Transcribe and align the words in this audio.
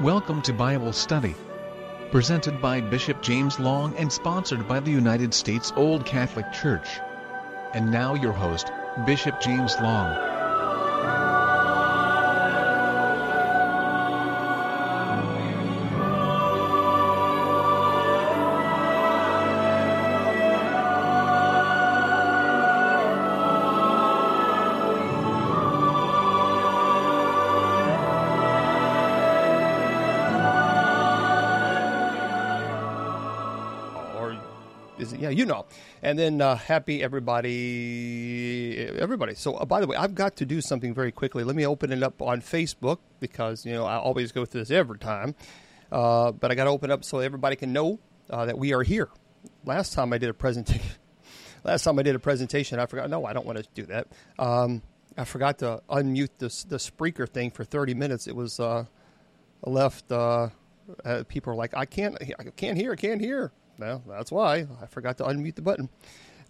Welcome 0.00 0.40
to 0.42 0.54
Bible 0.54 0.94
Study. 0.94 1.34
Presented 2.10 2.62
by 2.62 2.80
Bishop 2.80 3.20
James 3.20 3.60
Long 3.60 3.94
and 3.96 4.10
sponsored 4.10 4.66
by 4.66 4.80
the 4.80 4.90
United 4.90 5.34
States 5.34 5.74
Old 5.76 6.06
Catholic 6.06 6.50
Church. 6.52 7.00
And 7.72 7.90
now 7.90 8.14
your 8.14 8.32
host, 8.32 8.72
Bishop 9.06 9.40
James 9.40 9.76
Long. 9.80 10.29
You 35.30 35.46
know. 35.46 35.66
And 36.02 36.18
then 36.18 36.40
uh, 36.40 36.56
happy 36.56 37.02
everybody, 37.02 38.86
everybody. 38.98 39.34
So 39.34 39.54
uh, 39.54 39.64
by 39.64 39.80
the 39.80 39.86
way, 39.86 39.96
I've 39.96 40.14
got 40.14 40.36
to 40.36 40.46
do 40.46 40.60
something 40.60 40.94
very 40.94 41.12
quickly. 41.12 41.44
Let 41.44 41.56
me 41.56 41.66
open 41.66 41.92
it 41.92 42.02
up 42.02 42.20
on 42.22 42.40
Facebook 42.40 42.98
because 43.20 43.64
you 43.64 43.72
know 43.72 43.84
I 43.84 43.96
always 43.96 44.32
go 44.32 44.44
through 44.44 44.62
this 44.62 44.70
every 44.70 44.98
time. 44.98 45.34
Uh, 45.90 46.32
but 46.32 46.50
I 46.50 46.54
got 46.54 46.64
to 46.64 46.70
open 46.70 46.90
up 46.90 47.04
so 47.04 47.18
everybody 47.18 47.56
can 47.56 47.72
know 47.72 47.98
uh, 48.30 48.46
that 48.46 48.56
we 48.56 48.72
are 48.72 48.82
here. 48.82 49.08
Last 49.64 49.92
time 49.92 50.12
I 50.12 50.18
did 50.18 50.28
a 50.28 50.34
presentation, 50.34 50.86
last 51.64 51.82
time 51.84 51.98
I 51.98 52.02
did 52.02 52.14
a 52.14 52.20
presentation, 52.20 52.78
I 52.78 52.86
forgot. 52.86 53.10
No, 53.10 53.24
I 53.24 53.32
don't 53.32 53.46
want 53.46 53.58
to 53.58 53.64
do 53.74 53.86
that. 53.86 54.06
Um, 54.38 54.82
I 55.16 55.24
forgot 55.24 55.58
to 55.58 55.82
unmute 55.90 56.30
the 56.38 56.48
the 56.68 56.76
Spreaker 56.76 57.28
thing 57.28 57.50
for 57.50 57.64
30 57.64 57.94
minutes. 57.94 58.26
It 58.26 58.36
was 58.36 58.60
uh, 58.60 58.84
left. 59.64 60.10
Uh, 60.12 60.50
uh, 61.04 61.24
people 61.28 61.52
are 61.52 61.56
like, 61.56 61.76
I 61.76 61.84
can't, 61.84 62.16
I 62.38 62.44
can't 62.56 62.76
hear, 62.76 62.92
I 62.92 62.96
can't 62.96 63.20
hear. 63.20 63.52
Well, 63.80 64.02
that's 64.06 64.30
why 64.30 64.66
I 64.82 64.86
forgot 64.86 65.16
to 65.18 65.24
unmute 65.24 65.54
the 65.54 65.62
button. 65.62 65.88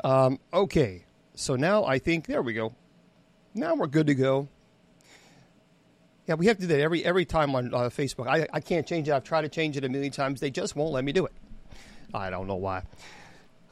Um, 0.03 0.41
okay, 0.53 1.05
so 1.37 1.55
now 1.55 1.85
I 1.85 2.01
think 2.01 2.27
there 2.27 2.43
we 2.43 2.55
go. 2.55 2.75
Now 3.55 3.77
we're 3.77 3.87
good 3.87 4.09
to 4.09 4.17
go. 4.17 4.49
Yeah, 6.27 6.35
we 6.35 6.47
have 6.47 6.57
to 6.57 6.63
do 6.63 6.67
that 6.69 6.81
every 6.81 7.05
every 7.05 7.25
time 7.25 7.55
on 7.55 7.73
uh, 7.73 7.79
Facebook. 7.83 8.27
I, 8.27 8.49
I 8.53 8.59
can't 8.59 8.85
change 8.85 9.09
it. 9.09 9.13
I've 9.13 9.23
tried 9.23 9.43
to 9.43 9.49
change 9.49 9.77
it 9.77 9.85
a 9.85 9.89
million 9.89 10.11
times. 10.11 10.41
They 10.41 10.51
just 10.51 10.75
won't 10.75 10.91
let 10.93 11.05
me 11.05 11.13
do 11.13 11.25
it. 11.25 11.33
I 12.13 12.31
don't 12.31 12.49
know 12.49 12.57
why. 12.57 12.83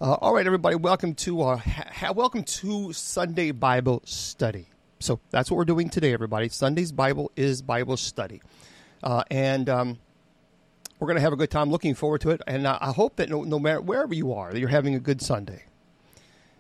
Uh, 0.00 0.12
all 0.14 0.32
right, 0.32 0.46
everybody, 0.46 0.76
welcome 0.76 1.14
to 1.16 1.42
uh, 1.42 1.56
ha- 1.56 2.12
welcome 2.12 2.44
to 2.44 2.92
Sunday 2.92 3.50
Bible 3.50 4.02
Study. 4.04 4.68
So 5.00 5.18
that's 5.30 5.50
what 5.50 5.56
we're 5.56 5.64
doing 5.64 5.88
today, 5.88 6.12
everybody. 6.12 6.48
Sunday's 6.48 6.92
Bible 6.92 7.32
is 7.34 7.60
Bible 7.60 7.96
study, 7.96 8.40
uh, 9.02 9.24
and 9.32 9.68
um, 9.68 9.98
we're 10.98 11.06
going 11.06 11.16
to 11.16 11.22
have 11.22 11.32
a 11.32 11.36
good 11.36 11.50
time. 11.50 11.70
Looking 11.70 11.94
forward 11.94 12.20
to 12.22 12.30
it, 12.30 12.40
and 12.46 12.66
I, 12.66 12.92
hope 12.92 13.16
that 13.16 13.28
no, 13.28 13.42
no 13.44 13.58
matter 13.58 13.80
wherever 13.80 14.14
you 14.14 14.32
are, 14.32 14.52
that 14.52 14.58
you're 14.58 14.68
having 14.68 14.94
a 14.94 15.00
good 15.00 15.22
Sunday, 15.22 15.64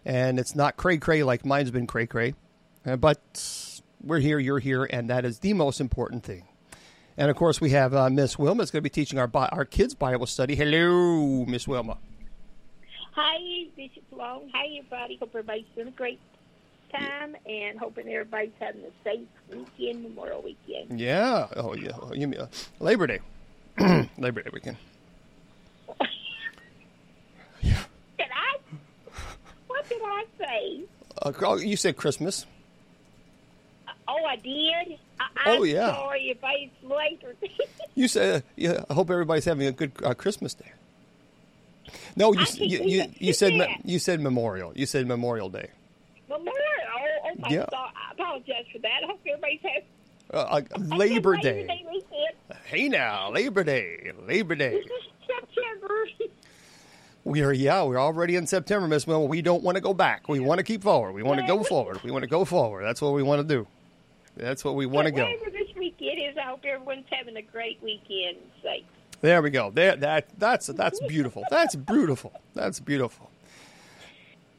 and 0.04 0.38
it's 0.38 0.54
not 0.54 0.76
cray 0.76 0.98
cray 0.98 1.22
like 1.22 1.44
mine's 1.44 1.70
been 1.70 1.86
cray 1.86 2.06
cray, 2.06 2.34
uh, 2.86 2.96
but 2.96 3.80
we're 4.02 4.20
here, 4.20 4.38
you're 4.38 4.60
here, 4.60 4.84
and 4.84 5.10
that 5.10 5.24
is 5.24 5.40
the 5.40 5.52
most 5.52 5.80
important 5.80 6.24
thing. 6.24 6.44
And 7.16 7.30
of 7.30 7.36
course, 7.36 7.60
we 7.60 7.70
have 7.70 7.94
uh, 7.94 8.08
Miss 8.10 8.38
Wilma 8.38 8.62
is 8.62 8.70
going 8.70 8.80
to 8.80 8.84
be 8.84 8.90
teaching 8.90 9.18
our 9.18 9.30
our 9.34 9.64
kids 9.64 9.94
Bible 9.94 10.26
study. 10.26 10.54
Hello, 10.54 11.44
Miss 11.46 11.66
Wilma. 11.66 11.98
Hi, 13.12 13.66
Bishop 13.76 14.04
Long. 14.12 14.48
Hi, 14.54 14.66
everybody. 14.78 15.16
Hope 15.16 15.30
everybody's 15.30 15.64
having 15.76 15.92
a 15.92 15.96
great 15.96 16.20
time 16.92 17.36
and 17.46 17.76
hoping 17.78 18.08
everybody's 18.08 18.52
having 18.60 18.82
a 18.82 18.92
safe 19.02 19.26
weekend, 19.50 20.04
Memorial 20.04 20.42
Weekend. 20.42 21.00
Yeah. 21.00 21.48
Oh, 21.56 21.74
yeah. 21.74 21.90
Oh, 22.00 22.12
you 22.14 22.28
mean 22.28 22.40
uh, 22.40 22.46
Labor 22.78 23.08
Day? 23.08 23.18
Labor 24.18 24.42
Day 24.42 24.50
weekend. 24.52 24.76
yeah. 27.60 27.82
Did 28.18 28.26
I? 28.34 28.58
What 29.66 29.88
did 29.88 30.00
I 30.02 30.24
say? 30.38 30.80
Uh, 31.22 31.32
oh, 31.42 31.56
you 31.56 31.76
said 31.76 31.96
Christmas. 31.96 32.46
Oh, 34.06 34.24
I 34.24 34.36
did? 34.36 34.98
I, 35.20 35.26
Oh, 35.46 35.56
I'm 35.62 35.66
yeah. 35.66 35.94
sorry 35.94 36.30
if 36.30 36.42
I 36.44 36.70
later. 36.82 37.34
You 37.94 38.06
said, 38.06 38.44
yeah, 38.54 38.84
I 38.88 38.94
hope 38.94 39.10
everybody's 39.10 39.44
having 39.44 39.66
a 39.66 39.72
good 39.72 39.90
uh, 40.04 40.14
Christmas 40.14 40.54
day. 40.54 40.70
No, 42.14 42.32
you 42.32 42.38
I 42.38 42.42
s- 42.42 42.56
you 42.60 42.78
you, 42.84 43.04
you 43.18 43.32
said 43.32 43.54
me- 43.54 43.76
you 43.84 43.98
said 43.98 44.20
Memorial. 44.20 44.72
You 44.76 44.86
said 44.86 45.08
Memorial 45.08 45.48
Day. 45.48 45.68
Memorial. 46.28 46.52
Oh, 46.54 47.08
oh 47.24 47.34
my 47.40 47.48
Yeah. 47.48 47.66
God. 47.68 47.90
I 47.96 48.12
apologize 48.12 48.66
for 48.72 48.78
that. 48.78 49.00
I 49.02 49.06
hope 49.08 49.18
everybody's 49.26 49.58
having 49.62 49.82
Uh, 50.32 50.60
Labor 50.78 51.36
Day. 51.36 51.84
Hey 52.64 52.88
now, 52.88 53.30
Labor 53.30 53.64
Day, 53.64 54.12
Labor 54.26 54.54
Day. 54.54 54.82
September. 55.26 56.06
We 57.24 57.42
are 57.42 57.52
yeah, 57.52 57.82
we're 57.82 57.98
already 57.98 58.36
in 58.36 58.46
September, 58.46 58.86
Miss 58.86 59.06
Wilma. 59.06 59.24
We 59.26 59.42
don't 59.42 59.62
want 59.62 59.76
to 59.76 59.80
go 59.80 59.94
back. 59.94 60.28
We 60.28 60.40
want 60.40 60.58
to 60.58 60.64
keep 60.64 60.82
forward. 60.82 61.12
We 61.12 61.22
want 61.22 61.40
to 61.40 61.46
go 61.46 61.62
forward. 61.62 62.02
We 62.02 62.10
want 62.10 62.22
to 62.24 62.28
go 62.28 62.44
forward. 62.44 62.84
That's 62.84 63.00
what 63.00 63.14
we 63.14 63.22
want 63.22 63.46
to 63.46 63.54
do. 63.54 63.66
That's 64.36 64.64
what 64.64 64.74
we 64.76 64.86
want 64.86 65.06
to 65.06 65.12
go. 65.12 65.24
Whatever 65.24 65.50
this 65.50 65.74
weekend 65.76 66.18
is, 66.18 66.36
I 66.36 66.42
hope 66.42 66.64
everyone's 66.64 67.06
having 67.10 67.36
a 67.36 67.42
great 67.42 67.82
weekend. 67.82 68.36
There 69.20 69.42
we 69.42 69.50
go. 69.50 69.70
There 69.70 69.96
that 69.96 70.28
that's 70.38 70.68
that's 70.68 71.00
beautiful. 71.06 71.42
That's 71.50 71.74
beautiful. 71.94 72.32
That's 72.54 72.80
beautiful. 72.80 73.30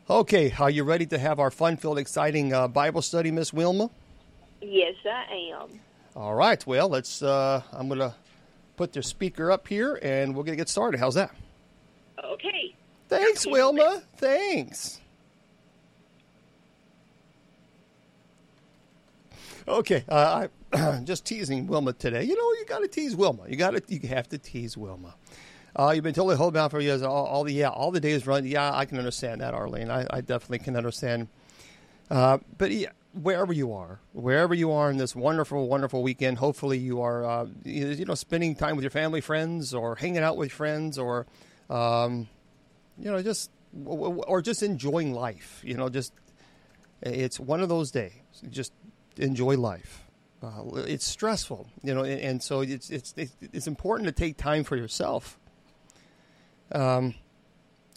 Okay, 0.09 0.51
are 0.57 0.71
you 0.71 0.83
ready 0.83 1.05
to 1.05 1.19
have 1.19 1.39
our 1.39 1.51
fun-filled, 1.51 1.99
exciting 1.99 2.51
uh, 2.51 2.67
Bible 2.67 3.03
study, 3.03 3.29
Miss 3.29 3.53
Wilma? 3.53 3.91
Yes, 4.61 4.95
I 5.05 5.53
am. 5.61 5.79
All 6.15 6.35
right. 6.35 6.65
Well, 6.65 6.89
let's. 6.89 7.21
Uh, 7.21 7.61
I'm 7.71 7.87
gonna 7.87 8.15
put 8.77 8.93
the 8.93 9.03
speaker 9.03 9.51
up 9.51 9.67
here, 9.67 9.99
and 10.01 10.35
we're 10.35 10.43
gonna 10.43 10.57
get 10.57 10.69
started. 10.69 10.99
How's 10.99 11.15
that? 11.15 11.31
Okay. 12.23 12.75
Thanks, 13.07 13.47
Wilma. 13.47 14.03
Thanks. 14.17 14.99
Okay, 19.67 20.03
uh, 20.09 20.47
I 20.73 21.01
just 21.03 21.25
teasing 21.25 21.67
Wilma 21.67 21.93
today. 21.93 22.23
You 22.23 22.35
know, 22.35 22.59
you 22.59 22.65
got 22.67 22.79
to 22.79 22.87
tease 22.87 23.15
Wilma. 23.15 23.43
You 23.47 23.55
got 23.55 23.71
to, 23.71 23.83
you 23.87 24.07
have 24.09 24.27
to 24.29 24.39
tease 24.39 24.75
Wilma. 24.75 25.13
Uh, 25.75 25.91
you've 25.93 26.03
been 26.03 26.15
totally 26.15 26.35
hold 26.35 26.55
down 26.55 26.71
for 26.71 26.79
years. 26.79 27.03
All, 27.03 27.25
all 27.25 27.43
the 27.43 27.53
yeah, 27.53 27.69
all 27.69 27.91
the 27.91 27.99
days 27.99 28.25
run. 28.25 28.45
Yeah, 28.45 28.73
I 28.73 28.85
can 28.85 28.97
understand 28.97 29.41
that, 29.41 29.53
Arlene. 29.53 29.91
I, 29.91 30.07
I 30.09 30.21
definitely 30.21 30.59
can 30.59 30.75
understand. 30.75 31.27
Uh, 32.09 32.39
but 32.57 32.71
yeah, 32.71 32.89
wherever 33.13 33.51
you 33.51 33.73
are, 33.73 33.99
wherever 34.13 34.53
you 34.53 34.71
are 34.71 34.89
in 34.89 34.97
this 34.97 35.15
wonderful, 35.15 35.67
wonderful 35.67 36.03
weekend, 36.03 36.37
hopefully 36.37 36.77
you 36.77 37.01
are, 37.01 37.25
uh, 37.25 37.47
you 37.63 38.05
know, 38.05 38.15
spending 38.15 38.55
time 38.55 38.75
with 38.75 38.83
your 38.83 38.91
family, 38.91 39.21
friends, 39.21 39.73
or 39.73 39.95
hanging 39.95 40.23
out 40.23 40.37
with 40.37 40.51
friends, 40.51 40.97
or, 40.97 41.25
um, 41.69 42.27
you 42.97 43.11
know, 43.11 43.21
just 43.21 43.51
or 43.85 44.41
just 44.41 44.63
enjoying 44.63 45.13
life. 45.13 45.61
You 45.63 45.75
know, 45.75 45.89
just 45.89 46.13
it's 47.01 47.39
one 47.39 47.61
of 47.61 47.69
those 47.69 47.91
days. 47.91 48.13
Just 48.49 48.73
enjoy 49.17 49.57
life. 49.57 50.03
Uh, 50.41 50.63
it's 50.87 51.05
stressful, 51.05 51.67
you 51.83 51.93
know, 51.93 52.03
and, 52.03 52.21
and 52.21 52.43
so 52.43 52.61
it's, 52.61 52.89
it's 52.89 53.13
it's 53.17 53.35
it's 53.41 53.67
important 53.67 54.07
to 54.07 54.13
take 54.13 54.37
time 54.37 54.63
for 54.63 54.77
yourself. 54.77 55.37
Um, 56.71 57.15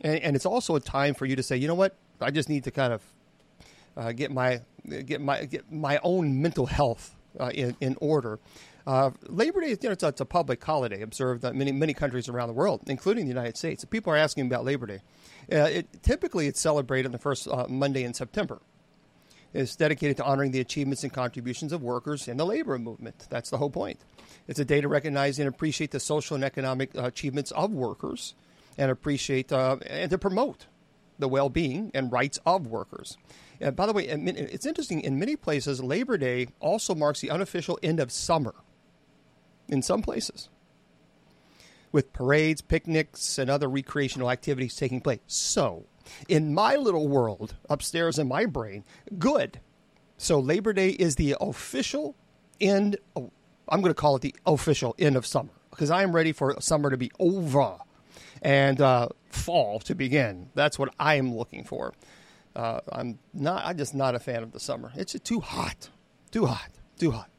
and, 0.02 0.16
and 0.20 0.36
it's 0.36 0.46
also 0.46 0.74
a 0.74 0.80
time 0.80 1.14
for 1.14 1.24
you 1.24 1.36
to 1.36 1.42
say, 1.42 1.56
you 1.56 1.68
know 1.68 1.74
what, 1.74 1.94
I 2.20 2.30
just 2.30 2.48
need 2.48 2.64
to 2.64 2.70
kind 2.70 2.92
of 2.92 3.02
uh, 3.96 4.12
get 4.12 4.32
my 4.32 4.62
get 4.88 5.20
my 5.20 5.44
get 5.44 5.70
my 5.72 6.00
own 6.02 6.40
mental 6.40 6.66
health 6.66 7.14
uh, 7.38 7.50
in 7.54 7.76
in 7.80 7.96
order. 8.00 8.38
Uh, 8.84 9.10
Labor 9.28 9.60
Day, 9.60 9.68
you 9.68 9.78
know, 9.84 9.90
it's 9.90 10.02
a, 10.02 10.08
it's 10.08 10.20
a 10.20 10.24
public 10.24 10.62
holiday 10.62 11.02
observed 11.02 11.44
in 11.44 11.56
many 11.56 11.72
many 11.72 11.94
countries 11.94 12.28
around 12.28 12.48
the 12.48 12.54
world, 12.54 12.80
including 12.86 13.24
the 13.24 13.28
United 13.28 13.56
States. 13.56 13.84
People 13.84 14.12
are 14.12 14.16
asking 14.16 14.46
about 14.46 14.64
Labor 14.64 14.86
Day. 14.86 15.00
Uh, 15.52 15.64
it, 15.64 16.02
typically, 16.02 16.46
it's 16.46 16.60
celebrated 16.60 17.06
on 17.06 17.12
the 17.12 17.18
first 17.18 17.46
uh, 17.46 17.66
Monday 17.68 18.02
in 18.02 18.14
September. 18.14 18.60
It's 19.54 19.76
dedicated 19.76 20.16
to 20.16 20.24
honoring 20.24 20.50
the 20.50 20.60
achievements 20.60 21.04
and 21.04 21.12
contributions 21.12 21.72
of 21.72 21.82
workers 21.82 22.26
in 22.26 22.38
the 22.38 22.46
labor 22.46 22.78
movement. 22.78 23.26
That's 23.28 23.50
the 23.50 23.58
whole 23.58 23.70
point. 23.70 24.00
It's 24.48 24.58
a 24.58 24.64
day 24.64 24.80
to 24.80 24.88
recognize 24.88 25.38
and 25.38 25.46
appreciate 25.46 25.90
the 25.90 26.00
social 26.00 26.34
and 26.34 26.42
economic 26.42 26.96
uh, 26.96 27.04
achievements 27.04 27.50
of 27.52 27.70
workers, 27.70 28.34
and 28.78 28.90
appreciate 28.90 29.52
uh, 29.52 29.76
and 29.86 30.10
to 30.10 30.18
promote 30.18 30.66
the 31.18 31.28
well-being 31.28 31.90
and 31.94 32.10
rights 32.10 32.40
of 32.44 32.66
workers. 32.66 33.16
Uh, 33.62 33.70
by 33.70 33.86
the 33.86 33.92
way, 33.92 34.06
it's 34.06 34.66
interesting. 34.66 35.00
In 35.00 35.18
many 35.18 35.36
places, 35.36 35.82
Labor 35.82 36.18
Day 36.18 36.48
also 36.60 36.94
marks 36.94 37.20
the 37.20 37.30
unofficial 37.30 37.78
end 37.82 38.00
of 38.00 38.10
summer. 38.10 38.54
In 39.68 39.80
some 39.80 40.02
places, 40.02 40.48
with 41.92 42.12
parades, 42.12 42.60
picnics, 42.60 43.38
and 43.38 43.48
other 43.48 43.68
recreational 43.68 44.30
activities 44.30 44.74
taking 44.74 45.00
place. 45.00 45.20
So, 45.26 45.86
in 46.28 46.52
my 46.52 46.76
little 46.76 47.08
world 47.08 47.54
upstairs 47.70 48.18
in 48.18 48.28
my 48.28 48.46
brain, 48.46 48.84
good. 49.18 49.60
So 50.16 50.38
Labor 50.38 50.72
Day 50.72 50.90
is 50.90 51.16
the 51.16 51.36
official 51.40 52.14
end. 52.60 52.96
I'm 53.16 53.80
going 53.80 53.84
to 53.84 53.94
call 53.94 54.16
it 54.16 54.22
the 54.22 54.34
official 54.46 54.94
end 54.98 55.16
of 55.16 55.26
summer 55.26 55.50
because 55.70 55.90
I 55.90 56.02
am 56.02 56.14
ready 56.14 56.32
for 56.32 56.60
summer 56.60 56.90
to 56.90 56.96
be 56.96 57.10
over 57.18 57.78
and 58.40 58.80
uh, 58.80 59.08
fall 59.30 59.80
to 59.80 59.94
begin. 59.94 60.50
That's 60.54 60.78
what 60.78 60.94
I 60.98 61.14
am 61.16 61.34
looking 61.34 61.64
for. 61.64 61.92
Uh, 62.54 62.80
I'm 62.90 63.18
not. 63.32 63.64
I'm 63.64 63.78
just 63.78 63.94
not 63.94 64.14
a 64.14 64.18
fan 64.18 64.42
of 64.42 64.52
the 64.52 64.60
summer. 64.60 64.92
It's 64.94 65.18
too 65.20 65.40
hot, 65.40 65.88
too 66.30 66.46
hot, 66.46 66.70
too 66.98 67.10
hot. 67.12 67.30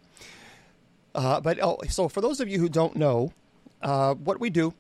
Uh, 1.14 1.40
but 1.40 1.60
oh, 1.62 1.80
so 1.90 2.10
for 2.10 2.22
those 2.22 2.40
of 2.40 2.50
you 2.50 2.60
who 2.60 2.70
don't 2.70 2.96
know, 2.96 3.34
uh, 3.82 4.16
what 4.16 4.40
we 4.40 4.50
do 4.50 4.74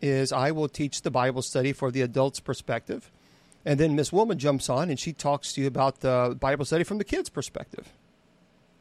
is 0.00 0.32
I 0.32 0.52
will 0.52 0.68
teach 0.68 1.02
the 1.02 1.10
Bible 1.10 1.42
study 1.42 1.72
for 1.72 1.90
the 1.90 2.02
adult's 2.02 2.40
perspective. 2.40 3.10
And 3.64 3.78
then 3.78 3.94
Miss 3.94 4.12
Wilma 4.12 4.34
jumps 4.34 4.68
on 4.68 4.90
and 4.90 4.98
she 4.98 5.12
talks 5.12 5.52
to 5.52 5.60
you 5.60 5.66
about 5.68 6.00
the 6.00 6.36
Bible 6.38 6.64
study 6.64 6.84
from 6.84 6.98
the 6.98 7.04
kids' 7.04 7.28
perspective. 7.28 7.92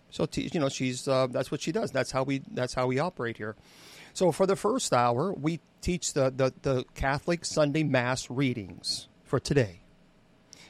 So 0.09 0.27
you 0.33 0.59
know 0.59 0.69
she's 0.69 1.07
uh, 1.07 1.27
that's 1.27 1.51
what 1.51 1.61
she 1.61 1.71
does. 1.71 1.91
That's 1.91 2.11
how 2.11 2.23
we 2.23 2.41
that's 2.51 2.73
how 2.73 2.87
we 2.87 2.99
operate 2.99 3.37
here. 3.37 3.55
So 4.13 4.31
for 4.31 4.45
the 4.45 4.55
first 4.55 4.93
hour, 4.93 5.33
we 5.33 5.61
teach 5.81 6.13
the, 6.13 6.31
the, 6.35 6.53
the 6.61 6.85
Catholic 6.95 7.45
Sunday 7.45 7.83
Mass 7.83 8.29
readings 8.29 9.07
for 9.23 9.39
today. 9.39 9.81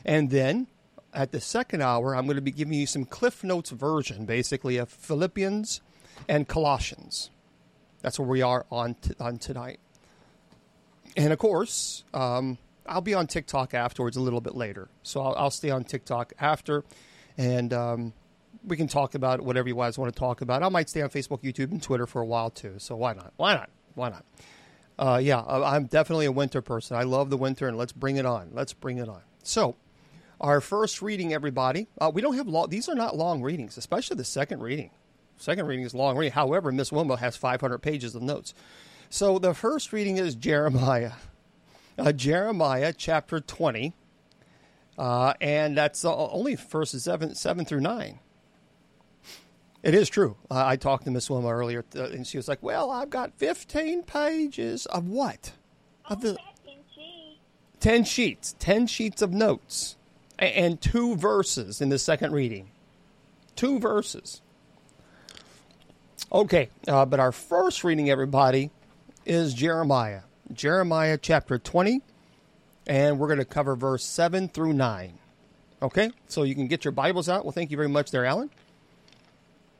And 0.05 0.29
then 0.29 0.67
at 1.13 1.31
the 1.31 1.41
second 1.41 1.81
hour, 1.81 2.15
I'm 2.15 2.25
going 2.25 2.35
to 2.35 2.41
be 2.41 2.51
giving 2.51 2.73
you 2.73 2.87
some 2.87 3.05
Cliff 3.05 3.43
Notes 3.43 3.71
version, 3.71 4.25
basically, 4.25 4.77
of 4.77 4.89
Philippians 4.89 5.81
and 6.27 6.47
Colossians. 6.47 7.29
That's 8.01 8.19
where 8.19 8.27
we 8.27 8.41
are 8.41 8.65
on, 8.71 8.95
t- 8.95 9.13
on 9.19 9.37
tonight. 9.37 9.79
And 11.15 11.33
of 11.33 11.39
course, 11.39 12.03
um, 12.13 12.57
I'll 12.87 13.01
be 13.01 13.13
on 13.13 13.27
TikTok 13.27 13.73
afterwards 13.73 14.17
a 14.17 14.21
little 14.21 14.41
bit 14.41 14.55
later. 14.55 14.89
So 15.03 15.21
I'll, 15.21 15.35
I'll 15.35 15.51
stay 15.51 15.69
on 15.69 15.83
TikTok 15.83 16.33
after, 16.39 16.83
and 17.37 17.73
um, 17.73 18.13
we 18.65 18.77
can 18.77 18.87
talk 18.87 19.15
about 19.15 19.41
whatever 19.41 19.67
you 19.67 19.75
guys 19.75 19.97
want 19.97 20.13
to 20.13 20.19
talk 20.19 20.41
about. 20.41 20.63
I 20.63 20.69
might 20.69 20.89
stay 20.89 21.01
on 21.01 21.09
Facebook, 21.09 21.43
YouTube, 21.43 21.71
and 21.71 21.81
Twitter 21.81 22.07
for 22.07 22.21
a 22.21 22.25
while 22.25 22.49
too. 22.49 22.75
So 22.77 22.95
why 22.95 23.13
not? 23.13 23.33
Why 23.37 23.53
not? 23.53 23.69
Why 23.95 24.09
not? 24.09 24.25
Uh, 24.97 25.19
yeah, 25.21 25.41
I'm 25.41 25.85
definitely 25.85 26.27
a 26.27 26.31
winter 26.31 26.61
person. 26.61 26.95
I 26.95 27.03
love 27.03 27.29
the 27.29 27.37
winter, 27.37 27.67
and 27.67 27.77
let's 27.77 27.91
bring 27.91 28.17
it 28.17 28.25
on. 28.25 28.49
Let's 28.53 28.73
bring 28.73 28.97
it 28.97 29.09
on. 29.09 29.21
So, 29.43 29.75
our 30.41 30.59
first 30.59 31.01
reading, 31.01 31.33
everybody. 31.33 31.87
Uh, 31.99 32.11
we 32.13 32.21
don't 32.21 32.35
have 32.35 32.47
long. 32.47 32.69
These 32.69 32.89
are 32.89 32.95
not 32.95 33.15
long 33.15 33.41
readings, 33.41 33.77
especially 33.77 34.17
the 34.17 34.25
second 34.25 34.61
reading. 34.61 34.91
Second 35.37 35.65
reading 35.67 35.85
is 35.85 35.93
long 35.93 36.17
reading. 36.17 36.33
However, 36.33 36.71
Miss 36.71 36.91
Wilma 36.91 37.15
has 37.17 37.37
500 37.37 37.79
pages 37.79 38.13
of 38.13 38.21
notes. 38.21 38.53
So 39.09 39.39
the 39.39 39.53
first 39.53 39.93
reading 39.93 40.17
is 40.17 40.35
Jeremiah 40.35 41.13
uh, 41.97 42.11
Jeremiah 42.11 42.93
chapter 42.95 43.39
20. 43.39 43.93
Uh, 44.97 45.33
and 45.39 45.77
that's 45.77 46.03
uh, 46.03 46.15
only 46.29 46.55
verses 46.55 47.03
7, 47.03 47.35
7 47.35 47.65
through 47.65 47.79
9. 47.79 48.19
It 49.83 49.95
is 49.95 50.09
true. 50.09 50.35
Uh, 50.49 50.63
I 50.65 50.75
talked 50.75 51.05
to 51.05 51.11
Miss 51.11 51.29
Wilma 51.29 51.49
earlier, 51.49 51.83
uh, 51.95 52.03
and 52.03 52.27
she 52.27 52.37
was 52.37 52.47
like, 52.47 52.61
"Well, 52.61 52.91
I've 52.91 53.09
got 53.09 53.33
fifteen 53.33 54.03
pages 54.03 54.85
of 54.85 55.07
what? 55.07 55.53
Of 56.05 56.21
the 56.21 56.37
ten 57.79 58.03
sheets, 58.03 58.55
ten 58.59 58.85
sheets 58.85 59.23
of 59.23 59.31
notes, 59.31 59.97
and, 60.41 60.81
two 60.81 61.15
verses 61.15 61.81
in 61.81 61.89
the 61.89 61.99
second 61.99 62.33
reading. 62.33 62.71
Two 63.55 63.79
verses. 63.79 64.41
Okay, 66.31 66.69
uh, 66.87 67.05
but 67.05 67.19
our 67.19 67.31
first 67.31 67.83
reading, 67.83 68.09
everybody, 68.09 68.71
is 69.25 69.53
Jeremiah 69.53 70.21
Jeremiah 70.53 71.17
chapter 71.17 71.57
20, 71.57 72.01
and 72.87 73.19
we're 73.19 73.27
going 73.27 73.39
to 73.39 73.45
cover 73.45 73.75
verse 73.75 74.03
7 74.03 74.49
through 74.49 74.73
9. 74.73 75.17
Okay, 75.81 76.11
so 76.27 76.43
you 76.43 76.55
can 76.55 76.67
get 76.67 76.85
your 76.85 76.91
Bibles 76.91 77.29
out. 77.29 77.43
Well, 77.43 77.51
thank 77.51 77.71
you 77.71 77.77
very 77.77 77.89
much 77.89 78.11
there, 78.11 78.25
Alan. 78.25 78.49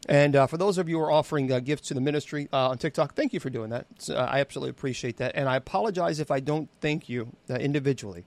And 0.09 0.35
uh, 0.35 0.47
for 0.47 0.57
those 0.57 0.77
of 0.77 0.89
you 0.89 0.97
who 0.97 1.03
are 1.03 1.11
offering 1.11 1.51
uh, 1.51 1.59
gifts 1.59 1.89
to 1.89 1.93
the 1.93 2.01
ministry 2.01 2.49
uh, 2.51 2.69
on 2.69 2.77
TikTok, 2.79 3.13
thank 3.13 3.33
you 3.33 3.39
for 3.39 3.51
doing 3.51 3.69
that. 3.69 3.85
Uh, 4.09 4.15
I 4.15 4.39
absolutely 4.39 4.71
appreciate 4.71 5.17
that. 5.17 5.33
And 5.35 5.47
I 5.47 5.57
apologize 5.57 6.19
if 6.19 6.31
I 6.31 6.39
don't 6.39 6.69
thank 6.79 7.07
you 7.07 7.31
uh, 7.49 7.55
individually. 7.55 8.25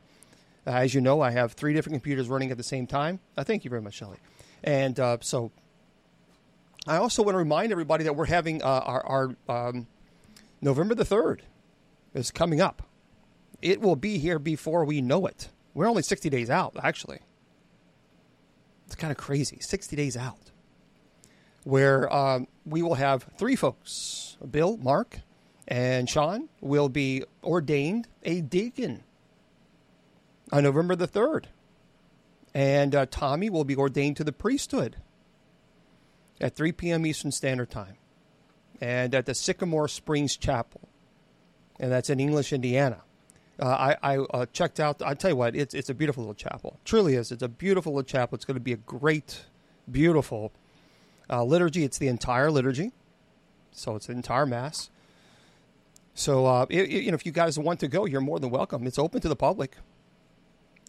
Uh, 0.67 0.71
as 0.71 0.95
you 0.95 1.01
know, 1.01 1.21
I 1.21 1.31
have 1.31 1.53
three 1.53 1.75
different 1.75 1.95
computers 1.95 2.29
running 2.29 2.51
at 2.51 2.57
the 2.57 2.63
same 2.63 2.87
time. 2.87 3.21
thank 3.37 3.65
you 3.65 3.71
very 3.71 3.83
much, 3.83 3.95
Shelley. 3.95 4.19
And 4.63 4.97
so 5.21 5.53
I 6.87 6.97
also 6.97 7.23
want 7.23 7.35
to 7.35 7.39
remind 7.39 7.73
everybody 7.73 8.05
that 8.05 8.17
we're 8.17 8.27
having 8.27 8.63
our, 8.63 9.35
our 9.49 9.69
um, 9.69 9.87
November 10.61 10.95
the 10.95 11.05
3rd 11.05 11.41
is 12.15 12.31
coming 12.31 12.61
up. 12.61 12.83
It 13.61 13.81
will 13.81 13.97
be 13.97 14.19
here 14.19 14.39
before 14.39 14.85
we 14.85 15.01
know 15.01 15.27
it. 15.27 15.49
We're 15.75 15.89
only 15.89 16.03
60 16.03 16.31
days 16.31 16.51
out, 16.51 16.77
actually. 16.83 17.21
It's 18.87 18.95
kind 18.95 19.11
of 19.11 19.17
crazy. 19.17 19.59
60 19.61 19.97
days 19.97 20.17
out. 20.17 20.51
Where 21.65 22.13
um, 22.15 22.47
we 22.65 22.83
will 22.83 22.95
have 22.95 23.27
three 23.39 23.57
folks 23.57 24.37
Bill, 24.51 24.77
Mark, 24.77 25.21
and 25.67 26.09
Sean 26.09 26.49
will 26.61 26.89
be 26.89 27.25
ordained 27.43 28.07
a 28.23 28.43
deacon 28.43 29.03
on 30.53 30.63
November 30.63 30.97
the 30.97 31.09
3rd. 31.09 31.45
And 32.55 32.95
uh, 32.95 33.07
Tommy 33.07 33.51
will 33.51 33.65
be 33.65 33.77
ordained 33.77 34.17
to 34.19 34.25
the 34.25 34.33
priesthood 34.33 34.97
at 36.41 36.55
3 36.55 36.73
p.m. 36.73 37.05
Eastern 37.05 37.33
Standard 37.33 37.71
Time 37.71 37.97
and 38.81 39.15
at 39.15 39.27
the 39.27 39.35
Sycamore 39.35 39.89
Springs 39.89 40.37
Chapel 40.37 40.89
and 41.79 41.91
that's 41.91 42.11
in 42.11 42.21
English, 42.21 42.53
Indiana. 42.53 43.03
Uh, 43.61 43.95
I, 44.03 44.15
I 44.15 44.19
uh, 44.19 44.47
checked 44.53 44.81
out. 44.81 45.01
I'll 45.03 45.15
tell 45.15 45.31
you 45.31 45.37
what, 45.37 45.55
it's 45.55 45.75
it's 45.75 45.89
a 45.89 45.95
beautiful 45.95 46.25
little 46.25 46.35
chapel. 46.35 46.81
truly 46.85 47.15
is. 47.15 47.31
It's 47.31 47.43
a 47.43 47.49
beautiful 47.49 47.93
little 47.93 48.05
chapel. 48.05 48.35
It's 48.37 48.45
going 48.45 48.57
to 48.57 48.61
be 48.61 48.73
a 48.73 48.77
great, 48.79 49.45
beautiful 49.91 50.53
uh, 51.31 51.45
liturgy. 51.45 51.85
It's 51.85 51.99
the 51.99 52.09
entire 52.09 52.51
liturgy, 52.51 52.93
so 53.71 53.95
it's 53.95 54.07
the 54.07 54.13
entire 54.13 54.47
mass. 54.47 54.91
So 56.15 56.47
uh, 56.47 56.67
it, 56.69 56.83
it, 56.83 57.05
you 57.05 57.11
know, 57.11 57.17
if 57.17 57.27
you 57.27 57.33
guys 57.33 57.59
want 57.59 57.81
to 57.81 57.89
go, 57.89 58.07
you're 58.07 58.21
more 58.21 58.41
than 58.41 58.51
welcome. 58.51 58.87
It's 58.87 58.99
open 58.99 59.21
to 59.21 59.29
the 59.29 59.37
public, 59.37 59.77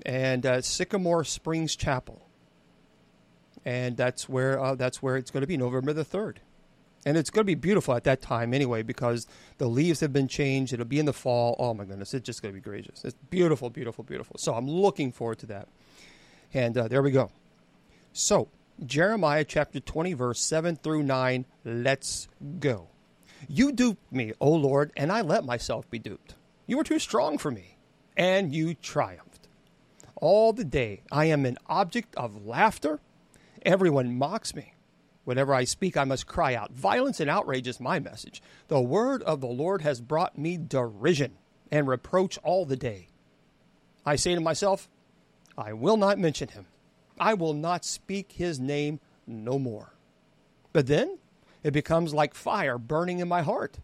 and 0.06 0.46
uh, 0.46 0.62
Sycamore 0.62 1.24
Springs 1.24 1.76
Chapel, 1.76 2.28
and 3.64 3.98
that's 3.98 4.28
where 4.28 4.60
uh, 4.60 4.76
that's 4.76 5.02
where 5.02 5.18
it's 5.18 5.32
going 5.32 5.42
to 5.42 5.48
be 5.48 5.58
November 5.58 5.94
the 5.94 6.04
third 6.04 6.42
and 7.06 7.18
it's 7.18 7.30
going 7.30 7.42
to 7.42 7.46
be 7.46 7.56
beautiful 7.56 7.94
at 7.94 8.04
that 8.06 8.22
time 8.22 8.54
anyway 8.54 8.82
because 8.82 9.28
the 9.60 9.68
leaves 9.68 10.00
have 10.00 10.12
been 10.12 10.28
changed. 10.28 10.74
It'll 10.74 10.86
be 10.86 11.00
in 11.00 11.06
the 11.06 11.14
fall. 11.14 11.56
Oh 11.60 11.74
my 11.74 11.86
goodness, 11.86 12.14
it's 12.14 12.26
just 12.26 12.42
going 12.42 12.54
to 12.54 12.60
be 12.60 12.64
gorgeous. 12.64 13.06
It's 13.06 13.16
beautiful, 13.30 13.70
beautiful, 13.70 14.04
beautiful. 14.04 14.38
So 14.40 14.56
I'm 14.56 14.68
looking 14.68 15.12
forward 15.12 15.38
to 15.40 15.46
that. 15.48 15.68
And 16.54 16.78
uh, 16.78 16.88
there 16.88 17.04
we 17.04 17.12
go. 17.12 17.32
So 18.12 18.48
Jeremiah 18.84 19.44
chapter 19.44 19.80
20, 19.80 20.14
verse 20.14 20.40
7 20.42 20.78
through 20.78 21.04
9. 21.04 21.46
Let's 21.64 22.28
go. 22.60 22.88
You 23.48 23.72
duped 23.72 24.12
me, 24.12 24.34
O 24.42 24.52
Lord, 24.52 24.92
and 24.98 25.12
I 25.12 25.22
let 25.22 25.46
myself 25.46 25.90
be 25.92 26.00
duped. 26.00 26.34
You 26.66 26.78
were 26.78 26.84
too 26.84 26.98
strong 26.98 27.38
for 27.38 27.52
me, 27.52 27.78
and 28.18 28.56
you 28.56 28.74
triumphed. 28.74 29.35
All 30.26 30.54
the 30.54 30.66
day 30.66 31.04
I 31.12 31.26
am 31.26 31.46
an 31.46 31.60
object 31.68 32.16
of 32.16 32.48
laughter. 32.48 33.00
Everyone 33.64 34.18
mocks 34.18 34.56
me. 34.56 34.74
Whenever 35.24 35.54
I 35.54 35.66
speak, 35.66 35.96
I 35.96 36.04
must 36.04 36.26
cry 36.26 36.56
out. 36.56 36.72
Violence 36.72 37.20
and 37.20 37.30
outrage 37.30 37.68
is 37.68 37.80
my 37.80 38.00
message. 38.00 38.42
The 38.68 38.82
word 38.82 39.22
of 39.22 39.40
the 39.40 39.46
Lord 39.46 39.84
has 39.84 40.02
brought 40.02 40.36
me 40.36 40.58
derision 40.58 41.34
and 41.70 41.88
reproach 41.88 42.40
all 42.40 42.66
the 42.66 42.76
day. 42.76 43.10
I 44.04 44.16
say 44.16 44.34
to 44.34 44.42
myself, 44.42 44.90
I 45.56 45.74
will 45.74 45.96
not 45.96 46.18
mention 46.18 46.48
him. 46.48 46.66
I 47.20 47.36
will 47.36 47.54
not 47.54 47.86
speak 47.86 48.32
his 48.32 48.60
name 48.60 49.00
no 49.28 49.60
more. 49.60 49.94
But 50.74 50.88
then 50.88 51.20
it 51.62 51.70
becomes 51.70 52.16
like 52.16 52.34
fire 52.34 52.80
burning 52.80 53.20
in 53.20 53.28
my 53.28 53.44
heart, 53.44 53.78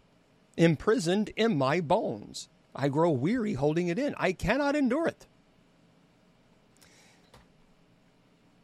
imprisoned 0.57 1.29
in 1.35 1.55
my 1.55 1.81
bones. 1.81 2.49
I 2.75 2.87
grow 2.87 3.11
weary 3.11 3.53
holding 3.53 3.89
it 3.89 3.99
in. 3.99 4.15
I 4.17 4.31
cannot 4.33 4.75
endure 4.75 5.07
it. 5.07 5.27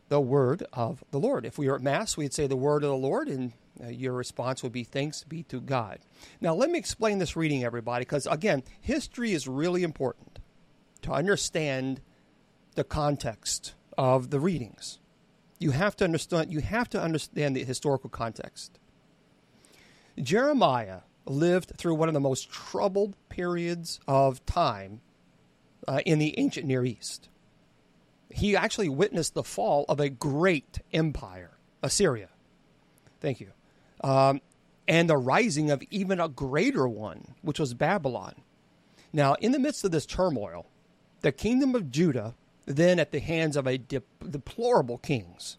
The 0.09 0.21
word 0.21 0.63
of 0.73 1.03
the 1.11 1.19
Lord. 1.19 1.45
If 1.45 1.57
we 1.57 1.67
were 1.67 1.75
at 1.75 1.81
Mass, 1.81 2.17
we'd 2.17 2.33
say 2.33 2.47
the 2.47 2.55
word 2.55 2.83
of 2.83 2.89
the 2.89 2.95
Lord, 2.95 3.27
and 3.27 3.53
uh, 3.83 3.87
your 3.87 4.13
response 4.13 4.63
would 4.63 4.71
be 4.71 4.83
thanks 4.83 5.23
be 5.23 5.43
to 5.43 5.59
God. 5.61 5.99
Now, 6.41 6.53
let 6.53 6.69
me 6.69 6.79
explain 6.79 7.19
this 7.19 7.35
reading, 7.35 7.63
everybody, 7.63 8.03
because 8.03 8.27
again, 8.27 8.63
history 8.81 9.33
is 9.33 9.47
really 9.47 9.83
important 9.83 10.39
to 11.01 11.11
understand 11.11 12.01
the 12.75 12.83
context 12.83 13.73
of 13.97 14.29
the 14.29 14.39
readings. 14.39 14.99
You 15.59 15.71
have 15.71 15.95
to 15.97 16.03
understand. 16.03 16.51
You 16.51 16.61
have 16.61 16.89
to 16.89 17.01
understand 17.01 17.55
the 17.55 17.63
historical 17.63 18.09
context. 18.09 18.79
Jeremiah 20.21 21.01
lived 21.25 21.73
through 21.77 21.95
one 21.95 22.07
of 22.07 22.13
the 22.13 22.19
most 22.19 22.51
troubled 22.51 23.15
periods 23.29 23.99
of 24.07 24.45
time 24.45 25.01
uh, 25.87 25.99
in 26.05 26.19
the 26.19 26.37
ancient 26.39 26.65
Near 26.65 26.85
East. 26.85 27.29
He 28.29 28.55
actually 28.55 28.89
witnessed 28.89 29.33
the 29.33 29.43
fall 29.43 29.85
of 29.87 29.99
a 29.99 30.09
great 30.09 30.79
empire, 30.93 31.57
Assyria. 31.81 32.29
Thank 33.19 33.39
you. 33.39 33.51
Um, 34.03 34.41
and 34.87 35.09
the 35.09 35.17
rising 35.17 35.71
of 35.71 35.81
even 35.89 36.19
a 36.19 36.29
greater 36.29 36.87
one, 36.87 37.35
which 37.41 37.59
was 37.59 37.73
Babylon. 37.73 38.35
Now, 39.11 39.35
in 39.35 39.51
the 39.51 39.59
midst 39.59 39.83
of 39.83 39.91
this 39.91 40.05
turmoil, 40.05 40.67
the 41.21 41.31
kingdom 41.31 41.75
of 41.75 41.91
Judah, 41.91 42.35
then 42.65 42.99
at 42.99 43.11
the 43.11 43.19
hands 43.19 43.55
of 43.55 43.65
a 43.67 43.77
de- 43.77 44.01
deplorable 44.29 44.97
kings, 44.97 45.57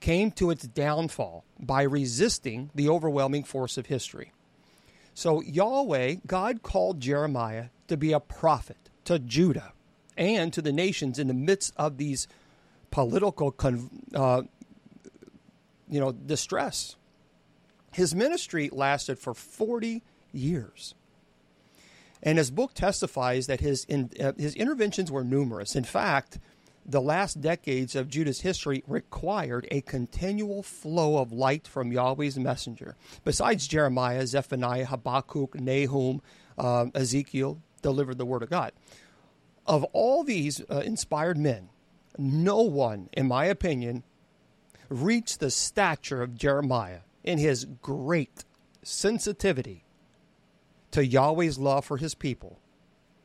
came 0.00 0.32
to 0.32 0.50
its 0.50 0.64
downfall 0.64 1.44
by 1.58 1.82
resisting 1.82 2.70
the 2.74 2.88
overwhelming 2.88 3.44
force 3.44 3.78
of 3.78 3.86
history. 3.86 4.32
So, 5.14 5.40
Yahweh, 5.40 6.16
God 6.26 6.62
called 6.62 7.00
Jeremiah 7.00 7.66
to 7.88 7.96
be 7.96 8.12
a 8.12 8.20
prophet 8.20 8.90
to 9.04 9.18
Judah 9.18 9.72
and 10.16 10.52
to 10.52 10.62
the 10.62 10.72
nations 10.72 11.18
in 11.18 11.26
the 11.28 11.34
midst 11.34 11.72
of 11.76 11.96
these 11.96 12.28
political, 12.90 13.54
uh, 14.14 14.42
you 15.88 16.00
know, 16.00 16.12
distress. 16.12 16.96
His 17.92 18.14
ministry 18.14 18.70
lasted 18.72 19.18
for 19.18 19.34
40 19.34 20.02
years. 20.32 20.94
And 22.22 22.38
his 22.38 22.50
book 22.50 22.72
testifies 22.74 23.46
that 23.48 23.60
his, 23.60 23.84
in, 23.86 24.10
uh, 24.20 24.32
his 24.38 24.54
interventions 24.54 25.10
were 25.10 25.24
numerous. 25.24 25.74
In 25.74 25.84
fact, 25.84 26.38
the 26.84 27.00
last 27.00 27.40
decades 27.40 27.94
of 27.94 28.08
Judah's 28.08 28.40
history 28.40 28.82
required 28.86 29.66
a 29.70 29.80
continual 29.82 30.62
flow 30.62 31.18
of 31.18 31.32
light 31.32 31.66
from 31.66 31.92
Yahweh's 31.92 32.38
messenger. 32.38 32.96
Besides 33.24 33.68
Jeremiah, 33.68 34.26
Zephaniah, 34.26 34.86
Habakkuk, 34.86 35.60
Nahum, 35.60 36.22
uh, 36.58 36.86
Ezekiel 36.94 37.60
delivered 37.82 38.18
the 38.18 38.26
word 38.26 38.42
of 38.42 38.50
God. 38.50 38.72
Of 39.66 39.84
all 39.92 40.24
these 40.24 40.60
uh, 40.70 40.78
inspired 40.78 41.38
men, 41.38 41.68
no 42.18 42.60
one, 42.62 43.08
in 43.12 43.28
my 43.28 43.46
opinion, 43.46 44.02
reached 44.88 45.40
the 45.40 45.50
stature 45.50 46.22
of 46.22 46.36
Jeremiah 46.36 47.00
in 47.24 47.38
his 47.38 47.64
great 47.64 48.44
sensitivity 48.82 49.84
to 50.90 51.06
Yahweh's 51.06 51.58
love 51.58 51.84
for 51.84 51.96
his 51.96 52.14
people 52.14 52.58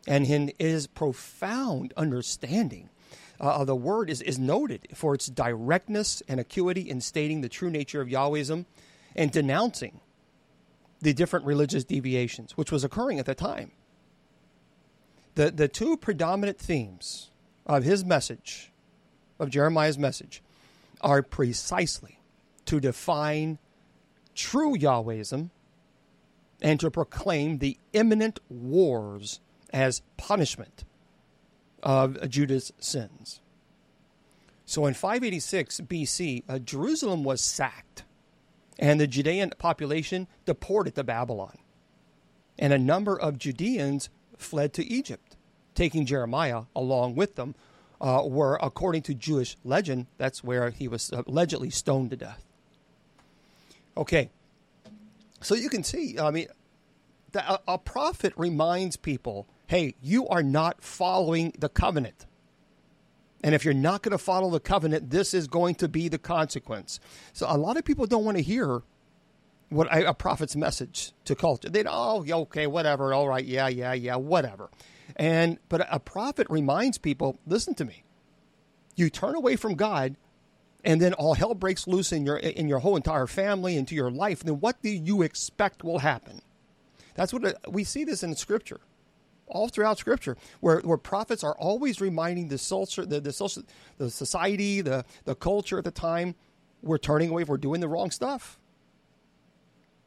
and 0.08 0.26
in 0.26 0.52
his 0.58 0.88
profound 0.88 1.94
understanding 1.98 2.90
uh, 3.40 3.64
the 3.66 3.76
word 3.76 4.10
is, 4.10 4.22
is 4.22 4.40
noted 4.40 4.88
for 4.94 5.14
its 5.14 5.28
directness 5.28 6.24
and 6.28 6.40
acuity 6.40 6.90
in 6.90 7.02
stating 7.02 7.42
the 7.42 7.50
true 7.50 7.70
nature 7.70 8.02
of 8.02 8.08
Yahwehism 8.08 8.66
and 9.16 9.32
denouncing 9.32 10.00
the 11.02 11.14
different 11.14 11.46
religious 11.46 11.84
deviations, 11.84 12.58
which 12.58 12.72
was 12.72 12.84
occurring 12.84 13.20
at 13.20 13.26
the 13.26 13.36
time. 13.36 13.72
The, 15.38 15.52
the 15.52 15.68
two 15.68 15.98
predominant 15.98 16.58
themes 16.58 17.30
of 17.68 17.84
his 17.84 18.04
message, 18.04 18.72
of 19.38 19.52
Jeremiah's 19.52 20.00
message, 20.00 20.42
are 21.00 21.22
precisely 21.22 22.20
to 22.66 22.80
define 22.80 23.60
true 24.34 24.76
Yahwehism 24.76 25.52
and 26.60 26.80
to 26.80 26.90
proclaim 26.90 27.60
the 27.60 27.78
imminent 27.94 28.40
wars 28.50 29.40
as 29.72 30.02
punishment 30.18 30.86
of 31.84 32.18
Judah's 32.28 32.74
sins. 32.80 33.40
So 34.66 34.88
in 34.88 34.96
586 34.96 35.82
BC, 35.82 36.46
uh, 36.50 36.58
Jerusalem 36.58 37.24
was 37.24 37.42
sacked, 37.42 38.06
and 38.80 39.00
the 39.00 39.06
Judean 39.06 39.54
population 39.60 40.26
deported 40.46 40.96
to 40.96 41.04
Babylon. 41.04 41.60
And 42.58 42.74
a 42.74 42.80
number 42.80 43.16
of 43.16 43.38
Judeans 43.38 44.10
fled 44.38 44.74
to 44.74 44.86
Egypt, 44.86 45.27
taking 45.78 46.06
Jeremiah 46.06 46.64
along 46.76 47.16
with 47.16 47.36
them, 47.36 47.56
uh, 48.02 48.22
where, 48.24 48.56
according 48.56 49.04
to 49.04 49.14
Jewish 49.14 49.56
legend, 49.64 50.08
that's 50.18 50.44
where 50.44 50.72
he 50.72 50.88
was 50.88 51.12
allegedly 51.12 51.70
stoned 51.70 52.10
to 52.10 52.18
death. 52.18 52.44
Okay, 53.96 54.30
so 55.42 55.56
you 55.56 55.70
can 55.70 55.84
see, 55.84 56.20
I 56.20 56.32
mean, 56.32 56.48
the, 57.32 57.62
a, 57.68 57.78
prophet 57.78 58.34
reminds 58.36 58.98
people 58.98 59.48
hey, 59.68 59.96
you 60.02 60.26
are 60.30 60.44
not 60.44 60.82
following 60.82 61.54
the 61.60 61.68
covenant. 61.68 62.26
And 63.44 63.54
if 63.54 63.66
you're 63.66 63.74
not 63.74 64.02
going 64.02 64.14
to 64.14 64.18
follow 64.18 64.50
the 64.50 64.62
covenant, 64.62 65.10
this 65.10 65.34
is 65.34 65.48
going 65.48 65.76
to 65.76 65.90
be 65.90 66.08
the 66.08 66.18
consequence. 66.18 67.02
So 67.34 67.46
a 67.50 67.58
lot 67.58 67.76
of 67.76 67.84
people 67.84 68.06
don't 68.08 68.24
want 68.24 68.38
to 68.38 68.44
hear 68.44 68.82
what 69.70 69.90
a 69.92 70.14
prophet's 70.14 70.56
message 70.56 71.12
to 71.26 71.36
culture. 71.36 71.70
They 71.70 71.84
oh 71.86 72.26
okay 72.26 72.68
whatever 72.68 73.14
all 73.14 73.28
right 73.28 73.44
yeah 73.44 73.68
yeah 73.68 73.94
yeah 73.94 74.16
whatever, 74.16 74.70
and 75.16 75.58
but 75.70 75.88
a 75.90 76.00
prophet 76.00 76.48
reminds 76.50 76.98
people 76.98 77.40
listen 77.46 77.74
to 77.76 77.86
me. 77.86 78.04
You 78.96 79.10
turn 79.10 79.36
away 79.36 79.56
from 79.56 79.76
God, 79.76 80.16
and 80.84 81.02
then 81.02 81.14
all 81.14 81.34
hell 81.34 81.54
breaks 81.54 81.88
loose 81.88 82.12
in 82.12 82.26
your 82.26 82.38
in 82.38 82.68
your 82.68 82.80
whole 82.80 82.96
entire 82.96 83.28
family 83.28 83.78
into 83.78 83.96
your 83.96 84.12
life. 84.12 84.42
Then 84.42 84.60
what 84.60 84.82
do 84.82 84.90
you 84.90 85.22
expect 85.22 85.84
will 85.84 86.00
happen? 86.00 86.42
That's 87.16 87.34
what 87.34 87.44
it, 87.44 87.58
we 87.68 87.84
see 87.84 88.04
this 88.04 88.24
in 88.24 88.36
Scripture 88.36 88.80
all 89.48 89.70
throughout 89.70 89.98
Scripture, 89.98 90.38
where, 90.60 90.80
where 90.82 90.98
prophets 90.98 91.44
are 91.44 91.56
always 91.58 92.02
reminding 92.02 92.50
the 92.50 92.58
social, 92.58 93.06
the, 93.06 93.20
the 93.20 93.32
social, 93.32 93.64
the 93.98 94.10
society, 94.10 94.82
the 94.82 95.06
the 95.26 95.36
culture 95.36 95.78
at 95.78 95.84
the 95.84 95.92
time, 95.92 96.36
we're 96.82 96.98
turning 96.98 97.30
away, 97.30 97.44
we're 97.44 97.58
doing 97.58 97.82
the 97.82 97.88
wrong 97.88 98.12
stuff. 98.12 98.60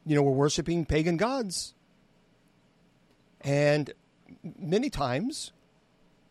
You 0.05 0.15
know, 0.15 0.23
we're 0.23 0.31
worshiping 0.31 0.85
pagan 0.85 1.17
gods, 1.17 1.73
and 3.41 3.91
many 4.57 4.89
times, 4.89 5.51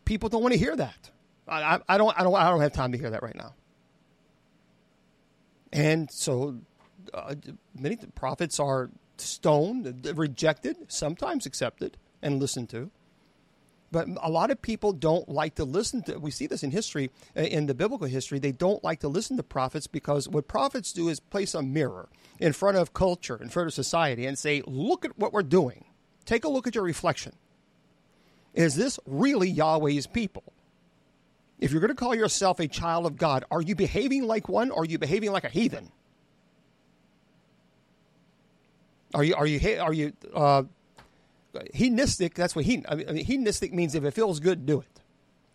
people 0.05 0.29
don't 0.29 0.41
want 0.41 0.53
to 0.53 0.59
hear 0.59 0.75
that. 0.75 1.09
I, 1.47 1.79
I, 1.87 1.97
don't, 1.97 2.17
I 2.17 2.23
don't, 2.23 2.35
I 2.35 2.49
don't 2.49 2.61
have 2.61 2.73
time 2.73 2.91
to 2.91 2.97
hear 2.97 3.09
that 3.09 3.23
right 3.23 3.35
now. 3.35 3.53
And 5.73 6.09
so, 6.11 6.57
uh, 7.13 7.35
many 7.77 7.97
prophets 8.15 8.59
are 8.59 8.89
stoned, 9.17 10.11
rejected, 10.15 10.77
sometimes 10.87 11.45
accepted 11.45 11.97
and 12.21 12.39
listened 12.39 12.69
to. 12.69 12.91
But 13.91 14.07
a 14.21 14.29
lot 14.29 14.51
of 14.51 14.61
people 14.61 14.93
don't 14.93 15.27
like 15.27 15.55
to 15.55 15.65
listen 15.65 16.01
to. 16.03 16.17
We 16.17 16.31
see 16.31 16.47
this 16.47 16.63
in 16.63 16.71
history, 16.71 17.11
uh, 17.35 17.41
in 17.41 17.65
the 17.65 17.73
biblical 17.73 18.07
history. 18.07 18.39
They 18.39 18.53
don't 18.53 18.81
like 18.83 19.01
to 19.01 19.09
listen 19.09 19.35
to 19.35 19.43
prophets 19.43 19.85
because 19.85 20.29
what 20.29 20.47
prophets 20.47 20.93
do 20.93 21.09
is 21.09 21.19
place 21.19 21.53
a 21.53 21.61
mirror 21.61 22.07
in 22.39 22.53
front 22.53 22.77
of 22.77 22.93
culture, 22.93 23.37
in 23.41 23.49
front 23.49 23.67
of 23.67 23.73
society, 23.73 24.25
and 24.25 24.39
say, 24.39 24.63
"Look 24.65 25.03
at 25.03 25.17
what 25.17 25.33
we're 25.33 25.43
doing. 25.43 25.85
Take 26.25 26.45
a 26.45 26.49
look 26.49 26.67
at 26.67 26.75
your 26.75 26.85
reflection. 26.85 27.33
Is 28.53 28.75
this 28.75 28.99
really 29.05 29.49
Yahweh's 29.49 30.07
people?" 30.07 30.43
If 31.59 31.71
you're 31.71 31.81
going 31.81 31.89
to 31.89 31.95
call 31.95 32.15
yourself 32.15 32.59
a 32.59 32.67
child 32.67 33.05
of 33.05 33.17
God, 33.17 33.45
are 33.51 33.61
you 33.61 33.75
behaving 33.75 34.25
like 34.25 34.49
one 34.49 34.71
or 34.71 34.81
are 34.81 34.85
you 34.85 34.97
behaving 34.97 35.31
like 35.31 35.43
a 35.43 35.49
heathen? 35.49 35.91
Are 39.13 39.23
you 39.23 39.35
are 39.35 39.45
you 39.45 39.79
are 39.79 39.93
you 39.93 40.13
uh, 40.33 40.63
hedonistic, 41.73 42.33
that's 42.33 42.55
what 42.55 42.65
he, 42.65 42.83
I 42.87 42.95
mean, 42.95 43.15
hedonistic 43.17 43.73
means 43.73 43.95
if 43.95 44.03
it 44.03 44.11
feels 44.11 44.39
good, 44.39 44.65
do 44.65 44.81
it. 44.81 45.01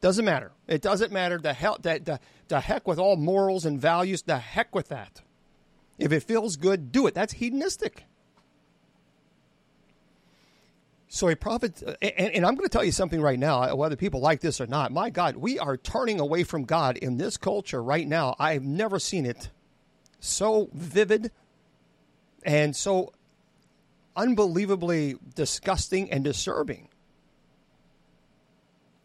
Doesn't 0.00 0.24
matter. 0.24 0.52
It 0.68 0.82
doesn't 0.82 1.12
matter. 1.12 1.38
The, 1.38 1.52
hell, 1.52 1.78
the, 1.80 2.00
the, 2.02 2.20
the 2.48 2.60
heck 2.60 2.86
with 2.86 2.98
all 2.98 3.16
morals 3.16 3.64
and 3.64 3.80
values, 3.80 4.22
the 4.22 4.38
heck 4.38 4.74
with 4.74 4.88
that. 4.88 5.22
If 5.98 6.12
it 6.12 6.22
feels 6.22 6.56
good, 6.56 6.92
do 6.92 7.06
it. 7.06 7.14
That's 7.14 7.32
hedonistic. 7.34 8.04
So 11.08 11.28
a 11.28 11.36
prophet, 11.36 11.82
and, 12.02 12.34
and, 12.34 12.44
I'm 12.44 12.56
going 12.56 12.68
to 12.68 12.72
tell 12.72 12.84
you 12.84 12.90
something 12.90 13.20
right 13.20 13.38
now, 13.38 13.75
whether 13.76 13.94
people 13.94 14.20
like 14.20 14.40
this 14.40 14.60
or 14.60 14.66
not. 14.66 14.90
My 14.90 15.08
God, 15.08 15.36
we 15.36 15.56
are 15.58 15.76
turning 15.76 16.18
away 16.18 16.42
from 16.42 16.64
God 16.64 16.96
in 16.96 17.16
this 17.16 17.36
culture 17.36 17.80
right 17.80 18.06
now. 18.06 18.34
I've 18.40 18.64
never 18.64 18.98
seen 18.98 19.25
it 19.25 19.50
so 20.18 20.68
vivid 20.72 21.30
and 22.42 22.75
so 22.75 23.12
unbelievably 24.16 25.16
disgusting 25.34 26.10
and 26.10 26.25
disturbing. 26.25 26.88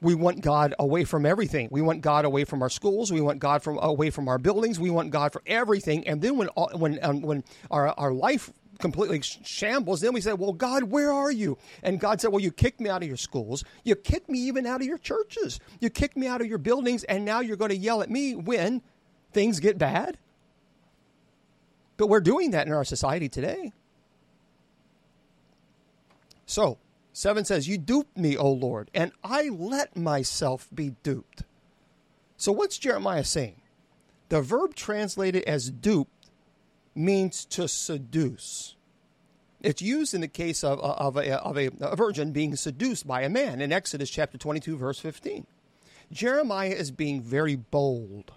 We 0.01 0.15
want 0.15 0.41
God 0.41 0.74
away 0.79 1.03
from 1.03 1.27
everything. 1.27 1.67
We 1.70 1.84
want 1.84 2.01
God 2.01 2.25
away 2.25 2.46
from 2.46 2.63
our 2.63 2.70
schools. 2.70 3.12
We 3.12 3.22
want 3.22 3.38
God 3.39 3.62
from 3.62 3.77
away 3.77 4.10
from 4.10 4.27
our 4.27 4.39
buildings. 4.39 4.79
We 4.79 4.89
want 4.89 5.12
God 5.12 5.31
for 5.31 5.43
everything. 5.46 6.08
And 6.08 6.20
then 6.24 6.38
when 6.38 6.48
when 6.74 6.98
um, 7.03 7.22
when 7.22 7.43
our 7.70 7.89
our 7.89 8.12
life 8.12 8.51
completely 8.81 9.21
shambles, 9.21 10.01
then 10.01 10.13
we 10.13 10.21
said, 10.21 10.39
"Well, 10.39 10.53
God, 10.53 10.83
where 10.83 11.11
are 11.13 11.31
you?" 11.31 11.57
And 11.83 12.00
God 12.00 12.19
said, 12.19 12.31
"Well, 12.31 12.41
you 12.41 12.51
kicked 12.51 12.81
me 12.81 12.89
out 12.89 13.01
of 13.01 13.07
your 13.07 13.17
schools. 13.17 13.63
You 13.83 13.95
kicked 13.95 14.29
me 14.29 14.39
even 14.39 14.65
out 14.65 14.81
of 14.81 14.88
your 14.88 14.97
churches. 14.97 15.59
You 15.79 15.89
kicked 15.89 16.17
me 16.17 16.27
out 16.27 16.41
of 16.41 16.47
your 16.47 16.57
buildings, 16.57 17.03
and 17.05 17.23
now 17.23 17.39
you're 17.39 17.57
going 17.57 17.69
to 17.69 17.77
yell 17.77 18.01
at 18.01 18.09
me 18.09 18.35
when 18.35 18.81
things 19.31 19.59
get 19.59 19.77
bad." 19.77 20.17
But 21.97 22.07
we're 22.07 22.19
doing 22.19 22.51
that 22.51 22.65
in 22.65 22.73
our 22.73 22.83
society 22.83 23.29
today. 23.29 23.71
So, 26.47 26.79
7 27.13 27.45
says, 27.45 27.67
You 27.67 27.77
duped 27.77 28.17
me, 28.17 28.35
O 28.35 28.51
Lord, 28.51 28.89
and 28.93 29.11
I 29.23 29.50
let 29.50 29.95
myself 29.95 30.67
be 30.73 30.95
duped. 31.03 31.43
So, 32.38 32.51
what's 32.51 32.77
Jeremiah 32.77 33.23
saying? 33.23 33.61
The 34.29 34.41
verb 34.41 34.75
translated 34.75 35.43
as 35.43 35.69
duped 35.69 36.21
means 36.95 37.45
to 37.45 37.67
seduce. 37.67 38.75
It's 39.62 39.81
used 39.81 40.13
in 40.13 40.21
the 40.21 40.27
case 40.27 40.63
of, 40.63 40.79
of, 40.79 41.17
a, 41.17 41.39
of 41.41 41.57
a, 41.57 41.69
a 41.79 41.95
virgin 41.95 42.31
being 42.31 42.55
seduced 42.55 43.05
by 43.05 43.21
a 43.21 43.29
man 43.29 43.62
in 43.62 43.71
Exodus 43.71 44.10
chapter 44.10 44.38
22, 44.38 44.75
verse 44.75 45.00
15. 45.00 45.45
Jeremiah 46.12 46.69
is 46.69 46.91
being 46.91 47.21
very 47.21 47.55
bold 47.55 48.31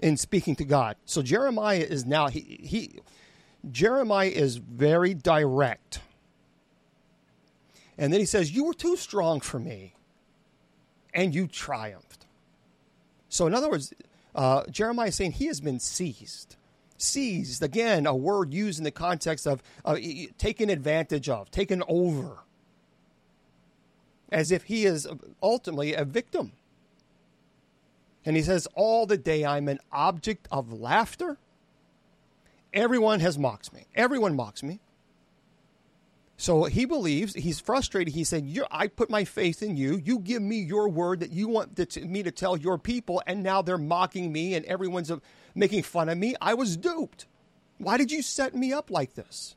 in 0.00 0.16
speaking 0.16 0.56
to 0.56 0.64
God. 0.64 0.96
So 1.04 1.22
Jeremiah 1.22 1.78
is 1.78 2.04
now 2.04 2.28
he 2.28 2.60
he 2.62 3.00
Jeremiah 3.70 4.28
is 4.28 4.56
very 4.56 5.14
direct. 5.14 6.00
And 7.96 8.12
then 8.12 8.20
he 8.20 8.26
says, 8.26 8.52
"You 8.52 8.64
were 8.64 8.74
too 8.74 8.96
strong 8.96 9.40
for 9.40 9.58
me, 9.58 9.94
and 11.12 11.34
you 11.34 11.46
triumphed." 11.46 12.26
So 13.28 13.46
in 13.46 13.54
other 13.54 13.68
words, 13.68 13.92
uh, 14.34 14.64
Jeremiah 14.70 15.08
is 15.08 15.16
saying 15.16 15.32
he 15.32 15.46
has 15.46 15.60
been 15.60 15.80
seized. 15.80 16.56
Seized 16.98 17.62
again, 17.62 18.06
a 18.06 18.14
word 18.14 18.52
used 18.52 18.78
in 18.78 18.84
the 18.84 18.90
context 18.90 19.46
of 19.46 19.62
uh, 19.84 19.96
taken 20.36 20.68
advantage 20.68 21.28
of, 21.28 21.50
taken 21.50 21.82
over, 21.86 22.38
as 24.30 24.50
if 24.50 24.64
he 24.64 24.84
is 24.84 25.06
ultimately 25.42 25.94
a 25.94 26.04
victim. 26.04 26.52
And 28.26 28.36
he 28.36 28.42
says, 28.42 28.66
All 28.74 29.06
the 29.06 29.16
day 29.16 29.44
I'm 29.46 29.68
an 29.68 29.78
object 29.92 30.48
of 30.50 30.72
laughter. 30.72 31.38
Everyone 32.74 33.20
has 33.20 33.38
mocked 33.38 33.72
me. 33.72 33.86
Everyone 33.94 34.36
mocks 34.36 34.62
me. 34.62 34.80
So 36.40 36.64
he 36.64 36.84
believes, 36.84 37.34
he's 37.34 37.58
frustrated. 37.58 38.14
He 38.14 38.22
said, 38.22 38.48
I 38.70 38.86
put 38.86 39.10
my 39.10 39.24
faith 39.24 39.60
in 39.60 39.76
you. 39.76 40.00
You 40.02 40.20
give 40.20 40.40
me 40.40 40.60
your 40.60 40.88
word 40.88 41.18
that 41.18 41.32
you 41.32 41.48
want 41.48 41.76
me 41.96 42.22
to 42.22 42.30
tell 42.30 42.56
your 42.56 42.78
people, 42.78 43.20
and 43.26 43.42
now 43.42 43.60
they're 43.60 43.76
mocking 43.76 44.32
me 44.32 44.54
and 44.54 44.64
everyone's 44.66 45.10
uh, 45.10 45.18
making 45.56 45.82
fun 45.82 46.08
of 46.08 46.16
me. 46.16 46.36
I 46.40 46.54
was 46.54 46.76
duped. 46.76 47.26
Why 47.78 47.96
did 47.96 48.12
you 48.12 48.22
set 48.22 48.54
me 48.54 48.72
up 48.72 48.88
like 48.88 49.14
this? 49.14 49.56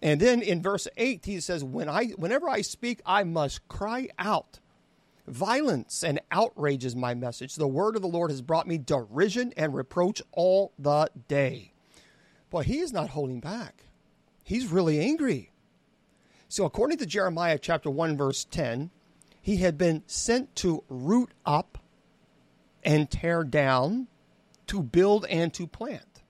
And 0.00 0.20
then 0.20 0.40
in 0.40 0.62
verse 0.62 0.86
8, 0.96 1.24
he 1.24 1.40
says, 1.40 1.64
when 1.64 1.88
I, 1.88 2.06
Whenever 2.16 2.48
I 2.48 2.60
speak, 2.60 3.00
I 3.04 3.24
must 3.24 3.66
cry 3.66 4.10
out. 4.16 4.60
Violence 5.26 6.04
and 6.04 6.20
outrage 6.30 6.84
is 6.84 6.94
my 6.94 7.14
message. 7.14 7.56
The 7.56 7.66
word 7.66 7.96
of 7.96 8.02
the 8.02 8.08
Lord 8.08 8.30
has 8.30 8.42
brought 8.42 8.68
me 8.68 8.78
derision 8.78 9.52
and 9.56 9.74
reproach 9.74 10.22
all 10.30 10.72
the 10.78 11.10
day. 11.26 11.72
But 12.48 12.66
he 12.66 12.78
is 12.78 12.92
not 12.92 13.10
holding 13.10 13.40
back. 13.40 13.86
He's 14.42 14.66
really 14.66 15.00
angry. 15.00 15.52
So, 16.48 16.64
according 16.64 16.98
to 16.98 17.06
Jeremiah 17.06 17.58
chapter 17.58 17.90
1, 17.90 18.16
verse 18.16 18.44
10, 18.44 18.90
he 19.40 19.56
had 19.56 19.78
been 19.78 20.02
sent 20.06 20.54
to 20.56 20.84
root 20.88 21.30
up 21.46 21.78
and 22.84 23.10
tear 23.10 23.44
down, 23.44 24.08
to 24.66 24.82
build 24.82 25.26
and 25.26 25.52
to 25.54 25.66
plant. 25.66 26.22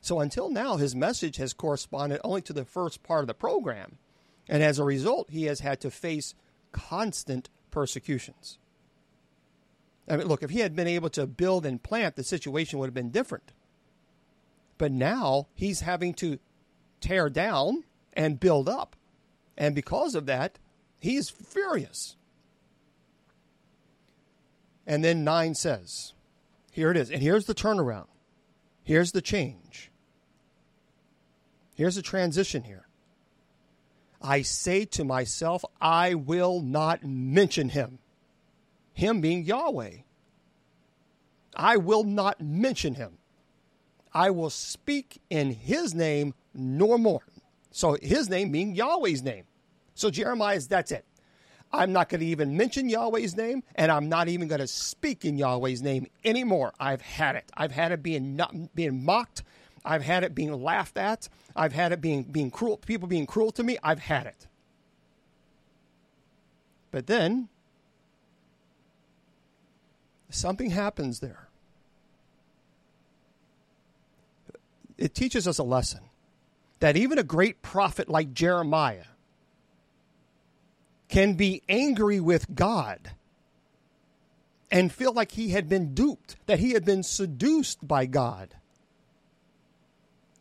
So, 0.00 0.20
until 0.20 0.50
now, 0.50 0.76
his 0.76 0.94
message 0.94 1.36
has 1.36 1.52
corresponded 1.52 2.20
only 2.22 2.42
to 2.42 2.52
the 2.52 2.64
first 2.64 3.02
part 3.02 3.22
of 3.22 3.26
the 3.26 3.34
program. 3.34 3.98
And 4.48 4.62
as 4.62 4.78
a 4.78 4.84
result, 4.84 5.30
he 5.30 5.44
has 5.44 5.60
had 5.60 5.80
to 5.80 5.90
face 5.90 6.34
constant 6.72 7.48
persecutions. 7.70 8.58
I 10.08 10.16
mean, 10.16 10.26
look, 10.26 10.42
if 10.42 10.50
he 10.50 10.58
had 10.58 10.76
been 10.76 10.86
able 10.86 11.08
to 11.10 11.26
build 11.26 11.64
and 11.64 11.82
plant, 11.82 12.16
the 12.16 12.24
situation 12.24 12.78
would 12.78 12.86
have 12.86 12.94
been 12.94 13.10
different. 13.10 13.52
But 14.76 14.92
now 14.92 15.46
he's 15.54 15.80
having 15.80 16.12
to 16.14 16.38
tear 17.04 17.28
down 17.28 17.84
and 18.14 18.40
build 18.40 18.68
up. 18.68 18.96
And 19.56 19.74
because 19.74 20.14
of 20.14 20.26
that, 20.26 20.58
he's 20.98 21.28
furious. 21.28 22.16
And 24.86 25.04
then 25.04 25.22
9 25.22 25.54
says, 25.54 26.14
here 26.70 26.90
it 26.90 26.96
is. 26.96 27.10
And 27.10 27.22
here's 27.22 27.44
the 27.46 27.54
turnaround. 27.54 28.06
Here's 28.82 29.12
the 29.12 29.22
change. 29.22 29.90
Here's 31.74 31.94
the 31.94 32.02
transition 32.02 32.64
here. 32.64 32.86
I 34.20 34.42
say 34.42 34.84
to 34.86 35.04
myself, 35.04 35.64
I 35.80 36.14
will 36.14 36.60
not 36.60 37.04
mention 37.04 37.68
him. 37.68 37.98
Him 38.94 39.20
being 39.20 39.44
Yahweh. 39.44 39.98
I 41.54 41.76
will 41.76 42.04
not 42.04 42.40
mention 42.40 42.94
him. 42.94 43.18
I 44.12 44.30
will 44.30 44.50
speak 44.50 45.20
in 45.30 45.50
his 45.50 45.94
name 45.94 46.34
no 46.54 46.96
more. 46.96 47.22
So 47.70 47.96
his 48.00 48.28
name 48.28 48.50
being 48.50 48.74
Yahweh's 48.74 49.22
name. 49.22 49.44
So 49.94 50.10
Jeremiah's, 50.10 50.68
that's 50.68 50.92
it. 50.92 51.04
I'm 51.72 51.92
not 51.92 52.08
going 52.08 52.20
to 52.20 52.26
even 52.26 52.56
mention 52.56 52.88
Yahweh's 52.88 53.36
name, 53.36 53.64
and 53.74 53.90
I'm 53.90 54.08
not 54.08 54.28
even 54.28 54.46
going 54.46 54.60
to 54.60 54.66
speak 54.66 55.24
in 55.24 55.36
Yahweh's 55.36 55.82
name 55.82 56.06
anymore. 56.24 56.72
I've 56.78 57.00
had 57.00 57.34
it. 57.34 57.50
I've 57.56 57.72
had 57.72 57.90
it 57.90 58.02
being 58.02 58.36
not, 58.36 58.54
being 58.74 59.04
mocked. 59.04 59.42
I've 59.84 60.02
had 60.02 60.22
it 60.22 60.34
being 60.34 60.62
laughed 60.62 60.96
at. 60.96 61.28
I've 61.56 61.72
had 61.72 61.92
it 61.92 62.00
being 62.00 62.22
being 62.22 62.50
cruel, 62.50 62.76
people 62.76 63.08
being 63.08 63.26
cruel 63.26 63.50
to 63.52 63.62
me. 63.62 63.76
I've 63.82 63.98
had 63.98 64.26
it. 64.26 64.46
But 66.90 67.08
then 67.08 67.48
something 70.30 70.70
happens 70.70 71.18
there. 71.18 71.48
It 74.96 75.12
teaches 75.12 75.48
us 75.48 75.58
a 75.58 75.64
lesson 75.64 76.00
that 76.84 76.98
even 76.98 77.16
a 77.16 77.22
great 77.22 77.62
prophet 77.62 78.10
like 78.10 78.34
Jeremiah 78.34 79.06
can 81.08 81.32
be 81.32 81.62
angry 81.66 82.20
with 82.20 82.54
God 82.54 83.12
and 84.70 84.92
feel 84.92 85.14
like 85.14 85.32
he 85.32 85.48
had 85.48 85.66
been 85.66 85.94
duped, 85.94 86.36
that 86.44 86.58
he 86.58 86.72
had 86.72 86.84
been 86.84 87.02
seduced 87.02 87.88
by 87.88 88.04
God 88.04 88.56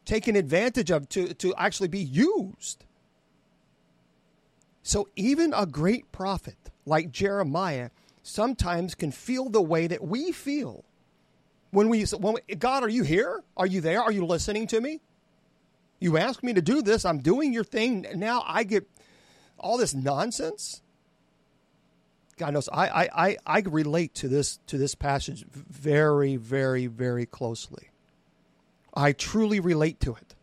taken 0.04 0.36
advantage 0.36 0.92
of 0.92 1.08
to, 1.08 1.34
to 1.36 1.56
actually 1.56 1.88
be 1.88 2.04
used. 2.04 2.84
So 4.82 5.08
even 5.16 5.54
a 5.54 5.66
great 5.66 6.12
prophet 6.12 6.58
like 6.86 7.10
Jeremiah 7.10 7.90
sometimes 8.22 8.96
can 8.96 9.14
feel 9.14 9.48
the 9.48 9.62
way 9.62 9.88
that 9.88 10.04
we 10.04 10.34
feel. 10.34 10.84
When 11.72 11.88
we, 11.88 12.04
when 12.04 12.34
we, 12.34 12.56
God, 12.56 12.84
are 12.84 12.90
you 12.90 13.04
here? 13.04 13.44
Are 13.56 13.66
you 13.66 13.80
there? 13.80 14.02
Are 14.02 14.12
you 14.12 14.26
listening 14.26 14.68
to 14.68 14.82
me? 14.82 15.00
You 16.00 16.18
asked 16.18 16.44
me 16.44 16.54
to 16.54 16.62
do 16.62 16.82
this. 16.82 17.06
I'm 17.06 17.20
doing 17.20 17.54
your 17.54 17.64
thing. 17.64 18.06
Now 18.16 18.44
I 18.46 18.64
get 18.64 18.88
all 19.58 19.78
this 19.78 19.94
nonsense. 19.94 20.82
God 22.38 22.54
knows 22.54 22.68
I, 22.70 22.88
I, 22.88 23.10
I, 23.28 23.38
I 23.46 23.60
relate 23.60 24.14
to 24.16 24.28
this 24.28 24.60
to 24.68 24.78
this 24.78 24.96
passage 24.96 25.46
very, 25.52 26.36
very, 26.36 26.88
very 26.88 27.26
closely. 27.26 27.90
I 28.94 29.12
truly 29.12 29.60
relate 29.60 30.00
to 30.02 30.16
it. 30.16 30.36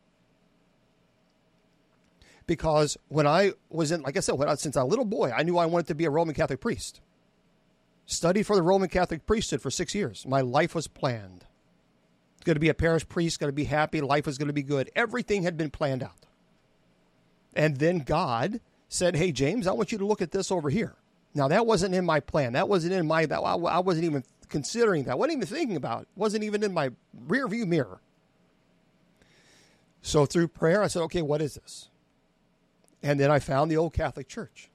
Because 2.46 2.96
when 3.08 3.26
I 3.26 3.52
was 3.68 3.92
in, 3.92 4.02
like 4.02 4.16
I 4.16 4.20
said, 4.20 4.40
I, 4.40 4.54
since 4.56 4.76
I 4.76 4.82
was 4.82 4.88
a 4.88 4.90
little 4.90 5.04
boy, 5.04 5.30
I 5.30 5.44
knew 5.44 5.56
I 5.56 5.66
wanted 5.66 5.86
to 5.88 5.94
be 5.94 6.04
a 6.04 6.10
Roman 6.10 6.34
Catholic 6.34 6.60
priest. 6.60 7.00
Studied 8.06 8.42
for 8.42 8.56
the 8.56 8.62
Roman 8.62 8.88
Catholic 8.88 9.24
priesthood 9.24 9.62
for 9.62 9.70
six 9.70 9.94
years. 9.94 10.26
My 10.26 10.40
life 10.40 10.74
was 10.74 10.88
planned. 10.88 11.44
Going 12.44 12.56
to 12.56 12.60
be 12.60 12.70
a 12.70 12.74
parish 12.74 13.06
priest, 13.06 13.38
going 13.38 13.48
to 13.48 13.54
be 13.54 13.64
happy, 13.64 14.00
life 14.00 14.26
was 14.26 14.38
going 14.38 14.48
to 14.48 14.54
be 14.54 14.62
good. 14.62 14.90
Everything 14.96 15.42
had 15.42 15.56
been 15.56 15.70
planned 15.70 16.02
out. 16.02 16.26
And 17.54 17.76
then 17.76 17.98
God 17.98 18.60
said, 18.88 19.16
Hey, 19.16 19.32
James, 19.32 19.66
I 19.66 19.72
want 19.72 19.92
you 19.92 19.98
to 19.98 20.06
look 20.06 20.22
at 20.22 20.30
this 20.30 20.50
over 20.50 20.70
here. 20.70 20.94
Now, 21.34 21.48
that 21.48 21.66
wasn't 21.66 21.94
in 21.94 22.04
my 22.04 22.20
plan. 22.20 22.54
That 22.54 22.68
wasn't 22.68 22.92
in 22.92 23.06
my, 23.06 23.26
that, 23.26 23.38
I 23.38 23.78
wasn't 23.78 24.04
even 24.04 24.24
considering 24.48 25.04
that. 25.04 25.12
I 25.12 25.14
wasn't 25.14 25.36
even 25.36 25.46
thinking 25.46 25.76
about 25.76 26.02
it. 26.02 26.08
wasn't 26.16 26.44
even 26.44 26.62
in 26.62 26.74
my 26.74 26.90
rear 27.26 27.46
view 27.46 27.66
mirror. 27.66 28.00
So 30.02 30.26
through 30.26 30.48
prayer, 30.48 30.82
I 30.82 30.88
said, 30.88 31.02
okay, 31.02 31.22
what 31.22 31.40
is 31.40 31.54
this? 31.54 31.88
And 33.02 33.20
then 33.20 33.30
I 33.30 33.38
found 33.38 33.70
the 33.70 33.76
old 33.76 33.92
Catholic 33.92 34.28
Church. 34.28 34.68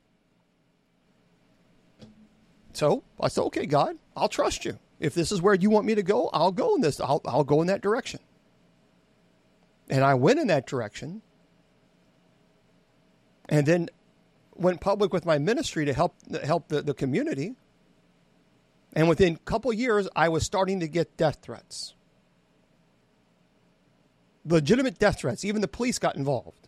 So 2.73 3.04
I 3.19 3.28
said, 3.28 3.41
okay, 3.43 3.65
God, 3.65 3.97
I'll 4.15 4.30
trust 4.30 4.65
you. 4.65 4.80
If 4.99 5.13
this 5.13 5.31
is 5.31 5.41
where 5.41 5.53
you 5.53 5.69
want 5.69 5.86
me 5.86 5.95
to 5.95 6.03
go, 6.03 6.29
I'll 6.34 6.51
go 6.51 6.75
in 6.75 6.81
this. 6.81 6.99
I'll, 6.99 7.21
I'll 7.25 7.43
go 7.43 7.62
in 7.62 7.67
that 7.67 7.81
direction. 7.81 8.19
And 9.89 10.03
I 10.03 10.13
went 10.13 10.39
in 10.39 10.47
that 10.47 10.65
direction. 10.65 11.21
And 13.47 13.65
then 13.65 13.89
went 14.55 14.81
public 14.81 15.13
with 15.13 15.25
my 15.25 15.38
ministry 15.38 15.86
to 15.86 15.93
help 15.93 16.15
help 16.43 16.69
the, 16.69 16.81
the 16.81 16.93
community. 16.93 17.55
And 18.93 19.10
within 19.10 19.36
a 19.36 19.39
couple 19.39 19.71
years, 19.73 20.08
I 20.15 20.29
was 20.29 20.43
starting 20.43 20.79
to 20.79 20.88
get 20.88 21.17
death 21.17 21.39
threats 21.41 21.95
legitimate 24.45 24.99
death 24.99 25.19
threats. 25.19 25.43
Even 25.43 25.62
the 25.62 25.67
police 25.67 25.99
got 25.99 26.15
involved. 26.15 26.67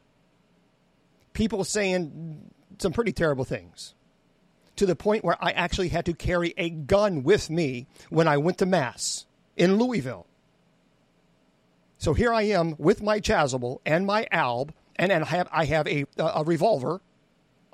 People 1.34 1.64
saying 1.64 2.52
some 2.80 2.92
pretty 2.92 3.12
terrible 3.12 3.46
things 3.46 3.94
to 4.78 4.86
the 4.86 4.96
point 4.96 5.24
where 5.24 5.38
I 5.40 5.52
actually 5.52 5.90
had 5.90 6.06
to 6.06 6.14
carry 6.14 6.54
a 6.58 6.70
gun 6.70 7.24
with 7.24 7.50
me 7.50 7.88
when 8.10 8.28
I 8.28 8.38
went 8.38 8.58
to 8.60 8.66
Mass 8.66 9.26
in 9.56 9.78
Louisville. 9.78 10.28
So 11.98 12.14
here 12.14 12.32
I 12.32 12.44
am 12.44 12.76
with 12.78 13.02
my 13.02 13.20
chasuble 13.20 13.80
and 13.86 14.06
my 14.06 14.28
alb, 14.32 14.72
and, 14.96 15.12
and 15.12 15.24
I 15.24 15.28
have 15.28 15.50
I 15.52 15.66
have 15.66 15.88
a 15.88 16.06
a 16.18 16.44
revolver 16.44 17.02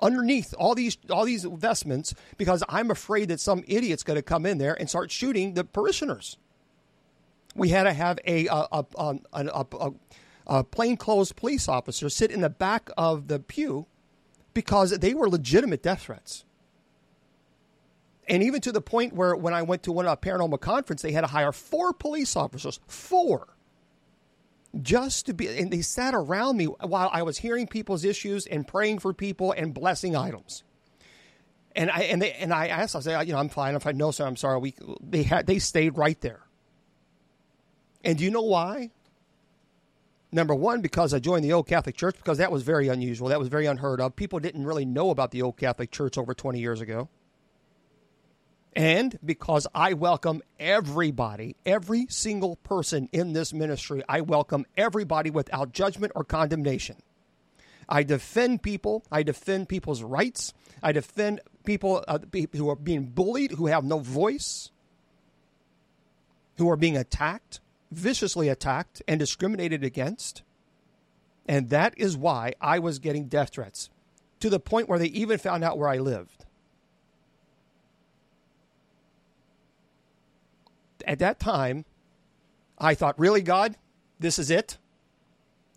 underneath 0.00 0.54
all 0.58 0.74
these 0.74 0.96
all 1.10 1.24
these 1.24 1.44
vestments 1.44 2.14
because 2.36 2.62
I'm 2.68 2.90
afraid 2.90 3.28
that 3.28 3.40
some 3.40 3.64
idiot's 3.66 4.02
going 4.02 4.16
to 4.16 4.22
come 4.22 4.46
in 4.46 4.58
there 4.58 4.74
and 4.78 4.88
start 4.88 5.10
shooting 5.10 5.54
the 5.54 5.64
parishioners. 5.64 6.38
We 7.54 7.68
had 7.68 7.84
to 7.84 7.92
have 7.92 8.18
a 8.26 8.46
a 8.46 8.66
a, 8.72 9.16
a, 9.32 9.92
a, 10.46 10.64
plainclothes 10.64 11.32
police 11.32 11.68
officer 11.68 12.08
sit 12.08 12.30
in 12.30 12.40
the 12.40 12.50
back 12.50 12.90
of 12.96 13.28
the 13.28 13.38
pew 13.38 13.86
because 14.54 14.90
they 14.98 15.12
were 15.12 15.28
legitimate 15.28 15.82
death 15.82 16.02
threats. 16.02 16.44
And 18.28 18.42
even 18.42 18.60
to 18.62 18.72
the 18.72 18.80
point 18.80 19.12
where 19.12 19.36
when 19.36 19.54
I 19.54 19.62
went 19.62 19.82
to 19.84 19.92
one 19.92 20.06
a 20.06 20.16
paranormal 20.16 20.60
conference, 20.60 21.02
they 21.02 21.12
had 21.12 21.22
to 21.22 21.26
hire 21.26 21.52
four 21.52 21.92
police 21.92 22.36
officers, 22.36 22.80
four, 22.86 23.48
just 24.80 25.26
to 25.26 25.34
be. 25.34 25.48
And 25.48 25.70
they 25.70 25.82
sat 25.82 26.14
around 26.14 26.56
me 26.56 26.66
while 26.66 27.10
I 27.12 27.22
was 27.22 27.38
hearing 27.38 27.66
people's 27.66 28.04
issues 28.04 28.46
and 28.46 28.66
praying 28.66 29.00
for 29.00 29.12
people 29.12 29.52
and 29.52 29.74
blessing 29.74 30.16
items. 30.16 30.64
And 31.76 31.90
I 31.90 32.02
and 32.02 32.22
they 32.22 32.32
and 32.32 32.52
I 32.52 32.68
asked, 32.68 32.96
I 32.96 33.00
said, 33.00 33.26
you 33.26 33.32
know, 33.32 33.38
I'm 33.38 33.48
fine. 33.48 33.74
I'm 33.74 33.80
fine. 33.80 33.96
No, 33.96 34.10
sir, 34.10 34.26
I'm 34.26 34.36
sorry. 34.36 34.58
We 34.58 34.74
they 35.00 35.24
had 35.24 35.46
they 35.46 35.58
stayed 35.58 35.98
right 35.98 36.20
there. 36.20 36.40
And 38.02 38.18
do 38.18 38.24
you 38.24 38.30
know 38.30 38.42
why? 38.42 38.90
Number 40.30 40.54
one, 40.54 40.80
because 40.80 41.14
I 41.14 41.20
joined 41.20 41.44
the 41.44 41.52
Old 41.52 41.68
Catholic 41.68 41.96
Church, 41.96 42.16
because 42.16 42.38
that 42.38 42.50
was 42.50 42.64
very 42.64 42.88
unusual. 42.88 43.28
That 43.28 43.38
was 43.38 43.48
very 43.48 43.66
unheard 43.66 44.00
of. 44.00 44.16
People 44.16 44.40
didn't 44.40 44.64
really 44.64 44.84
know 44.84 45.10
about 45.10 45.30
the 45.30 45.42
Old 45.42 45.56
Catholic 45.56 45.92
Church 45.92 46.18
over 46.18 46.34
20 46.34 46.58
years 46.58 46.80
ago 46.80 47.08
and 48.76 49.18
because 49.24 49.66
I 49.74 49.92
welcome 49.92 50.42
everybody, 50.58 51.56
every 51.64 52.06
single 52.08 52.56
person 52.56 53.08
in 53.12 53.32
this 53.32 53.52
ministry, 53.52 54.02
I 54.08 54.20
welcome 54.22 54.66
everybody 54.76 55.30
without 55.30 55.72
judgment 55.72 56.12
or 56.16 56.24
condemnation. 56.24 56.96
I 57.88 58.02
defend 58.02 58.62
people, 58.62 59.04
I 59.12 59.22
defend 59.22 59.68
people's 59.68 60.02
rights, 60.02 60.54
I 60.82 60.92
defend 60.92 61.40
people 61.64 62.04
uh, 62.08 62.18
who 62.52 62.68
are 62.68 62.76
being 62.76 63.06
bullied, 63.06 63.52
who 63.52 63.66
have 63.66 63.84
no 63.84 63.98
voice, 64.00 64.70
who 66.56 66.68
are 66.70 66.76
being 66.76 66.96
attacked, 66.96 67.60
viciously 67.92 68.48
attacked, 68.48 69.02
and 69.06 69.20
discriminated 69.20 69.84
against. 69.84 70.42
And 71.46 71.70
that 71.70 71.94
is 71.96 72.16
why 72.16 72.54
I 72.60 72.78
was 72.78 72.98
getting 72.98 73.28
death 73.28 73.50
threats 73.50 73.90
to 74.40 74.50
the 74.50 74.60
point 74.60 74.88
where 74.88 74.98
they 74.98 75.06
even 75.06 75.38
found 75.38 75.62
out 75.62 75.78
where 75.78 75.88
I 75.88 75.98
lived. 75.98 76.43
At 81.06 81.18
that 81.20 81.38
time, 81.38 81.84
I 82.78 82.94
thought, 82.94 83.18
really, 83.18 83.42
God, 83.42 83.76
this 84.18 84.38
is 84.38 84.50
it? 84.50 84.78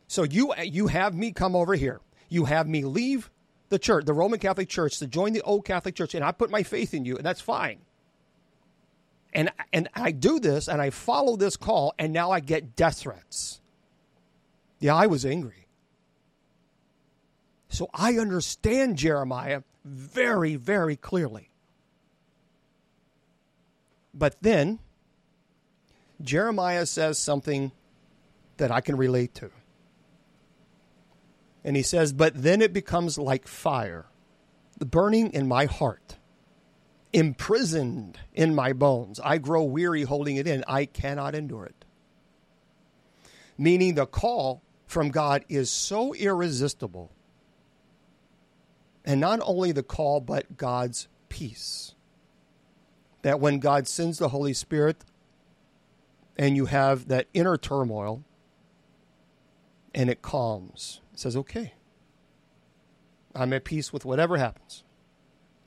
So 0.08 0.24
you 0.24 0.54
you 0.64 0.88
have 0.88 1.14
me 1.14 1.32
come 1.32 1.56
over 1.56 1.76
here. 1.76 2.00
You 2.30 2.46
have 2.46 2.68
me 2.68 2.84
leave 2.84 3.30
the 3.70 3.80
church, 3.80 4.06
the 4.06 4.14
Roman 4.14 4.40
Catholic 4.40 4.70
Church, 4.70 5.00
to 5.00 5.08
join 5.08 5.34
the 5.34 5.42
old 5.42 5.66
Catholic 5.66 5.96
Church, 5.96 6.16
and 6.16 6.24
I 6.24 6.32
put 6.32 6.50
my 6.50 6.64
faith 6.64 6.94
in 6.94 7.06
you, 7.06 7.18
and 7.18 7.26
that's 7.26 7.42
fine. 7.42 7.80
And 9.34 9.52
and 9.74 9.90
I 9.94 10.12
do 10.12 10.40
this, 10.40 10.68
and 10.68 10.82
I 10.82 10.90
follow 10.90 11.36
this 11.36 11.58
call, 11.58 11.94
and 12.00 12.14
now 12.14 12.32
I 12.32 12.40
get 12.40 12.76
death 12.76 13.00
threats. 13.00 13.60
Yeah, 14.80 14.96
I 14.96 15.08
was 15.08 15.26
angry. 15.26 15.68
So 17.70 17.90
I 17.94 18.18
understand 18.18 18.98
Jeremiah 18.98 19.64
very, 19.84 20.56
very 20.56 20.96
clearly. 20.96 21.50
But 24.14 24.38
then 24.42 24.80
Jeremiah 26.22 26.86
says 26.86 27.18
something 27.18 27.72
that 28.58 28.72
I 28.72 28.82
can 28.82 28.98
relate 28.98 29.36
to. 29.36 29.52
And 31.64 31.76
he 31.76 31.84
says, 31.84 32.14
But 32.14 32.42
then 32.42 32.62
it 32.62 32.74
becomes 32.74 33.18
like 33.18 33.48
fire, 33.48 34.06
the 34.78 34.86
burning 34.86 35.34
in 35.34 35.48
my 35.48 35.66
heart, 35.66 36.18
imprisoned 37.14 38.18
in 38.34 38.56
my 38.56 38.74
bones. 38.74 39.20
I 39.20 39.38
grow 39.38 39.64
weary 39.64 40.04
holding 40.04 40.38
it 40.38 40.48
in. 40.48 40.64
I 40.68 40.86
cannot 40.86 41.36
endure 41.36 41.66
it. 41.66 41.86
Meaning 43.58 43.96
the 43.96 44.06
call 44.06 44.62
from 44.86 45.10
God 45.10 45.44
is 45.50 45.72
so 45.72 46.14
irresistible. 46.14 47.12
And 49.04 49.20
not 49.20 49.40
only 49.44 49.72
the 49.72 49.84
call, 49.84 50.22
but 50.22 50.58
God's 50.58 51.08
peace. 51.30 51.94
That 53.24 53.40
when 53.40 53.60
God 53.60 53.88
sends 53.88 54.20
the 54.20 54.30
Holy 54.30 54.54
Spirit, 54.54 55.04
and 56.38 56.56
you 56.56 56.68
have 56.68 57.08
that 57.08 57.28
inner 57.34 57.58
turmoil 57.58 58.24
and 59.94 60.10
it 60.10 60.22
calms. 60.22 61.02
It 61.14 61.20
says, 61.20 61.36
okay, 61.36 61.74
I'm 63.36 63.54
at 63.54 63.66
peace 63.66 63.92
with 63.92 64.06
whatever 64.06 64.38
happens. 64.38 64.84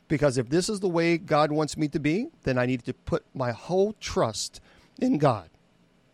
Because 0.07 0.39
if 0.39 0.49
this 0.49 0.69
is 0.69 0.81
the 0.81 0.89
way 0.89 1.19
God 1.19 1.53
wants 1.53 1.77
me 1.77 1.89
to 1.89 2.01
be, 2.01 2.29
then 2.43 2.59
I 2.59 2.67
need 2.67 2.85
to 2.85 2.93
put 2.93 3.25
my 3.35 3.53
whole 3.53 3.95
trust 4.01 4.61
in 4.99 5.19
God. 5.19 5.51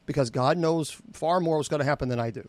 Because 0.05 0.31
God 0.31 0.59
knows 0.59 1.01
far 1.13 1.41
more 1.41 1.57
what's 1.57 1.69
going 1.69 1.81
to 1.81 1.87
happen 1.87 2.09
than 2.09 2.21
I 2.21 2.31
do. 2.31 2.49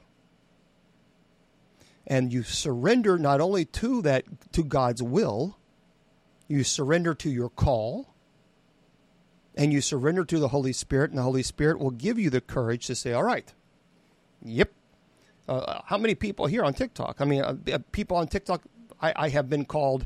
And 2.06 2.32
you 2.32 2.43
surrender 2.43 3.17
not 3.17 3.41
only 3.41 3.65
to 3.65 4.02
that 4.04 4.26
to 4.54 4.63
God's 4.63 5.02
will, 5.02 5.58
you 6.48 6.63
surrender 6.63 7.13
to 7.15 7.30
your 7.30 7.50
call, 7.50 8.13
and 9.58 9.74
you 9.74 9.82
surrender 9.82 10.24
to 10.24 10.39
the 10.39 10.50
Holy 10.50 10.72
Spirit, 10.72 11.10
and 11.10 11.17
the 11.17 11.24
Holy 11.24 11.43
Spirit 11.43 11.80
will 11.80 11.91
give 11.91 12.20
you 12.20 12.30
the 12.30 12.39
courage 12.39 12.88
to 12.88 12.96
say, 12.96 13.12
All 13.12 13.24
right, 13.24 13.54
yep. 14.41 14.72
Uh, 15.50 15.82
how 15.86 15.98
many 15.98 16.13
people 16.13 16.46
here 16.46 16.63
on 16.63 16.74
TikTok? 16.74 17.20
I 17.20 17.26
mean, 17.26 17.41
uh, 17.41 17.56
uh, 17.72 17.80
people 17.91 18.17
on 18.17 18.28
TikTok, 18.28 18.63
I, 19.02 19.13
I 19.15 19.30
have 19.30 19.50
been 19.50 19.65
called 19.65 20.06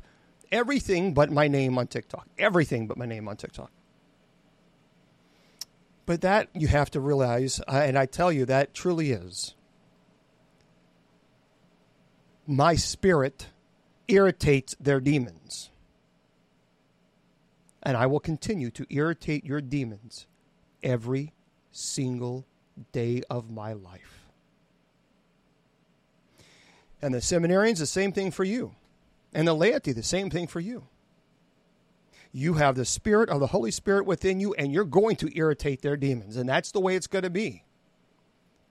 everything 0.52 1.14
but 1.14 1.32
my 1.32 1.48
name 1.48 1.78
on 1.78 1.88
TikTok. 1.88 2.28
Everything 2.38 2.88
but 2.88 2.96
my 2.96 3.06
name 3.06 3.28
on 3.28 3.38
TikTok. 3.38 3.72
But 6.06 6.22
that 6.22 6.50
you 6.54 6.68
have 6.68 6.92
to 6.92 7.00
realize, 7.00 7.60
uh, 7.68 7.82
and 7.84 7.98
I 7.98 8.06
tell 8.06 8.32
you, 8.32 8.46
that 8.46 8.74
truly 8.74 9.12
is. 9.12 9.56
My 12.46 12.76
spirit 12.76 13.48
irritates 14.08 14.76
their 14.80 15.00
demons 15.00 15.71
and 17.84 17.98
I 17.98 18.06
will 18.06 18.20
continue 18.20 18.70
to 18.72 18.86
irritate 18.90 19.46
your 19.46 19.62
demons 19.62 20.28
every 20.84 21.34
single 21.72 22.46
day 22.92 23.22
of 23.30 23.50
my 23.50 23.74
life. 23.74 24.26
And 27.02 27.14
the 27.14 27.20
seminarians, 27.20 27.80
the 27.80 27.86
same 27.86 28.12
thing 28.12 28.32
for 28.32 28.44
you. 28.44 28.76
And 29.34 29.48
the 29.48 29.54
laity, 29.54 29.92
the 29.92 30.04
same 30.04 30.30
thing 30.30 30.48
for 30.48 30.60
you. 30.60 30.88
You 32.34 32.56
have 32.56 32.76
the 32.76 32.86
Spirit 32.86 33.30
of 33.30 33.40
the 33.40 33.48
Holy 33.48 33.72
Spirit 33.72 34.06
within 34.06 34.40
you, 34.40 34.54
and 34.54 34.72
you're 34.72 34.86
going 34.86 35.16
to 35.18 35.38
irritate 35.38 35.82
their 35.82 35.98
demons. 35.98 36.38
And 36.38 36.48
that's 36.48 36.72
the 36.72 36.80
way 36.80 36.96
it's 36.96 37.08
going 37.08 37.24
to 37.24 37.30
be. 37.30 37.64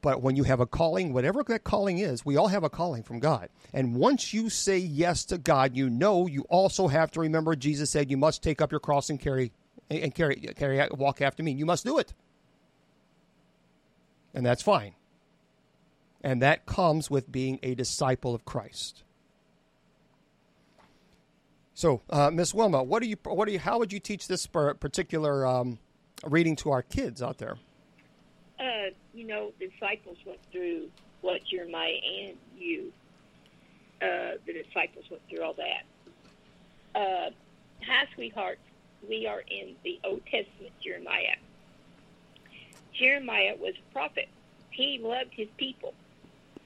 But 0.02 0.22
when 0.22 0.34
you 0.34 0.44
have 0.44 0.60
a 0.60 0.66
calling, 0.66 1.12
whatever 1.12 1.42
that 1.44 1.64
calling 1.64 1.98
is, 1.98 2.24
we 2.24 2.36
all 2.36 2.48
have 2.48 2.64
a 2.64 2.70
calling 2.70 3.02
from 3.02 3.18
God. 3.18 3.50
And 3.72 3.94
once 3.94 4.32
you 4.32 4.48
say 4.48 4.78
yes 4.78 5.24
to 5.26 5.36
God, 5.36 5.76
you 5.76 5.90
know 5.90 6.26
you 6.26 6.42
also 6.48 6.88
have 6.88 7.10
to 7.12 7.20
remember 7.20 7.54
Jesus 7.54 7.90
said 7.90 8.10
you 8.10 8.16
must 8.16 8.42
take 8.42 8.62
up 8.62 8.70
your 8.70 8.80
cross 8.80 9.10
and 9.10 9.20
carry 9.20 9.52
and 9.90 10.14
carry 10.14 10.36
carry 10.36 10.86
walk 10.92 11.20
after 11.20 11.42
me. 11.42 11.52
You 11.52 11.66
must 11.66 11.84
do 11.84 11.98
it. 11.98 12.14
And 14.32 14.46
that's 14.46 14.62
fine. 14.62 14.94
And 16.22 16.40
that 16.42 16.66
comes 16.66 17.10
with 17.10 17.30
being 17.30 17.58
a 17.62 17.74
disciple 17.74 18.34
of 18.34 18.44
Christ. 18.44 19.02
So, 21.74 22.02
uh, 22.10 22.30
Miss 22.30 22.54
Wilma, 22.54 22.82
what 22.82 23.02
do 23.02 23.08
you 23.08 23.16
what 23.24 23.46
do 23.46 23.52
you 23.52 23.58
how 23.58 23.78
would 23.78 23.92
you 23.92 24.00
teach 24.00 24.28
this 24.28 24.46
particular 24.46 25.46
um, 25.46 25.78
reading 26.24 26.56
to 26.56 26.70
our 26.70 26.82
kids 26.82 27.22
out 27.22 27.38
there? 27.38 27.56
Uh, 28.60 28.90
you 29.14 29.26
know, 29.26 29.52
the 29.58 29.68
disciples 29.68 30.18
went 30.26 30.40
through 30.52 30.88
what 31.22 31.40
Jeremiah 31.50 31.98
and 32.22 32.36
you, 32.56 32.92
uh, 34.02 34.36
the 34.46 34.52
disciples 34.52 35.04
went 35.10 35.22
through 35.28 35.42
all 35.42 35.54
that. 35.54 36.98
Uh, 36.98 37.30
hi, 37.82 38.06
sweethearts. 38.14 38.60
We 39.08 39.26
are 39.26 39.40
in 39.40 39.76
the 39.82 39.98
Old 40.04 40.20
Testament 40.24 40.72
Jeremiah. 40.84 41.36
Jeremiah 42.98 43.54
was 43.58 43.74
a 43.78 43.92
prophet. 43.92 44.28
He 44.70 45.00
loved 45.02 45.30
his 45.32 45.48
people. 45.56 45.94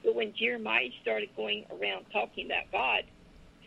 But 0.03 0.15
when 0.15 0.33
Jeremiah 0.33 0.89
started 1.01 1.29
going 1.35 1.65
around 1.71 2.05
talking 2.11 2.45
about 2.45 2.71
God, 2.71 3.03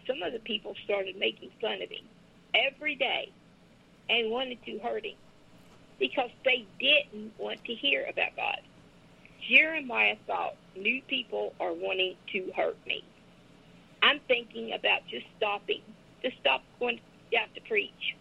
some 0.07 0.23
of 0.23 0.33
the 0.33 0.39
people 0.39 0.75
started 0.85 1.17
making 1.17 1.51
fun 1.61 1.81
of 1.83 1.91
him 1.91 2.05
every 2.55 2.95
day 2.95 3.33
and 4.09 4.31
wanted 4.31 4.63
to 4.65 4.79
hurt 4.79 5.05
him 5.05 5.17
because 5.99 6.31
they 6.45 6.67
didn't 6.79 7.33
want 7.39 7.65
to 7.65 7.75
hear 7.75 8.07
about 8.09 8.37
God. 8.37 8.61
Jeremiah 9.49 10.17
thought 10.27 10.57
new 10.77 11.03
people 11.03 11.55
are 11.61 11.73
wanting 11.73 12.17
to 12.33 12.53
hurt 12.57 12.77
me. 12.87 13.05
I'm 14.03 14.21
thinking 14.29 14.73
about 14.75 15.01
just 15.09 15.27
stopping, 15.37 15.83
to 16.23 16.31
stop 16.41 16.63
going 16.79 17.01
out 17.39 17.55
to 17.55 17.61
preach. 17.63 18.17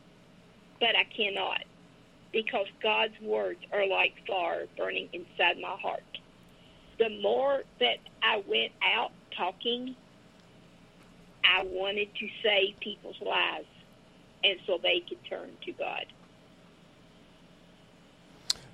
But 0.79 0.95
I 0.97 1.03
cannot 1.05 1.63
because 2.31 2.67
God's 2.83 3.19
words 3.21 3.59
are 3.71 3.87
like 3.87 4.13
fire 4.27 4.67
burning 4.77 5.09
inside 5.13 5.59
my 5.59 5.75
heart. 5.81 6.03
the 6.99 7.09
more 7.21 7.63
that 7.79 7.97
I 8.23 8.43
went 8.47 8.71
out 8.83 9.11
talking, 9.35 9.95
I 11.43 11.63
wanted 11.63 12.09
to 12.15 12.27
save 12.43 12.79
people's 12.79 13.21
lives, 13.21 13.67
and 14.43 14.59
so 14.65 14.79
they 14.81 15.03
could 15.07 15.23
turn 15.29 15.49
to 15.65 15.71
God. 15.73 16.05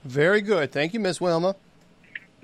Very 0.03 0.41
good. 0.41 0.71
Thank 0.71 0.93
you, 0.93 0.99
Miss 0.99 1.21
Wilma. 1.21 1.55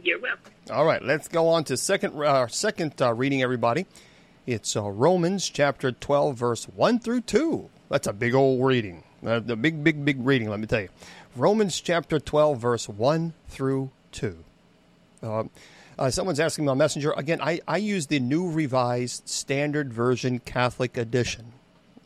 You're 0.01 0.19
welcome. 0.19 0.53
All 0.71 0.85
right, 0.85 1.01
let's 1.03 1.27
go 1.27 1.49
on 1.49 1.63
to 1.65 1.77
second 1.77 2.21
uh, 2.21 2.47
second 2.47 3.01
uh, 3.01 3.13
reading, 3.13 3.41
everybody. 3.41 3.85
It's 4.45 4.75
uh, 4.75 4.89
Romans 4.89 5.49
chapter 5.49 5.91
12, 5.91 6.35
verse 6.35 6.65
1 6.65 6.99
through 6.99 7.21
2. 7.21 7.69
That's 7.89 8.07
a 8.07 8.13
big 8.13 8.33
old 8.33 8.65
reading. 8.65 9.03
Uh, 9.25 9.39
the 9.39 9.55
big, 9.55 9.83
big, 9.83 10.05
big 10.05 10.25
reading, 10.25 10.49
let 10.49 10.59
me 10.59 10.67
tell 10.67 10.81
you. 10.81 10.89
Romans 11.35 11.79
chapter 11.81 12.19
12, 12.19 12.57
verse 12.57 12.87
1 12.89 13.33
through 13.47 13.91
2. 14.13 14.37
Uh, 15.21 15.43
uh, 15.97 16.09
someone's 16.09 16.39
asking 16.39 16.65
me 16.65 16.71
on 16.71 16.77
Messenger. 16.77 17.11
Again, 17.11 17.41
I, 17.41 17.59
I 17.67 17.77
use 17.77 18.07
the 18.07 18.19
New 18.19 18.49
Revised 18.49 19.27
Standard 19.27 19.91
Version 19.91 20.39
Catholic 20.39 20.97
Edition. 20.97 21.51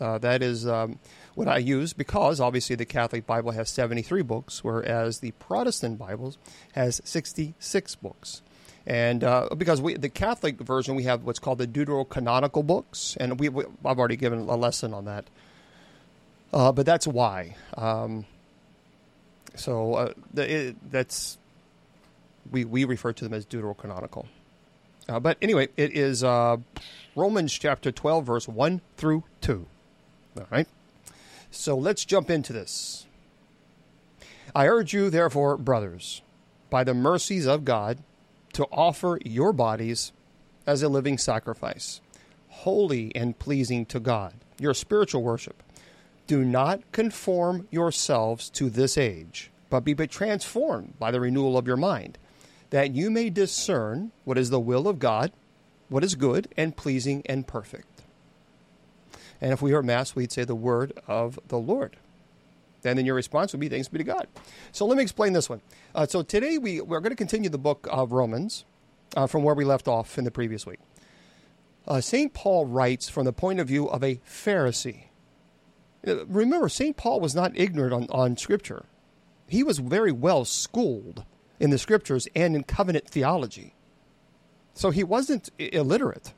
Uh, 0.01 0.17
that 0.17 0.41
is 0.41 0.67
um, 0.67 0.99
what 1.35 1.47
I 1.47 1.57
use 1.57 1.93
because 1.93 2.39
obviously 2.39 2.75
the 2.75 2.85
Catholic 2.85 3.25
Bible 3.25 3.51
has 3.51 3.69
73 3.69 4.21
books, 4.21 4.63
whereas 4.63 5.19
the 5.19 5.31
Protestant 5.31 5.97
Bibles 5.97 6.37
has 6.73 7.01
66 7.03 7.95
books. 7.95 8.41
And 8.85 9.23
uh, 9.23 9.49
because 9.57 9.81
we, 9.81 9.95
the 9.95 10.09
Catholic 10.09 10.59
version, 10.59 10.95
we 10.95 11.03
have 11.03 11.23
what's 11.23 11.39
called 11.39 11.57
the 11.57 11.67
deuterocanonical 11.67 12.65
books, 12.67 13.15
and 13.19 13.39
we, 13.39 13.47
we 13.49 13.63
I've 13.85 13.97
already 13.97 14.17
given 14.17 14.39
a 14.39 14.55
lesson 14.55 14.93
on 14.93 15.05
that. 15.05 15.25
Uh, 16.51 16.71
but 16.71 16.85
that's 16.85 17.07
why. 17.07 17.55
Um, 17.77 18.25
so 19.55 19.93
uh, 19.93 20.13
the, 20.33 20.67
it, 20.67 20.91
that's 20.91 21.37
we 22.51 22.65
we 22.65 22.83
refer 22.83 23.13
to 23.13 23.23
them 23.23 23.33
as 23.33 23.45
deuterocanonical. 23.45 24.25
Uh, 25.07 25.19
but 25.19 25.37
anyway, 25.41 25.69
it 25.77 25.95
is 25.95 26.23
uh, 26.23 26.57
Romans 27.15 27.53
chapter 27.53 27.89
twelve, 27.89 28.25
verse 28.25 28.49
one 28.49 28.81
through 28.97 29.23
two. 29.39 29.65
All 30.37 30.45
right. 30.51 30.67
So 31.55 31.77
let's 31.77 32.03
jump 32.03 32.31
into 32.31 32.51
this. 32.51 33.05
I 34.55 34.67
urge 34.67 34.91
you, 34.91 35.11
therefore, 35.11 35.55
brothers, 35.55 36.23
by 36.71 36.83
the 36.83 36.95
mercies 36.95 37.45
of 37.45 37.63
God 37.63 37.99
to 38.53 38.65
offer 38.71 39.19
your 39.23 39.53
bodies 39.53 40.11
as 40.65 40.81
a 40.81 40.89
living 40.89 41.19
sacrifice, 41.19 42.01
holy 42.49 43.15
and 43.15 43.37
pleasing 43.37 43.85
to 43.85 43.99
God, 43.99 44.33
your 44.59 44.73
spiritual 44.73 45.21
worship. 45.21 45.61
Do 46.25 46.43
not 46.43 46.91
conform 46.91 47.67
yourselves 47.69 48.49
to 48.51 48.69
this 48.71 48.97
age, 48.97 49.51
but 49.69 49.81
be 49.81 49.93
transformed 49.93 50.97
by 50.97 51.11
the 51.11 51.21
renewal 51.21 51.55
of 51.55 51.67
your 51.67 51.77
mind, 51.77 52.17
that 52.71 52.95
you 52.95 53.11
may 53.11 53.29
discern 53.29 54.11
what 54.25 54.39
is 54.39 54.49
the 54.49 54.59
will 54.59 54.87
of 54.87 54.97
God, 54.97 55.31
what 55.87 56.03
is 56.03 56.15
good 56.15 56.47
and 56.57 56.75
pleasing 56.75 57.21
and 57.27 57.45
perfect. 57.45 57.92
And 59.43 59.51
if 59.51 59.61
we 59.61 59.71
heard 59.71 59.83
Mass, 59.83 60.15
we'd 60.15 60.31
say 60.31 60.45
the 60.45 60.55
word 60.55 60.93
of 61.05 61.37
the 61.49 61.59
Lord. 61.59 61.97
And 62.85 62.97
then 62.97 63.05
your 63.05 63.15
response 63.15 63.51
would 63.51 63.59
be, 63.59 63.67
Thanks 63.67 63.89
be 63.89 63.97
to 63.97 64.03
God. 64.05 64.29
So 64.71 64.85
let 64.85 64.95
me 64.95 65.03
explain 65.03 65.33
this 65.33 65.49
one. 65.49 65.61
Uh, 65.93 66.07
so 66.07 66.21
today 66.23 66.57
we, 66.57 66.79
we're 66.79 67.01
going 67.01 67.11
to 67.11 67.17
continue 67.17 67.49
the 67.49 67.57
book 67.57 67.85
of 67.91 68.13
Romans 68.13 68.63
uh, 69.17 69.27
from 69.27 69.43
where 69.43 69.53
we 69.53 69.65
left 69.65 69.89
off 69.89 70.17
in 70.17 70.23
the 70.23 70.31
previous 70.31 70.65
week. 70.65 70.79
Uh, 71.85 71.99
St. 71.99 72.33
Paul 72.33 72.67
writes 72.67 73.09
from 73.09 73.25
the 73.25 73.33
point 73.33 73.59
of 73.59 73.67
view 73.67 73.89
of 73.89 74.01
a 74.01 74.15
Pharisee. 74.25 75.07
Uh, 76.07 76.25
remember, 76.27 76.69
St. 76.69 76.95
Paul 76.95 77.19
was 77.19 77.35
not 77.35 77.51
ignorant 77.53 77.93
on, 77.93 78.07
on 78.11 78.37
Scripture, 78.37 78.85
he 79.45 79.61
was 79.61 79.79
very 79.79 80.13
well 80.13 80.45
schooled 80.45 81.25
in 81.59 81.69
the 81.69 81.77
Scriptures 81.77 82.29
and 82.33 82.55
in 82.55 82.63
covenant 82.63 83.09
theology. 83.09 83.75
So 84.73 84.89
he 84.89 85.03
wasn't 85.03 85.49
illiterate. 85.59 86.31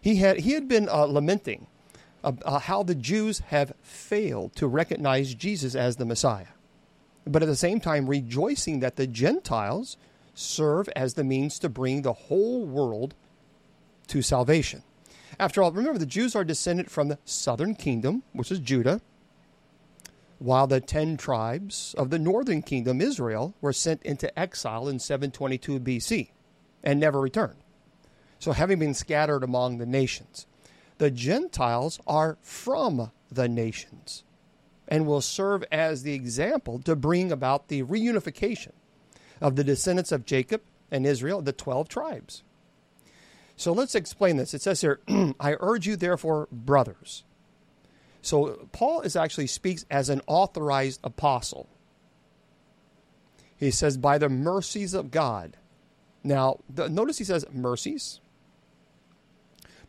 He 0.00 0.16
had, 0.16 0.40
he 0.40 0.54
had 0.54 0.66
been 0.66 0.88
uh, 0.88 1.04
lamenting 1.04 1.68
uh, 2.22 2.58
how 2.58 2.82
the 2.82 2.94
Jews 2.94 3.40
have 3.48 3.72
failed 3.82 4.54
to 4.56 4.66
recognize 4.66 5.34
Jesus 5.34 5.74
as 5.74 5.96
the 5.96 6.04
Messiah, 6.04 6.46
but 7.26 7.42
at 7.42 7.46
the 7.46 7.56
same 7.56 7.80
time 7.80 8.08
rejoicing 8.08 8.80
that 8.80 8.96
the 8.96 9.06
Gentiles 9.06 9.96
serve 10.34 10.88
as 10.96 11.14
the 11.14 11.24
means 11.24 11.58
to 11.58 11.68
bring 11.68 12.02
the 12.02 12.12
whole 12.12 12.64
world 12.64 13.14
to 14.08 14.22
salvation. 14.22 14.82
After 15.38 15.62
all, 15.62 15.72
remember 15.72 15.98
the 15.98 16.06
Jews 16.06 16.34
are 16.34 16.44
descended 16.44 16.90
from 16.90 17.08
the 17.08 17.18
southern 17.24 17.74
kingdom, 17.74 18.22
which 18.32 18.50
is 18.50 18.58
Judah, 18.58 19.00
while 20.38 20.66
the 20.66 20.80
ten 20.80 21.16
tribes 21.16 21.94
of 21.96 22.10
the 22.10 22.18
northern 22.18 22.62
kingdom, 22.62 23.00
Israel, 23.00 23.54
were 23.60 23.72
sent 23.72 24.02
into 24.02 24.36
exile 24.38 24.88
in 24.88 24.98
722 24.98 25.80
BC 25.80 26.30
and 26.82 26.98
never 26.98 27.20
returned. 27.20 27.56
So, 28.38 28.52
having 28.52 28.78
been 28.78 28.94
scattered 28.94 29.44
among 29.44 29.78
the 29.78 29.86
nations, 29.86 30.46
the 31.00 31.10
Gentiles 31.10 31.98
are 32.06 32.36
from 32.42 33.10
the 33.32 33.48
nations 33.48 34.22
and 34.86 35.06
will 35.06 35.22
serve 35.22 35.64
as 35.72 36.02
the 36.02 36.12
example 36.12 36.78
to 36.80 36.94
bring 36.94 37.32
about 37.32 37.68
the 37.68 37.82
reunification 37.84 38.72
of 39.40 39.56
the 39.56 39.64
descendants 39.64 40.12
of 40.12 40.26
Jacob 40.26 40.60
and 40.90 41.06
Israel, 41.06 41.40
the 41.40 41.54
12 41.54 41.88
tribes. 41.88 42.42
So 43.56 43.72
let's 43.72 43.94
explain 43.94 44.36
this. 44.36 44.52
It 44.52 44.60
says 44.60 44.82
here, 44.82 45.00
I 45.40 45.56
urge 45.60 45.86
you, 45.86 45.96
therefore, 45.96 46.48
brothers. 46.52 47.24
So 48.20 48.68
Paul 48.72 49.00
is 49.00 49.16
actually 49.16 49.46
speaks 49.46 49.86
as 49.90 50.10
an 50.10 50.20
authorized 50.26 51.00
apostle. 51.02 51.66
He 53.56 53.70
says, 53.70 53.96
by 53.96 54.18
the 54.18 54.28
mercies 54.28 54.92
of 54.92 55.10
God. 55.10 55.56
Now, 56.22 56.58
the, 56.68 56.90
notice 56.90 57.16
he 57.16 57.24
says 57.24 57.46
mercies. 57.50 58.20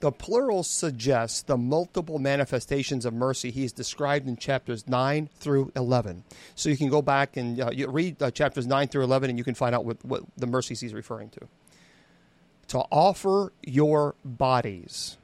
The 0.01 0.11
plural 0.11 0.63
suggests 0.63 1.43
the 1.43 1.57
multiple 1.57 2.17
manifestations 2.17 3.05
of 3.05 3.13
mercy 3.13 3.51
he's 3.51 3.71
described 3.71 4.27
in 4.27 4.35
chapters 4.35 4.87
9 4.87 5.29
through 5.35 5.71
11. 5.75 6.23
So 6.55 6.69
you 6.69 6.77
can 6.77 6.89
go 6.89 7.03
back 7.03 7.37
and 7.37 7.61
uh, 7.61 7.69
read 7.87 8.21
uh, 8.21 8.31
chapters 8.31 8.65
9 8.65 8.87
through 8.87 9.03
11 9.03 9.29
and 9.29 9.37
you 9.37 9.45
can 9.45 9.53
find 9.53 9.75
out 9.75 9.85
what, 9.85 10.03
what 10.03 10.23
the 10.35 10.47
mercies 10.47 10.79
he's 10.79 10.95
referring 10.95 11.29
to. 11.29 11.41
To 12.69 12.79
offer 12.91 13.53
your 13.61 14.15
bodies, 14.25 15.17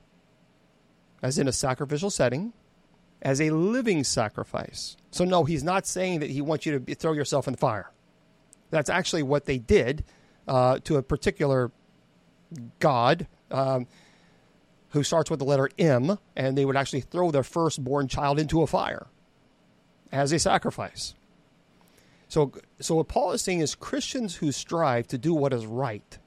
as 1.24 1.40
in 1.40 1.48
a 1.48 1.52
sacrificial 1.52 2.12
setting, 2.12 2.54
as 3.24 3.42
a 3.42 3.50
living 3.50 4.04
sacrifice. 4.04 4.96
So, 5.10 5.26
no, 5.26 5.44
he's 5.44 5.64
not 5.64 5.88
saying 5.88 6.20
that 6.20 6.30
he 6.30 6.42
wants 6.42 6.68
you 6.68 6.78
to 6.78 6.96
throw 6.96 7.14
yourself 7.14 7.48
in 7.48 7.54
the 7.54 7.58
fire. 7.58 7.90
That's 8.70 8.92
actually 8.92 9.24
what 9.24 9.46
they 9.46 9.58
did 9.58 10.04
uh, 10.48 10.78
to 10.84 10.98
a 10.98 11.02
particular 11.02 11.72
god. 12.78 13.26
Um, 13.50 13.88
who 14.98 15.04
starts 15.04 15.30
with 15.30 15.40
the 15.40 15.46
letter 15.46 15.70
M, 15.78 16.18
and 16.36 16.58
they 16.58 16.66
would 16.66 16.76
actually 16.76 17.02
throw 17.02 17.30
their 17.30 17.44
firstborn 17.44 18.08
child 18.08 18.40
into 18.40 18.64
a 18.64 18.68
fire 18.68 19.08
as 20.12 20.32
a 20.32 20.40
sacrifice. 20.40 21.14
So, 22.28 22.52
so 22.80 22.96
what 22.96 23.08
Paul 23.08 23.32
is 23.32 23.42
saying 23.42 23.60
is 23.60 23.76
Christians 23.76 24.38
who 24.38 24.52
strive 24.52 25.08
to 25.10 25.18
do 25.18 25.34
what 25.34 25.54
is 25.54 25.66
right 25.66 26.18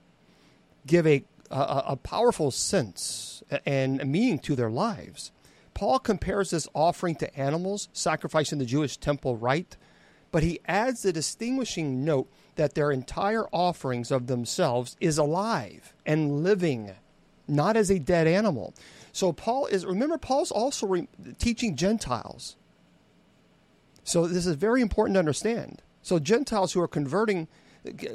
give 0.86 1.06
a, 1.06 1.24
a, 1.50 1.82
a 1.88 1.96
powerful 1.96 2.50
sense 2.50 3.42
and 3.66 4.04
meaning 4.06 4.38
to 4.38 4.54
their 4.54 4.70
lives. 4.70 5.32
Paul 5.74 5.98
compares 5.98 6.50
this 6.50 6.68
offering 6.72 7.16
to 7.16 7.36
animals, 7.36 7.88
sacrificing 7.92 8.58
the 8.58 8.64
Jewish 8.64 8.96
temple 8.96 9.36
rite, 9.36 9.76
but 10.30 10.42
he 10.42 10.60
adds 10.66 11.02
the 11.02 11.12
distinguishing 11.12 12.04
note 12.04 12.30
that 12.54 12.74
their 12.74 12.92
entire 12.92 13.46
offerings 13.52 14.10
of 14.10 14.28
themselves 14.28 14.96
is 15.00 15.18
alive 15.18 15.92
and 16.06 16.44
living 16.44 16.92
not 17.50 17.76
as 17.76 17.90
a 17.90 17.98
dead 17.98 18.26
animal. 18.26 18.74
So 19.12 19.32
Paul 19.32 19.66
is, 19.66 19.84
remember, 19.84 20.18
Paul's 20.18 20.50
also 20.50 20.86
re- 20.86 21.08
teaching 21.38 21.76
Gentiles. 21.76 22.56
So 24.04 24.26
this 24.26 24.46
is 24.46 24.56
very 24.56 24.80
important 24.80 25.14
to 25.14 25.18
understand. 25.18 25.82
So 26.02 26.18
Gentiles 26.18 26.72
who 26.72 26.80
are 26.80 26.88
converting 26.88 27.48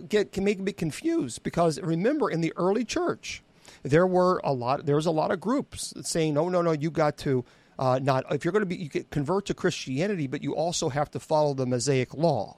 get, 0.08 0.32
can 0.32 0.44
make 0.44 0.60
a 0.60 0.64
bit 0.64 0.78
confused 0.78 1.44
because 1.44 1.80
remember, 1.82 2.30
in 2.30 2.42
the 2.42 2.54
early 2.56 2.86
church, 2.86 3.44
there 3.84 4.08
were 4.08 4.42
a 4.44 4.54
lot. 4.54 4.86
There 4.86 4.96
was 4.96 5.06
a 5.06 5.12
lot 5.12 5.32
of 5.32 5.40
groups 5.40 5.94
saying, 6.02 6.34
"No, 6.34 6.50
no, 6.50 6.62
no, 6.62 6.72
you 6.72 6.92
got 6.92 7.18
to 7.20 7.46
uh, 7.78 8.00
not 8.02 8.26
if 8.34 8.44
you're 8.44 8.52
going 8.52 8.62
to 8.62 8.68
be 8.68 8.76
you 8.76 8.90
get 8.90 9.10
convert 9.10 9.46
to 9.46 9.54
Christianity, 9.54 10.28
but 10.28 10.44
you 10.44 10.56
also 10.56 10.90
have 10.90 11.12
to 11.12 11.20
follow 11.20 11.54
the 11.54 11.66
Mosaic 11.66 12.14
law. 12.14 12.58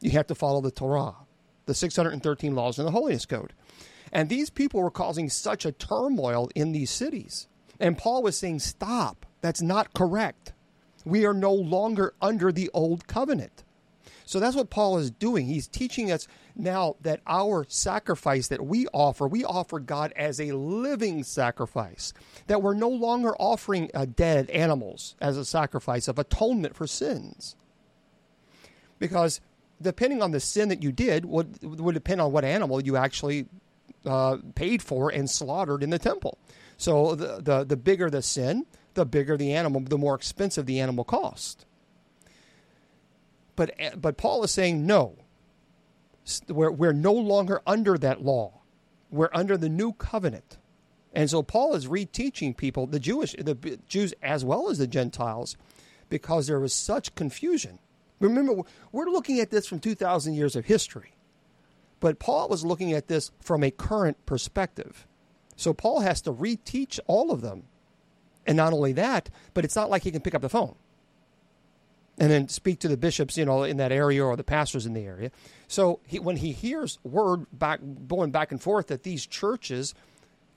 You 0.00 0.10
have 0.12 0.26
to 0.28 0.34
follow 0.34 0.60
the 0.60 0.70
Torah, 0.70 1.14
the 1.66 1.74
613 1.74 2.54
laws 2.54 2.78
in 2.78 2.84
the 2.84 2.90
Holiness 2.90 3.26
Code." 3.26 3.52
And 4.12 4.28
these 4.28 4.50
people 4.50 4.82
were 4.82 4.90
causing 4.90 5.28
such 5.28 5.64
a 5.64 5.72
turmoil 5.72 6.50
in 6.54 6.72
these 6.72 6.90
cities. 6.90 7.48
And 7.80 7.98
Paul 7.98 8.22
was 8.22 8.38
saying, 8.38 8.60
Stop. 8.60 9.26
That's 9.40 9.62
not 9.62 9.94
correct. 9.94 10.52
We 11.04 11.24
are 11.24 11.34
no 11.34 11.52
longer 11.52 12.14
under 12.20 12.50
the 12.50 12.70
old 12.74 13.06
covenant. 13.06 13.64
So 14.24 14.40
that's 14.40 14.56
what 14.56 14.68
Paul 14.68 14.98
is 14.98 15.10
doing. 15.10 15.46
He's 15.46 15.66
teaching 15.66 16.12
us 16.12 16.28
now 16.54 16.96
that 17.00 17.22
our 17.26 17.64
sacrifice 17.68 18.48
that 18.48 18.62
we 18.62 18.86
offer, 18.88 19.26
we 19.26 19.42
offer 19.42 19.78
God 19.78 20.12
as 20.16 20.38
a 20.38 20.52
living 20.52 21.24
sacrifice. 21.24 22.12
That 22.46 22.60
we're 22.60 22.74
no 22.74 22.90
longer 22.90 23.34
offering 23.38 23.90
uh, 23.94 24.04
dead 24.04 24.50
animals 24.50 25.16
as 25.18 25.38
a 25.38 25.46
sacrifice 25.46 26.08
of 26.08 26.18
atonement 26.18 26.76
for 26.76 26.86
sins. 26.86 27.56
Because 28.98 29.40
depending 29.80 30.20
on 30.20 30.32
the 30.32 30.40
sin 30.40 30.68
that 30.68 30.82
you 30.82 30.92
did, 30.92 31.24
would 31.24 31.62
would 31.62 31.94
depend 31.94 32.20
on 32.20 32.30
what 32.30 32.44
animal 32.44 32.82
you 32.82 32.96
actually 32.96 33.46
uh, 34.08 34.38
paid 34.54 34.82
for 34.82 35.10
and 35.10 35.28
slaughtered 35.28 35.82
in 35.82 35.90
the 35.90 35.98
temple. 35.98 36.38
So 36.76 37.14
the, 37.14 37.40
the 37.40 37.64
the 37.64 37.76
bigger 37.76 38.10
the 38.10 38.22
sin, 38.22 38.66
the 38.94 39.04
bigger 39.04 39.36
the 39.36 39.52
animal, 39.52 39.80
the 39.80 39.98
more 39.98 40.14
expensive 40.14 40.66
the 40.66 40.80
animal 40.80 41.04
cost. 41.04 41.66
But 43.56 43.72
but 44.00 44.16
Paul 44.16 44.44
is 44.44 44.50
saying 44.50 44.86
no. 44.86 45.16
We're 46.48 46.70
we're 46.70 46.92
no 46.92 47.12
longer 47.12 47.60
under 47.66 47.98
that 47.98 48.22
law. 48.22 48.60
We're 49.10 49.30
under 49.32 49.56
the 49.56 49.68
new 49.68 49.92
covenant. 49.94 50.58
And 51.14 51.28
so 51.30 51.42
Paul 51.42 51.74
is 51.74 51.86
reteaching 51.86 52.56
people, 52.56 52.86
the 52.86 53.00
Jewish, 53.00 53.34
the 53.38 53.78
Jews 53.88 54.14
as 54.22 54.44
well 54.44 54.68
as 54.68 54.78
the 54.78 54.86
Gentiles, 54.86 55.56
because 56.08 56.46
there 56.46 56.60
was 56.60 56.72
such 56.72 57.14
confusion. 57.14 57.78
Remember, 58.20 58.62
we're 58.92 59.06
looking 59.06 59.40
at 59.40 59.50
this 59.50 59.66
from 59.66 59.80
2,000 59.80 60.34
years 60.34 60.54
of 60.54 60.66
history, 60.66 61.12
but 62.00 62.18
Paul 62.18 62.48
was 62.48 62.64
looking 62.64 62.92
at 62.92 63.08
this 63.08 63.30
from 63.40 63.62
a 63.62 63.70
current 63.70 64.24
perspective. 64.26 65.06
So 65.56 65.74
Paul 65.74 66.00
has 66.00 66.20
to 66.22 66.32
reteach 66.32 67.00
all 67.06 67.30
of 67.30 67.40
them. 67.40 67.64
And 68.46 68.56
not 68.56 68.72
only 68.72 68.92
that, 68.92 69.28
but 69.52 69.64
it's 69.64 69.76
not 69.76 69.90
like 69.90 70.04
he 70.04 70.10
can 70.10 70.22
pick 70.22 70.34
up 70.34 70.42
the 70.42 70.48
phone 70.48 70.76
and 72.18 72.30
then 72.30 72.48
speak 72.48 72.80
to 72.80 72.88
the 72.88 72.96
bishops, 72.96 73.36
you 73.36 73.44
know, 73.44 73.62
in 73.62 73.76
that 73.76 73.92
area 73.92 74.24
or 74.24 74.36
the 74.36 74.44
pastors 74.44 74.86
in 74.86 74.92
the 74.92 75.04
area. 75.04 75.30
So 75.68 76.00
he, 76.06 76.18
when 76.18 76.36
he 76.36 76.52
hears 76.52 76.98
word 77.04 77.46
back 77.52 77.80
going 78.06 78.30
back 78.30 78.50
and 78.50 78.60
forth 78.60 78.88
that 78.88 79.02
these 79.02 79.26
churches 79.26 79.94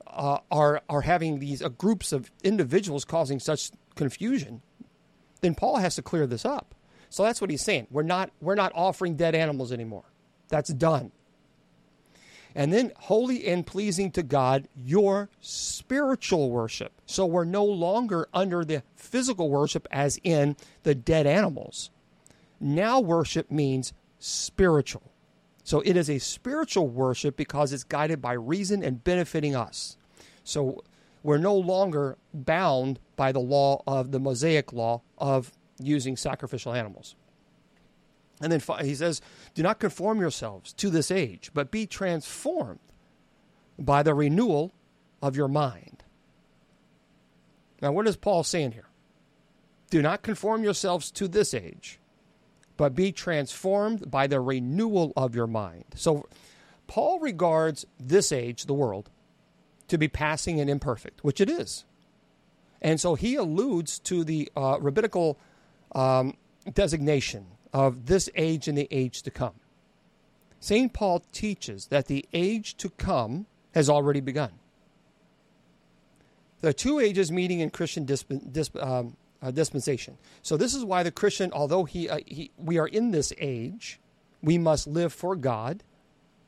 uh, 0.06 0.38
are 0.50 0.82
are 0.88 1.02
having 1.02 1.38
these 1.38 1.62
uh, 1.62 1.68
groups 1.68 2.12
of 2.12 2.30
individuals 2.42 3.04
causing 3.04 3.38
such 3.38 3.70
confusion, 3.94 4.62
then 5.40 5.54
Paul 5.54 5.76
has 5.76 5.94
to 5.96 6.02
clear 6.02 6.26
this 6.26 6.44
up. 6.44 6.74
So 7.10 7.22
that's 7.22 7.40
what 7.40 7.50
he's 7.50 7.62
saying. 7.62 7.86
We're 7.90 8.02
not 8.02 8.30
we're 8.40 8.54
not 8.54 8.72
offering 8.74 9.16
dead 9.16 9.34
animals 9.34 9.72
anymore. 9.72 10.04
That's 10.48 10.72
done. 10.72 11.12
And 12.54 12.72
then 12.72 12.92
holy 12.96 13.46
and 13.46 13.66
pleasing 13.66 14.10
to 14.12 14.22
God, 14.22 14.68
your 14.76 15.28
spiritual 15.40 16.50
worship. 16.50 16.92
So 17.06 17.24
we're 17.26 17.44
no 17.44 17.64
longer 17.64 18.28
under 18.34 18.64
the 18.64 18.82
physical 18.94 19.50
worship 19.50 19.86
as 19.90 20.18
in 20.22 20.56
the 20.82 20.94
dead 20.94 21.26
animals. 21.26 21.90
Now 22.60 23.00
worship 23.00 23.50
means 23.50 23.92
spiritual. 24.18 25.02
So 25.64 25.80
it 25.80 25.96
is 25.96 26.10
a 26.10 26.18
spiritual 26.18 26.88
worship 26.88 27.36
because 27.36 27.72
it's 27.72 27.84
guided 27.84 28.20
by 28.20 28.32
reason 28.32 28.82
and 28.82 29.02
benefiting 29.02 29.54
us. 29.54 29.96
So 30.44 30.82
we're 31.22 31.38
no 31.38 31.54
longer 31.54 32.18
bound 32.34 32.98
by 33.16 33.32
the 33.32 33.40
law 33.40 33.82
of 33.86 34.10
the 34.10 34.18
Mosaic 34.18 34.72
law 34.72 35.02
of 35.18 35.52
using 35.78 36.16
sacrificial 36.16 36.72
animals. 36.72 37.14
And 38.42 38.50
then 38.52 38.60
he 38.84 38.94
says, 38.96 39.20
Do 39.54 39.62
not 39.62 39.78
conform 39.78 40.20
yourselves 40.20 40.72
to 40.74 40.90
this 40.90 41.10
age, 41.10 41.52
but 41.54 41.70
be 41.70 41.86
transformed 41.86 42.80
by 43.78 44.02
the 44.02 44.14
renewal 44.14 44.72
of 45.22 45.36
your 45.36 45.48
mind. 45.48 46.02
Now, 47.80 47.92
what 47.92 48.08
is 48.08 48.16
Paul 48.16 48.42
saying 48.42 48.72
here? 48.72 48.88
Do 49.90 50.02
not 50.02 50.22
conform 50.22 50.64
yourselves 50.64 51.10
to 51.12 51.28
this 51.28 51.54
age, 51.54 52.00
but 52.76 52.94
be 52.94 53.12
transformed 53.12 54.10
by 54.10 54.26
the 54.26 54.40
renewal 54.40 55.12
of 55.16 55.34
your 55.34 55.46
mind. 55.46 55.84
So, 55.94 56.28
Paul 56.88 57.20
regards 57.20 57.86
this 57.98 58.32
age, 58.32 58.66
the 58.66 58.74
world, 58.74 59.08
to 59.88 59.98
be 59.98 60.08
passing 60.08 60.60
and 60.60 60.68
imperfect, 60.68 61.22
which 61.22 61.40
it 61.40 61.48
is. 61.48 61.84
And 62.80 63.00
so 63.00 63.14
he 63.14 63.36
alludes 63.36 63.98
to 64.00 64.24
the 64.24 64.50
uh, 64.56 64.78
rabbinical 64.80 65.38
um, 65.94 66.36
designation 66.72 67.46
of 67.72 68.06
this 68.06 68.28
age 68.34 68.68
and 68.68 68.76
the 68.76 68.88
age 68.90 69.22
to 69.22 69.30
come. 69.30 69.54
St. 70.60 70.92
Paul 70.92 71.24
teaches 71.32 71.86
that 71.86 72.06
the 72.06 72.24
age 72.32 72.76
to 72.76 72.90
come 72.90 73.46
has 73.74 73.88
already 73.88 74.20
begun. 74.20 74.52
There 76.60 76.70
are 76.70 76.74
two 76.74 77.00
ages 77.00 77.32
meeting 77.32 77.60
in 77.60 77.70
Christian 77.70 78.04
disp- 78.04 78.32
disp- 78.52 78.76
um, 78.76 79.16
uh, 79.42 79.50
dispensation. 79.50 80.16
So 80.42 80.56
this 80.56 80.74
is 80.74 80.84
why 80.84 81.02
the 81.02 81.10
Christian, 81.10 81.50
although 81.52 81.84
he, 81.84 82.08
uh, 82.08 82.20
he, 82.24 82.52
we 82.56 82.78
are 82.78 82.86
in 82.86 83.10
this 83.10 83.32
age, 83.38 83.98
we 84.40 84.58
must 84.58 84.86
live 84.86 85.12
for 85.12 85.34
God 85.34 85.82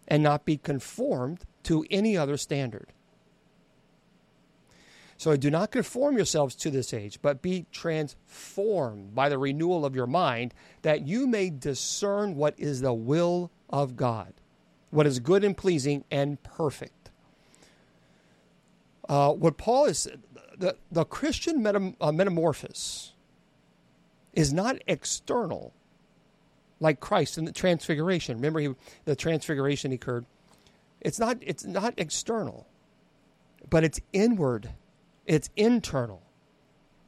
and 0.06 0.22
not 0.22 0.44
be 0.44 0.56
conformed 0.56 1.40
to 1.64 1.84
any 1.90 2.16
other 2.16 2.37
standard. 2.37 2.92
So 5.24 5.34
do 5.38 5.50
not 5.50 5.70
conform 5.70 6.16
yourselves 6.18 6.54
to 6.56 6.70
this 6.70 6.92
age, 6.92 7.18
but 7.22 7.40
be 7.40 7.64
transformed 7.72 9.14
by 9.14 9.30
the 9.30 9.38
renewal 9.38 9.87
of 9.87 9.96
your 9.96 10.06
mind, 10.06 10.52
that 10.82 11.06
you 11.06 11.26
may 11.26 11.48
discern 11.48 12.37
what 12.37 12.52
is 12.58 12.82
the 12.82 12.92
will 12.92 13.50
of 13.70 13.96
God, 13.96 14.34
what 14.90 15.06
is 15.06 15.20
good 15.20 15.42
and 15.42 15.56
pleasing 15.56 16.04
and 16.10 16.42
perfect. 16.42 17.08
Uh, 19.08 19.32
what 19.32 19.56
Paul 19.56 19.87
is, 19.87 20.06
the, 20.58 20.76
the 20.92 21.06
Christian 21.06 21.62
metam, 21.62 21.96
uh, 22.02 22.12
metamorphosis 22.12 23.14
is 24.34 24.52
not 24.52 24.76
external 24.87 25.72
like 26.80 27.00
Christ 27.00 27.38
in 27.38 27.46
the 27.46 27.52
transfiguration. 27.52 28.37
Remember, 28.37 28.60
he, 28.60 28.74
the 29.06 29.16
transfiguration 29.16 29.90
occurred. 29.90 30.26
It's 31.00 31.18
not, 31.18 31.38
it's 31.40 31.64
not 31.64 31.94
external, 31.96 32.66
but 33.70 33.84
it's 33.84 34.02
inward 34.12 34.68
it's 35.26 35.50
internal. 35.56 36.22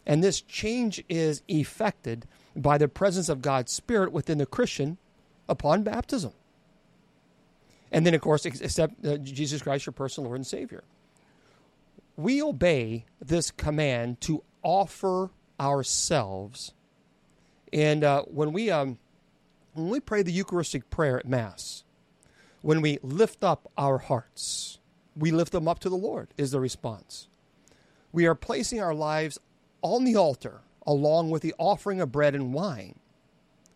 And 0.07 0.23
this 0.23 0.41
change 0.41 1.03
is 1.09 1.43
effected 1.49 2.27
by 2.55 2.79
the 2.79 2.89
presence 2.89 3.29
of 3.29 3.43
God's 3.43 3.73
Spirit 3.73 4.13
within 4.13 4.39
the 4.39 4.47
Christian 4.47 4.99
upon 5.49 5.83
baptism. 5.83 6.33
And 7.91 8.07
then, 8.07 8.15
of 8.15 8.21
course, 8.21 8.47
accept 8.47 9.05
uh, 9.05 9.17
Jesus 9.19 9.63
Christ, 9.63 9.87
your 9.87 9.93
personal 9.93 10.31
Lord 10.31 10.39
and 10.39 10.47
Savior. 10.47 10.85
We 12.17 12.43
obey 12.43 13.05
this 13.21 13.51
command 13.51 14.21
to 14.23 14.43
offer 14.63 15.31
ourselves. 15.61 16.73
And 17.73 18.03
uh, 18.03 18.23
when 18.23 18.53
we 18.53 18.71
um, 18.71 18.99
when 19.75 19.91
we 19.91 20.01
pray 20.01 20.23
the 20.23 20.33
Eucharistic 20.33 20.89
prayer 20.89 21.19
at 21.19 21.27
Mass, 21.27 21.85
when 22.63 22.81
we 22.81 22.99
lift 23.03 23.45
up 23.45 23.71
our 23.77 23.99
hearts, 23.99 24.79
we 25.15 25.31
lift 25.31 25.53
them 25.53 25.69
up 25.69 25.79
to 25.81 25.89
the 25.89 25.97
Lord, 25.97 26.29
is 26.37 26.51
the 26.51 26.61
response 26.61 27.29
we 28.17 28.25
are 28.25 28.35
placing 28.35 28.81
our 28.81 28.95
lives 28.95 29.39
on 29.83 30.05
the 30.05 30.17
altar 30.17 30.63
along 30.87 31.29
with 31.31 31.43
the 31.43 31.55
offering 31.59 32.01
of 32.01 32.11
bread 32.11 32.35
and 32.35 32.55
wine. 32.55 32.99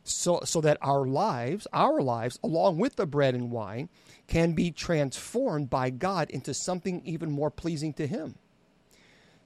So, 0.02 0.40
so 0.44 0.62
that 0.62 0.78
our 0.80 1.04
lives, 1.06 1.66
our 1.74 2.00
lives, 2.00 2.38
along 2.42 2.78
with 2.78 2.96
the 2.96 3.04
bread 3.04 3.34
and 3.34 3.50
wine, 3.50 3.90
can 4.28 4.54
be 4.54 4.70
transformed 4.70 5.68
by 5.68 5.90
God 5.90 6.30
into 6.30 6.54
something 6.54 7.02
even 7.04 7.30
more 7.30 7.50
pleasing 7.50 7.92
to 7.94 8.06
Him. 8.06 8.36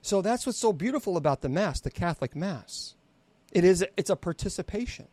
So 0.00 0.22
that's 0.22 0.46
what's 0.46 0.58
so 0.58 0.72
beautiful 0.72 1.16
about 1.16 1.40
the 1.40 1.48
Mass, 1.48 1.80
the 1.80 1.90
Catholic 1.90 2.36
Mass. 2.36 2.94
It 3.50 3.64
is 3.64 3.84
it's 3.96 4.10
a 4.10 4.16
participation. 4.16 5.08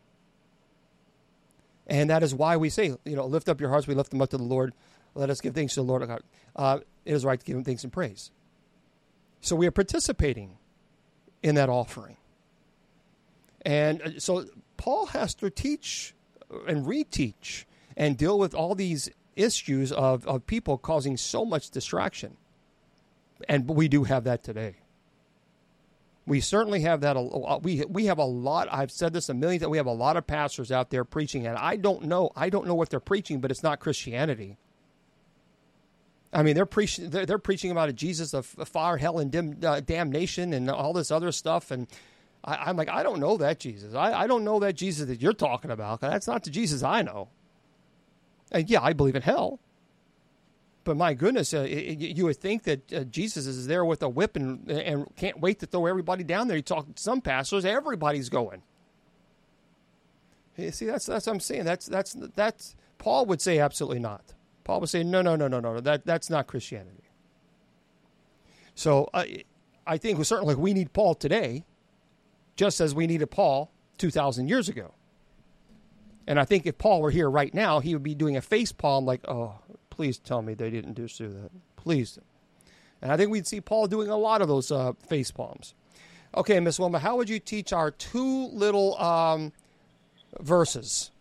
And 1.88 2.12
that 2.12 2.22
is 2.22 2.36
why 2.36 2.56
we 2.56 2.70
say, 2.70 2.96
you 3.04 3.16
know, 3.16 3.26
lift 3.26 3.50
up 3.50 3.60
your 3.60 3.72
hearts, 3.72 3.88
we 3.88 3.96
lift 3.96 4.12
them 4.12 4.22
up 4.22 4.30
to 4.30 4.38
the 4.38 4.44
Lord. 4.44 4.76
Let 5.16 5.32
us 5.32 5.42
give 5.42 5.56
thanks 5.56 5.74
to 5.74 5.80
the 5.80 5.88
Lord. 5.88 6.08
God. 6.08 6.22
Uh, 6.56 6.80
it 7.04 7.14
is 7.14 7.26
right 7.26 7.40
to 7.40 7.46
give 7.46 7.58
him 7.58 7.64
thanks 7.64 7.84
and 7.84 7.92
praise. 7.92 8.30
So 9.42 9.56
we 9.56 9.68
are 9.68 9.72
participating 9.72 10.58
in 11.44 11.56
that 11.56 11.70
offering. 11.70 12.18
And 13.64 14.02
uh, 14.02 14.10
so 14.20 14.46
Paul 14.78 15.08
has 15.08 15.34
to 15.36 15.50
teach 15.50 16.14
and 16.68 16.86
reteach 16.86 17.66
and 17.98 18.18
deal 18.18 18.38
with 18.38 18.54
all 18.54 18.76
these 18.76 19.10
issues 19.36 19.92
of, 19.92 20.26
of 20.28 20.46
people 20.46 20.78
causing 20.78 21.18
so 21.18 21.46
much 21.46 21.72
distraction. 21.72 22.38
And 23.50 23.68
we 23.68 23.88
do 23.88 24.04
have 24.04 24.24
that 24.26 24.44
today. 24.44 24.76
We 26.28 26.40
certainly 26.40 26.82
have 26.82 27.02
that. 27.02 27.18
We 27.64 27.84
we 27.90 28.06
have 28.06 28.20
a 28.20 28.24
lot. 28.24 28.68
I've 28.72 28.92
said 28.92 29.12
this 29.12 29.28
a 29.30 29.34
million 29.34 29.60
times. 29.60 29.72
We 29.72 29.78
have 29.78 29.88
a 29.88 29.92
lot 29.92 30.18
of 30.18 30.28
pastors 30.28 30.72
out 30.72 30.92
there 30.92 31.04
preaching, 31.04 31.48
and 31.48 31.58
I 31.58 31.78
don't 31.78 32.04
know. 32.04 32.30
I 32.36 32.50
don't 32.50 32.68
know 32.68 32.76
what 32.76 32.92
they're 32.92 33.00
preaching, 33.00 33.42
but 33.42 33.50
it's 33.50 33.64
not 33.64 33.80
Christianity. 33.80 34.58
I 36.34 36.44
mean, 36.44 36.56
they're 36.56 36.66
preaching. 36.66 37.10
They're, 37.10 37.26
they're, 37.26 37.38
preaching 37.38 37.72
about 37.72 37.90
a 37.90 37.94
Jesus 37.94 38.34
of 38.34 38.46
fire, 38.46 38.98
hell, 38.98 39.20
and 39.20 39.32
dim, 39.32 39.58
uh, 39.64 39.82
damnation, 39.82 40.54
and 40.54 40.70
all 40.70 40.94
this 40.94 41.12
other 41.12 41.32
stuff. 41.32 41.72
And 41.72 41.88
I, 42.44 42.70
am 42.70 42.78
like, 42.78 42.90
I 42.90 43.04
don't 43.04 43.20
know 43.20 43.38
that 43.38 43.60
Jesus. 43.60 43.94
I, 43.94 44.14
I 44.14 44.28
don't 44.28 44.44
know 44.44 44.60
that 44.60 44.76
Jesus 44.76 45.08
that 45.08 45.22
you're 45.22 45.34
talking 45.34 45.72
about. 45.72 46.00
That's 46.00 46.28
not 46.28 46.44
the 46.44 46.50
Jesus 46.50 46.84
I 46.84 47.02
know. 47.02 47.30
And 48.52 48.70
yeah, 48.70 48.82
I 48.82 48.94
believe 48.94 49.16
in 49.16 49.22
hell. 49.22 49.60
But 50.84 50.98
my 50.98 51.14
goodness, 51.14 51.54
uh, 51.54 51.60
it, 51.60 52.00
you 52.00 52.26
would 52.26 52.38
think 52.38 52.64
that 52.64 52.94
uh, 52.94 53.04
Jesus 53.04 53.46
is 53.46 53.68
there 53.68 53.86
with 53.86 54.02
a 54.02 54.10
whip 54.10 54.36
and, 54.36 54.70
and 54.70 55.06
can't 55.16 55.40
wait 55.40 55.60
to 55.60 55.68
throw 55.68 55.86
everybody 55.86 56.24
down 56.24 56.48
there. 56.48 56.58
You 56.58 56.64
talk 56.64 56.96
to 56.96 57.02
some 57.02 57.22
pastors, 57.22 57.66
everybody's 57.66 58.30
going. 58.30 58.64
You 60.58 60.72
see, 60.72 60.86
that's 60.86 61.06
that's 61.06 61.28
what 61.28 61.34
I'm 61.34 61.40
saying. 61.40 61.66
That's 61.66 61.86
that's 61.86 62.16
that's 62.36 62.76
Paul 62.98 63.26
would 63.28 63.42
say 63.42 63.60
absolutely 63.60 64.00
not. 64.00 64.34
Paul 64.72 64.80
was 64.80 64.92
saying, 64.92 65.12
no, 65.12 65.22
no, 65.22 65.36
no, 65.36 65.50
no, 65.50 65.60
no, 65.60 65.82
that, 65.82 66.06
that's 66.06 66.30
not 66.30 66.48
Christianity. 66.48 67.04
So 68.74 69.10
I, 69.14 69.44
I 69.86 69.98
think 69.98 70.24
certainly 70.24 70.56
we 70.56 70.74
need 70.74 70.94
Paul 70.94 71.14
today, 71.14 71.66
just 72.56 72.80
as 72.80 72.96
we 72.96 73.06
needed 73.06 73.30
Paul 73.32 73.70
2,000 73.98 74.48
years 74.48 74.70
ago. 74.70 74.94
And 76.26 76.40
I 76.40 76.46
think 76.46 76.66
if 76.66 76.78
Paul 76.78 77.02
were 77.02 77.12
here 77.12 77.30
right 77.30 77.54
now, 77.54 77.82
he 77.82 77.94
would 77.94 78.02
be 78.02 78.16
doing 78.16 78.38
a 78.38 78.42
face 78.42 78.72
palm 78.72 79.06
like, 79.06 79.28
oh, 79.28 79.56
please 79.90 80.18
tell 80.18 80.42
me 80.42 80.54
they 80.54 80.70
didn't 80.70 80.94
do 80.94 81.10
so 81.10 81.28
that. 81.28 81.52
Please. 81.76 82.18
And 83.02 83.12
I 83.12 83.18
think 83.18 83.30
we'd 83.30 83.48
see 83.48 83.60
Paul 83.60 83.88
doing 83.88 84.08
a 84.08 84.16
lot 84.16 84.42
of 84.42 84.48
those 84.48 84.72
uh, 84.72 84.94
face 85.06 85.32
palms. 85.32 85.74
Okay, 86.34 86.62
Miss 86.62 86.80
Wilma, 86.80 87.00
how 87.00 87.18
would 87.18 87.28
you 87.28 87.40
teach 87.40 87.74
our 87.74 87.92
two 87.92 88.48
little 88.54 88.98
um, 89.02 89.52
verses? 90.40 91.12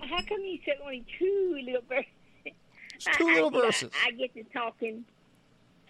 How 0.00 0.20
come 0.28 0.42
you 0.42 0.60
said 0.64 0.76
only 0.84 1.04
two 1.18 1.60
little 1.64 1.82
verses? 1.88 2.06
It's 2.96 3.16
two 3.16 3.26
little 3.26 3.56
I, 3.56 3.66
verses. 3.66 3.90
I, 4.04 4.08
I 4.08 4.10
get 4.12 4.34
to 4.34 4.44
talking. 4.52 5.04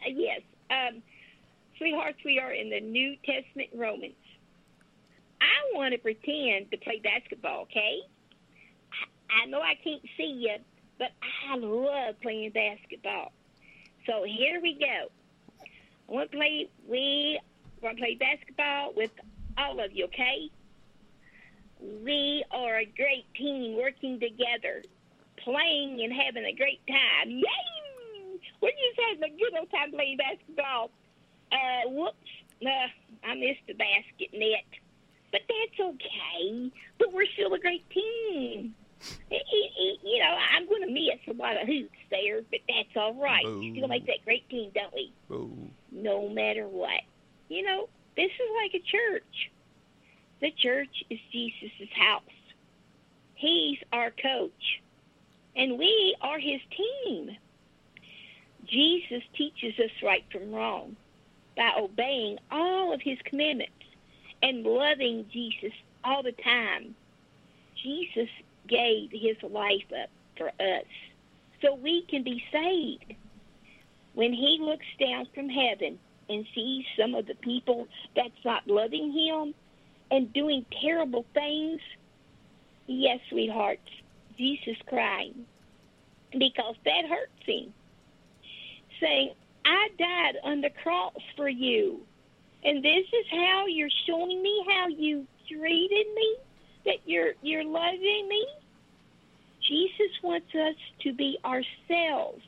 Uh, 0.05 0.11
yes. 0.15 0.41
Um, 0.71 1.03
sweethearts, 1.79 2.19
we 2.25 2.39
are 2.39 2.53
in 2.53 2.71
the 2.71 2.81
New 2.81 3.17
Testament 3.25 3.71
Romans. 3.75 4.15
I 5.41 5.77
want 5.77 5.93
to 5.93 5.99
pretend 5.99 6.71
to 6.71 6.77
play 6.79 7.01
basketball, 7.03 7.63
okay? 7.63 8.01
I, 8.93 9.43
I 9.43 9.47
know 9.47 9.61
I 9.61 9.75
can't 9.83 10.03
see 10.17 10.47
you, 10.49 10.57
but 10.99 11.11
I 11.49 11.57
love 11.57 12.21
playing 12.21 12.51
basketball. 12.51 13.33
So 14.07 14.25
here 14.25 14.61
we 14.61 14.75
go. 14.79 15.11
I 16.09 16.13
want 16.13 16.31
to 16.31 16.37
play. 16.37 16.69
We 16.89 17.39
want 17.83 17.97
to 17.97 18.03
play 18.03 18.15
basketball 18.15 18.93
with 18.97 19.11
all 19.59 19.81
of 19.81 19.93
you, 19.93 20.05
okay? 20.07 20.51
We 21.81 22.45
are 22.51 22.79
a 22.79 22.85
great 22.87 23.27
team 23.35 23.77
working 23.77 24.19
together, 24.19 24.83
playing 25.47 26.03
and 26.03 26.13
having 26.13 26.45
a 26.45 26.53
great 26.53 26.83
time. 26.89 27.31
Yay! 27.31 28.41
We're 28.61 28.71
just 28.71 28.99
having 29.09 29.23
a 29.23 29.39
good 29.39 29.55
old 29.59 29.71
time 29.71 29.93
playing 29.93 30.19
basketball. 30.19 30.91
Uh, 31.53 31.89
whoops. 31.89 32.35
Uh, 32.61 32.91
I 33.25 33.35
missed 33.35 33.63
the 33.69 33.75
basket 33.75 34.35
net. 34.35 34.67
But 35.31 35.43
that's 35.47 35.79
okay. 35.95 36.73
But 36.99 37.13
we're 37.13 37.31
still 37.35 37.55
a 37.55 37.59
great 37.59 37.89
team. 37.91 38.75
It, 39.31 39.43
it, 39.53 39.73
it, 39.79 40.01
you 40.03 40.19
know, 40.19 40.35
I'm 40.57 40.67
going 40.67 40.83
to 40.83 40.91
miss 40.93 41.21
a 41.29 41.35
lot 41.41 41.61
of 41.61 41.69
hoops 41.69 41.99
there, 42.11 42.41
but 42.51 42.61
that's 42.67 42.97
all 42.97 43.15
right. 43.15 43.45
Boo. 43.45 43.73
Still 43.77 43.89
make 43.89 44.07
that 44.07 44.25
great 44.25 44.49
team, 44.49 44.71
don't 44.75 44.95
we? 44.95 45.13
Ooh. 45.31 45.71
no 45.93 46.29
matter 46.29 46.67
what. 46.67 47.03
You 47.49 47.63
know, 47.63 47.89
this 48.17 48.31
is 48.31 48.51
like 48.63 48.75
a 48.75 48.85
church. 48.85 49.51
The 50.41 50.51
church 50.51 51.05
is 51.11 51.19
Jesus' 51.31 51.89
house. 51.95 52.23
He's 53.35 53.79
our 53.93 54.11
coach, 54.11 54.81
and 55.57 55.79
we 55.79 56.17
are 56.21 56.39
his 56.39 56.61
team. 56.77 57.37
Jesus 58.67 59.23
teaches 59.37 59.79
us 59.79 59.91
right 60.03 60.25
from 60.31 60.53
wrong 60.53 60.97
by 61.57 61.73
obeying 61.79 62.39
all 62.51 62.93
of 62.93 63.01
his 63.01 63.19
commandments 63.25 63.73
and 64.43 64.65
loving 64.65 65.27
Jesus 65.33 65.73
all 66.05 66.23
the 66.23 66.33
time. 66.33 66.95
Jesus 67.83 68.29
gave 68.69 69.11
his 69.13 69.37
life 69.43 69.87
up 70.03 70.11
for 70.37 70.49
us 70.49 70.85
so 71.63 71.75
we 71.75 72.05
can 72.09 72.23
be 72.23 72.43
saved 72.53 73.15
when 74.15 74.33
he 74.33 74.59
looks 74.61 74.87
down 74.99 75.27
from 75.35 75.49
heaven 75.49 75.99
and 76.29 76.45
sees 76.55 76.85
some 76.99 77.15
of 77.15 77.27
the 77.27 77.35
people 77.37 77.87
that's 78.15 78.45
not 78.45 78.67
loving 78.67 79.13
him 79.13 79.55
and 80.11 80.33
doing 80.33 80.65
terrible 80.83 81.25
things, 81.35 81.81
yes, 82.87 83.21
sweethearts, 83.31 83.89
Jesus 84.37 84.77
crying 84.87 85.47
because 86.33 86.77
that 86.85 87.07
hurts 87.09 87.47
him. 87.47 87.73
Saying, 89.01 89.33
I 89.65 89.89
died 89.99 90.37
on 90.45 90.61
the 90.61 90.71
cross 90.83 91.15
for 91.37 91.49
you. 91.49 92.01
And 92.65 92.83
this 92.83 93.07
is 93.07 93.27
how 93.31 93.67
you're 93.67 93.89
showing 94.07 94.43
me 94.43 94.65
how 94.69 94.89
you 94.89 95.27
treated 95.49 96.07
me, 96.15 96.37
that 96.85 96.99
you're 97.05 97.35
you're 97.43 97.65
loving 97.65 98.27
me. 98.29 98.47
Jesus 99.61 100.11
wants 100.23 100.55
us 100.55 100.77
to 101.01 101.13
be 101.13 101.39
ourselves. 101.45 102.43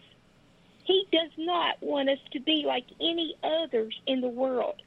He 0.84 1.07
does 1.12 1.30
not 1.36 1.82
want 1.82 2.09
us 2.09 2.18
to 2.32 2.41
be 2.41 2.64
like 2.66 2.86
any 3.01 3.34
others 3.43 3.95
in 4.07 4.20
the 4.20 4.28
world. 4.28 4.80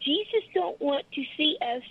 Jesus 0.00 0.44
don't 0.54 0.80
want 0.80 1.04
to 1.12 1.24
see 1.36 1.56
us 1.60 1.82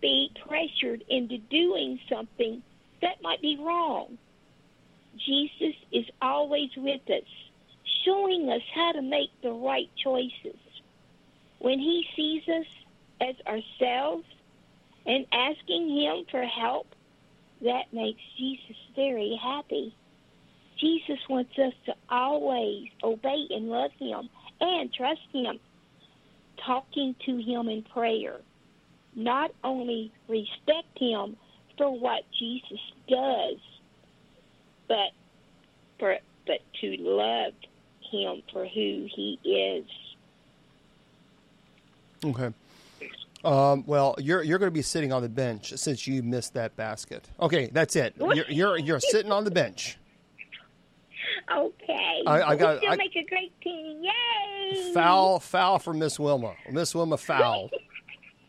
be 0.00 0.30
pressured 0.46 1.04
into 1.08 1.38
doing 1.38 2.00
something 2.08 2.62
that 3.04 3.22
might 3.22 3.42
be 3.42 3.58
wrong. 3.60 4.18
Jesus 5.26 5.74
is 5.92 6.06
always 6.20 6.70
with 6.76 7.02
us, 7.08 7.28
showing 8.04 8.48
us 8.48 8.62
how 8.74 8.92
to 8.92 9.02
make 9.02 9.30
the 9.42 9.52
right 9.52 9.90
choices. 10.02 10.58
When 11.58 11.78
he 11.78 12.06
sees 12.16 12.42
us 12.48 12.66
as 13.20 13.34
ourselves 13.46 14.24
and 15.06 15.26
asking 15.32 15.96
him 15.96 16.24
for 16.30 16.44
help, 16.44 16.86
that 17.60 17.92
makes 17.92 18.22
Jesus 18.38 18.76
very 18.96 19.38
happy. 19.42 19.94
Jesus 20.80 21.18
wants 21.28 21.56
us 21.58 21.74
to 21.86 21.94
always 22.08 22.88
obey 23.02 23.46
and 23.50 23.68
love 23.68 23.92
him 23.98 24.28
and 24.60 24.92
trust 24.92 25.28
him, 25.32 25.60
talking 26.66 27.14
to 27.26 27.36
him 27.36 27.68
in 27.68 27.82
prayer. 27.82 28.40
Not 29.14 29.52
only 29.62 30.10
respect 30.26 30.98
him 30.98 31.36
for 31.76 31.90
what 31.90 32.22
Jesus 32.38 32.80
does, 33.08 33.56
but 34.88 35.10
for 35.98 36.16
but 36.46 36.60
to 36.80 36.96
love 36.98 37.52
him 38.10 38.42
for 38.52 38.64
who 38.66 39.08
he 39.14 39.38
is. 39.44 39.86
Okay. 42.24 42.50
Um, 43.44 43.84
well, 43.86 44.14
you're 44.18 44.42
you're 44.42 44.58
going 44.58 44.70
to 44.70 44.74
be 44.74 44.82
sitting 44.82 45.12
on 45.12 45.20
the 45.22 45.28
bench 45.28 45.72
since 45.76 46.06
you 46.06 46.22
missed 46.22 46.54
that 46.54 46.74
basket. 46.76 47.28
Okay, 47.40 47.68
that's 47.72 47.94
it. 47.96 48.14
You're 48.18 48.46
you're, 48.48 48.78
you're 48.78 49.00
sitting 49.00 49.30
on 49.32 49.44
the 49.44 49.50
bench. 49.50 49.98
Okay. 51.52 52.22
I- 52.26 52.42
I 52.42 52.56
got- 52.56 52.76
we 52.76 52.78
still 52.86 52.92
I- 52.92 52.96
make 52.96 53.16
a 53.16 53.24
great 53.24 53.60
team. 53.60 54.02
Yay! 54.02 54.92
Foul, 54.94 55.38
foul 55.40 55.78
for 55.78 55.92
Miss 55.92 56.18
Wilma. 56.18 56.54
Miss 56.70 56.94
Wilma, 56.94 57.18
foul. 57.18 57.68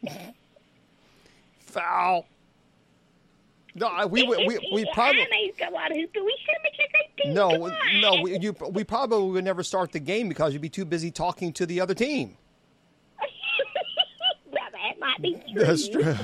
foul. 1.60 2.26
No, 3.76 3.88
I- 3.88 4.06
we 4.06 4.24
we 4.24 4.38
we, 4.48 4.70
we 4.74 4.86
probably 4.94 5.22
I 5.22 5.28
may 5.30 5.52
go 5.58 5.78
out 5.78 5.92
of 5.92 5.98
hoops, 5.98 6.12
but 6.14 6.24
we 6.24 6.38
still 6.44 6.56
make 6.64 6.74
a 6.74 6.92
great 6.92 7.18
team. 7.26 7.34
no 7.34 7.72
no 8.00 8.22
we, 8.22 8.40
you 8.40 8.56
we 8.72 8.84
probably 8.84 9.32
would 9.32 9.44
never 9.44 9.64
start 9.64 9.92
the 9.92 10.00
game 10.00 10.30
because 10.30 10.54
you'd 10.54 10.62
be 10.62 10.70
too 10.70 10.86
busy 10.86 11.12
talking 11.12 11.52
to 11.54 11.66
the 11.66 11.82
other 11.82 11.94
team. 11.94 12.38
well, 14.52 14.60
that 14.72 15.00
might 15.00 15.22
be 15.22 15.34
true. 15.54 15.64
That's 15.66 15.88
true. 15.90 16.16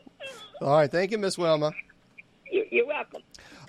All 0.60 0.76
right, 0.76 0.90
thank 0.90 1.10
you, 1.10 1.18
Miss 1.18 1.36
Wilma. 1.36 1.72
You're, 2.50 2.66
you're 2.70 2.86
welcome. 2.86 3.22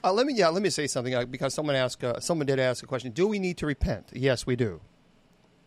Uh, 0.04 0.14
let 0.14 0.28
me 0.28 0.34
yeah, 0.36 0.50
let 0.50 0.62
me 0.62 0.70
say 0.70 0.86
something 0.86 1.16
uh, 1.16 1.26
because 1.26 1.54
someone 1.54 1.76
asked 1.76 2.04
uh, 2.04 2.20
someone 2.20 2.46
did 2.46 2.60
ask 2.60 2.84
a 2.84 2.88
question. 2.88 3.12
Do 3.12 3.28
we 3.28 3.40
need 3.40 3.58
to 3.58 3.66
repent? 3.66 4.10
Yes, 4.14 4.46
we 4.46 4.56
do. 4.56 4.82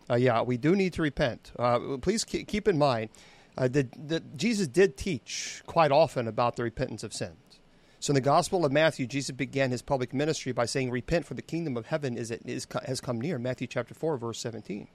Uh, 0.08 0.14
yeah, 0.14 0.42
we 0.42 0.56
do 0.56 0.76
need 0.76 0.92
to 0.92 1.02
repent. 1.02 1.50
Uh, 1.58 1.96
please 2.00 2.22
keep, 2.22 2.68
in 2.68 2.78
mind 2.78 3.10
uh, 3.58 3.66
that, 3.66 3.88
that 4.08 4.36
Jesus 4.36 4.68
did 4.68 4.96
teach 4.96 5.62
quite 5.66 5.90
often 5.90 6.28
about 6.28 6.54
the 6.54 6.62
repentance 6.62 7.02
of 7.02 7.12
sins. 7.12 7.34
So 8.06 8.12
in 8.12 8.14
the 8.14 8.20
Gospel 8.20 8.64
of 8.64 8.70
Matthew, 8.70 9.08
Jesus 9.08 9.34
began 9.34 9.72
his 9.72 9.82
public 9.82 10.14
ministry 10.14 10.52
by 10.52 10.66
saying, 10.66 10.92
"Repent, 10.92 11.26
for 11.26 11.34
the 11.34 11.42
kingdom 11.42 11.76
of 11.76 11.86
heaven 11.86 12.16
is, 12.16 12.30
is 12.30 12.64
has 12.84 13.00
come 13.00 13.20
near." 13.20 13.36
Matthew 13.36 13.66
chapter 13.66 13.94
four, 13.94 14.16
verse 14.16 14.38
seventeen. 14.38 14.86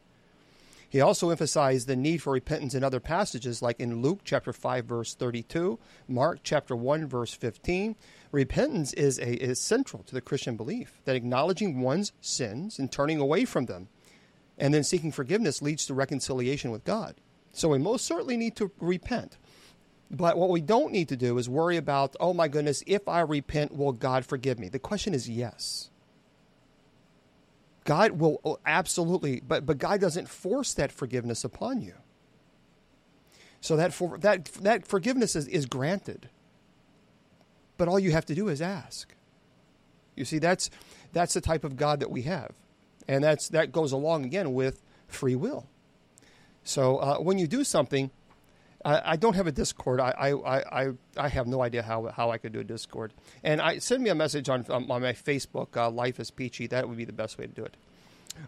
He 0.87 1.01
also 1.01 1.29
emphasized 1.29 1.87
the 1.87 1.97
need 1.97 2.21
for 2.21 2.31
repentance 2.31 2.73
in 2.73 2.85
other 2.85 3.01
passages, 3.01 3.61
like 3.61 3.81
in 3.81 4.01
Luke 4.01 4.21
chapter 4.23 4.53
5, 4.53 4.85
verse 4.85 5.13
32, 5.13 5.77
Mark 6.07 6.39
chapter 6.41 6.73
1, 6.73 7.05
verse 7.05 7.33
15. 7.33 7.97
Repentance 8.31 8.93
is, 8.93 9.17
a, 9.19 9.33
is 9.43 9.59
central 9.59 10.03
to 10.03 10.13
the 10.13 10.21
Christian 10.21 10.55
belief 10.55 11.01
that 11.03 11.17
acknowledging 11.17 11.81
one's 11.81 12.13
sins 12.21 12.79
and 12.79 12.91
turning 12.91 13.19
away 13.19 13.43
from 13.43 13.65
them 13.65 13.89
and 14.57 14.73
then 14.73 14.85
seeking 14.85 15.11
forgiveness 15.11 15.61
leads 15.61 15.85
to 15.85 15.93
reconciliation 15.93 16.71
with 16.71 16.85
God. 16.85 17.15
So 17.51 17.67
we 17.69 17.77
most 17.77 18.05
certainly 18.05 18.37
need 18.37 18.55
to 18.55 18.71
repent. 18.79 19.37
But 20.13 20.37
what 20.37 20.49
we 20.49 20.59
don't 20.59 20.91
need 20.91 21.07
to 21.09 21.15
do 21.15 21.37
is 21.37 21.47
worry 21.47 21.77
about, 21.77 22.17
oh 22.19 22.33
my 22.33 22.49
goodness, 22.49 22.83
if 22.85 23.07
I 23.07 23.21
repent, 23.21 23.75
will 23.75 23.93
God 23.93 24.25
forgive 24.25 24.59
me? 24.59 24.67
The 24.67 24.77
question 24.77 25.13
is 25.13 25.29
yes. 25.29 25.89
God 27.85 28.11
will 28.11 28.41
oh, 28.43 28.59
absolutely, 28.65 29.39
but 29.39 29.65
but 29.65 29.77
God 29.77 30.01
doesn't 30.01 30.29
force 30.29 30.73
that 30.75 30.91
forgiveness 30.91 31.43
upon 31.43 31.81
you. 31.81 31.93
So 33.59 33.75
that 33.77 33.93
for, 33.93 34.17
that 34.19 34.45
that 34.45 34.85
forgiveness 34.85 35.35
is, 35.35 35.47
is 35.47 35.65
granted. 35.65 36.29
But 37.77 37.87
all 37.87 37.99
you 37.99 38.11
have 38.11 38.25
to 38.27 38.35
do 38.35 38.49
is 38.49 38.61
ask. 38.61 39.15
You 40.15 40.25
see, 40.25 40.37
that's 40.37 40.69
that's 41.13 41.33
the 41.33 41.41
type 41.41 41.63
of 41.63 41.75
God 41.75 42.01
that 42.01 42.11
we 42.11 42.23
have, 42.23 42.51
and 43.07 43.23
that's 43.23 43.47
that 43.49 43.71
goes 43.71 43.91
along 43.91 44.25
again 44.25 44.53
with 44.53 44.83
free 45.07 45.35
will. 45.35 45.65
So 46.63 46.97
uh, 46.97 47.17
when 47.17 47.39
you 47.39 47.47
do 47.47 47.63
something, 47.63 48.11
I, 48.83 49.15
don't 49.15 49.35
have 49.35 49.47
a 49.47 49.51
Discord. 49.51 49.99
I, 49.99 50.11
I, 50.11 50.81
I, 50.81 50.91
I 51.17 51.27
have 51.27 51.47
no 51.47 51.61
idea 51.61 51.83
how, 51.83 52.07
how 52.07 52.31
I 52.31 52.37
could 52.37 52.51
do 52.51 52.59
a 52.59 52.63
Discord. 52.63 53.13
And 53.43 53.61
I 53.61 53.77
send 53.77 54.03
me 54.03 54.09
a 54.09 54.15
message 54.15 54.49
on 54.49 54.65
on 54.69 54.87
my 54.87 55.13
Facebook. 55.13 55.77
Uh, 55.77 55.89
Life 55.89 56.19
is 56.19 56.31
peachy. 56.31 56.67
That 56.67 56.87
would 56.87 56.97
be 56.97 57.05
the 57.05 57.13
best 57.13 57.37
way 57.37 57.45
to 57.45 57.51
do 57.51 57.63
it. 57.63 57.77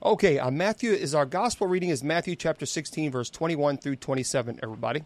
Okay, 0.02 0.40
uh, 0.40 0.50
Matthew 0.50 0.92
is 0.92 1.14
our 1.14 1.26
gospel 1.26 1.68
reading 1.68 1.90
is 1.90 2.04
Matthew 2.04 2.36
chapter 2.36 2.66
sixteen, 2.66 3.12
verse 3.12 3.30
twenty 3.30 3.56
one 3.56 3.78
through 3.78 3.98
twenty 3.98 4.24
seven. 4.24 4.60
Everybody. 4.64 5.04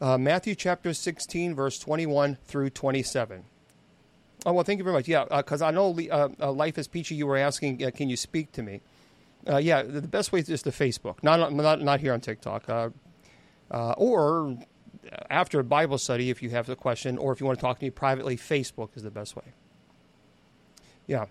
Uh, 0.00 0.16
Matthew 0.16 0.54
chapter 0.54 0.94
16, 0.94 1.56
verse 1.56 1.76
21 1.78 2.36
through 2.44 2.70
27. 2.70 3.44
Oh, 4.46 4.52
well, 4.52 4.62
thank 4.62 4.78
you 4.78 4.84
very 4.84 4.94
much. 4.94 5.08
Yeah, 5.08 5.24
because 5.24 5.60
I 5.60 5.72
know 5.72 5.98
uh, 6.10 6.28
uh, 6.40 6.52
Life 6.52 6.78
is 6.78 6.86
Peachy, 6.86 7.16
you 7.16 7.26
were 7.26 7.36
asking, 7.36 7.84
uh, 7.84 7.90
can 7.90 8.08
you 8.08 8.16
speak 8.16 8.52
to 8.52 8.62
me? 8.62 8.80
Uh, 9.48 9.56
yeah, 9.56 9.82
the 9.82 10.00
the 10.00 10.08
best 10.08 10.32
way 10.32 10.40
is 10.40 10.62
to 10.62 10.70
Facebook, 10.70 11.22
not, 11.22 11.52
not, 11.52 11.80
not 11.80 12.00
here 12.00 12.12
on 12.12 12.20
TikTok. 12.20 12.68
Uh, 12.68 12.90
uh, 13.70 13.92
or 13.96 14.58
after 15.30 15.60
a 15.60 15.64
Bible 15.64 15.98
study, 15.98 16.30
if 16.30 16.42
you 16.42 16.50
have 16.50 16.68
a 16.68 16.76
question, 16.76 17.18
or 17.18 17.32
if 17.32 17.40
you 17.40 17.46
want 17.46 17.58
to 17.58 17.62
talk 17.62 17.78
to 17.78 17.84
me 17.84 17.90
privately, 17.90 18.36
Facebook 18.36 18.90
is 18.96 19.02
the 19.02 19.10
best 19.10 19.36
way. 19.36 19.44
Yeah. 21.06 21.26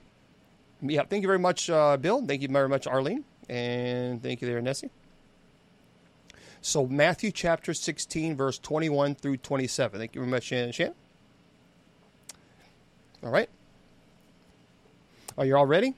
Yeah, 0.82 1.04
thank 1.04 1.22
you 1.24 1.28
very 1.28 1.40
much, 1.40 1.70
uh, 1.70 1.98
Bill. 1.98 2.26
Thank 2.26 2.42
you 2.42 2.48
very 2.48 2.70
much, 2.70 2.86
Arlene. 2.86 3.24
And 3.50 4.22
thank 4.22 4.42
you 4.42 4.48
there, 4.48 4.62
Nessie. 4.62 4.92
So, 6.62 6.86
Matthew 6.86 7.32
chapter 7.32 7.74
16, 7.74 8.36
verse 8.36 8.60
21 8.60 9.16
through 9.16 9.38
27. 9.38 10.00
Thank 10.00 10.16
you 10.16 10.22
very 10.22 10.32
much, 10.32 10.44
Shannon. 10.44 10.72
Shannon? 10.72 10.96
All 13.24 13.32
right. 13.32 13.50
Are 15.38 15.46
you 15.46 15.56
all 15.56 15.66
ready? 15.66 15.96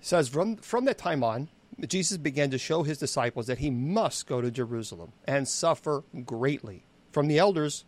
Says, 0.00 0.28
from, 0.28 0.56
from 0.56 0.84
that 0.86 0.98
time 0.98 1.22
on, 1.22 1.48
Jesus 1.86 2.16
began 2.16 2.50
to 2.50 2.58
show 2.58 2.82
his 2.82 2.98
disciples 2.98 3.46
that 3.46 3.58
he 3.58 3.70
must 3.70 4.26
go 4.26 4.40
to 4.40 4.50
Jerusalem 4.50 5.12
and 5.24 5.48
suffer 5.48 6.04
greatly 6.24 6.84
from 7.12 7.26
the 7.26 7.38
elders, 7.38 7.84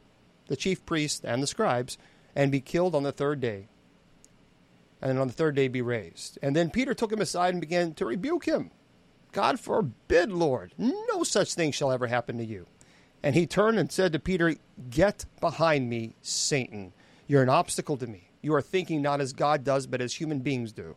the 0.48 0.56
chief 0.56 0.84
priests, 0.86 1.24
and 1.24 1.42
the 1.42 1.46
scribes, 1.46 1.98
and 2.34 2.50
be 2.50 2.60
killed 2.60 2.94
on 2.94 3.02
the 3.02 3.12
third 3.12 3.40
day. 3.40 3.68
And 5.00 5.10
then 5.10 5.18
on 5.18 5.26
the 5.26 5.34
third 5.34 5.54
day 5.54 5.68
be 5.68 5.82
raised. 5.82 6.38
And 6.42 6.54
then 6.54 6.70
Peter 6.70 6.94
took 6.94 7.12
him 7.12 7.20
aside 7.20 7.54
and 7.54 7.60
began 7.60 7.92
to 7.94 8.06
rebuke 8.06 8.46
him. 8.46 8.70
God 9.32 9.58
forbid, 9.58 10.30
Lord, 10.30 10.74
no 10.78 11.24
such 11.24 11.54
thing 11.54 11.72
shall 11.72 11.90
ever 11.90 12.06
happen 12.06 12.38
to 12.38 12.44
you. 12.44 12.66
And 13.22 13.34
he 13.34 13.46
turned 13.46 13.78
and 13.78 13.90
said 13.90 14.12
to 14.12 14.18
Peter, 14.18 14.56
Get 14.90 15.24
behind 15.40 15.88
me, 15.88 16.16
Satan. 16.22 16.92
You're 17.26 17.42
an 17.42 17.48
obstacle 17.48 17.96
to 17.96 18.06
me. 18.06 18.30
You 18.42 18.54
are 18.54 18.62
thinking 18.62 19.00
not 19.00 19.20
as 19.20 19.32
God 19.32 19.64
does, 19.64 19.86
but 19.86 20.00
as 20.00 20.14
human 20.14 20.40
beings 20.40 20.72
do. 20.72 20.96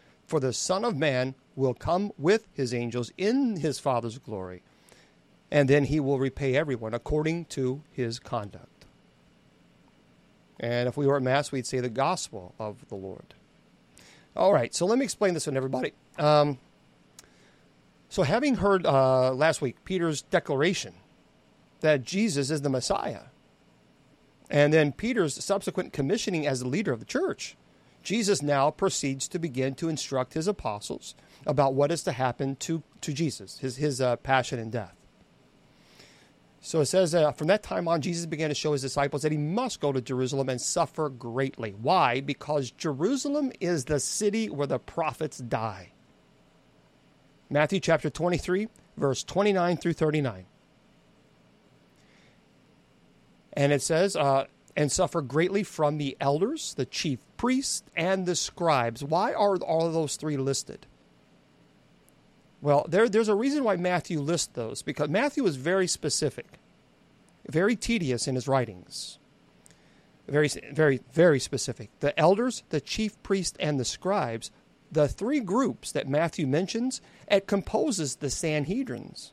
For 0.31 0.39
the 0.39 0.53
Son 0.53 0.85
of 0.85 0.95
Man 0.95 1.35
will 1.57 1.73
come 1.73 2.13
with 2.17 2.47
his 2.53 2.73
angels 2.73 3.11
in 3.17 3.57
his 3.57 3.79
Father's 3.79 4.17
glory, 4.17 4.63
and 5.51 5.69
then 5.69 5.83
he 5.83 5.99
will 5.99 6.19
repay 6.19 6.55
everyone 6.55 6.93
according 6.93 7.43
to 7.47 7.83
his 7.91 8.17
conduct. 8.17 8.85
And 10.57 10.87
if 10.87 10.95
we 10.95 11.05
were 11.05 11.17
at 11.17 11.21
Mass, 11.21 11.51
we'd 11.51 11.67
say 11.67 11.81
the 11.81 11.89
gospel 11.89 12.55
of 12.57 12.87
the 12.87 12.95
Lord. 12.95 13.33
All 14.33 14.53
right, 14.53 14.73
so 14.73 14.85
let 14.85 14.97
me 14.97 15.03
explain 15.03 15.33
this 15.33 15.43
to 15.43 15.53
everybody. 15.53 15.91
Um, 16.17 16.59
so, 18.07 18.23
having 18.23 18.55
heard 18.55 18.85
uh, 18.85 19.33
last 19.33 19.61
week 19.61 19.83
Peter's 19.83 20.21
declaration 20.21 20.93
that 21.81 22.05
Jesus 22.05 22.49
is 22.49 22.61
the 22.61 22.69
Messiah, 22.69 23.23
and 24.49 24.71
then 24.71 24.93
Peter's 24.93 25.43
subsequent 25.43 25.91
commissioning 25.91 26.47
as 26.47 26.61
the 26.61 26.69
leader 26.69 26.93
of 26.93 27.01
the 27.01 27.05
church, 27.05 27.57
Jesus 28.03 28.41
now 28.41 28.71
proceeds 28.71 29.27
to 29.29 29.39
begin 29.39 29.75
to 29.75 29.89
instruct 29.89 30.33
his 30.33 30.47
apostles 30.47 31.15
about 31.45 31.73
what 31.73 31.91
is 31.91 32.03
to 32.03 32.11
happen 32.11 32.55
to, 32.57 32.83
to 33.01 33.13
Jesus, 33.13 33.59
his, 33.59 33.77
his 33.77 34.01
uh, 34.01 34.15
passion 34.17 34.59
and 34.59 34.71
death. 34.71 34.95
So 36.63 36.79
it 36.81 36.85
says, 36.85 37.15
uh, 37.15 37.31
from 37.31 37.47
that 37.47 37.63
time 37.63 37.87
on, 37.87 38.01
Jesus 38.01 38.27
began 38.27 38.49
to 38.49 38.55
show 38.55 38.73
his 38.73 38.83
disciples 38.83 39.23
that 39.23 39.31
he 39.31 39.37
must 39.37 39.81
go 39.81 39.91
to 39.91 39.99
Jerusalem 39.99 40.47
and 40.47 40.61
suffer 40.61 41.09
greatly. 41.09 41.71
Why? 41.71 42.21
Because 42.21 42.69
Jerusalem 42.69 43.51
is 43.59 43.85
the 43.85 43.99
city 43.99 44.47
where 44.47 44.67
the 44.67 44.77
prophets 44.77 45.39
die. 45.39 45.91
Matthew 47.49 47.79
chapter 47.79 48.11
23, 48.11 48.67
verse 48.95 49.23
29 49.23 49.77
through 49.77 49.93
39. 49.93 50.45
And 53.53 53.73
it 53.73 53.81
says, 53.81 54.15
uh, 54.15 54.45
and 54.75 54.91
suffer 54.91 55.21
greatly 55.21 55.63
from 55.63 55.97
the 55.97 56.15
elders, 56.19 56.73
the 56.75 56.85
chief 56.85 57.19
priests, 57.37 57.83
and 57.95 58.25
the 58.25 58.35
scribes. 58.35 59.03
Why 59.03 59.33
are 59.33 59.57
all 59.57 59.87
of 59.87 59.93
those 59.93 60.15
three 60.15 60.37
listed? 60.37 60.87
Well, 62.61 62.85
there, 62.87 63.09
there's 63.09 63.27
a 63.27 63.35
reason 63.35 63.63
why 63.63 63.75
Matthew 63.75 64.19
lists 64.19 64.51
those, 64.53 64.81
because 64.81 65.09
Matthew 65.09 65.45
is 65.45 65.55
very 65.55 65.87
specific, 65.87 66.59
very 67.49 67.75
tedious 67.75 68.27
in 68.27 68.35
his 68.35 68.47
writings. 68.47 69.17
Very, 70.27 70.49
very, 70.71 71.01
very 71.11 71.39
specific. 71.39 71.89
The 71.99 72.17
elders, 72.17 72.63
the 72.69 72.79
chief 72.79 73.21
priests, 73.23 73.57
and 73.59 73.79
the 73.79 73.85
scribes, 73.85 74.51
the 74.91 75.07
three 75.07 75.39
groups 75.39 75.91
that 75.91 76.07
Matthew 76.07 76.45
mentions, 76.45 77.01
it 77.29 77.47
composes 77.47 78.17
the 78.17 78.27
Sanhedrins. 78.27 79.31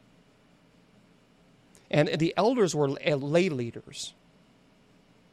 And 1.90 2.08
the 2.18 2.34
elders 2.36 2.74
were 2.74 2.90
uh, 3.06 3.16
lay 3.16 3.48
leaders. 3.48 4.14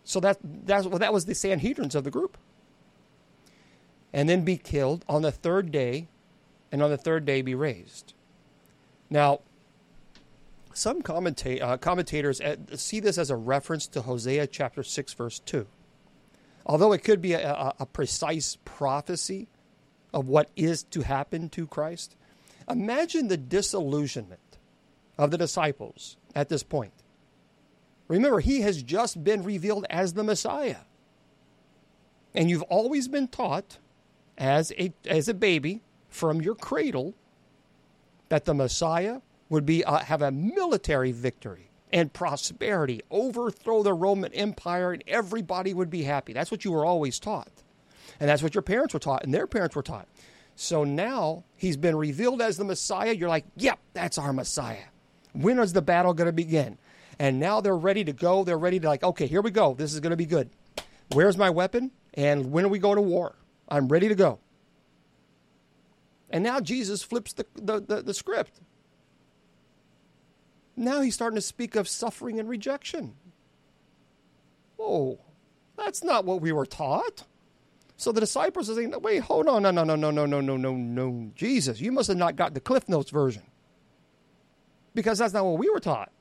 So 0.05 0.19
that, 0.21 0.37
that's, 0.43 0.85
well, 0.85 0.99
that 0.99 1.11
was 1.11 1.25
the 1.25 1.33
Sanhedrins 1.33 1.95
of 1.95 2.03
the 2.03 2.11
group. 2.11 2.37
And 4.13 4.29
then 4.29 4.45
be 4.45 4.55
killed 4.55 5.03
on 5.09 5.23
the 5.23 5.31
third 5.31 5.71
day 5.71 6.07
and 6.71 6.81
on 6.81 6.89
the 6.89 6.97
third 6.97 7.25
day 7.25 7.41
be 7.41 7.55
raised. 7.55 8.13
Now, 9.09 9.41
some 10.73 11.01
commenta- 11.01 11.61
uh, 11.61 11.77
commentators 11.77 12.39
uh, 12.39 12.55
see 12.75 12.99
this 12.99 13.17
as 13.17 13.29
a 13.29 13.35
reference 13.35 13.87
to 13.87 14.01
Hosea 14.01 14.47
chapter 14.47 14.83
6, 14.83 15.13
verse 15.13 15.39
2. 15.39 15.65
Although 16.65 16.93
it 16.93 17.03
could 17.03 17.21
be 17.21 17.33
a, 17.33 17.51
a, 17.51 17.75
a 17.81 17.85
precise 17.85 18.57
prophecy 18.63 19.47
of 20.13 20.27
what 20.27 20.49
is 20.55 20.83
to 20.83 21.01
happen 21.01 21.49
to 21.49 21.67
Christ, 21.67 22.15
imagine 22.69 23.27
the 23.27 23.37
disillusionment 23.37 24.57
of 25.17 25.31
the 25.31 25.37
disciples 25.37 26.17
at 26.33 26.49
this 26.49 26.63
point. 26.63 26.93
Remember, 28.07 28.39
he 28.39 28.61
has 28.61 28.83
just 28.83 29.23
been 29.23 29.43
revealed 29.43 29.85
as 29.89 30.13
the 30.13 30.23
Messiah. 30.23 30.77
And 32.33 32.49
you've 32.49 32.63
always 32.63 33.07
been 33.07 33.27
taught 33.27 33.77
as 34.37 34.71
a, 34.73 34.93
as 35.07 35.27
a 35.27 35.33
baby 35.33 35.81
from 36.09 36.41
your 36.41 36.55
cradle 36.55 37.15
that 38.29 38.45
the 38.45 38.53
Messiah 38.53 39.21
would 39.49 39.65
be 39.65 39.83
uh, 39.83 39.99
have 39.99 40.21
a 40.21 40.31
military 40.31 41.11
victory 41.11 41.69
and 41.91 42.11
prosperity, 42.11 43.01
overthrow 43.09 43.83
the 43.83 43.93
Roman 43.93 44.33
Empire, 44.33 44.91
and 44.91 45.03
everybody 45.07 45.73
would 45.73 45.89
be 45.89 46.03
happy. 46.03 46.33
That's 46.33 46.51
what 46.51 46.65
you 46.65 46.71
were 46.71 46.85
always 46.85 47.19
taught. 47.19 47.51
And 48.19 48.29
that's 48.29 48.43
what 48.43 48.55
your 48.55 48.61
parents 48.61 48.93
were 48.93 48.99
taught, 48.99 49.23
and 49.23 49.33
their 49.33 49.47
parents 49.47 49.75
were 49.75 49.83
taught. 49.83 50.07
So 50.55 50.83
now 50.83 51.43
he's 51.55 51.77
been 51.77 51.95
revealed 51.95 52.41
as 52.41 52.57
the 52.57 52.63
Messiah. 52.63 53.13
You're 53.13 53.29
like, 53.29 53.45
yep, 53.55 53.79
that's 53.93 54.17
our 54.17 54.33
Messiah. 54.33 54.85
When 55.33 55.59
is 55.59 55.73
the 55.73 55.81
battle 55.81 56.13
going 56.13 56.27
to 56.27 56.33
begin? 56.33 56.77
And 57.19 57.39
now 57.39 57.61
they're 57.61 57.77
ready 57.77 58.03
to 58.03 58.13
go. 58.13 58.43
They're 58.43 58.57
ready 58.57 58.79
to, 58.79 58.87
like, 58.87 59.03
okay, 59.03 59.27
here 59.27 59.41
we 59.41 59.51
go. 59.51 59.73
This 59.73 59.93
is 59.93 59.99
going 59.99 60.11
to 60.11 60.17
be 60.17 60.25
good. 60.25 60.49
Where's 61.13 61.37
my 61.37 61.49
weapon? 61.49 61.91
And 62.13 62.51
when 62.51 62.65
are 62.65 62.69
we 62.69 62.79
going 62.79 62.97
to 62.97 63.01
war? 63.01 63.35
I'm 63.69 63.87
ready 63.87 64.09
to 64.09 64.15
go. 64.15 64.39
And 66.29 66.43
now 66.43 66.59
Jesus 66.59 67.03
flips 67.03 67.33
the, 67.33 67.45
the, 67.55 67.79
the, 67.79 68.01
the 68.01 68.13
script. 68.13 68.59
Now 70.75 71.01
he's 71.01 71.13
starting 71.13 71.35
to 71.35 71.41
speak 71.41 71.75
of 71.75 71.87
suffering 71.87 72.39
and 72.39 72.49
rejection. 72.49 73.15
Oh, 74.77 75.19
that's 75.77 76.03
not 76.03 76.25
what 76.25 76.41
we 76.41 76.51
were 76.51 76.65
taught. 76.65 77.23
So 77.97 78.11
the 78.11 78.19
disciples 78.19 78.69
are 78.69 78.75
saying, 78.75 78.93
wait, 79.01 79.19
hold 79.19 79.47
on, 79.47 79.63
no, 79.63 79.71
no, 79.71 79.85
no, 79.85 79.95
no, 79.95 80.11
no, 80.11 80.25
no, 80.25 80.41
no, 80.41 80.57
no, 80.57 80.73
no. 80.73 81.31
Jesus, 81.33 81.79
you 81.79 81.93
must 81.93 82.09
have 82.09 82.17
not 82.17 82.35
got 82.35 82.53
the 82.53 82.59
Cliff 82.59 82.89
Notes 82.89 83.09
version. 83.09 83.43
Because 84.93 85.19
that's 85.19 85.33
not 85.33 85.45
what 85.45 85.57
we 85.57 85.69
were 85.69 85.79
taught. 85.79 86.11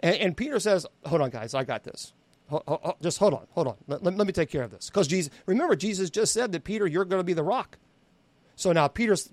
And, 0.00 0.16
and 0.16 0.36
Peter 0.36 0.60
says, 0.60 0.86
hold 1.04 1.22
on, 1.22 1.30
guys, 1.30 1.54
I 1.54 1.64
got 1.64 1.84
this. 1.84 2.12
Ho, 2.48 2.62
ho, 2.66 2.96
just 3.02 3.18
hold 3.18 3.34
on, 3.34 3.46
hold 3.50 3.66
on. 3.68 3.76
Let, 3.86 4.02
let, 4.02 4.16
let 4.16 4.26
me 4.26 4.32
take 4.32 4.50
care 4.50 4.62
of 4.62 4.70
this. 4.70 4.88
Because 4.88 5.08
Jesus, 5.08 5.32
remember, 5.46 5.74
Jesus 5.74 6.10
just 6.10 6.32
said 6.32 6.52
that 6.52 6.64
Peter, 6.64 6.86
you're 6.86 7.04
going 7.04 7.20
to 7.20 7.24
be 7.24 7.32
the 7.32 7.42
rock. 7.42 7.78
So 8.54 8.72
now 8.72 8.88
Peter's 8.88 9.30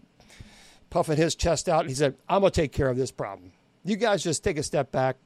puffing 0.89 1.17
his 1.17 1.35
chest 1.35 1.69
out. 1.69 1.81
And 1.81 1.89
he 1.89 1.95
said, 1.95 2.15
I'm 2.27 2.41
going 2.41 2.51
to 2.51 2.61
take 2.61 2.71
care 2.71 2.89
of 2.89 2.97
this 2.97 3.11
problem. 3.11 3.51
You 3.83 3.95
guys 3.97 4.23
just 4.23 4.43
take 4.43 4.57
a 4.57 4.63
step 4.63 4.91
back. 4.91 5.17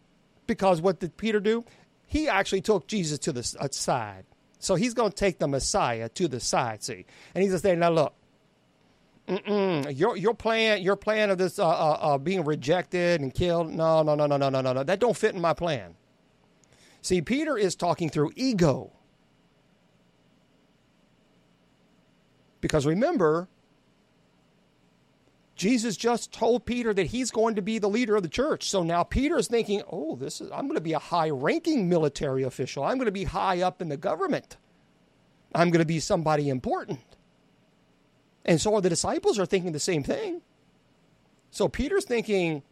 Because 0.48 0.82
what 0.82 1.00
did 1.00 1.18
Peter 1.18 1.40
do? 1.40 1.66
He 2.06 2.30
actually 2.30 2.62
took 2.62 2.88
Jesus 2.88 3.20
to 3.20 3.34
the 3.34 3.56
uh, 3.60 3.68
side. 3.72 4.24
So 4.60 4.76
he's 4.76 4.94
going 4.94 5.12
to 5.12 5.16
take 5.16 5.40
the 5.40 5.48
Messiah 5.48 6.10
to 6.10 6.28
the 6.28 6.40
side, 6.40 6.84
see? 6.84 7.06
And 7.36 7.44
he's 7.44 7.52
just 7.52 7.64
saying, 7.64 7.80
now 7.80 7.92
look, 7.92 8.14
Mm-mm. 9.28 9.98
Your 9.98 10.16
your 10.16 10.34
plan 10.34 10.82
your 10.82 10.96
plan 10.96 11.30
of 11.30 11.38
this 11.38 11.60
uh, 11.60 11.68
uh, 11.68 11.98
uh, 12.00 12.18
being 12.18 12.46
rejected 12.46 13.20
and 13.20 13.34
killed. 13.34 13.70
No, 13.70 14.02
no, 14.02 14.16
no, 14.16 14.26
no, 14.26 14.38
no, 14.38 14.50
no, 14.50 14.62
no, 14.62 14.74
no. 14.74 14.84
That 14.84 15.00
don't 15.00 15.18
fit 15.18 15.36
in 15.36 15.42
my 15.42 15.54
plan. 15.54 15.96
See, 17.02 17.22
Peter 17.22 17.58
is 17.58 17.76
talking 17.76 18.10
through 18.10 18.32
ego. 18.36 18.94
Because 22.62 22.86
remember, 22.86 23.50
Jesus 25.56 25.98
just 25.98 26.32
told 26.32 26.66
Peter 26.66 26.94
that 26.94 27.08
he's 27.08 27.30
going 27.30 27.56
to 27.56 27.62
be 27.62 27.80
the 27.80 27.90
leader 27.90 28.16
of 28.16 28.24
the 28.24 28.30
church. 28.30 28.70
So 28.70 28.82
now 28.82 29.04
Peter 29.04 29.38
is 29.38 29.48
thinking, 29.48 29.82
"Oh, 29.92 30.16
this 30.16 30.40
is 30.40 30.50
I'm 30.52 30.68
going 30.68 30.76
to 30.76 30.82
be 30.82 30.94
a 30.94 31.00
high-ranking 31.00 31.90
military 31.90 32.44
official. 32.44 32.84
I'm 32.84 32.98
going 32.98 33.08
to 33.08 33.12
be 33.12 33.26
high 33.26 33.62
up 33.62 33.82
in 33.82 33.90
the 33.90 33.98
government. 33.98 34.56
I'm 35.54 35.70
going 35.70 35.82
to 35.82 35.86
be 35.86 36.00
somebody 36.00 36.48
important." 36.48 37.02
And 38.48 38.62
so 38.62 38.80
the 38.80 38.90
disciples 38.90 39.38
are 39.38 39.46
thinking 39.46 39.74
the 39.74 39.80
same 39.80 40.04
thing. 40.04 40.42
So 41.52 41.68
Peter's 41.68 42.06
thinking, 42.06 42.64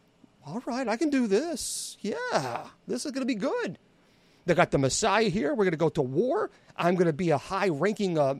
"All 0.46 0.62
right, 0.66 0.88
I 0.88 0.96
can 0.96 1.10
do 1.10 1.26
this. 1.26 1.98
Yeah, 2.00 2.68
this 2.86 3.04
is 3.04 3.12
going 3.12 3.22
to 3.22 3.26
be 3.26 3.34
good." 3.34 3.78
They 4.46 4.54
got 4.54 4.70
the 4.70 4.78
Messiah 4.78 5.28
here. 5.28 5.50
We're 5.50 5.64
going 5.64 5.72
to 5.72 5.76
go 5.76 5.88
to 5.88 6.02
war. 6.02 6.50
I'm 6.76 6.94
going 6.94 7.08
to 7.08 7.12
be 7.12 7.30
a 7.30 7.38
high-ranking 7.38 8.16
uh, 8.16 8.36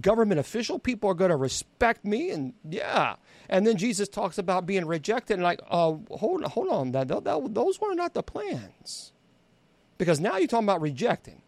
government 0.00 0.40
official. 0.40 0.78
People 0.78 1.10
are 1.10 1.14
going 1.14 1.30
to 1.30 1.36
respect 1.36 2.02
me, 2.02 2.30
and 2.30 2.54
yeah. 2.68 3.16
And 3.48 3.66
then 3.66 3.76
Jesus 3.76 4.08
talks 4.08 4.38
about 4.38 4.64
being 4.64 4.86
rejected, 4.86 5.34
and 5.34 5.42
like, 5.42 5.60
uh, 5.68 5.96
hold, 6.10 6.44
on, 6.44 6.50
hold 6.50 6.68
on, 6.68 6.92
that, 6.92 7.08
that 7.08 7.54
those 7.54 7.78
were 7.78 7.94
not 7.94 8.14
the 8.14 8.22
plans, 8.22 9.12
because 9.98 10.18
now 10.18 10.38
you're 10.38 10.48
talking 10.48 10.64
about 10.64 10.80
rejecting. 10.80 11.39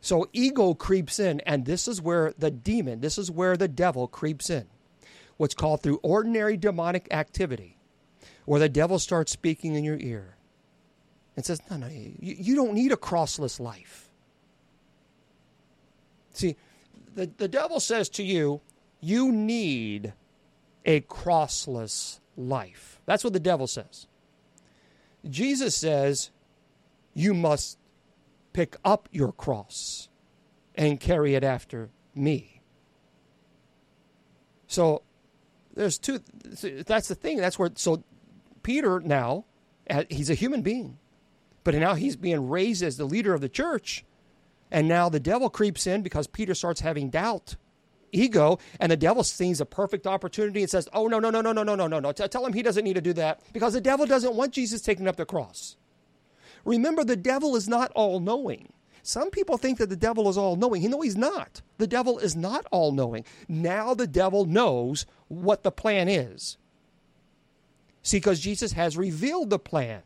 So 0.00 0.28
ego 0.32 0.74
creeps 0.74 1.18
in, 1.18 1.40
and 1.40 1.66
this 1.66 1.86
is 1.86 2.00
where 2.00 2.32
the 2.38 2.50
demon, 2.50 3.00
this 3.00 3.18
is 3.18 3.30
where 3.30 3.56
the 3.56 3.68
devil 3.68 4.08
creeps 4.08 4.48
in. 4.48 4.66
What's 5.36 5.54
called 5.54 5.82
through 5.82 6.00
ordinary 6.02 6.56
demonic 6.56 7.08
activity, 7.10 7.78
where 8.44 8.60
the 8.60 8.68
devil 8.68 8.98
starts 8.98 9.32
speaking 9.32 9.74
in 9.74 9.84
your 9.84 9.98
ear 9.98 10.36
and 11.36 11.44
says, 11.44 11.60
No, 11.70 11.76
no, 11.76 11.86
you, 11.88 12.14
you 12.20 12.54
don't 12.54 12.74
need 12.74 12.92
a 12.92 12.96
crossless 12.96 13.60
life. 13.60 14.10
See, 16.32 16.56
the, 17.14 17.30
the 17.36 17.48
devil 17.48 17.80
says 17.80 18.08
to 18.10 18.22
you, 18.22 18.60
You 19.00 19.32
need 19.32 20.12
a 20.84 21.00
crossless 21.02 22.20
life. 22.36 23.00
That's 23.06 23.24
what 23.24 23.32
the 23.32 23.40
devil 23.40 23.66
says. 23.66 24.06
Jesus 25.28 25.76
says, 25.76 26.30
You 27.14 27.34
must 27.34 27.78
pick 28.52 28.76
up 28.84 29.08
your 29.12 29.32
cross 29.32 30.08
and 30.74 31.00
carry 31.00 31.34
it 31.34 31.44
after 31.44 31.90
me. 32.14 32.62
So 34.66 35.02
there's 35.74 35.98
two 35.98 36.20
that's 36.86 37.08
the 37.08 37.14
thing 37.14 37.38
that's 37.38 37.58
where 37.58 37.70
so 37.74 38.02
Peter 38.62 39.00
now 39.00 39.44
uh, 39.88 40.04
he's 40.10 40.30
a 40.30 40.34
human 40.34 40.62
being 40.62 40.98
but 41.64 41.74
now 41.74 41.94
he's 41.94 42.16
being 42.16 42.48
raised 42.48 42.82
as 42.82 42.96
the 42.96 43.04
leader 43.04 43.34
of 43.34 43.40
the 43.40 43.48
church. 43.48 44.04
And 44.70 44.88
now 44.88 45.08
the 45.08 45.20
devil 45.20 45.50
creeps 45.50 45.86
in 45.86 46.02
because 46.02 46.26
Peter 46.26 46.54
starts 46.54 46.80
having 46.80 47.10
doubt, 47.10 47.56
ego, 48.12 48.58
and 48.78 48.90
the 48.90 48.96
devil 48.96 49.24
sees 49.24 49.60
a 49.60 49.66
perfect 49.66 50.06
opportunity 50.06 50.60
and 50.60 50.70
says, 50.70 50.88
Oh, 50.92 51.08
no, 51.08 51.18
no, 51.18 51.30
no, 51.30 51.40
no, 51.40 51.52
no, 51.52 51.62
no, 51.62 51.74
no, 51.74 51.86
no, 51.86 52.00
no. 52.00 52.12
Tell 52.12 52.46
him 52.46 52.52
he 52.52 52.62
doesn't 52.62 52.84
need 52.84 52.94
to 52.94 53.00
do 53.00 53.12
that 53.14 53.42
because 53.52 53.72
the 53.72 53.80
devil 53.80 54.06
doesn't 54.06 54.34
want 54.34 54.52
Jesus 54.52 54.80
taking 54.80 55.08
up 55.08 55.16
the 55.16 55.26
cross. 55.26 55.76
Remember, 56.64 57.04
the 57.04 57.16
devil 57.16 57.56
is 57.56 57.68
not 57.68 57.90
all 57.92 58.20
knowing. 58.20 58.72
Some 59.02 59.30
people 59.30 59.56
think 59.56 59.78
that 59.78 59.88
the 59.88 59.96
devil 59.96 60.28
is 60.28 60.36
all 60.36 60.56
knowing. 60.56 60.88
No, 60.90 61.00
he's 61.00 61.16
not. 61.16 61.62
The 61.78 61.86
devil 61.86 62.18
is 62.18 62.36
not 62.36 62.66
all 62.70 62.92
knowing. 62.92 63.24
Now 63.48 63.94
the 63.94 64.06
devil 64.06 64.44
knows 64.44 65.06
what 65.28 65.62
the 65.62 65.70
plan 65.70 66.08
is. 66.08 66.58
See, 68.02 68.18
because 68.18 68.40
Jesus 68.40 68.72
has 68.72 68.96
revealed 68.96 69.50
the 69.50 69.58
plan 69.58 70.02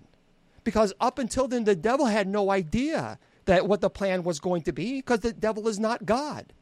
because 0.65 0.93
up 1.01 1.19
until 1.19 1.47
then 1.47 1.65
the 1.65 1.77
devil 1.77 2.07
had 2.07 2.27
no 2.27 2.51
idea 2.51 3.19
that 3.45 3.69
what 3.69 3.81
the 3.81 3.91
plan 3.91 4.23
was 4.23 4.41
going 4.41 4.63
to 4.63 4.73
be 4.73 4.97
because 4.97 5.21
the 5.21 5.33
devil 5.33 5.69
is 5.69 5.79
not 5.79 6.07
God. 6.07 6.53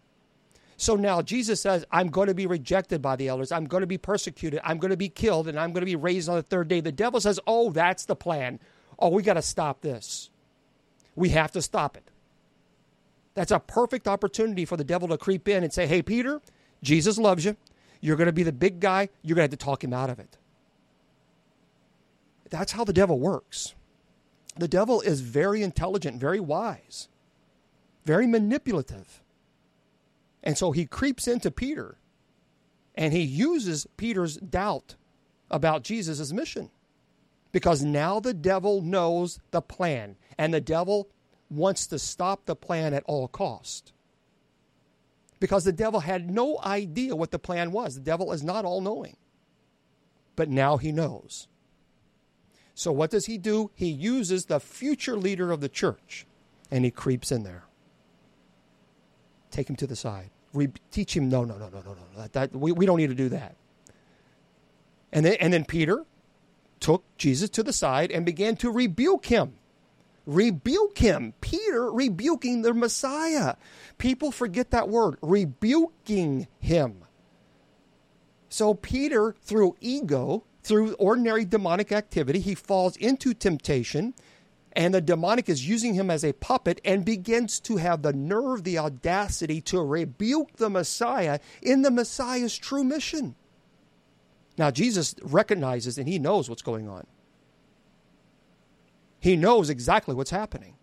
So 0.76 0.96
now 0.96 1.22
Jesus 1.22 1.60
says, 1.60 1.84
I'm 1.92 2.08
going 2.08 2.26
to 2.26 2.34
be 2.34 2.46
rejected 2.46 3.00
by 3.00 3.14
the 3.14 3.28
elders. 3.28 3.52
I'm 3.52 3.66
going 3.66 3.82
to 3.82 3.86
be 3.86 3.98
persecuted. 3.98 4.60
I'm 4.64 4.78
going 4.78 4.90
to 4.90 4.96
be 4.96 5.08
killed 5.08 5.46
and 5.46 5.58
I'm 5.58 5.72
going 5.72 5.82
to 5.82 5.86
be 5.86 5.96
raised 5.96 6.28
on 6.28 6.34
the 6.34 6.42
third 6.42 6.68
day. 6.68 6.80
The 6.80 6.90
devil 6.90 7.20
says, 7.20 7.38
Oh, 7.46 7.70
that's 7.70 8.04
the 8.04 8.16
plan. 8.16 8.58
Oh, 9.02 9.08
we 9.08 9.24
got 9.24 9.34
to 9.34 9.42
stop 9.42 9.80
this. 9.80 10.30
We 11.16 11.30
have 11.30 11.50
to 11.52 11.60
stop 11.60 11.96
it. 11.96 12.04
That's 13.34 13.50
a 13.50 13.58
perfect 13.58 14.06
opportunity 14.06 14.64
for 14.64 14.76
the 14.76 14.84
devil 14.84 15.08
to 15.08 15.18
creep 15.18 15.48
in 15.48 15.64
and 15.64 15.72
say, 15.72 15.88
Hey, 15.88 16.02
Peter, 16.02 16.40
Jesus 16.84 17.18
loves 17.18 17.44
you. 17.44 17.56
You're 18.00 18.16
going 18.16 18.26
to 18.26 18.32
be 18.32 18.44
the 18.44 18.52
big 18.52 18.78
guy. 18.78 19.08
You're 19.22 19.34
going 19.34 19.48
to 19.48 19.52
have 19.52 19.58
to 19.58 19.64
talk 19.64 19.82
him 19.82 19.92
out 19.92 20.08
of 20.08 20.20
it. 20.20 20.38
That's 22.48 22.72
how 22.72 22.84
the 22.84 22.92
devil 22.92 23.18
works. 23.18 23.74
The 24.56 24.68
devil 24.68 25.00
is 25.00 25.20
very 25.20 25.62
intelligent, 25.62 26.20
very 26.20 26.38
wise, 26.38 27.08
very 28.04 28.28
manipulative. 28.28 29.20
And 30.44 30.56
so 30.56 30.70
he 30.70 30.86
creeps 30.86 31.26
into 31.26 31.50
Peter 31.50 31.96
and 32.94 33.12
he 33.12 33.22
uses 33.22 33.88
Peter's 33.96 34.36
doubt 34.36 34.94
about 35.50 35.82
Jesus' 35.82 36.32
mission. 36.32 36.70
Because 37.52 37.82
now 37.82 38.18
the 38.18 38.34
devil 38.34 38.80
knows 38.80 39.38
the 39.50 39.60
plan, 39.60 40.16
and 40.38 40.52
the 40.52 40.60
devil 40.60 41.08
wants 41.50 41.86
to 41.88 41.98
stop 41.98 42.46
the 42.46 42.56
plan 42.56 42.94
at 42.94 43.04
all 43.06 43.28
cost. 43.28 43.92
Because 45.38 45.64
the 45.64 45.72
devil 45.72 46.00
had 46.00 46.30
no 46.30 46.58
idea 46.64 47.14
what 47.14 47.30
the 47.30 47.38
plan 47.38 47.72
was. 47.72 47.94
The 47.94 48.00
devil 48.00 48.32
is 48.32 48.42
not 48.42 48.64
all 48.64 48.80
knowing. 48.80 49.16
But 50.34 50.48
now 50.48 50.76
he 50.78 50.92
knows. 50.92 51.48
So 52.74 52.90
what 52.90 53.10
does 53.10 53.26
he 53.26 53.38
do? 53.38 53.70
He 53.74 53.88
uses 53.88 54.46
the 54.46 54.60
future 54.60 55.16
leader 55.16 55.52
of 55.52 55.60
the 55.60 55.68
church 55.68 56.26
and 56.70 56.84
he 56.84 56.90
creeps 56.90 57.30
in 57.30 57.42
there. 57.42 57.64
Take 59.50 59.68
him 59.68 59.76
to 59.76 59.86
the 59.86 59.96
side. 59.96 60.30
Re- 60.54 60.72
teach 60.90 61.14
him, 61.14 61.28
no, 61.28 61.44
no, 61.44 61.58
no, 61.58 61.68
no, 61.68 61.80
no, 61.80 61.92
no. 61.92 62.00
That, 62.16 62.32
that, 62.32 62.56
we, 62.56 62.72
we 62.72 62.86
don't 62.86 62.96
need 62.96 63.10
to 63.10 63.14
do 63.14 63.28
that. 63.28 63.56
And 65.12 65.26
then, 65.26 65.34
and 65.34 65.52
then 65.52 65.64
Peter 65.64 66.04
took 66.82 67.04
Jesus 67.16 67.48
to 67.50 67.62
the 67.62 67.72
side 67.72 68.10
and 68.10 68.26
began 68.26 68.56
to 68.56 68.70
rebuke 68.70 69.26
him. 69.26 69.54
Rebuke 70.26 70.98
him. 70.98 71.32
Peter 71.40 71.90
rebuking 71.90 72.62
the 72.62 72.74
Messiah. 72.74 73.54
People 73.98 74.30
forget 74.30 74.70
that 74.72 74.88
word, 74.88 75.16
rebuking 75.22 76.48
him. 76.58 77.04
So 78.48 78.74
Peter, 78.74 79.34
through 79.40 79.76
ego, 79.80 80.44
through 80.62 80.92
ordinary 80.94 81.44
demonic 81.44 81.90
activity, 81.90 82.40
he 82.40 82.54
falls 82.54 82.96
into 82.96 83.32
temptation, 83.32 84.14
and 84.72 84.92
the 84.92 85.00
demonic 85.00 85.48
is 85.48 85.66
using 85.66 85.94
him 85.94 86.10
as 86.10 86.24
a 86.24 86.34
puppet 86.34 86.80
and 86.84 87.04
begins 87.04 87.60
to 87.60 87.76
have 87.78 88.02
the 88.02 88.12
nerve, 88.12 88.64
the 88.64 88.78
audacity 88.78 89.60
to 89.62 89.80
rebuke 89.80 90.56
the 90.56 90.70
Messiah 90.70 91.40
in 91.62 91.82
the 91.82 91.90
Messiah's 91.90 92.56
true 92.56 92.84
mission. 92.84 93.34
Now, 94.62 94.70
Jesus 94.70 95.16
recognizes 95.24 95.98
and 95.98 96.06
he 96.06 96.20
knows 96.20 96.48
what's 96.48 96.62
going 96.62 96.88
on. 96.88 97.04
He 99.18 99.34
knows 99.34 99.68
exactly 99.68 100.14
what's 100.14 100.30
happening. 100.30 100.76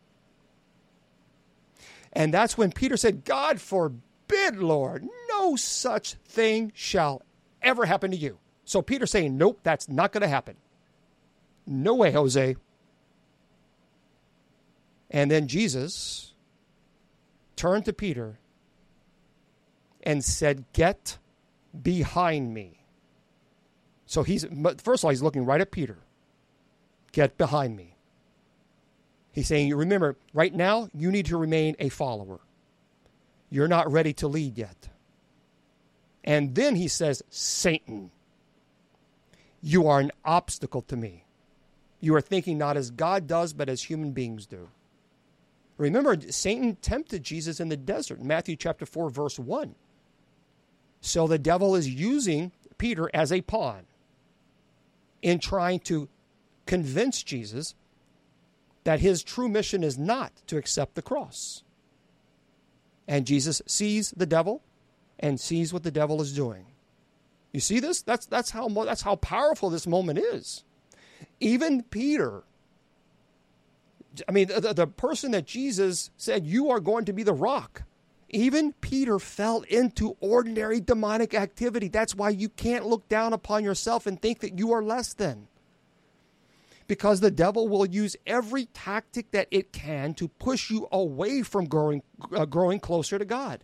And 2.12 2.34
that's 2.34 2.58
when 2.58 2.74
Peter 2.74 2.98
said, 2.98 3.24
God 3.24 3.62
forbid, 3.62 4.58
Lord, 4.58 5.08
no 5.30 5.56
such 5.56 6.16
thing 6.16 6.74
shall 6.76 7.22
ever 7.62 7.86
happen 7.86 8.12
to 8.12 8.18
you. 8.18 8.40
So 8.66 8.82
Peter's 8.82 9.12
saying, 9.12 9.38
nope, 9.38 9.62
that's 9.64 9.88
not 9.88 10.12
going 10.12 10.24
to 10.24 10.28
happen. 10.28 10.58
No 11.66 11.96
way, 11.96 12.12
Jose. 12.12 12.58
And 15.10 15.32
then 15.32 15.48
Jesus 15.48 16.34
turned 17.56 17.86
to 17.86 17.94
Peter 17.94 18.40
and 20.04 20.22
said, 20.22 20.66
Get 20.74 21.18
behind 21.82 22.54
me. 22.54 22.79
So 24.10 24.24
he's, 24.24 24.43
first 24.84 25.01
of 25.01 25.05
all, 25.05 25.12
he's 25.12 25.22
looking 25.22 25.45
right 25.45 25.62
at 25.62 25.70
Peter. 25.70 25.99
Get 27.12 27.38
behind 27.38 27.78
me. 27.78 27.93
He's 29.32 29.45
saying, 29.45 29.68
you 29.68 29.76
Remember, 29.76 30.18
right 30.34 30.51
now, 30.51 30.89
you 30.95 31.12
need 31.12 31.28
to 31.28 31.38
remain 31.38 31.76
a 31.78 31.89
follower. 31.89 32.39
You're 33.51 33.68
not 33.68 33.91
ready 33.91 34.12
to 34.14 34.28
lead 34.28 34.57
yet. 34.57 34.89
And 36.24 36.55
then 36.55 36.76
he 36.76 36.88
says, 36.88 37.22
Satan. 37.30 38.10
You 39.62 39.88
are 39.88 39.99
an 39.99 40.12
obstacle 40.26 40.82
to 40.82 40.97
me. 40.97 41.26
You 42.01 42.16
are 42.16 42.22
thinking 42.22 42.57
not 42.57 42.78
as 42.78 42.89
God 42.89 43.28
does, 43.28 43.53
but 43.53 43.70
as 43.70 43.84
human 43.84 44.14
beings 44.14 44.47
do. 44.47 44.70
Remember, 45.78 46.18
Satan 46.32 46.78
tempted 46.78 47.22
Jesus 47.22 47.60
in 47.60 47.70
the 47.70 47.78
desert, 47.78 48.24
Matthew 48.24 48.55
chapter 48.55 48.88
4, 48.88 49.12
verse 49.12 49.38
1. 49.38 49.76
So 50.99 51.28
the 51.28 51.38
devil 51.38 51.76
is 51.76 51.88
using 51.88 52.51
Peter 52.80 53.07
as 53.14 53.32
a 53.32 53.41
pawn 53.41 53.86
in 55.22 55.39
trying 55.39 55.80
to 55.82 56.07
convince 56.65 57.24
Jesus 57.24 57.76
that 58.84 58.99
his 58.99 59.24
true 59.24 59.49
mission 59.49 59.84
is 59.84 59.97
not 59.97 60.32
to 60.47 60.57
accept 60.57 60.95
the 60.95 61.01
cross. 61.01 61.63
And 63.07 63.26
Jesus 63.26 63.61
sees 63.65 64.11
the 64.11 64.26
devil 64.26 64.61
and 65.20 65.39
sees 65.39 65.74
what 65.74 65.84
the 65.84 65.91
devil 65.91 66.22
is 66.22 66.34
doing. 66.34 66.65
You 67.51 67.59
see 67.59 67.80
this? 67.80 68.01
That's, 68.01 68.26
that's, 68.26 68.51
how, 68.51 68.67
that's 68.70 69.01
how 69.01 69.15
powerful 69.15 69.70
this 69.70 69.88
moment 69.88 70.20
is. 70.20 70.63
Even 71.39 71.84
Peter 71.84 72.43
I 74.28 74.32
mean, 74.32 74.47
the, 74.47 74.74
the 74.74 74.88
person 74.88 75.32
that 75.32 75.45
Jesus 75.45 76.11
said, 76.17 76.45
You 76.45 76.70
are 76.72 76.80
going 76.80 77.05
to 77.05 77.13
be 77.13 77.24
the 77.24 77.34
rock. 77.34 77.84
Even 78.30 78.74
Peter 78.74 79.18
fell 79.18 79.62
into 79.70 80.16
ordinary 80.20 80.80
demonic 80.80 81.34
activity. 81.34 81.88
That's 81.88 82.14
why 82.14 82.30
you 82.30 82.48
can't 82.50 82.86
look 82.86 83.08
down 83.10 83.34
upon 83.34 83.64
yourself 83.64 84.06
and 84.06 84.22
think 84.22 84.40
that 84.40 84.58
you 84.58 84.72
are 84.72 84.84
less 84.84 85.14
than. 85.14 85.48
Because 86.88 87.20
the 87.20 87.32
devil 87.32 87.68
will 87.68 87.86
use 87.86 88.16
every 88.28 88.66
tactic 88.66 89.32
that 89.32 89.48
it 89.52 89.72
can 89.72 90.14
to 90.16 90.28
push 90.28 90.70
you 90.70 90.88
away 90.92 91.42
from 91.42 91.66
growing, 91.66 92.04
uh, 92.36 92.46
growing 92.46 92.80
closer 92.80 93.18
to 93.18 93.26
God. 93.26 93.64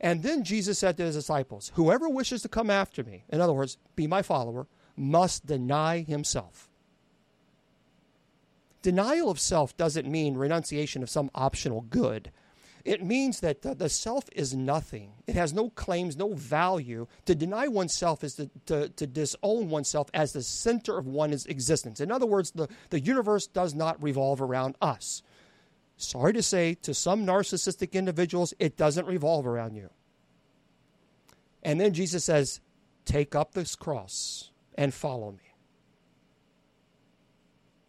And 0.00 0.22
then 0.22 0.42
Jesus 0.42 0.78
said 0.78 0.96
to 0.96 1.04
his 1.04 1.14
disciples, 1.14 1.70
Whoever 1.74 2.08
wishes 2.08 2.42
to 2.42 2.48
come 2.48 2.70
after 2.70 3.04
me, 3.04 3.24
in 3.28 3.40
other 3.40 3.52
words, 3.52 3.78
be 3.94 4.06
my 4.06 4.22
follower, 4.22 4.66
must 4.96 5.46
deny 5.46 6.00
himself. 6.00 6.68
Denial 8.82 9.30
of 9.30 9.38
self 9.38 9.76
doesn't 9.76 10.10
mean 10.10 10.34
renunciation 10.34 11.04
of 11.04 11.10
some 11.10 11.30
optional 11.34 11.82
good. 11.82 12.32
It 12.84 13.04
means 13.04 13.40
that 13.40 13.62
the, 13.62 13.74
the 13.74 13.88
self 13.88 14.24
is 14.32 14.54
nothing. 14.54 15.12
It 15.26 15.36
has 15.36 15.52
no 15.52 15.70
claims, 15.70 16.16
no 16.16 16.34
value. 16.34 17.06
To 17.26 17.34
deny 17.34 17.68
oneself 17.68 18.24
is 18.24 18.34
to, 18.34 18.50
to, 18.66 18.88
to 18.88 19.06
disown 19.06 19.70
oneself 19.70 20.10
as 20.12 20.32
the 20.32 20.42
center 20.42 20.98
of 20.98 21.06
one's 21.06 21.46
existence. 21.46 22.00
In 22.00 22.10
other 22.10 22.26
words, 22.26 22.50
the, 22.50 22.68
the 22.90 23.00
universe 23.00 23.46
does 23.46 23.74
not 23.74 24.02
revolve 24.02 24.42
around 24.42 24.76
us. 24.82 25.22
Sorry 25.96 26.32
to 26.32 26.42
say, 26.42 26.74
to 26.82 26.92
some 26.92 27.24
narcissistic 27.24 27.92
individuals, 27.92 28.52
it 28.58 28.76
doesn't 28.76 29.06
revolve 29.06 29.46
around 29.46 29.76
you. 29.76 29.90
And 31.62 31.80
then 31.80 31.92
Jesus 31.94 32.24
says, 32.24 32.60
Take 33.04 33.34
up 33.34 33.52
this 33.52 33.74
cross 33.76 34.50
and 34.76 34.92
follow 34.94 35.32
me. 35.32 35.38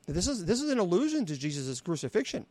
This 0.07 0.27
is, 0.27 0.45
this 0.45 0.61
is 0.61 0.69
an 0.69 0.79
allusion 0.79 1.25
to 1.27 1.37
Jesus' 1.37 1.81
crucifixion. 1.81 2.45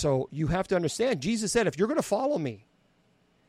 So 0.00 0.30
you 0.32 0.46
have 0.46 0.66
to 0.68 0.76
understand, 0.76 1.20
Jesus 1.20 1.52
said, 1.52 1.66
if 1.66 1.78
you're 1.78 1.86
going 1.86 1.98
to 1.98 2.02
follow 2.02 2.38
me, 2.38 2.64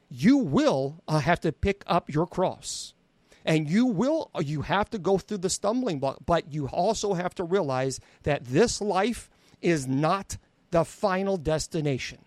you 0.10 0.38
will 0.38 1.02
uh, 1.08 1.20
have 1.20 1.40
to 1.42 1.54
pick 1.54 1.86
up 1.88 2.14
your 2.14 2.28
cross. 2.28 2.94
And 3.46 3.70
you 3.70 3.86
will, 3.86 4.30
uh, 4.36 4.42
you 4.42 4.64
have 4.64 4.90
to 4.90 5.00
go 5.00 5.18
through 5.18 5.38
the 5.38 5.50
stumbling 5.50 6.00
block, 6.00 6.18
but 6.26 6.52
you 6.52 6.68
also 6.68 7.14
have 7.14 7.34
to 7.36 7.46
realize 7.46 8.02
that 8.24 8.44
this 8.44 8.82
life 8.82 9.30
is 9.62 9.88
not 9.88 10.36
the 10.72 10.84
final 10.84 11.38
destination. 11.38 12.18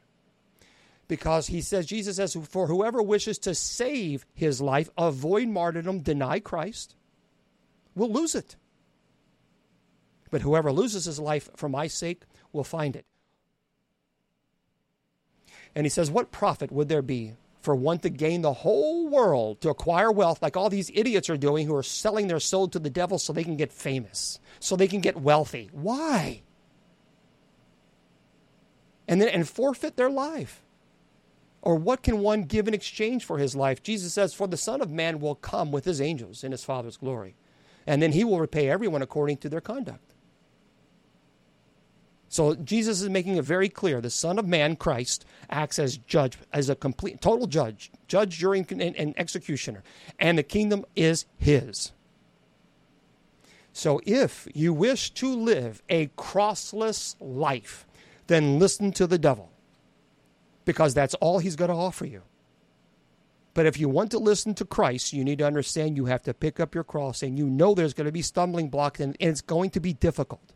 Because 1.07 1.49
he 1.49 1.61
says, 1.61 1.85
Jesus 1.85 2.17
says, 2.17 2.35
for 2.49 2.67
whoever 2.67 3.03
wishes 3.03 3.39
to 3.41 3.55
save 3.55 4.25
his 4.33 4.59
life, 4.59 4.89
avoid 4.97 5.49
martyrdom, 5.49 5.99
deny 5.99 6.41
Christ, 6.41 6.97
will 7.95 8.11
lose 8.11 8.35
it. 8.35 8.57
But 10.31 10.41
whoever 10.41 10.73
loses 10.73 11.05
his 11.05 11.21
life 11.21 11.51
for 11.57 11.69
my 11.69 11.89
sake 11.89 12.23
will 12.55 12.65
find 12.65 12.97
it. 12.97 13.05
And 15.75 15.85
he 15.85 15.91
says, 15.91 16.11
What 16.11 16.31
profit 16.31 16.71
would 16.71 16.89
there 16.89 17.03
be 17.03 17.35
for 17.61 17.75
one 17.75 17.99
to 18.01 18.11
gain 18.11 18.43
the 18.43 18.53
whole 18.53 19.09
world, 19.09 19.61
to 19.63 19.71
acquire 19.71 20.13
wealth, 20.13 20.43
like 20.43 20.57
all 20.57 20.69
these 20.69 20.91
idiots 20.95 21.31
are 21.31 21.37
doing 21.37 21.67
who 21.67 21.75
are 21.75 21.83
selling 21.83 22.29
their 22.29 22.41
soul 22.41 22.69
to 22.69 22.79
the 22.79 22.91
devil 22.91 23.19
so 23.19 23.33
they 23.33 23.45
can 23.45 23.57
get 23.57 23.73
famous, 23.73 24.39
so 24.61 24.77
they 24.77 24.87
can 24.87 25.01
get 25.01 25.17
wealthy? 25.17 25.71
Why? 25.73 26.43
And 29.09 29.21
then 29.21 29.29
and 29.29 29.49
forfeit 29.49 29.97
their 29.97 30.11
life. 30.11 30.63
Or 31.63 31.77
what 31.77 32.03
can 32.03 32.19
one 32.19 32.43
give 32.43 32.69
in 32.69 32.75
exchange 32.75 33.25
for 33.25 33.39
his 33.39 33.57
life? 33.57 33.83
Jesus 33.83 34.13
says, 34.13 34.35
For 34.35 34.47
the 34.47 34.59
Son 34.59 34.83
of 34.83 34.91
Man 34.91 35.19
will 35.19 35.35
come 35.35 35.73
with 35.73 35.87
his 35.87 36.01
angels 36.01 36.45
in 36.45 36.53
his 36.53 36.63
Father's 36.63 36.99
glory, 36.99 37.37
and 37.87 38.03
then 38.03 38.13
he 38.13 38.23
will 38.23 38.39
repay 38.39 38.69
everyone 38.69 39.01
according 39.01 39.39
to 39.39 39.49
their 39.49 39.63
conduct. 39.63 40.14
So 42.35 42.57
Jesus 42.57 43.01
is 43.01 43.09
making 43.09 43.37
it 43.37 43.45
very 43.45 43.69
clear 43.69 44.01
the 44.01 44.11
Son 44.11 44.41
of 44.41 44.49
Man, 44.49 44.75
Christ, 44.75 45.25
acts 45.51 45.79
as 45.79 45.99
judge, 45.99 46.37
as 46.53 46.69
a 46.69 46.75
complete, 46.75 47.21
total 47.21 47.47
judge, 47.47 47.93
judge, 48.09 48.39
jury, 48.39 48.67
and, 48.71 48.83
and 48.83 49.15
executioner. 49.17 49.85
And 50.19 50.37
the 50.37 50.43
kingdom 50.43 50.85
is 50.97 51.27
his. 51.39 51.93
So 53.73 54.01
if 54.05 54.49
you 54.53 54.73
wish 54.73 55.11
to 55.11 55.33
live 55.33 55.81
a 55.89 56.09
crossless 56.19 57.15
life, 57.21 57.87
then 58.27 58.59
listen 58.59 58.91
to 58.95 59.07
the 59.07 59.17
devil 59.17 59.53
because 60.65 60.93
that's 60.93 61.15
all 61.15 61.39
he's 61.39 61.55
going 61.55 61.71
to 61.71 61.77
offer 61.77 62.05
you. 62.05 62.23
But 63.55 63.67
if 63.67 63.79
you 63.79 63.89
want 63.89 64.11
to 64.11 64.19
listen 64.19 64.55
to 64.55 64.65
Christ, 64.65 65.13
you 65.13 65.23
need 65.23 65.39
to 65.39 65.47
understand 65.47 65.97
you 65.97 66.07
have 66.07 66.25
to 66.25 66.35
pick 66.35 66.59
up 66.59 66.75
your 66.75 66.83
cross 66.83 67.23
and 67.23 67.39
you 67.39 67.47
know 67.47 67.75
there's 67.75 67.95
going 67.95 68.07
to 68.07 68.13
be 68.13 68.23
stumbling 68.23 68.71
blocks 68.71 68.99
and, 68.99 69.17
and 69.21 69.31
it's 69.31 69.41
going 69.41 69.71
to 69.71 69.79
be 69.79 69.93
difficult. 69.93 70.54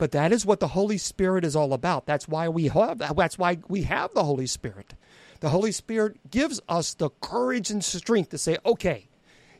But 0.00 0.12
that 0.12 0.32
is 0.32 0.46
what 0.46 0.60
the 0.60 0.68
Holy 0.68 0.96
Spirit 0.96 1.44
is 1.44 1.54
all 1.54 1.74
about. 1.74 2.06
That's 2.06 2.26
why 2.26 2.48
we 2.48 2.68
have 2.68 2.96
that's 2.96 3.36
why 3.36 3.58
we 3.68 3.82
have 3.82 4.14
the 4.14 4.24
Holy 4.24 4.46
Spirit. 4.46 4.94
The 5.40 5.50
Holy 5.50 5.72
Spirit 5.72 6.30
gives 6.30 6.58
us 6.70 6.94
the 6.94 7.10
courage 7.20 7.68
and 7.70 7.84
strength 7.84 8.30
to 8.30 8.38
say, 8.38 8.56
"Okay, 8.64 9.10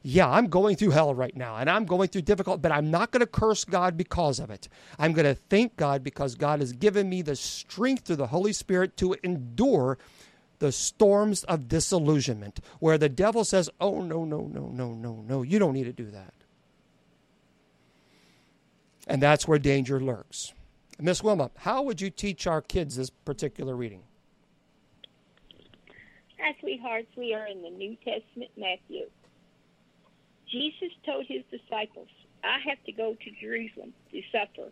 yeah, 0.02 0.26
I'm 0.26 0.46
going 0.46 0.76
through 0.76 0.92
hell 0.92 1.14
right 1.14 1.36
now 1.36 1.56
and 1.56 1.68
I'm 1.68 1.84
going 1.84 2.08
through 2.08 2.22
difficult, 2.22 2.62
but 2.62 2.72
I'm 2.72 2.90
not 2.90 3.10
going 3.10 3.20
to 3.20 3.26
curse 3.26 3.66
God 3.66 3.98
because 3.98 4.40
of 4.40 4.48
it. 4.48 4.70
I'm 4.98 5.12
going 5.12 5.26
to 5.26 5.34
thank 5.34 5.76
God 5.76 6.02
because 6.02 6.36
God 6.36 6.60
has 6.60 6.72
given 6.72 7.10
me 7.10 7.20
the 7.20 7.36
strength 7.36 8.06
through 8.06 8.16
the 8.16 8.28
Holy 8.28 8.54
Spirit 8.54 8.96
to 8.96 9.14
endure 9.22 9.98
the 10.58 10.72
storms 10.72 11.44
of 11.44 11.68
disillusionment 11.68 12.60
where 12.78 12.96
the 12.96 13.10
devil 13.10 13.44
says, 13.44 13.68
"Oh 13.78 14.00
no, 14.00 14.24
no, 14.24 14.48
no, 14.50 14.68
no, 14.68 14.94
no, 14.94 15.22
no, 15.28 15.42
you 15.42 15.58
don't 15.58 15.74
need 15.74 15.84
to 15.84 15.92
do 15.92 16.10
that." 16.12 16.32
And 19.10 19.20
that's 19.20 19.48
where 19.48 19.58
danger 19.58 19.98
lurks. 19.98 20.54
Miss 21.00 21.20
Wilma, 21.20 21.50
how 21.56 21.82
would 21.82 22.00
you 22.00 22.10
teach 22.10 22.46
our 22.46 22.62
kids 22.62 22.94
this 22.94 23.10
particular 23.10 23.74
reading? 23.74 24.04
Hi, 26.38 26.54
sweethearts. 26.60 27.08
We 27.16 27.34
are 27.34 27.48
in 27.48 27.60
the 27.60 27.70
New 27.70 27.96
Testament, 28.04 28.52
Matthew. 28.56 29.06
Jesus 30.48 30.92
told 31.04 31.26
his 31.26 31.42
disciples, 31.50 32.06
I 32.44 32.58
have 32.68 32.78
to 32.84 32.92
go 32.92 33.14
to 33.14 33.30
Jerusalem 33.40 33.92
to 34.12 34.22
suffer 34.30 34.70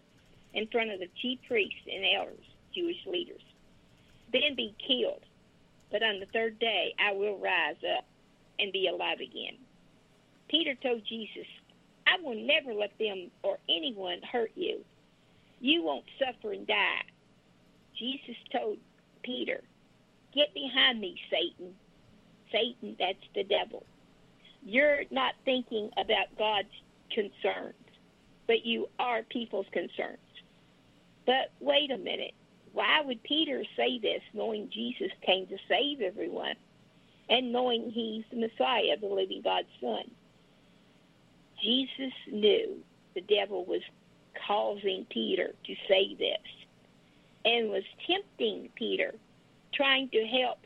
in 0.55 0.69
front 0.69 0.93
of 0.93 1.01
the 1.01 1.09
chief 1.21 1.41
priests 1.49 1.89
and 1.93 2.05
elders, 2.17 2.45
Jewish 2.73 3.05
leaders, 3.07 3.43
then 4.33 4.55
be 4.55 4.73
killed. 4.87 5.23
But 5.91 6.05
on 6.05 6.21
the 6.21 6.27
third 6.27 6.61
day, 6.61 6.95
I 7.05 7.13
will 7.13 7.39
rise 7.39 7.83
up 7.97 8.05
and 8.61 8.73
be 8.73 8.87
alive 8.87 9.19
again. 9.19 9.57
Peter 10.49 10.77
told 10.77 11.03
Jesus, 11.09 11.47
I 12.09 12.23
will 12.23 12.35
never 12.35 12.73
let 12.73 12.97
them 12.99 13.31
or 13.43 13.59
anyone 13.69 14.21
hurt 14.31 14.53
you. 14.55 14.81
You 15.61 15.83
won't 15.83 16.05
suffer 16.19 16.53
and 16.53 16.67
die. 16.67 17.03
Jesus 17.99 18.37
told 18.53 18.79
Peter, 19.23 19.61
Get 20.35 20.55
behind 20.55 21.01
me, 21.01 21.17
Satan. 21.31 21.75
Satan, 22.53 22.97
that's 22.99 23.19
the 23.35 23.45
devil. 23.45 23.85
You're 24.65 25.03
not 25.11 25.35
thinking 25.45 25.91
about 25.97 26.37
God's 26.39 26.69
concerns, 27.11 27.75
but 28.47 28.65
you 28.65 28.89
are 28.99 29.23
people's 29.23 29.67
concerns. 29.73 30.19
But 31.27 31.53
wait 31.61 31.91
a 31.91 31.99
minute. 31.99 32.35
Why 32.73 33.01
would 33.05 33.23
Peter 33.23 33.65
say 33.77 33.99
this 33.99 34.23
knowing 34.33 34.71
Jesus 34.73 35.11
came 35.25 35.47
to 35.49 35.57
save 35.69 36.01
everyone 36.01 36.55
and 37.29 37.53
knowing 37.53 37.91
he's 37.91 38.25
the 38.31 38.39
Messiah, 38.39 38.97
the 39.01 39.07
living 39.07 39.43
God's 39.43 39.69
Son? 39.81 40.11
Jesus 41.63 42.13
knew 42.31 42.77
the 43.15 43.21
devil 43.23 43.65
was 43.65 43.83
causing 44.47 45.07
Peter 45.11 45.55
to 45.67 45.75
say 45.89 46.15
this 46.15 46.67
and 47.45 47.71
was 47.71 47.83
tempting 48.07 48.69
Peter, 48.75 49.15
trying 49.75 50.09
to 50.11 50.25
help 50.27 50.59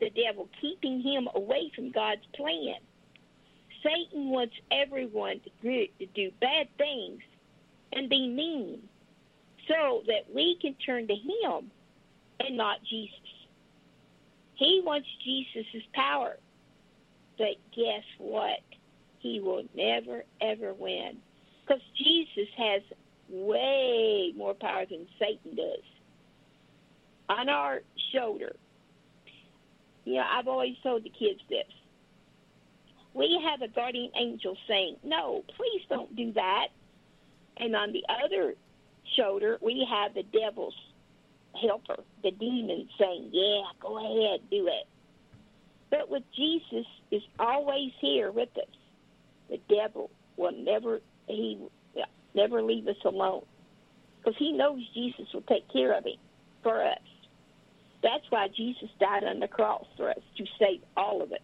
the 0.00 0.10
devil, 0.10 0.48
keeping 0.60 1.00
him 1.00 1.28
away 1.34 1.70
from 1.74 1.90
God's 1.90 2.24
plan. 2.34 2.76
Satan 3.82 4.30
wants 4.30 4.54
everyone 4.70 5.40
to 5.62 6.06
do 6.14 6.30
bad 6.40 6.68
things 6.78 7.20
and 7.92 8.08
be 8.08 8.28
mean 8.28 8.80
so 9.68 10.02
that 10.06 10.32
we 10.34 10.56
can 10.60 10.74
turn 10.84 11.06
to 11.08 11.14
him 11.14 11.70
and 12.40 12.56
not 12.56 12.78
Jesus. 12.88 13.14
He 14.54 14.82
wants 14.84 15.08
Jesus' 15.24 15.82
power. 15.94 16.36
But 17.36 17.56
guess 17.74 18.04
what? 18.18 18.60
He 19.20 19.40
will 19.40 19.64
never, 19.74 20.24
ever 20.40 20.74
win. 20.74 21.18
Because 21.66 21.82
Jesus 21.96 22.48
has 22.56 22.82
way 23.28 24.32
more 24.36 24.54
power 24.54 24.84
than 24.88 25.06
Satan 25.18 25.56
does. 25.56 25.84
On 27.28 27.48
our 27.48 27.80
shoulder, 28.12 28.56
you 30.04 30.14
know, 30.14 30.24
I've 30.30 30.48
always 30.48 30.74
told 30.82 31.04
the 31.04 31.10
kids 31.10 31.40
this. 31.50 31.66
We 33.12 33.38
have 33.50 33.60
a 33.62 33.72
guardian 33.72 34.10
angel 34.18 34.56
saying, 34.66 34.96
No, 35.04 35.44
please 35.56 35.82
don't 35.90 36.14
do 36.16 36.32
that. 36.32 36.68
And 37.58 37.76
on 37.76 37.92
the 37.92 38.02
other 38.24 38.54
shoulder, 39.16 39.58
we 39.60 39.86
have 39.90 40.14
the 40.14 40.22
devil's 40.22 40.74
helper, 41.60 42.02
the 42.22 42.30
demon, 42.30 42.88
saying, 42.98 43.30
Yeah, 43.32 43.62
go 43.82 43.98
ahead, 43.98 44.40
do 44.50 44.68
it. 44.68 44.86
But 45.90 46.08
with 46.08 46.22
Jesus 46.34 46.86
is 47.10 47.22
always 47.38 47.90
here 48.00 48.30
with 48.30 48.50
us 48.56 48.77
the 49.48 49.60
devil 49.68 50.10
will 50.36 50.52
never 50.52 51.00
he 51.26 51.58
never 52.34 52.62
leave 52.62 52.86
us 52.88 52.96
alone. 53.04 53.44
Because 54.18 54.38
he 54.38 54.52
knows 54.52 54.80
Jesus 54.94 55.26
will 55.32 55.42
take 55.42 55.70
care 55.72 55.96
of 55.96 56.04
him 56.04 56.18
for 56.62 56.82
us. 56.82 56.98
That's 58.02 58.24
why 58.30 58.48
Jesus 58.48 58.88
died 59.00 59.24
on 59.24 59.40
the 59.40 59.48
cross 59.48 59.86
for 59.96 60.10
us, 60.10 60.20
to 60.36 60.44
save 60.58 60.82
all 60.96 61.22
of 61.22 61.32
us. 61.32 61.38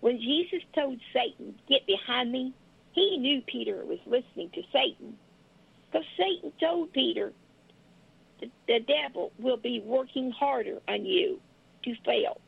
When 0.00 0.18
Jesus 0.18 0.62
told 0.74 1.00
Satan, 1.12 1.54
Get 1.68 1.86
behind 1.86 2.30
me, 2.30 2.52
he 2.92 3.16
knew 3.18 3.40
Peter 3.42 3.84
was 3.84 3.98
listening 4.06 4.50
to 4.50 4.62
Satan. 4.72 5.16
Because 5.90 6.06
Satan 6.16 6.52
told 6.60 6.92
Peter, 6.92 7.32
the, 8.40 8.50
the 8.68 8.80
devil 8.80 9.32
will 9.38 9.56
be 9.56 9.80
working 9.80 10.30
harder 10.30 10.78
on 10.88 11.06
you 11.06 11.40
to 11.84 11.94
fail. 12.04 12.40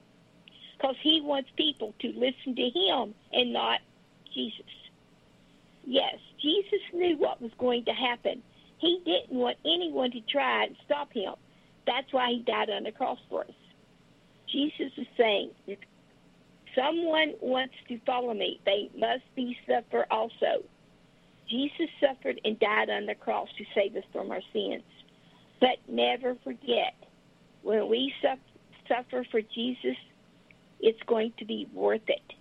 Because 0.77 0.97
he 1.03 1.21
wants 1.23 1.51
people 1.57 1.95
to 2.01 2.09
listen 2.09 2.55
to 2.55 2.71
him 2.71 3.15
and 3.33 3.53
not 3.53 3.81
Jesus. 4.39 4.71
Yes, 5.85 6.15
Jesus 6.41 6.81
knew 6.95 7.17
what 7.19 7.43
was 7.43 7.51
going 7.59 7.85
to 7.87 7.93
happen. 7.93 8.41
He 8.79 9.03
didn't 9.05 9.37
want 9.37 9.57
anyone 9.65 10.13
to 10.13 10.21
try 10.31 10.67
and 10.67 10.77
stop 10.85 11.13
him. 11.13 11.35
That's 11.89 12.13
why 12.13 12.31
he 12.31 12.45
died 12.47 12.71
on 12.71 12.85
the 12.85 12.93
cross 12.93 13.19
for 13.29 13.43
us. 13.43 13.51
Jesus 14.53 14.93
is 14.97 15.07
saying, 15.17 15.51
if 15.67 15.79
someone 16.77 17.35
wants 17.41 17.75
to 17.89 17.99
follow 18.07 18.33
me, 18.33 18.61
they 18.65 18.91
must 18.97 19.25
be 19.35 19.57
suffer 19.67 20.07
also. 20.09 20.63
Jesus 21.51 21.89
suffered 22.01 22.41
and 22.45 22.61
died 22.61 22.91
on 22.91 23.07
the 23.07 23.17
cross 23.17 23.49
to 23.59 23.65
save 23.75 23.97
us 23.97 24.05
from 24.13 24.31
our 24.31 24.43
sins. 24.53 24.85
But 25.61 25.79
never 25.89 26.37
forget, 26.45 26.95
when 27.63 27.89
we 27.89 28.13
suffer 28.87 29.25
for 29.33 29.41
Jesus, 29.41 29.97
it's 30.79 31.03
going 31.07 31.33
to 31.39 31.45
be 31.45 31.67
worth 31.73 32.09
it. 32.09 32.35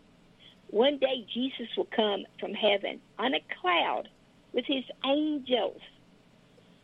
One 0.77 0.99
day 0.99 1.25
Jesus 1.33 1.75
will 1.75 1.87
come 1.95 2.27
from 2.39 2.53
heaven 2.53 3.01
on 3.17 3.33
a 3.33 3.39
cloud 3.59 4.09
with 4.53 4.65
his 4.67 4.83
angels. 5.03 5.81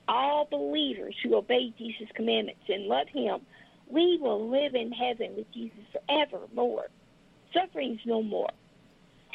All 0.07 0.47
believers 0.49 1.15
who 1.21 1.35
obey 1.35 1.71
Jesus' 1.77 2.07
commandments 2.15 2.63
and 2.69 2.87
love 2.87 3.07
him, 3.09 3.41
we 3.87 4.17
will 4.19 4.49
live 4.49 4.73
in 4.73 4.91
heaven 4.91 5.35
with 5.35 5.45
Jesus 5.53 5.77
forevermore. 5.91 6.87
Suffering's 7.53 7.99
no 8.03 8.23
more. 8.23 8.49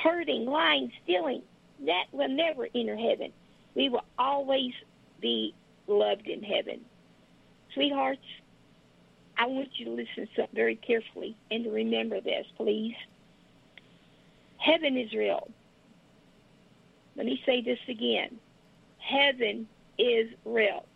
Hurting, 0.03 0.47
lying, 0.47 0.91
stealing, 1.05 1.43
that 1.87 2.07
will 2.11 2.29
never 2.29 2.67
enter 2.75 2.97
heaven. 2.97 3.33
We 3.77 3.89
will 3.91 4.05
always 4.19 4.73
be 5.21 5.55
loved 5.87 6.27
in 6.27 6.43
heaven. 6.43 6.81
Sweethearts, 7.75 8.27
I 9.37 9.47
want 9.47 9.69
you 9.77 9.85
to 9.85 9.93
listen 9.93 10.29
very 10.53 10.75
carefully 10.75 11.37
and 11.49 11.63
to 11.63 11.71
remember 11.71 12.21
this, 12.21 12.45
please. 12.57 12.97
Heaven 14.59 14.97
is 14.97 15.13
real. 15.13 15.51
Let 17.17 17.27
me 17.27 17.41
say 17.47 17.63
this 17.63 17.79
again. 17.89 18.39
Heaven 18.99 19.67
is 19.99 20.29
real. 20.45 20.87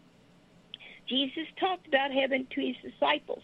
Jesus 1.08 1.46
talked 1.58 1.86
about 1.86 2.12
heaven 2.12 2.46
to 2.54 2.60
his 2.60 2.76
disciples. 2.82 3.42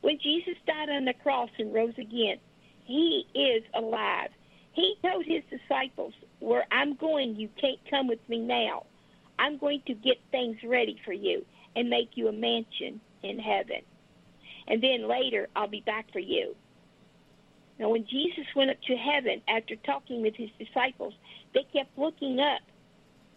When 0.00 0.18
Jesus 0.18 0.54
died 0.66 0.90
on 0.90 1.04
the 1.04 1.14
cross 1.14 1.50
and 1.58 1.74
rose 1.74 1.98
again, 1.98 2.38
he 2.84 3.26
is 3.34 3.62
alive. 3.74 4.30
He 4.72 4.96
told 5.02 5.24
his 5.24 5.42
disciples, 5.50 6.14
Where 6.38 6.64
I'm 6.70 6.94
going, 6.94 7.36
you 7.36 7.48
can't 7.60 7.80
come 7.90 8.08
with 8.08 8.26
me 8.28 8.38
now. 8.38 8.84
I'm 9.38 9.58
going 9.58 9.82
to 9.86 9.94
get 9.94 10.18
things 10.30 10.56
ready 10.64 11.00
for 11.04 11.12
you 11.12 11.44
and 11.74 11.90
make 11.90 12.10
you 12.14 12.28
a 12.28 12.32
mansion 12.32 13.00
in 13.22 13.38
heaven. 13.38 13.82
And 14.68 14.82
then 14.82 15.08
later, 15.08 15.48
I'll 15.56 15.68
be 15.68 15.82
back 15.84 16.12
for 16.12 16.18
you. 16.18 16.54
Now, 17.80 17.88
when 17.88 18.06
Jesus 18.06 18.44
went 18.54 18.70
up 18.70 18.76
to 18.88 18.94
heaven 18.94 19.40
after 19.48 19.74
talking 19.74 20.20
with 20.20 20.34
his 20.36 20.50
disciples, 20.58 21.14
they 21.54 21.64
kept 21.72 21.96
looking 21.96 22.38
up. 22.38 22.60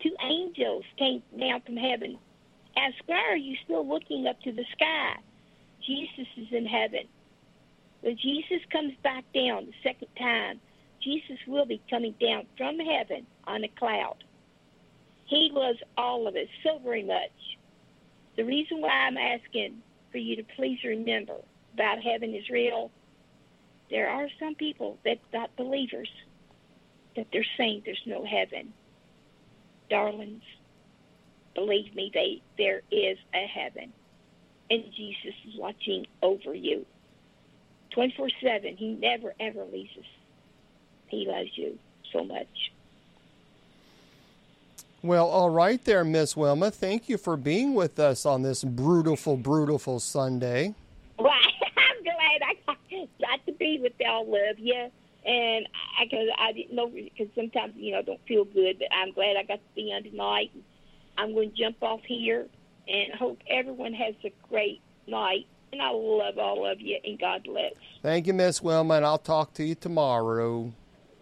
Two 0.01 0.13
angels 0.21 0.83
came 0.99 1.23
down 1.39 1.61
from 1.61 1.77
heaven. 1.77 2.19
Asked, 2.75 3.03
Why 3.05 3.21
are 3.29 3.37
you 3.37 3.55
still 3.63 3.87
looking 3.87 4.27
up 4.27 4.41
to 4.41 4.51
the 4.51 4.65
sky? 4.73 5.15
Jesus 5.87 6.27
is 6.35 6.47
in 6.51 6.65
heaven. 6.65 7.07
When 8.01 8.17
Jesus 8.17 8.59
comes 8.69 8.91
back 9.01 9.23
down 9.33 9.67
the 9.67 9.73
second 9.81 10.09
time, 10.19 10.59
Jesus 11.01 11.37
will 11.47 11.65
be 11.65 11.81
coming 11.89 12.13
down 12.19 12.45
from 12.57 12.79
heaven 12.79 13.25
on 13.47 13.63
a 13.63 13.69
cloud. 13.69 14.25
He 15.25 15.51
loves 15.53 15.79
all 15.97 16.27
of 16.27 16.35
us 16.35 16.49
so 16.65 16.79
very 16.83 17.03
much. 17.03 17.31
The 18.35 18.43
reason 18.43 18.81
why 18.81 18.89
I'm 18.89 19.17
asking 19.17 19.75
for 20.11 20.17
you 20.17 20.35
to 20.35 20.43
please 20.57 20.79
remember 20.83 21.37
about 21.73 22.03
heaven 22.03 22.35
is 22.35 22.49
real. 22.49 22.91
There 23.89 24.09
are 24.09 24.27
some 24.39 24.55
people 24.55 24.97
that 25.05 25.19
not 25.33 25.55
believers 25.55 26.09
that 27.15 27.27
they're 27.31 27.45
saying 27.57 27.83
there's 27.85 28.01
no 28.05 28.25
heaven. 28.25 28.73
Darlings, 29.89 30.43
believe 31.53 31.93
me, 31.95 32.11
they 32.13 32.41
there 32.57 32.81
is 32.91 33.17
a 33.33 33.45
heaven. 33.45 33.93
And 34.69 34.83
Jesus 34.95 35.35
is 35.47 35.55
watching 35.57 36.07
over 36.21 36.53
you. 36.53 36.85
24 37.91 38.29
7. 38.41 38.75
He 38.75 38.93
never, 38.93 39.33
ever 39.39 39.63
leaves 39.65 39.95
us. 39.97 40.05
He 41.07 41.27
loves 41.27 41.55
you 41.55 41.77
so 42.11 42.23
much. 42.23 42.71
Well, 45.03 45.27
all 45.27 45.49
right 45.49 45.83
there, 45.83 46.05
Miss 46.05 46.37
Wilma. 46.37 46.71
Thank 46.71 47.09
you 47.09 47.17
for 47.17 47.35
being 47.35 47.73
with 47.73 47.99
us 47.99 48.25
on 48.25 48.41
this 48.41 48.63
brutal, 48.63 49.35
brutal 49.35 49.99
Sunday. 49.99 50.73
Well, 51.19 51.29
I'm 51.77 52.03
glad 52.03 52.41
I 52.41 52.55
got, 52.65 52.77
got 53.19 53.42
to 53.53 53.57
be 53.57 53.79
with 53.81 53.93
y'all. 53.99 54.25
Love 54.25 54.57
you. 54.57 54.89
And 55.25 55.67
I, 55.99 56.05
cause 56.05 56.27
I 56.37 56.51
didn't 56.51 56.75
know, 56.75 56.87
because 56.87 57.27
sometimes, 57.33 57.73
you 57.77 57.93
know, 57.93 57.99
I 57.99 58.01
don't 58.01 58.19
feel 58.27 58.43
good, 58.43 58.77
but 58.79 58.89
I'm 58.91 59.13
glad 59.13 59.37
I 59.37 59.43
got 59.43 59.55
to 59.55 59.75
be 59.75 59.93
on 59.95 60.03
tonight. 60.03 60.51
I'm 61.17 61.33
going 61.33 61.51
to 61.51 61.55
jump 61.55 61.77
off 61.81 62.01
here 62.05 62.47
and 62.87 63.13
hope 63.13 63.39
everyone 63.49 63.93
has 63.93 64.15
a 64.25 64.31
great 64.49 64.81
night. 65.07 65.47
And 65.71 65.81
I 65.81 65.89
love 65.89 66.37
all 66.37 66.69
of 66.69 66.79
you, 66.81 66.99
and 67.03 67.19
God 67.19 67.45
bless. 67.45 67.73
Thank 68.03 68.27
you, 68.27 68.33
Miss 68.33 68.61
Wilma, 68.61 68.95
and 68.95 69.05
I'll 69.05 69.17
talk 69.17 69.55
to 69.55 69.63
you 69.63 69.73
tomorrow. 69.73 70.71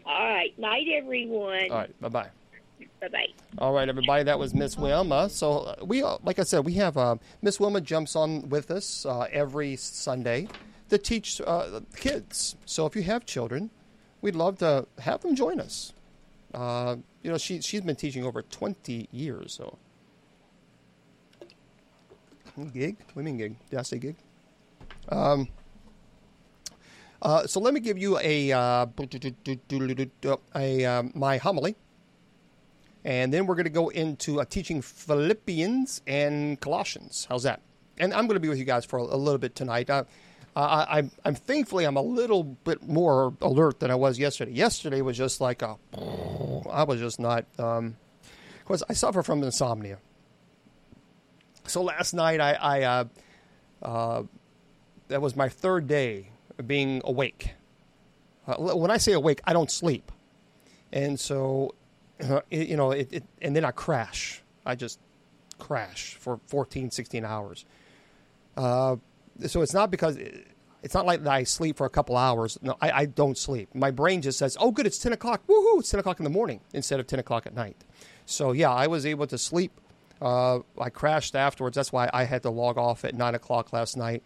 All 0.06 0.26
right. 0.26 0.58
Night, 0.60 0.88
everyone. 0.94 1.72
All 1.72 1.78
right. 1.78 2.02
Bye 2.02 2.10
bye. 2.10 2.30
Bye 3.00 3.08
bye. 3.08 3.28
All 3.60 3.72
right, 3.72 3.88
everybody. 3.88 4.24
That 4.24 4.38
was 4.38 4.54
Miss 4.54 4.78
Wilma. 4.78 5.30
So 5.30 5.60
uh, 5.60 5.76
we, 5.86 6.04
uh, 6.04 6.18
like 6.24 6.38
I 6.38 6.44
said, 6.44 6.66
we 6.66 6.74
have 6.74 6.98
uh, 6.98 7.16
Miss 7.42 7.62
Wilma 7.62 7.80
jumps 7.80 8.16
on 8.16 8.50
with 8.50 8.72
us 8.72 9.06
uh, 9.06 9.28
every 9.32 9.78
Sunday 9.78 10.50
to 10.92 10.98
teach 10.98 11.42
uh, 11.42 11.80
kids. 11.96 12.56
So 12.66 12.86
if 12.86 12.96
you 12.96 13.04
have 13.04 13.26
children, 13.26 13.72
we'd 14.22 14.36
love 14.36 14.60
to 14.60 14.86
have 15.00 15.22
them 15.22 15.36
join 15.36 15.60
us. 15.60 15.94
Uh, 16.54 16.98
you 17.24 17.32
know, 17.32 17.38
she 17.38 17.62
she's 17.62 17.82
been 17.82 17.96
teaching 17.96 18.26
over 18.26 18.42
twenty 18.42 19.08
years. 19.12 19.54
So 19.54 19.78
gig. 22.74 22.98
Mean 23.16 23.38
gig? 23.38 23.56
Did 23.70 23.80
I 23.80 23.82
say 23.84 24.00
gig? 24.00 24.18
Um, 25.08 25.48
uh, 27.22 27.48
so 27.48 27.62
let 27.62 27.74
me 27.74 27.80
give 27.80 27.98
you 27.98 28.20
a, 28.20 28.52
uh, 28.52 28.86
a 30.56 30.86
um, 30.86 31.12
my 31.16 31.38
homily, 31.38 31.76
and 33.06 33.34
then 33.34 33.46
we're 33.46 33.56
going 33.56 33.64
to 33.64 33.70
go 33.70 33.90
into 33.90 34.42
uh, 34.42 34.46
teaching 34.46 34.82
Philippians 34.82 36.02
and 36.06 36.60
Colossians. 36.60 37.28
How's 37.30 37.44
that? 37.44 37.62
And 37.98 38.14
I'm 38.14 38.28
going 38.28 38.36
to 38.36 38.42
be 38.42 38.50
with 38.50 38.58
you 38.58 38.66
guys 38.66 38.84
for 38.84 39.00
a, 39.00 39.04
a 39.04 39.16
little 39.16 39.38
bit 39.38 39.56
tonight. 39.56 39.90
Uh, 40.56 40.86
I, 40.90 41.00
am 41.00 41.12
I'm 41.24 41.36
thankfully 41.36 41.86
I'm 41.86 41.96
a 41.96 42.02
little 42.02 42.44
bit 42.44 42.84
more 42.88 43.34
alert 43.42 43.80
than 43.80 43.90
I 43.90 43.96
was 43.96 44.20
yesterday. 44.20 44.52
Yesterday 44.52 45.02
was 45.02 45.18
just 45.18 45.40
like 45.40 45.62
a, 45.62 45.78
I 46.70 46.84
was 46.84 47.00
just 47.00 47.20
not. 47.20 47.46
Um, 47.58 47.96
because 48.60 48.84
I 48.90 48.94
suffer 48.94 49.22
from 49.22 49.44
insomnia. 49.44 49.98
So 51.68 51.82
last 51.84 52.14
night 52.14 52.40
I, 52.40 52.54
I 52.54 52.82
uh, 52.84 53.06
uh, 53.82 54.24
that 55.10 55.22
was 55.22 55.36
my 55.36 55.50
third 55.50 55.88
day 55.88 56.30
of 56.58 56.68
being 56.68 57.02
awake. 57.04 57.54
Uh, 58.48 58.56
when 58.56 58.90
I 58.90 58.98
say 58.98 59.14
awake, 59.14 59.42
I 59.46 59.54
don't 59.54 59.70
sleep, 59.70 60.12
and 60.92 61.20
so 61.20 61.76
uh, 62.24 62.42
it, 62.50 62.70
you 62.70 62.78
know, 62.78 62.92
it, 62.92 63.10
it, 63.12 63.24
and 63.42 63.56
then 63.56 63.66
I 63.66 63.72
crash. 63.72 64.42
I 64.66 64.76
just 64.76 65.00
crash 65.60 66.16
for 66.16 66.40
14, 66.48 66.92
16 66.92 67.26
hours. 67.26 67.66
So 69.46 69.62
it's 69.62 69.74
not 69.74 69.92
because 69.92 70.18
it's 70.84 70.94
not 70.94 71.06
like 71.06 71.26
I 71.26 71.44
sleep 71.44 71.78
for 71.78 71.86
a 71.86 71.90
couple 71.90 72.18
hours. 72.18 72.58
No, 72.62 72.76
I, 72.82 72.92
I, 72.92 73.06
don't 73.06 73.38
sleep. 73.38 73.74
My 73.74 73.92
brain 73.92 74.22
just 74.22 74.38
says, 74.38 74.58
"Oh, 74.60 74.72
good, 74.72 74.86
it's 74.86 75.00
ten 75.00 75.14
o'clock. 75.14 75.46
Woohoo! 75.48 75.80
It's 75.80 75.90
ten 75.90 76.00
o'clock 76.00 76.20
in 76.20 76.24
the 76.24 76.30
morning 76.30 76.62
instead 76.74 77.00
of 77.00 77.08
ten 77.08 77.20
o'clock 77.20 77.46
at 77.46 77.54
night." 77.54 77.78
So 78.26 78.52
yeah, 78.52 78.72
I 78.72 78.88
was 78.88 79.06
able 79.06 79.28
to 79.28 79.38
sleep. 79.38 79.72
Uh, 80.22 80.60
I 80.78 80.90
crashed 80.90 81.36
afterwards. 81.36 81.76
That's 81.76 81.92
why 81.92 82.10
I 82.14 82.26
had 82.26 82.44
to 82.44 82.50
log 82.50 82.78
off 82.78 83.04
at 83.06 83.16
nine 83.16 83.36
o'clock 83.36 83.74
last 83.74 83.98
night 83.98 84.24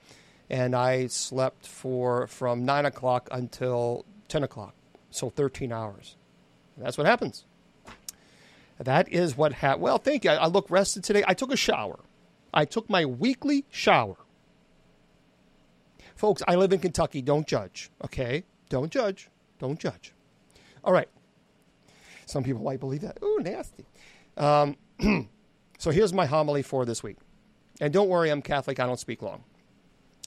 and 0.49 0.75
I 0.75 1.07
slept 1.07 1.65
for 1.67 2.27
from 2.27 2.65
nine 2.65 2.85
o'clock 2.85 3.27
until 3.31 4.05
ten 4.27 4.43
o'clock, 4.43 4.75
so 5.09 5.29
thirteen 5.29 5.71
hours. 5.71 6.15
That's 6.77 6.97
what 6.97 7.07
happens. 7.07 7.45
That 8.79 9.09
is 9.09 9.37
what 9.37 9.53
happened. 9.53 9.83
Well, 9.83 9.97
thank 9.97 10.25
you. 10.25 10.31
I, 10.31 10.35
I 10.35 10.47
look 10.47 10.69
rested 10.69 11.03
today. 11.03 11.23
I 11.25 11.33
took 11.33 11.51
a 11.51 11.57
shower. 11.57 11.99
I 12.53 12.65
took 12.65 12.89
my 12.89 13.05
weekly 13.05 13.65
shower. 13.69 14.17
Folks, 16.25 16.41
I 16.47 16.55
live 16.55 16.73
in 16.73 16.79
Kentucky. 16.79 17.21
Don't 17.21 17.45
judge, 17.45 17.91
okay? 18.03 18.45
Don't 18.69 18.91
judge. 18.91 19.29
Don't 19.59 19.79
judge. 19.79 20.11
All 20.83 20.91
right. 20.91 21.07
Some 22.25 22.43
people 22.43 22.63
might 22.63 22.79
believe 22.79 23.01
that. 23.01 23.19
Ooh, 23.21 23.37
nasty. 23.43 23.85
Um, 24.35 24.75
so 25.77 25.91
here's 25.91 26.13
my 26.13 26.25
homily 26.25 26.63
for 26.63 26.83
this 26.83 27.03
week. 27.03 27.17
And 27.79 27.93
don't 27.93 28.09
worry, 28.09 28.31
I'm 28.31 28.41
Catholic, 28.41 28.79
I 28.79 28.87
don't 28.87 28.99
speak 28.99 29.21
long. 29.21 29.43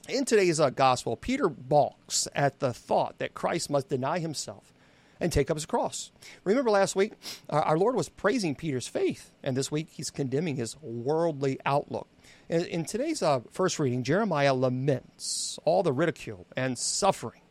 In 0.07 0.23
today's 0.23 0.61
uh, 0.61 0.69
gospel, 0.69 1.17
Peter 1.17 1.49
balks 1.49 2.29
at 2.33 2.59
the 2.59 2.71
thought 2.71 3.17
that 3.17 3.33
Christ 3.33 3.69
must 3.69 3.89
deny 3.89 4.19
himself 4.19 4.73
and 5.19 5.33
take 5.33 5.51
up 5.51 5.57
his 5.57 5.65
cross. 5.65 6.11
Remember 6.45 6.71
last 6.71 6.95
week, 6.95 7.11
uh, 7.49 7.57
our 7.65 7.77
Lord 7.77 7.95
was 7.95 8.07
praising 8.07 8.55
Peter's 8.55 8.87
faith, 8.87 9.31
and 9.43 9.57
this 9.57 9.69
week 9.69 9.89
he's 9.91 10.11
condemning 10.11 10.55
his 10.55 10.77
worldly 10.81 11.59
outlook. 11.65 12.07
In, 12.49 12.65
in 12.65 12.85
today's 12.85 13.21
uh, 13.21 13.41
first 13.51 13.77
reading, 13.77 14.03
Jeremiah 14.03 14.55
laments 14.55 15.59
all 15.65 15.83
the 15.83 15.93
ridicule 15.93 16.47
and 16.57 16.77
suffering 16.77 17.41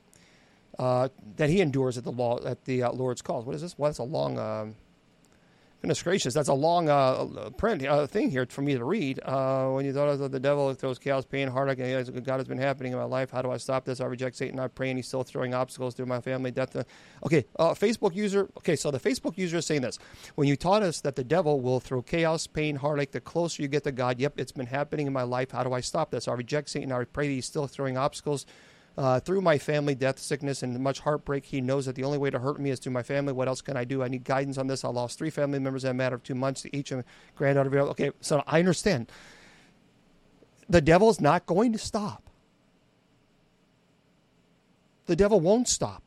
uh, 0.77 1.09
that 1.37 1.49
he 1.49 1.61
endures 1.61 1.97
at 1.97 2.05
the 2.05 2.11
law 2.11 2.45
at 2.45 2.65
the 2.65 2.83
uh, 2.83 2.93
Lord's 2.93 3.23
cause. 3.23 3.45
What 3.45 3.55
is 3.55 3.63
this? 3.63 3.79
Well, 3.79 3.91
it's 3.91 3.99
a 3.99 4.05
long. 4.05 4.75
Goodness 5.81 6.03
gracious, 6.03 6.35
that's 6.35 6.49
a 6.49 6.55
long 6.55 6.89
uh, 6.89 7.51
print 7.57 7.87
uh, 7.87 8.05
thing 8.09 8.33
here 8.33 8.45
for 8.47 8.63
me 8.63 8.75
to 8.75 8.85
read. 8.85 9.21
Uh, 9.25 9.69
when 9.69 9.85
you 9.85 9.93
thought 9.93 10.09
of 10.09 10.33
the 10.33 10.41
devil 10.41 10.75
throws 10.75 10.99
chaos, 10.99 11.25
pain, 11.25 11.47
heartache, 11.47 11.79
and 11.79 12.25
God 12.25 12.39
has 12.39 12.49
been 12.49 12.59
happening 12.59 12.91
in 12.91 12.99
my 12.99 13.05
life. 13.05 13.31
How 13.31 13.43
do 13.43 13.53
I 13.53 13.59
stop 13.59 13.85
this? 13.85 14.01
I 14.01 14.07
reject 14.07 14.35
Satan. 14.35 14.59
I 14.59 14.67
pray, 14.67 14.91
and 14.91 14.99
he's 14.99 15.07
still 15.07 15.23
throwing 15.23 15.55
obstacles 15.55 15.95
through 15.95 16.07
my 16.07 16.21
family. 16.21 16.51
Death. 16.51 16.77
Okay, 17.25 17.45
uh, 17.61 17.75
Facebook 17.75 18.13
user. 18.17 18.49
Okay, 18.59 18.75
so 18.75 18.91
the 18.91 18.99
Facebook 18.99 19.39
user 19.39 19.59
is 19.59 19.67
saying 19.67 19.83
this. 19.83 20.01
When 20.35 20.49
you 20.49 20.57
taught 20.57 20.83
us 20.83 21.01
that 21.03 21.15
the 21.15 21.23
devil 21.23 21.61
will 21.61 21.79
throw 21.79 22.03
chaos, 22.03 22.49
pain, 22.49 22.75
heartache, 22.75 23.13
the 23.13 23.21
closer 23.21 23.63
you 23.63 23.69
get 23.69 23.85
to 23.85 23.93
God. 23.93 24.19
Yep, 24.19 24.35
it's 24.37 24.51
been 24.51 24.67
happening 24.67 25.07
in 25.07 25.13
my 25.13 25.23
life. 25.23 25.53
How 25.53 25.63
do 25.63 25.73
I 25.73 25.81
stop 25.81 26.11
this? 26.11 26.27
I 26.27 26.33
reject 26.33 26.71
Satan. 26.71 26.91
I 26.91 27.05
pray 27.05 27.29
that 27.29 27.35
he's 27.35 27.47
still 27.47 27.69
throwing 27.69 27.97
obstacles 27.97 28.47
uh, 28.99 29.21
through 29.21 29.41
my 29.41 29.57
family, 29.59 29.95
death, 29.95 30.19
sickness, 30.19 30.65
and 30.65 30.77
much 30.81 30.99
heartbreak, 30.99 31.45
he 31.45 31.61
knows 31.61 31.87
that 31.87 31.95
the 31.95 32.03
only 32.03 32.19
way 32.19 32.31
to 32.31 32.39
hurt 32.41 32.59
me 32.59 32.71
is 32.71 32.81
through 32.81 32.93
my 32.93 33.05
family. 33.05 33.33
What 33.33 33.47
else 33.47 33.61
can 33.61 33.77
I 33.77 33.85
do? 33.85 34.03
I 34.03 34.09
need 34.09 34.25
guidance 34.25 34.59
on 34.59 34.67
this. 34.67 34.85
I 34.85 34.89
lost 34.89 35.17
three 35.17 35.31
family 35.31 35.61
members 35.61 35.85
in 35.85 35.91
a 35.93 35.95
matter 35.95 36.17
of 36.17 36.25
two 36.25 36.35
months, 36.35 36.63
to 36.63 36.77
each 36.77 36.91
a 36.91 37.05
granddaughter. 37.37 37.79
Okay, 37.79 38.11
so 38.21 38.43
I 38.45 38.59
understand. 38.59 39.13
The 40.69 40.81
devil 40.81 41.09
is 41.11 41.21
not 41.21 41.47
going 41.47 41.73
to 41.75 41.79
stop. 41.79 42.25
The 45.07 45.15
devil 45.15 45.39
won't 45.39 45.69
stop. 45.69 46.03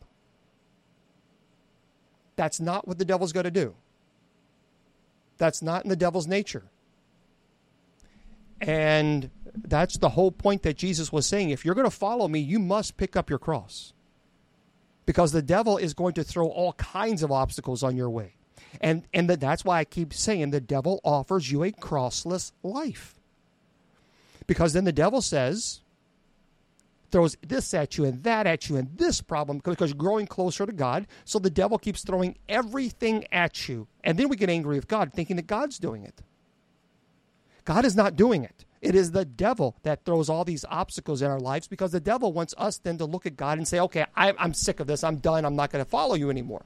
That's 2.36 2.60
not 2.60 2.90
what 2.90 2.98
the 2.98 3.06
devil's 3.06 3.32
going 3.32 3.46
to 3.46 3.52
do. 3.52 3.74
That's 5.38 5.62
not 5.62 5.86
in 5.86 5.90
the 5.90 5.96
devil's 5.96 6.28
nature. 6.28 6.66
And 8.60 9.30
that's 9.56 9.98
the 9.98 10.10
whole 10.10 10.32
point 10.32 10.64
that 10.64 10.78
Jesus 10.78 11.12
was 11.12 11.26
saying. 11.26 11.50
If 11.50 11.66
you're 11.66 11.76
going 11.76 11.90
to 11.90 11.96
follow 11.96 12.28
me, 12.28 12.40
you 12.40 12.60
must 12.60 12.98
pick 12.98 13.16
up 13.16 13.30
your 13.30 13.40
cross. 13.40 13.94
Because 15.06 15.32
the 15.32 15.42
devil 15.42 15.78
is 15.78 15.94
going 15.94 16.14
to 16.14 16.24
throw 16.24 16.48
all 16.48 16.74
kinds 16.74 17.24
of 17.24 17.32
obstacles 17.32 17.84
on 17.84 17.96
your 17.96 18.10
way. 18.10 18.36
And, 18.80 19.04
and 19.14 19.30
the, 19.30 19.36
that's 19.36 19.66
why 19.66 19.80
I 19.80 19.86
keep 19.86 20.14
saying 20.14 20.52
the 20.52 20.62
devil 20.62 21.02
offers 21.04 21.52
you 21.52 21.64
a 21.64 21.72
crossless 21.72 22.52
life. 22.64 23.16
Because 24.48 24.74
then 24.74 24.86
the 24.86 24.92
devil 24.92 25.22
says, 25.22 25.82
throws 27.12 27.36
this 27.46 27.74
at 27.74 27.98
you 27.98 28.06
and 28.06 28.24
that 28.24 28.48
at 28.48 28.70
you 28.70 28.78
and 28.78 28.98
this 28.98 29.22
problem 29.22 29.62
because 29.64 29.90
you're 29.90 29.98
growing 29.98 30.26
closer 30.26 30.66
to 30.66 30.72
God. 30.72 31.08
So 31.26 31.40
the 31.40 31.50
devil 31.50 31.78
keeps 31.78 32.04
throwing 32.04 32.38
everything 32.48 33.26
at 33.32 33.68
you. 33.68 33.88
And 34.04 34.18
then 34.18 34.30
we 34.30 34.38
get 34.38 34.50
angry 34.50 34.78
with 34.78 34.88
God 34.88 35.12
thinking 35.14 35.36
that 35.36 35.48
God's 35.48 35.78
doing 35.78 36.04
it. 36.04 36.22
God 37.66 37.86
is 37.86 37.96
not 37.96 38.16
doing 38.16 38.44
it. 38.44 38.66
It 38.82 38.96
is 38.96 39.12
the 39.12 39.26
devil 39.26 39.76
that 39.84 40.06
throws 40.06 40.28
all 40.28 40.44
these 40.44 40.66
obstacles 40.68 41.22
in 41.22 41.30
our 41.30 41.40
lives 41.40 41.68
because 41.68 41.92
the 41.92 42.00
devil 42.00 42.34
wants 42.34 42.56
us 42.58 42.80
then 42.80 42.98
to 42.98 43.06
look 43.06 43.28
at 43.28 43.38
God 43.38 43.60
and 43.60 43.68
say, 43.68 43.80
okay, 43.80 44.06
I, 44.16 44.34
am 44.40 44.56
sick 44.56 44.80
of 44.80 44.88
this. 44.88 45.04
I'm 45.04 45.18
done. 45.18 45.46
I'm 45.46 45.56
not 45.56 45.72
going 45.72 45.86
to 45.86 45.90
follow 45.90 46.16
you 46.16 46.32
anymore. 46.32 46.66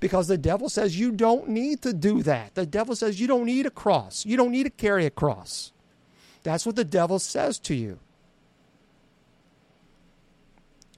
Because 0.00 0.26
the 0.26 0.38
devil 0.38 0.68
says 0.68 0.98
you 0.98 1.12
don't 1.12 1.48
need 1.48 1.82
to 1.82 1.92
do 1.92 2.22
that. 2.22 2.54
The 2.54 2.66
devil 2.66 2.96
says 2.96 3.20
you 3.20 3.26
don't 3.26 3.44
need 3.44 3.66
a 3.66 3.70
cross. 3.70 4.24
You 4.24 4.38
don't 4.38 4.50
need 4.50 4.64
to 4.64 4.70
carry 4.70 5.04
a 5.04 5.10
cross. 5.10 5.72
That's 6.42 6.64
what 6.64 6.76
the 6.76 6.84
devil 6.84 7.18
says 7.18 7.58
to 7.60 7.74
you. 7.74 7.98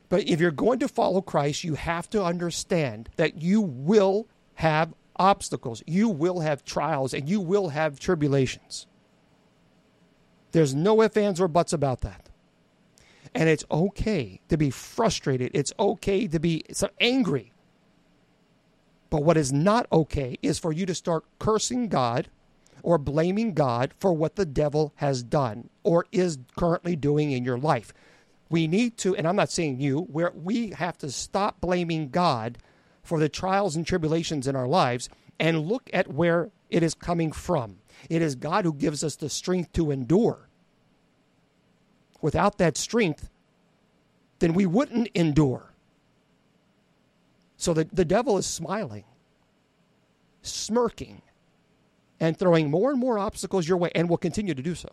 But 0.09 0.29
if 0.29 0.41
you're 0.41 0.51
going 0.51 0.79
to 0.79 0.89
follow 0.89 1.23
Christ, 1.23 1.65
you 1.65 1.75
have 1.75 2.09
to 2.11 2.23
understand 2.23 3.09
that 3.17 3.43
you 3.43 3.61
will 3.61 4.29
have 4.55 4.95
obstacles, 5.17 5.83
you 5.87 6.09
will 6.09 6.41
have 6.41 6.65
trials, 6.65 7.15
and 7.15 7.29
you 7.29 7.41
will 7.41 7.71
have 7.71 7.99
tribulations. 7.99 8.87
There's 10.53 10.75
no 10.75 11.03
ifs, 11.03 11.17
ands, 11.17 11.41
or 11.41 11.49
buts 11.49 11.73
about 11.73 12.03
that. 12.03 12.29
And 13.35 13.49
it's 13.49 13.65
okay 13.71 14.41
to 14.49 14.57
be 14.57 14.71
frustrated. 14.71 15.51
It's 15.55 15.73
okay 15.79 16.27
to 16.29 16.39
be 16.39 16.65
angry. 17.01 17.53
But 19.11 19.25
what 19.25 19.37
is 19.37 19.53
not 19.53 19.87
okay 19.93 20.39
is 20.43 20.59
for 20.59 20.73
you 20.73 20.87
to 20.87 20.95
start 20.95 21.25
cursing 21.39 21.89
God 21.89 22.29
or 22.83 22.99
blaming 22.99 23.55
God 23.55 23.95
for 23.99 24.13
what 24.13 24.37
the 24.37 24.47
devil 24.47 24.93
has 24.97 25.23
done 25.23 25.71
or 25.83 26.07
is 26.13 26.39
currently 26.57 26.97
doing 26.97 27.33
in 27.33 27.45
your 27.45 27.59
life. 27.59 27.93
We 28.51 28.67
need 28.67 28.99
to, 28.99 29.17
and 29.17 29.27
I'm 29.27 29.37
not 29.37 29.51
saying 29.51 29.81
you, 29.81 30.01
where 30.01 30.33
we 30.35 30.71
have 30.71 30.99
to 30.99 31.11
stop 31.11 31.61
blaming 31.61 32.11
God 32.11 32.59
for 33.03 33.19
the 33.19 33.29
trials 33.29 33.77
and 33.77 33.87
tribulations 33.87 34.47
in 34.47 34.57
our 34.57 34.69
lives 34.69 35.09
and 35.39 35.67
look 35.67 35.89
at 35.93 36.13
where 36.13 36.51
it 36.69 36.83
is 36.83 36.95
coming 36.95 37.33
from. 37.33 37.79
It 38.09 38.23
is 38.23 38.35
God 38.35 38.65
who 38.65 38.73
gives 38.73 39.05
us 39.05 39.17
the 39.17 39.29
strength 39.29 39.73
to 39.75 39.91
endure. 39.91 40.49
Without 42.21 42.59
that 42.59 42.77
strength, 42.77 43.31
then 44.39 44.55
we 44.55 44.67
wouldn't 44.67 45.09
endure. 45.15 45.73
So 47.57 47.75
the, 47.75 47.89
the 47.93 48.05
devil 48.05 48.39
is 48.39 48.47
smiling, 48.47 49.05
smirking, 50.43 51.23
and 52.19 52.39
throwing 52.39 52.71
more 52.71 52.91
and 52.91 52.99
more 52.99 53.19
obstacles 53.19 53.69
your 53.69 53.79
way, 53.79 53.91
and 53.95 54.09
will 54.09 54.17
continue 54.17 54.55
to 54.55 54.63
do 54.63 54.75
so. 54.75 54.89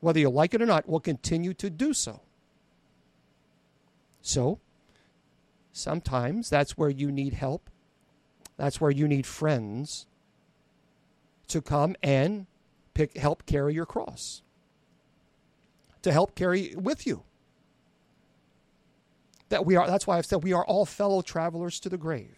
Whether 0.00 0.20
you 0.20 0.30
like 0.30 0.54
it 0.54 0.62
or 0.62 0.66
not, 0.66 0.88
will 0.88 1.00
continue 1.00 1.54
to 1.54 1.70
do 1.70 1.92
so. 1.92 2.20
So, 4.22 4.60
sometimes 5.72 6.50
that's 6.50 6.76
where 6.76 6.90
you 6.90 7.12
need 7.12 7.34
help. 7.34 7.70
That's 8.56 8.80
where 8.80 8.90
you 8.90 9.06
need 9.08 9.26
friends 9.26 10.06
to 11.50 11.60
come 11.60 11.94
and 12.02 12.46
pick, 12.94 13.16
help 13.16 13.46
carry 13.46 13.74
your 13.74 13.86
cross, 13.86 14.42
to 16.02 16.12
help 16.12 16.34
carry 16.34 16.74
with 16.76 17.06
you. 17.06 17.22
That 19.50 19.66
we 19.66 19.76
are, 19.76 19.86
that's 19.86 20.06
why 20.06 20.16
I've 20.16 20.26
said 20.26 20.44
we 20.44 20.52
are 20.52 20.64
all 20.64 20.86
fellow 20.86 21.22
travelers 21.22 21.80
to 21.80 21.88
the 21.88 21.98
grave. 21.98 22.36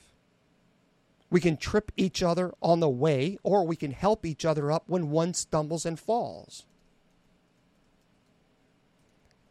We 1.31 1.41
can 1.41 1.57
trip 1.57 1.93
each 1.97 2.23
other 2.23 2.53
on 2.61 2.81
the 2.81 2.89
way, 2.89 3.39
or 3.43 3.67
we 3.67 3.77
can 3.77 3.91
help 3.91 4.27
each 4.27 4.45
other 4.45 4.71
up 4.71 4.85
when 4.87 5.11
one 5.11 5.33
stumbles 5.35 5.87
and 5.87 5.99
falls. 5.99 6.67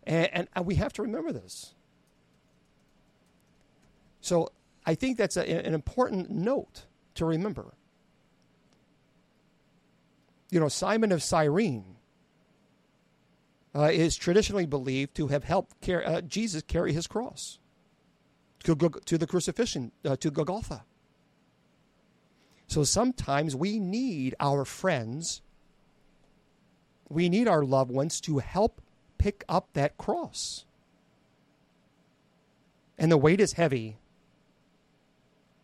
And, 0.03 0.47
and, 0.55 0.65
we 0.65 0.75
have 0.75 0.93
to 0.93 1.01
remember 1.01 1.31
this. 1.31 1.73
So 4.21 4.51
I 4.85 4.95
think 4.95 5.17
that's 5.17 5.37
a, 5.37 5.47
an 5.47 5.73
important 5.73 6.29
note 6.29 6.85
to 7.15 7.25
remember. 7.25 7.73
You 10.51 10.59
know, 10.59 10.67
Simon 10.67 11.11
of 11.11 11.23
Cyrene 11.23 11.95
uh, 13.73 13.89
is 13.91 14.17
traditionally 14.17 14.65
believed 14.65 15.15
to 15.15 15.27
have 15.27 15.45
helped 15.45 15.89
uh, 15.89 16.21
Jesus 16.21 16.61
carry 16.61 16.93
his 16.93 17.07
cross 17.07 17.57
to, 18.63 18.75
to 18.75 19.17
the 19.17 19.25
crucifixion, 19.25 19.91
uh, 20.05 20.17
to 20.17 20.29
Golgotha. 20.29 20.83
So 22.67 22.83
sometimes 22.83 23.55
we 23.55 23.79
need 23.79 24.35
our 24.39 24.65
friends, 24.65 25.41
we 27.09 27.29
need 27.29 27.47
our 27.47 27.63
loved 27.63 27.91
ones 27.91 28.21
to 28.21 28.39
help 28.39 28.81
pick 29.17 29.43
up 29.49 29.69
that 29.73 29.97
cross. 29.97 30.65
And 32.97 33.11
the 33.11 33.17
weight 33.17 33.39
is 33.39 33.53
heavy, 33.53 33.97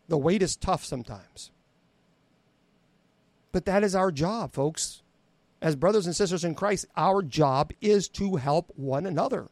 the 0.07 0.17
weight 0.17 0.41
is 0.41 0.55
tough 0.55 0.83
sometimes. 0.83 1.51
But 3.57 3.65
that 3.65 3.83
is 3.83 3.95
our 3.95 4.11
job, 4.11 4.53
folks. 4.53 5.01
As 5.63 5.75
brothers 5.75 6.05
and 6.05 6.15
sisters 6.15 6.43
in 6.43 6.53
Christ, 6.53 6.85
our 6.95 7.23
job 7.23 7.73
is 7.81 8.07
to 8.09 8.35
help 8.35 8.71
one 8.75 9.07
another. 9.07 9.47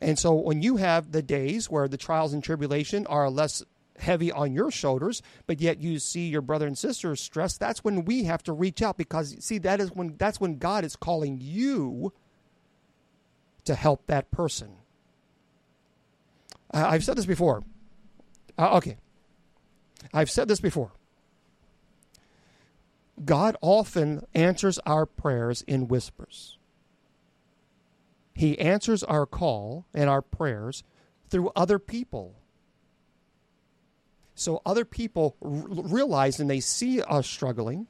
And 0.00 0.18
so 0.18 0.32
when 0.32 0.62
you 0.62 0.78
have 0.78 1.12
the 1.12 1.20
days 1.20 1.68
where 1.68 1.88
the 1.88 1.98
trials 1.98 2.32
and 2.32 2.42
tribulation 2.42 3.06
are 3.06 3.28
less 3.28 3.62
heavy 3.98 4.32
on 4.32 4.54
your 4.54 4.70
shoulders, 4.70 5.20
but 5.46 5.60
yet 5.60 5.82
you 5.82 5.98
see 5.98 6.28
your 6.28 6.40
brother 6.40 6.66
and 6.66 6.78
sister 6.78 7.14
stressed, 7.16 7.60
that's 7.60 7.84
when 7.84 8.06
we 8.06 8.24
have 8.24 8.42
to 8.44 8.54
reach 8.54 8.80
out 8.80 8.96
because 8.96 9.36
see 9.44 9.58
that 9.58 9.78
is 9.78 9.92
when 9.92 10.16
that's 10.16 10.40
when 10.40 10.56
God 10.56 10.86
is 10.86 10.96
calling 10.96 11.38
you 11.38 12.14
to 13.66 13.74
help 13.74 14.06
that 14.06 14.30
person. 14.30 14.70
I've 16.70 17.04
said 17.04 17.18
this 17.18 17.26
before. 17.26 17.62
Uh, 18.56 18.78
okay. 18.78 18.96
I've 20.14 20.30
said 20.30 20.48
this 20.48 20.60
before. 20.60 20.92
God 23.24 23.56
often 23.60 24.26
answers 24.34 24.78
our 24.86 25.06
prayers 25.06 25.62
in 25.62 25.88
whispers. 25.88 26.58
He 28.34 28.58
answers 28.58 29.02
our 29.04 29.26
call 29.26 29.86
and 29.94 30.10
our 30.10 30.22
prayers 30.22 30.82
through 31.30 31.50
other 31.56 31.78
people. 31.78 32.34
so 34.34 34.62
other 34.64 34.84
people 34.86 35.36
r- 35.42 35.50
realize 35.68 36.40
and 36.40 36.48
they 36.50 36.60
see 36.60 37.02
us 37.02 37.26
struggling 37.26 37.86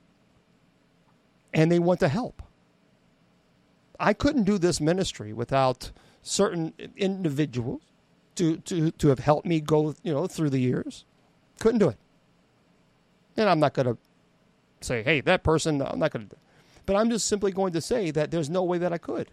and 1.54 1.70
they 1.70 1.78
want 1.78 2.00
to 2.00 2.08
help. 2.08 2.42
I 4.00 4.14
couldn't 4.14 4.44
do 4.44 4.58
this 4.58 4.80
ministry 4.80 5.32
without 5.32 5.92
certain 6.22 6.74
individuals 6.96 7.82
to, 8.36 8.58
to, 8.58 8.90
to 8.92 9.08
have 9.08 9.20
helped 9.20 9.46
me 9.46 9.60
go 9.60 9.94
you 10.02 10.12
know 10.12 10.26
through 10.26 10.50
the 10.50 10.60
years. 10.60 11.04
Couldn't 11.60 11.78
do 11.80 11.88
it. 11.90 11.98
And 13.36 13.48
I'm 13.48 13.60
not 13.60 13.74
going 13.74 13.86
to 13.86 13.98
say, 14.80 15.02
hey, 15.02 15.20
that 15.22 15.42
person, 15.42 15.82
I'm 15.82 15.98
not 15.98 16.12
going 16.12 16.28
to. 16.28 16.36
But 16.86 16.96
I'm 16.96 17.10
just 17.10 17.26
simply 17.26 17.52
going 17.52 17.72
to 17.74 17.80
say 17.80 18.10
that 18.10 18.30
there's 18.30 18.50
no 18.50 18.64
way 18.64 18.78
that 18.78 18.92
I 18.92 18.98
could. 18.98 19.30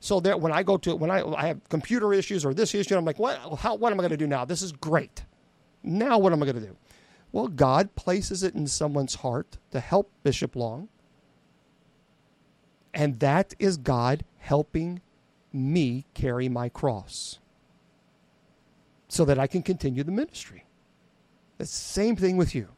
So 0.00 0.20
that 0.20 0.40
when 0.40 0.52
I 0.52 0.62
go 0.62 0.76
to 0.76 0.94
when 0.94 1.10
I, 1.10 1.26
I 1.34 1.46
have 1.48 1.68
computer 1.68 2.12
issues 2.12 2.44
or 2.44 2.54
this 2.54 2.74
issue, 2.74 2.96
I'm 2.96 3.04
like, 3.04 3.18
what? 3.18 3.38
How, 3.58 3.74
what 3.74 3.92
am 3.92 3.98
I 3.98 4.02
going 4.02 4.10
to 4.10 4.16
do 4.16 4.26
now? 4.26 4.44
This 4.44 4.62
is 4.62 4.72
great. 4.72 5.24
Now 5.82 6.18
what 6.18 6.32
am 6.32 6.42
I 6.42 6.46
going 6.46 6.60
to 6.60 6.66
do? 6.66 6.76
Well, 7.32 7.48
God 7.48 7.94
places 7.96 8.42
it 8.42 8.54
in 8.54 8.66
someone's 8.66 9.16
heart 9.16 9.58
to 9.70 9.80
help 9.80 10.12
Bishop 10.22 10.54
Long, 10.54 10.88
and 12.94 13.18
that 13.20 13.54
is 13.58 13.76
God 13.76 14.24
helping 14.38 15.00
me 15.52 16.06
carry 16.14 16.48
my 16.48 16.68
cross, 16.68 17.38
so 19.08 19.24
that 19.24 19.38
I 19.38 19.46
can 19.46 19.62
continue 19.62 20.04
the 20.04 20.12
ministry. 20.12 20.64
The 21.58 21.66
same 21.66 22.16
thing 22.16 22.36
with 22.36 22.54
you. 22.54 22.68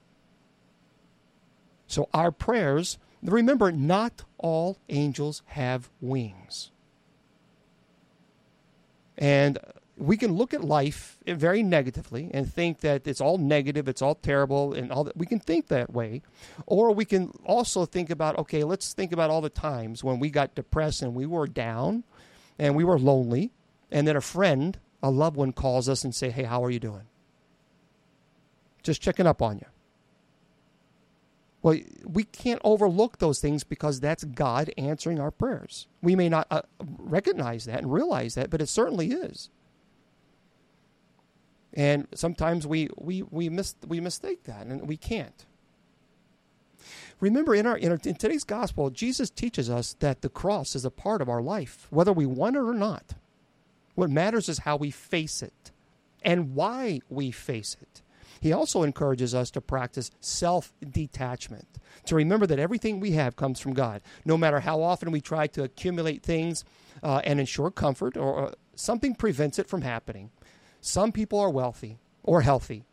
So 1.88 2.08
our 2.14 2.30
prayers. 2.30 2.98
Remember, 3.20 3.72
not 3.72 4.22
all 4.38 4.78
angels 4.88 5.42
have 5.46 5.90
wings. 6.00 6.70
And 9.16 9.58
we 9.96 10.16
can 10.16 10.34
look 10.34 10.54
at 10.54 10.62
life 10.62 11.18
very 11.26 11.64
negatively 11.64 12.30
and 12.32 12.48
think 12.52 12.78
that 12.80 13.08
it's 13.08 13.20
all 13.20 13.36
negative, 13.36 13.88
it's 13.88 14.00
all 14.00 14.14
terrible, 14.14 14.72
and 14.72 14.92
all 14.92 15.02
that. 15.02 15.16
We 15.16 15.26
can 15.26 15.40
think 15.40 15.66
that 15.66 15.92
way. 15.92 16.22
Or 16.66 16.92
we 16.92 17.04
can 17.04 17.32
also 17.44 17.84
think 17.84 18.08
about, 18.08 18.38
okay, 18.38 18.62
let's 18.62 18.92
think 18.92 19.10
about 19.10 19.30
all 19.30 19.40
the 19.40 19.50
times 19.50 20.04
when 20.04 20.20
we 20.20 20.30
got 20.30 20.54
depressed 20.54 21.02
and 21.02 21.16
we 21.16 21.26
were 21.26 21.48
down 21.48 22.04
and 22.56 22.76
we 22.76 22.84
were 22.84 22.98
lonely, 22.98 23.50
and 23.90 24.06
then 24.06 24.14
a 24.14 24.20
friend, 24.20 24.78
a 25.02 25.10
loved 25.10 25.36
one 25.36 25.52
calls 25.52 25.88
us 25.88 26.04
and 26.04 26.14
say, 26.14 26.30
hey, 26.30 26.44
how 26.44 26.64
are 26.64 26.70
you 26.70 26.78
doing? 26.78 27.06
Just 28.84 29.02
checking 29.02 29.26
up 29.26 29.42
on 29.42 29.58
you. 29.58 29.66
Well, 31.62 31.78
we 32.04 32.24
can't 32.24 32.60
overlook 32.62 33.18
those 33.18 33.40
things 33.40 33.64
because 33.64 34.00
that's 34.00 34.24
God 34.24 34.72
answering 34.78 35.18
our 35.18 35.32
prayers. 35.32 35.88
We 36.02 36.14
may 36.14 36.28
not 36.28 36.46
uh, 36.50 36.62
recognize 36.98 37.64
that 37.64 37.80
and 37.80 37.92
realize 37.92 38.36
that, 38.36 38.48
but 38.48 38.62
it 38.62 38.68
certainly 38.68 39.08
is. 39.08 39.50
And 41.74 42.06
sometimes 42.14 42.66
we 42.66 42.88
we 42.96 43.22
we 43.22 43.48
miss 43.48 43.74
we 43.86 44.00
mistake 44.00 44.44
that, 44.44 44.66
and 44.66 44.88
we 44.88 44.96
can't. 44.96 45.44
Remember, 47.20 47.54
in 47.54 47.66
our, 47.66 47.76
in 47.76 47.90
our 47.90 48.00
in 48.04 48.14
today's 48.14 48.44
gospel, 48.44 48.90
Jesus 48.90 49.28
teaches 49.28 49.68
us 49.68 49.96
that 49.98 50.22
the 50.22 50.28
cross 50.28 50.76
is 50.76 50.84
a 50.84 50.90
part 50.90 51.20
of 51.20 51.28
our 51.28 51.42
life, 51.42 51.86
whether 51.90 52.12
we 52.12 52.26
want 52.26 52.56
it 52.56 52.60
or 52.60 52.72
not. 52.72 53.14
What 53.96 54.10
matters 54.10 54.48
is 54.48 54.60
how 54.60 54.76
we 54.76 54.92
face 54.92 55.42
it, 55.42 55.72
and 56.22 56.54
why 56.54 57.00
we 57.10 57.32
face 57.32 57.76
it. 57.82 58.02
He 58.40 58.52
also 58.52 58.82
encourages 58.82 59.34
us 59.34 59.50
to 59.52 59.60
practice 59.60 60.10
self 60.20 60.72
detachment, 60.88 61.66
to 62.06 62.14
remember 62.14 62.46
that 62.46 62.58
everything 62.58 63.00
we 63.00 63.12
have 63.12 63.36
comes 63.36 63.60
from 63.60 63.74
God. 63.74 64.02
No 64.24 64.36
matter 64.36 64.60
how 64.60 64.82
often 64.82 65.10
we 65.10 65.20
try 65.20 65.46
to 65.48 65.64
accumulate 65.64 66.22
things 66.22 66.64
uh, 67.02 67.20
and 67.24 67.40
ensure 67.40 67.70
comfort, 67.70 68.16
or 68.16 68.48
uh, 68.48 68.52
something 68.74 69.14
prevents 69.14 69.58
it 69.58 69.68
from 69.68 69.82
happening. 69.82 70.30
Some 70.80 71.12
people 71.12 71.38
are 71.38 71.50
wealthy 71.50 71.98
or 72.22 72.42
healthy 72.42 72.84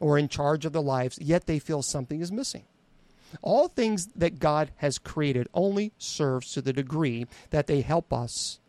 or 0.00 0.18
in 0.18 0.28
charge 0.28 0.64
of 0.64 0.72
their 0.72 0.82
lives, 0.82 1.18
yet 1.20 1.46
they 1.46 1.58
feel 1.58 1.82
something 1.82 2.20
is 2.20 2.30
missing. 2.30 2.64
All 3.42 3.68
things 3.68 4.06
that 4.14 4.38
God 4.38 4.70
has 4.76 4.98
created 4.98 5.48
only 5.54 5.92
serves 5.98 6.52
to 6.52 6.62
the 6.62 6.72
degree 6.72 7.26
that 7.50 7.66
they 7.66 7.80
help 7.80 8.12
us 8.12 8.60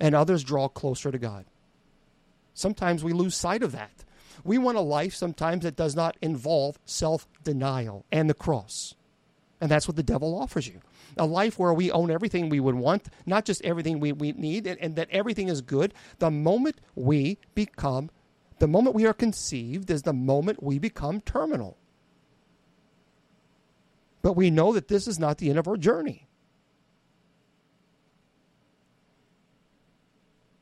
and 0.00 0.14
others 0.14 0.42
draw 0.42 0.68
closer 0.68 1.12
to 1.12 1.18
God. 1.18 1.44
Sometimes 2.54 3.04
we 3.04 3.12
lose 3.12 3.36
sight 3.36 3.62
of 3.62 3.72
that. 3.72 4.04
We 4.44 4.58
want 4.58 4.78
a 4.78 4.82
life 4.82 5.14
sometimes 5.14 5.64
that 5.64 5.76
does 5.76 5.96
not 5.96 6.16
involve 6.22 6.78
self 6.84 7.26
denial 7.44 8.04
and 8.10 8.28
the 8.28 8.34
cross. 8.34 8.94
And 9.60 9.70
that's 9.70 9.86
what 9.86 9.96
the 9.96 10.02
devil 10.02 10.38
offers 10.38 10.66
you 10.66 10.80
a 11.16 11.26
life 11.26 11.58
where 11.58 11.74
we 11.74 11.90
own 11.90 12.10
everything 12.10 12.48
we 12.48 12.60
would 12.60 12.74
want, 12.74 13.08
not 13.26 13.44
just 13.44 13.64
everything 13.64 14.00
we, 14.00 14.12
we 14.12 14.32
need, 14.32 14.66
and, 14.66 14.80
and 14.80 14.96
that 14.96 15.10
everything 15.10 15.48
is 15.48 15.60
good. 15.60 15.92
The 16.18 16.30
moment 16.30 16.80
we 16.94 17.38
become, 17.54 18.10
the 18.58 18.68
moment 18.68 18.94
we 18.94 19.06
are 19.06 19.12
conceived 19.12 19.90
is 19.90 20.02
the 20.02 20.12
moment 20.12 20.62
we 20.62 20.78
become 20.78 21.20
terminal. 21.20 21.76
But 24.22 24.34
we 24.34 24.50
know 24.50 24.72
that 24.72 24.88
this 24.88 25.08
is 25.08 25.18
not 25.18 25.38
the 25.38 25.50
end 25.50 25.58
of 25.58 25.66
our 25.66 25.76
journey. 25.76 26.26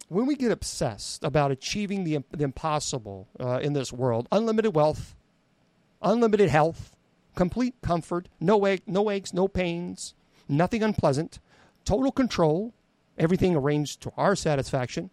When 0.08 0.26
we 0.26 0.36
get 0.36 0.50
obsessed 0.50 1.22
about 1.22 1.50
achieving 1.50 2.04
the, 2.04 2.24
the 2.30 2.44
impossible 2.44 3.28
uh, 3.38 3.58
in 3.62 3.74
this 3.74 3.92
world, 3.92 4.26
unlimited 4.32 4.74
wealth, 4.74 5.14
unlimited 6.02 6.48
health, 6.48 6.96
complete 7.34 7.74
comfort, 7.82 8.28
no, 8.40 8.76
no 8.86 9.10
aches, 9.10 9.34
no 9.34 9.48
pains, 9.48 10.14
nothing 10.48 10.82
unpleasant, 10.82 11.38
total 11.84 12.10
control, 12.10 12.72
everything 13.18 13.54
arranged 13.54 14.00
to 14.00 14.12
our 14.16 14.34
satisfaction, 14.34 15.10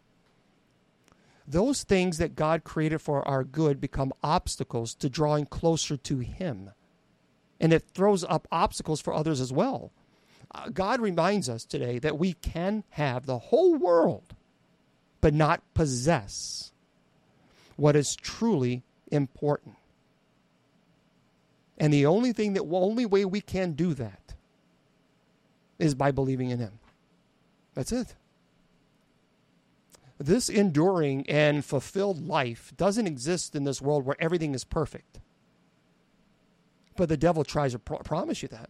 those 1.48 1.84
things 1.84 2.18
that 2.18 2.36
God 2.36 2.64
created 2.64 3.00
for 3.00 3.28
our 3.28 3.44
good 3.44 3.80
become 3.80 4.14
obstacles 4.24 4.96
to 4.96 5.10
drawing 5.10 5.46
closer 5.46 5.98
to 5.98 6.20
Him. 6.20 6.72
And 7.60 7.72
it 7.72 7.84
throws 7.94 8.24
up 8.24 8.48
obstacles 8.52 9.00
for 9.02 9.14
others 9.14 9.40
as 9.40 9.54
well. 9.54 9.92
Uh, 10.54 10.70
God 10.70 11.02
reminds 11.02 11.50
us 11.50 11.66
today 11.66 12.00
that 12.00 12.18
we 12.18 12.34
can 12.34 12.84
have 12.92 13.26
the 13.26 13.38
whole 13.38 13.76
world 13.76 14.34
but 15.26 15.34
not 15.34 15.60
possess 15.74 16.72
what 17.78 17.96
is 17.96 18.16
truly 18.16 18.84
important. 19.12 19.74
And 21.80 21.92
the 21.92 22.06
only 22.06 22.32
thing 22.32 22.54
that 22.54 22.62
only 22.62 23.08
way 23.08 23.26
we 23.26 23.42
can 23.42 23.72
do 23.72 23.96
that 23.96 24.36
is 25.80 25.96
by 25.96 26.12
believing 26.12 26.52
in 26.52 26.60
him. 26.60 26.74
That's 27.74 27.92
it. 27.92 28.14
This 30.20 30.48
enduring 30.48 31.28
and 31.28 31.66
fulfilled 31.66 32.28
life 32.28 32.72
doesn't 32.78 33.08
exist 33.08 33.56
in 33.56 33.64
this 33.64 33.82
world 33.82 34.06
where 34.06 34.18
everything 34.20 34.54
is 34.54 34.64
perfect. 34.64 35.22
But 36.98 37.10
the 37.10 37.18
devil 37.18 37.44
tries 37.44 37.72
to 37.72 37.80
pro- 37.80 37.98
promise 37.98 38.44
you 38.44 38.50
that. 38.50 38.70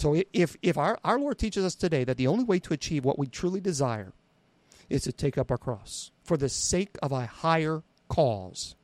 So 0.00 0.16
if, 0.32 0.56
if 0.62 0.78
our, 0.78 0.98
our 1.04 1.18
Lord 1.18 1.38
teaches 1.38 1.62
us 1.62 1.74
today 1.74 2.04
that 2.04 2.16
the 2.16 2.26
only 2.26 2.44
way 2.44 2.58
to 2.60 2.72
achieve 2.72 3.04
what 3.04 3.18
we 3.18 3.26
truly 3.26 3.60
desire 3.60 4.14
is 4.88 5.02
to 5.02 5.12
take 5.12 5.36
up 5.36 5.50
our 5.50 5.58
cross 5.58 6.10
for 6.24 6.38
the 6.38 6.48
sake 6.48 6.96
of 7.02 7.12
a 7.12 7.26
higher 7.26 7.82
cause, 8.08 8.76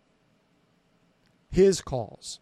His 1.48 1.80
cause. 1.80 2.38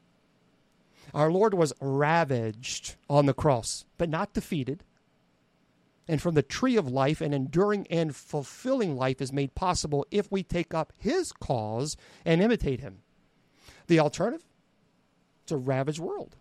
Our 1.15 1.31
Lord 1.31 1.55
was 1.55 1.73
ravaged 1.81 2.97
on 3.09 3.27
the 3.27 3.33
cross, 3.33 3.85
but 3.97 4.09
not 4.09 4.35
defeated. 4.35 4.83
And 6.09 6.21
from 6.21 6.35
the 6.35 6.43
tree 6.43 6.77
of 6.77 6.89
life, 6.89 7.21
an 7.21 7.33
enduring 7.33 7.87
and 7.91 8.15
fulfilling 8.17 8.97
life 8.97 9.23
is 9.23 9.33
made 9.33 9.55
possible 9.55 10.05
if 10.11 10.33
we 10.33 10.43
take 10.43 10.75
up 10.75 10.93
His 10.99 11.31
cause 11.31 11.97
and 12.25 12.43
imitate 12.43 12.81
Him. 12.81 13.03
The 13.87 14.01
alternative? 14.01 14.45
It's 15.45 15.53
a 15.53 15.57
ravaged 15.57 16.01
world 16.01 16.35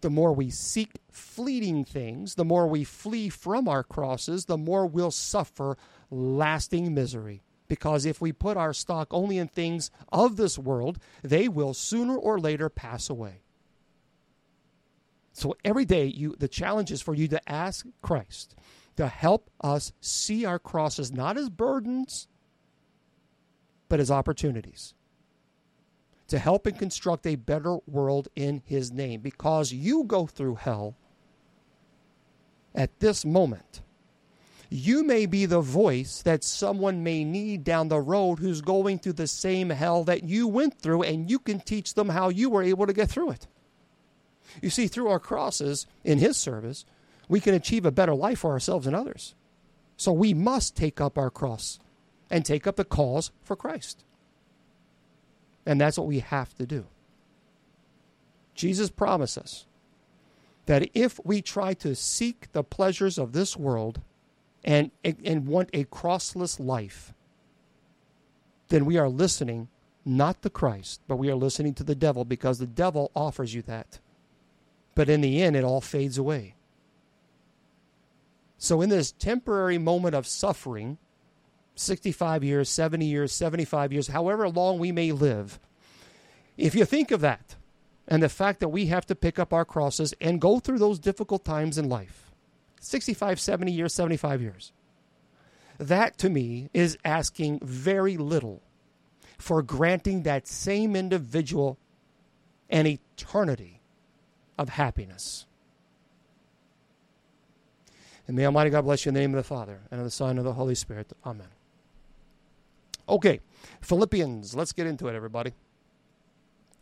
the 0.00 0.10
more 0.10 0.32
we 0.32 0.50
seek 0.50 1.00
fleeting 1.10 1.84
things, 1.84 2.34
the 2.34 2.44
more 2.44 2.66
we 2.66 2.84
flee 2.84 3.28
from 3.28 3.68
our 3.68 3.82
crosses, 3.82 4.44
the 4.44 4.58
more 4.58 4.86
we'll 4.86 5.10
suffer 5.10 5.76
lasting 6.10 6.94
misery. 6.94 7.42
Because 7.68 8.06
if 8.06 8.20
we 8.20 8.32
put 8.32 8.56
our 8.56 8.72
stock 8.72 9.08
only 9.10 9.38
in 9.38 9.48
things 9.48 9.90
of 10.12 10.36
this 10.36 10.58
world, 10.58 10.98
they 11.22 11.48
will 11.48 11.74
sooner 11.74 12.16
or 12.16 12.38
later 12.38 12.68
pass 12.68 13.10
away. 13.10 13.42
So 15.32 15.56
every 15.64 15.84
day, 15.84 16.06
you, 16.06 16.36
the 16.38 16.48
challenge 16.48 16.92
is 16.92 17.02
for 17.02 17.14
you 17.14 17.28
to 17.28 17.50
ask 17.50 17.84
Christ 18.02 18.54
to 18.96 19.08
help 19.08 19.50
us 19.60 19.92
see 20.00 20.44
our 20.44 20.58
crosses 20.58 21.12
not 21.12 21.36
as 21.36 21.50
burdens, 21.50 22.28
but 23.88 24.00
as 24.00 24.10
opportunities 24.10 24.94
to 26.28 26.38
help 26.38 26.66
and 26.66 26.78
construct 26.78 27.26
a 27.26 27.36
better 27.36 27.78
world 27.86 28.28
in 28.34 28.62
His 28.64 28.92
name. 28.92 29.20
Because 29.20 29.72
you 29.72 30.04
go 30.04 30.26
through 30.26 30.56
hell 30.56 30.96
at 32.74 33.00
this 33.00 33.24
moment. 33.24 33.82
You 34.68 35.04
may 35.04 35.26
be 35.26 35.46
the 35.46 35.60
voice 35.60 36.22
that 36.22 36.42
someone 36.42 37.04
may 37.04 37.24
need 37.24 37.62
down 37.62 37.88
the 37.88 38.00
road 38.00 38.40
who's 38.40 38.60
going 38.60 38.98
through 38.98 39.14
the 39.14 39.28
same 39.28 39.70
hell 39.70 40.02
that 40.04 40.24
you 40.24 40.48
went 40.48 40.80
through, 40.80 41.02
and 41.02 41.30
you 41.30 41.38
can 41.38 41.60
teach 41.60 41.94
them 41.94 42.08
how 42.08 42.28
you 42.28 42.50
were 42.50 42.64
able 42.64 42.86
to 42.86 42.92
get 42.92 43.08
through 43.08 43.30
it. 43.30 43.46
You 44.60 44.70
see, 44.70 44.88
through 44.88 45.08
our 45.08 45.20
crosses 45.20 45.86
in 46.04 46.18
His 46.18 46.36
service, 46.36 46.84
we 47.28 47.40
can 47.40 47.54
achieve 47.54 47.86
a 47.86 47.92
better 47.92 48.14
life 48.14 48.40
for 48.40 48.50
ourselves 48.50 48.86
and 48.86 48.96
others. 48.96 49.34
So 49.96 50.12
we 50.12 50.34
must 50.34 50.76
take 50.76 51.00
up 51.00 51.16
our 51.16 51.30
cross 51.30 51.78
and 52.30 52.44
take 52.44 52.66
up 52.66 52.76
the 52.76 52.84
cause 52.84 53.30
for 53.42 53.56
Christ. 53.56 54.04
And 55.66 55.80
that's 55.80 55.98
what 55.98 56.06
we 56.06 56.20
have 56.20 56.54
to 56.54 56.64
do. 56.64 56.86
Jesus 58.54 58.88
promised 58.88 59.36
us 59.36 59.66
that 60.66 60.88
if 60.94 61.20
we 61.24 61.42
try 61.42 61.74
to 61.74 61.94
seek 61.94 62.50
the 62.52 62.64
pleasures 62.64 63.18
of 63.18 63.32
this 63.32 63.56
world 63.56 64.00
and, 64.64 64.90
and 65.04 65.46
want 65.46 65.70
a 65.72 65.84
crossless 65.84 66.58
life, 66.58 67.12
then 68.68 68.84
we 68.84 68.96
are 68.96 69.08
listening 69.08 69.68
not 70.04 70.42
to 70.42 70.50
Christ, 70.50 71.00
but 71.08 71.16
we 71.16 71.30
are 71.30 71.36
listening 71.36 71.74
to 71.74 71.84
the 71.84 71.94
devil 71.94 72.24
because 72.24 72.58
the 72.58 72.66
devil 72.66 73.10
offers 73.14 73.54
you 73.54 73.62
that. 73.62 73.98
But 74.94 75.08
in 75.08 75.20
the 75.20 75.42
end, 75.42 75.56
it 75.56 75.64
all 75.64 75.80
fades 75.80 76.16
away. 76.16 76.54
So, 78.58 78.80
in 78.80 78.88
this 78.88 79.12
temporary 79.12 79.78
moment 79.78 80.14
of 80.14 80.26
suffering, 80.26 80.98
65 81.76 82.42
years, 82.42 82.68
70 82.68 83.06
years, 83.06 83.32
75 83.32 83.92
years, 83.92 84.08
however 84.08 84.48
long 84.48 84.78
we 84.78 84.92
may 84.92 85.12
live, 85.12 85.60
if 86.56 86.74
you 86.74 86.84
think 86.84 87.10
of 87.10 87.20
that 87.20 87.54
and 88.08 88.22
the 88.22 88.28
fact 88.28 88.60
that 88.60 88.68
we 88.68 88.86
have 88.86 89.06
to 89.06 89.14
pick 89.14 89.38
up 89.38 89.52
our 89.52 89.64
crosses 89.64 90.14
and 90.20 90.40
go 90.40 90.58
through 90.58 90.78
those 90.78 90.98
difficult 90.98 91.44
times 91.44 91.78
in 91.78 91.88
life 91.88 92.32
65, 92.80 93.38
70 93.38 93.72
years, 93.72 93.94
75 93.94 94.42
years 94.42 94.72
that 95.78 96.18
to 96.18 96.30
me 96.30 96.70
is 96.72 96.96
asking 97.04 97.60
very 97.62 98.16
little 98.16 98.62
for 99.38 99.62
granting 99.62 100.22
that 100.22 100.46
same 100.46 100.96
individual 100.96 101.78
an 102.70 102.86
eternity 102.86 103.80
of 104.58 104.70
happiness. 104.70 105.46
And 108.26 108.36
may 108.36 108.46
Almighty 108.46 108.70
God 108.70 108.82
bless 108.82 109.04
you 109.04 109.10
in 109.10 109.14
the 109.14 109.20
name 109.20 109.34
of 109.34 109.36
the 109.36 109.48
Father, 109.48 109.82
and 109.90 110.00
of 110.00 110.04
the 110.04 110.10
Son, 110.10 110.30
and 110.30 110.40
of 110.40 110.44
the 110.44 110.54
Holy 110.54 110.74
Spirit. 110.74 111.12
Amen. 111.24 111.46
Okay, 113.08 113.40
Philippians. 113.80 114.54
Let's 114.54 114.72
get 114.72 114.86
into 114.86 115.08
it, 115.08 115.14
everybody. 115.14 115.52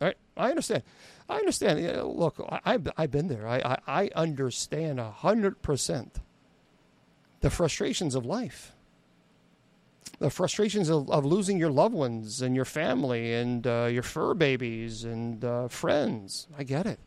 All 0.01 0.07
right, 0.07 0.17
I 0.35 0.49
understand. 0.49 0.83
I 1.29 1.37
understand. 1.37 1.79
Look, 2.03 2.43
I, 2.49 2.71
have 2.73 2.87
I've 2.97 3.11
been 3.11 3.27
there. 3.27 3.47
I, 3.47 3.57
I, 3.57 4.03
I 4.03 4.09
understand 4.15 4.99
100% 4.99 6.09
the 7.41 7.49
frustrations 7.49 8.15
of 8.15 8.25
life 8.25 8.75
the 10.19 10.29
frustrations 10.29 10.89
of, 10.89 11.09
of 11.09 11.25
losing 11.25 11.57
your 11.57 11.71
loved 11.71 11.93
ones 11.93 12.41
and 12.41 12.55
your 12.55 12.65
family 12.65 13.33
and 13.33 13.67
uh, 13.67 13.87
your 13.91 14.03
fur 14.03 14.33
babies 14.33 15.03
and 15.03 15.43
uh, 15.43 15.67
friends. 15.67 16.47
I 16.57 16.63
get 16.63 16.85
it. 16.85 16.99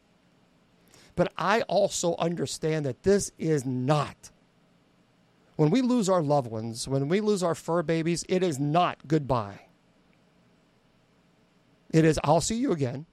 But 1.16 1.32
I 1.36 1.62
also 1.62 2.14
understand 2.16 2.86
that 2.86 3.02
this 3.02 3.32
is 3.38 3.64
not. 3.64 4.30
When 5.58 5.70
we 5.70 5.82
lose 5.82 6.08
our 6.08 6.22
loved 6.22 6.48
ones, 6.48 6.86
when 6.86 7.08
we 7.08 7.20
lose 7.20 7.42
our 7.42 7.56
fur 7.56 7.82
babies, 7.82 8.24
it 8.28 8.44
is 8.44 8.60
not 8.60 9.08
goodbye. 9.08 9.62
It 11.90 12.04
is, 12.04 12.16
I'll 12.22 12.40
see 12.40 12.54
you 12.54 12.70
again. 12.70 13.06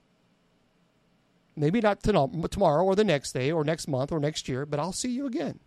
Maybe 1.56 1.82
not 1.82 2.04
tomorrow 2.04 2.84
or 2.84 2.96
the 2.96 3.04
next 3.04 3.32
day 3.32 3.52
or 3.52 3.64
next 3.64 3.88
month 3.88 4.12
or 4.12 4.20
next 4.20 4.48
year, 4.48 4.68
but 4.68 4.80
I'll 4.80 4.92
see 4.92 5.10
you 5.10 5.26
again. 5.26 5.60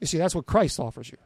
You 0.00 0.08
see, 0.08 0.18
that's 0.18 0.34
what 0.34 0.46
Christ 0.46 0.80
offers 0.80 1.12
you. 1.12 1.18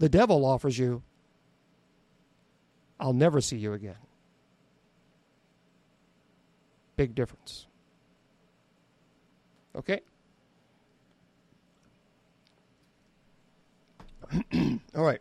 The 0.00 0.10
devil 0.10 0.44
offers 0.44 0.78
you, 0.78 1.02
I'll 2.98 3.14
never 3.14 3.40
see 3.40 3.56
you 3.56 3.72
again. 3.72 3.96
Big 6.96 7.14
difference. 7.14 7.66
Okay? 9.74 10.00
All 14.96 15.04
right. 15.04 15.20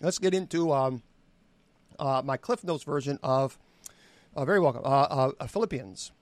Let's 0.00 0.18
get 0.18 0.34
into 0.34 0.72
um, 0.72 1.02
uh, 1.98 2.22
my 2.24 2.36
Cliff 2.36 2.64
Notes 2.64 2.84
version 2.84 3.18
of, 3.22 3.58
uh, 4.34 4.44
very 4.44 4.60
welcome, 4.60 4.82
uh, 4.84 5.32
uh 5.38 5.46
Philippians. 5.46 6.12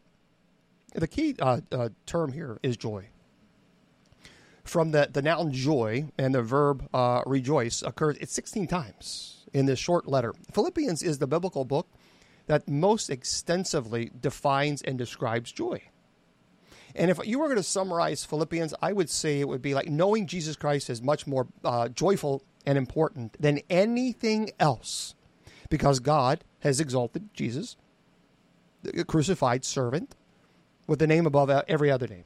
The 0.94 1.09
key 1.09 1.36
uh, 1.39 1.61
uh, 1.73 1.89
term 2.07 2.32
here 2.32 2.59
is 2.62 2.77
joy 2.77 3.09
from 4.70 4.93
the, 4.93 5.09
the 5.12 5.20
noun 5.20 5.52
joy 5.52 6.09
and 6.16 6.35
the 6.35 6.43
verb 6.43 6.89
uh, 6.94 7.23
rejoice 7.27 7.82
occurs 7.82 8.16
it's 8.20 8.32
16 8.32 8.69
times 8.69 9.44
in 9.52 9.66
this 9.66 9.78
short 9.78 10.07
letter. 10.07 10.32
Philippians 10.52 11.02
is 11.02 11.19
the 11.19 11.27
biblical 11.27 11.65
book 11.65 11.89
that 12.47 12.69
most 12.69 13.11
extensively 13.11 14.11
defines 14.20 14.81
and 14.82 14.97
describes 14.97 15.51
joy. 15.51 15.82
And 16.95 17.11
if 17.11 17.19
you 17.25 17.39
were 17.39 17.47
going 17.47 17.57
to 17.57 17.62
summarize 17.62 18.25
Philippians, 18.25 18.75
I 18.83 18.93
would 18.93 19.11
say 19.11 19.41
it 19.41 19.49
would 19.49 19.62
be 19.62 19.75
like 19.75 19.89
knowing 19.89 20.27
Jesus 20.27 20.57
Christ 20.57 20.91
is 20.91 21.03
much 21.03 21.27
more 21.27 21.47
uh, 21.65 21.89
joyful 21.89 22.43
and 22.67 22.77
important 22.77 23.41
than 23.41 23.61
anything 23.71 24.51
else 24.59 25.15
because 25.69 26.01
God 26.01 26.45
has 26.61 26.81
exalted 26.81 27.33
Jesus, 27.33 27.77
the 28.83 29.05
crucified 29.05 29.65
servant, 29.65 30.17
with 30.87 30.99
the 30.99 31.07
name 31.07 31.27
above 31.27 31.51
every 31.69 31.91
other 31.91 32.09
name. 32.09 32.25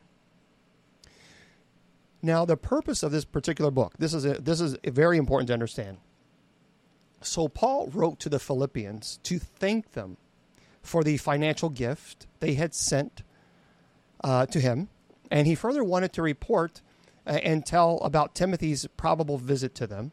Now, 2.22 2.46
the 2.46 2.56
purpose 2.56 3.02
of 3.02 3.12
this 3.12 3.26
particular 3.26 3.70
book, 3.70 3.94
this 3.98 4.14
is 4.14 4.24
a, 4.24 4.40
this 4.40 4.58
is 4.58 4.78
very 4.82 5.18
important 5.18 5.48
to 5.48 5.52
understand. 5.52 5.98
So 7.20 7.48
Paul 7.48 7.90
wrote 7.92 8.18
to 8.20 8.30
the 8.30 8.38
Philippians 8.38 9.18
to 9.24 9.38
thank 9.38 9.92
them 9.92 10.16
for 10.82 11.04
the 11.04 11.18
financial 11.18 11.68
gift 11.68 12.26
they 12.40 12.54
had 12.54 12.74
sent 12.74 13.23
uh, 14.24 14.46
to 14.46 14.58
him, 14.58 14.88
and 15.30 15.46
he 15.46 15.54
further 15.54 15.84
wanted 15.84 16.12
to 16.14 16.22
report 16.22 16.80
uh, 17.26 17.38
and 17.42 17.64
tell 17.64 17.98
about 17.98 18.34
Timothy's 18.34 18.86
probable 18.96 19.38
visit 19.38 19.74
to 19.76 19.86
them. 19.86 20.10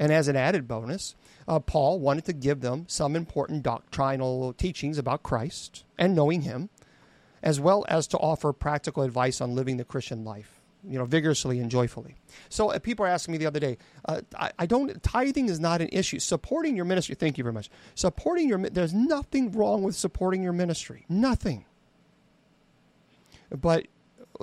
And 0.00 0.12
as 0.12 0.28
an 0.28 0.36
added 0.36 0.66
bonus, 0.66 1.14
uh, 1.46 1.58
Paul 1.58 2.00
wanted 2.00 2.24
to 2.26 2.32
give 2.32 2.60
them 2.60 2.86
some 2.88 3.14
important 3.14 3.62
doctrinal 3.62 4.52
teachings 4.52 4.96
about 4.96 5.22
Christ 5.22 5.84
and 5.98 6.14
knowing 6.14 6.42
Him, 6.42 6.70
as 7.42 7.60
well 7.60 7.84
as 7.88 8.06
to 8.08 8.18
offer 8.18 8.52
practical 8.52 9.02
advice 9.02 9.40
on 9.40 9.54
living 9.54 9.76
the 9.76 9.84
Christian 9.84 10.24
life 10.24 10.58
you 10.84 10.98
know, 10.98 11.04
vigorously 11.04 11.58
and 11.58 11.70
joyfully. 11.70 12.14
So 12.48 12.70
uh, 12.70 12.78
people 12.78 13.04
are 13.04 13.08
asking 13.08 13.32
me 13.32 13.38
the 13.38 13.46
other 13.46 13.60
day, 13.60 13.78
uh, 14.04 14.20
I, 14.36 14.52
I, 14.60 14.66
don't, 14.66 15.02
tithing 15.02 15.48
is 15.48 15.58
not 15.58 15.80
an 15.80 15.88
issue. 15.90 16.20
Supporting 16.20 16.76
your 16.76 16.84
ministry, 16.84 17.14
thank 17.16 17.36
you 17.36 17.44
very 17.44 17.52
much. 17.52 17.68
Supporting 17.96 18.48
your, 18.48 18.58
there's 18.58 18.94
nothing 18.94 19.50
wrong 19.52 19.82
with 19.82 19.96
supporting 19.96 20.42
your 20.42 20.52
ministry. 20.52 21.04
Nothing. 21.08 21.64
But 23.50 23.86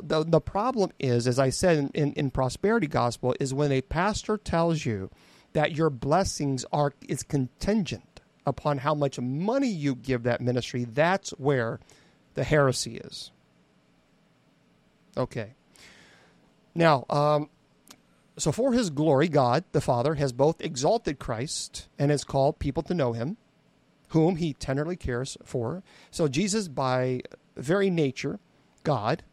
the, 0.02 0.24
the 0.24 0.42
problem 0.42 0.92
is, 1.00 1.28
as 1.28 1.40
I 1.40 1.50
said 1.50 1.78
in, 1.78 1.90
in, 1.94 2.14
in 2.14 2.32
prosperity 2.32 2.88
gospel, 2.88 3.36
is 3.40 3.54
when 3.54 3.72
a 3.72 3.82
pastor 3.82 4.38
tells 4.38 4.86
you 4.86 5.10
that 5.54 5.76
your 5.76 5.90
blessings 5.90 6.66
are, 6.72 6.94
is 7.08 7.24
contingent 7.24 8.22
upon 8.46 8.80
how 8.80 8.94
much 8.94 9.20
money 9.20 9.70
you 9.70 9.96
give 9.96 10.24
that 10.24 10.42
ministry, 10.42 10.84
that's 10.84 11.32
where 11.32 11.80
the 12.36 12.44
heresy 12.44 12.98
is. 12.98 13.32
Okay. 15.18 15.54
Now, 16.76 17.06
um, 17.10 17.50
so 18.38 18.52
for 18.52 18.74
his 18.74 18.90
glory, 18.90 19.30
God, 19.30 19.64
the 19.72 19.82
Father, 19.82 20.16
has 20.16 20.34
both 20.34 20.62
exalted 20.62 21.20
Christ 21.20 21.88
and 21.98 22.12
has 22.12 22.24
called 22.24 22.60
people 22.60 22.84
to 22.84 22.94
know 22.94 23.14
him, 23.14 23.38
whom 24.10 24.36
he 24.36 24.54
tenderly 24.54 24.98
cares 24.98 25.38
for. 25.44 25.84
So 26.12 26.28
Jesus, 26.28 26.68
by 26.68 27.22
very 27.56 27.90
nature, 27.90 28.40
God, 28.86 29.24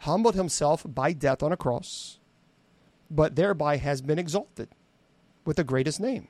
humbled 0.00 0.34
himself 0.34 0.84
by 0.86 1.14
death 1.14 1.42
on 1.42 1.52
a 1.52 1.56
cross, 1.56 2.18
but 3.10 3.36
thereby 3.36 3.78
has 3.78 4.02
been 4.02 4.18
exalted 4.18 4.68
with 5.46 5.56
the 5.56 5.64
greatest 5.64 5.98
name. 5.98 6.28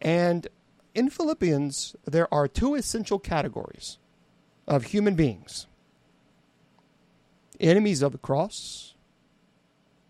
And 0.00 0.48
in 0.94 1.10
Philippians, 1.10 1.94
there 2.04 2.32
are 2.34 2.48
two 2.48 2.74
essential 2.74 3.20
categories 3.20 3.98
of 4.66 4.84
human 4.86 5.14
beings 5.14 5.68
enemies 7.60 8.02
of 8.02 8.10
the 8.10 8.18
cross 8.18 8.94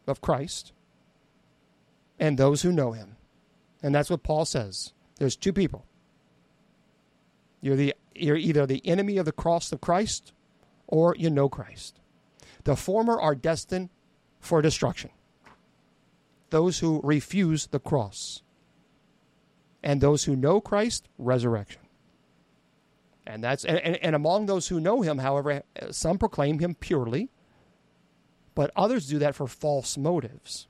of 0.07 0.23
Christ 0.23 0.73
and 2.19 2.39
those 2.39 2.63
who 2.63 2.73
know 2.73 2.93
him. 2.93 3.17
And 3.83 3.95
that's 3.95 4.09
what 4.09 4.23
Paul 4.23 4.47
says. 4.47 4.93
There's 5.17 5.37
two 5.37 5.53
people. 5.53 5.85
You're 7.61 7.77
the 7.77 7.95
you're 8.15 8.37
either 8.37 8.67
the 8.67 8.87
enemy 8.87 9.19
of 9.19 9.27
the 9.27 9.33
cross 9.33 9.73
of 9.73 9.81
Christ 9.81 10.33
or 10.93 11.17
you 11.19 11.31
know 11.31 11.49
Christ. 11.49 11.99
The 12.65 12.77
former 12.77 13.21
are 13.21 13.35
destined 13.35 13.91
for 14.39 14.63
destruction. 14.63 15.11
Those 16.51 16.79
who 16.79 17.01
refuse 17.03 17.67
the 17.67 17.81
cross. 17.81 18.43
And 19.83 20.01
those 20.01 20.25
who 20.25 20.37
know 20.37 20.61
Christ, 20.61 21.09
resurrection. 21.19 21.81
And 23.27 23.43
that's 23.43 23.65
and, 23.65 23.79
and, 23.79 24.15
among 24.15 24.47
those 24.47 24.69
who 24.69 24.79
know 24.79 25.01
him, 25.01 25.19
however, 25.19 25.63
some 25.91 26.19
proclaim 26.19 26.61
him 26.61 26.77
purely 26.77 27.31
but 28.55 28.71
others 28.77 29.07
do 29.07 29.19
that 29.19 29.35
for 29.35 29.47
false 29.47 29.97
motives. 29.97 30.69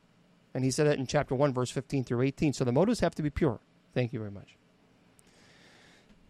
And 0.55 0.65
he 0.65 0.70
said 0.70 0.86
that 0.86 0.99
in 0.99 1.07
chapter 1.07 1.35
1, 1.35 1.53
verse 1.53 1.70
15 1.70 2.05
through 2.05 2.23
18. 2.23 2.53
So 2.53 2.65
the 2.65 2.73
motives 2.73 3.01
have 3.01 3.15
to 3.16 3.23
be 3.23 3.31
pure. 3.31 3.61
Thank 3.94 4.12
you 4.12 4.19
very 4.19 4.31
much. 4.31 4.57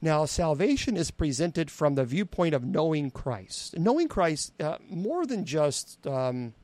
Now, 0.04 0.24
salvation 0.24 0.96
is 0.96 1.12
presented 1.12 1.70
from 1.70 1.94
the 1.94 2.04
viewpoint 2.04 2.56
of 2.56 2.64
knowing 2.64 3.12
Christ. 3.12 3.78
Knowing 3.78 4.08
Christ, 4.08 4.52
uh, 4.60 4.78
more 4.90 5.24
than 5.24 5.44
just 5.44 6.04
um, 6.08 6.54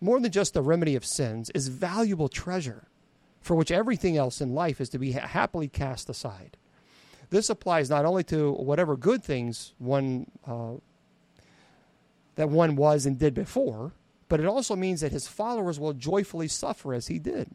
more 0.00 0.20
than 0.20 0.30
just 0.30 0.54
the 0.54 0.62
remedy 0.62 0.94
of 0.94 1.04
sins, 1.04 1.50
is 1.50 1.66
valuable 1.66 2.28
treasure 2.28 2.86
for 3.40 3.56
which 3.56 3.72
everything 3.72 4.16
else 4.16 4.40
in 4.40 4.54
life 4.54 4.80
is 4.80 4.88
to 4.90 4.98
be 4.98 5.12
ha- 5.12 5.26
happily 5.26 5.66
cast 5.66 6.08
aside. 6.08 6.56
This 7.30 7.50
applies 7.50 7.90
not 7.90 8.04
only 8.04 8.22
to 8.24 8.52
whatever 8.52 8.96
good 8.96 9.24
things 9.24 9.74
one 9.78 10.30
uh, 10.46 10.74
that 12.36 12.48
one 12.48 12.76
was 12.76 13.04
and 13.04 13.18
did 13.18 13.34
before, 13.34 13.94
but 14.28 14.38
it 14.38 14.46
also 14.46 14.76
means 14.76 15.00
that 15.00 15.10
his 15.10 15.26
followers 15.26 15.80
will 15.80 15.92
joyfully 15.92 16.46
suffer 16.46 16.94
as 16.94 17.08
he 17.08 17.18
did. 17.18 17.50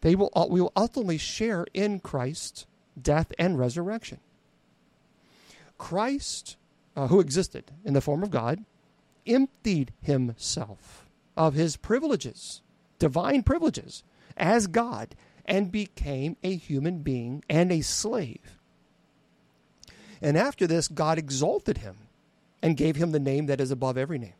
They 0.00 0.16
will, 0.16 0.30
we 0.50 0.60
will 0.60 0.72
ultimately 0.76 1.18
share 1.18 1.66
in 1.72 2.00
Christ's 2.00 2.66
death 3.00 3.32
and 3.38 3.58
resurrection. 3.58 4.18
Christ, 5.78 6.56
uh, 6.96 7.08
who 7.08 7.20
existed 7.20 7.70
in 7.84 7.94
the 7.94 8.00
form 8.00 8.22
of 8.22 8.30
God, 8.30 8.64
emptied 9.26 9.92
himself 10.00 11.06
of 11.36 11.54
his 11.54 11.76
privileges, 11.76 12.62
divine 12.98 13.42
privileges, 13.42 14.02
as 14.36 14.66
God, 14.66 15.14
and 15.44 15.70
became 15.70 16.36
a 16.42 16.56
human 16.56 17.00
being 17.00 17.44
and 17.48 17.70
a 17.70 17.82
slave. 17.82 18.58
And 20.20 20.36
after 20.36 20.66
this, 20.66 20.88
God 20.88 21.18
exalted 21.18 21.78
him 21.78 21.96
and 22.62 22.76
gave 22.76 22.96
him 22.96 23.12
the 23.12 23.20
name 23.20 23.46
that 23.46 23.60
is 23.60 23.70
above 23.70 23.98
every 23.98 24.18
name. 24.18 24.34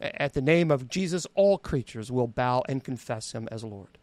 At 0.00 0.34
the 0.34 0.42
name 0.42 0.70
of 0.70 0.88
Jesus, 0.88 1.26
all 1.34 1.58
creatures 1.58 2.10
will 2.10 2.28
bow 2.28 2.62
and 2.68 2.84
confess 2.84 3.32
him 3.32 3.48
as 3.50 3.64
Lord. 3.64 3.97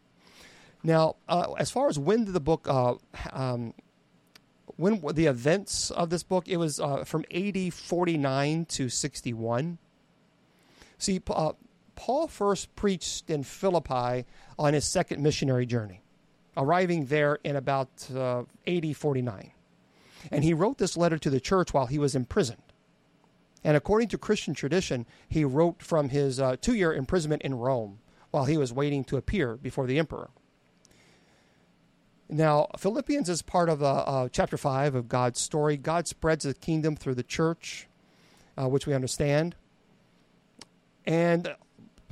Now, 0.85 1.15
uh, 1.27 1.53
as 1.53 1.71
far 1.71 1.89
as 1.89 1.97
when 1.97 2.25
did 2.25 2.35
the 2.35 2.39
book, 2.39 2.67
uh, 2.69 2.93
um, 3.33 3.73
when 4.75 5.01
the 5.15 5.25
events 5.25 5.89
of 5.89 6.11
this 6.11 6.21
book, 6.21 6.47
it 6.47 6.57
was 6.57 6.79
uh, 6.79 7.03
from 7.05 7.25
AD 7.33 7.73
49 7.73 8.65
to 8.65 8.89
61. 8.89 9.79
See, 10.99 11.21
uh, 11.27 11.53
Paul 11.95 12.27
first 12.27 12.75
preached 12.75 13.31
in 13.31 13.41
Philippi 13.41 14.25
on 14.59 14.75
his 14.75 14.85
second 14.85 15.23
missionary 15.23 15.65
journey, 15.65 16.01
arriving 16.55 17.07
there 17.07 17.39
in 17.43 17.55
about 17.55 17.89
uh, 18.15 18.43
AD 18.67 18.95
49. 18.95 19.51
And 20.31 20.43
he 20.43 20.53
wrote 20.53 20.77
this 20.77 20.95
letter 20.95 21.17
to 21.17 21.31
the 21.31 21.39
church 21.39 21.73
while 21.73 21.87
he 21.87 21.97
was 21.97 22.15
imprisoned. 22.15 22.61
And 23.63 23.75
according 23.75 24.09
to 24.09 24.19
Christian 24.19 24.53
tradition, 24.53 25.07
he 25.27 25.45
wrote 25.45 25.81
from 25.81 26.09
his 26.09 26.39
uh, 26.39 26.57
two 26.61 26.75
year 26.75 26.93
imprisonment 26.93 27.41
in 27.41 27.55
Rome 27.55 27.97
while 28.29 28.45
he 28.45 28.55
was 28.57 28.71
waiting 28.71 29.03
to 29.05 29.17
appear 29.17 29.55
before 29.55 29.87
the 29.87 29.97
emperor. 29.97 30.29
Now, 32.27 32.67
Philippians 32.77 33.29
is 33.29 33.41
part 33.41 33.69
of 33.69 33.83
uh, 33.83 33.85
uh, 33.85 34.29
chapter 34.31 34.57
5 34.57 34.95
of 34.95 35.07
God's 35.07 35.39
story. 35.39 35.77
God 35.77 36.07
spreads 36.07 36.43
the 36.43 36.53
kingdom 36.53 36.95
through 36.95 37.15
the 37.15 37.23
church, 37.23 37.87
uh, 38.57 38.67
which 38.67 38.87
we 38.87 38.93
understand. 38.93 39.55
And 41.05 41.55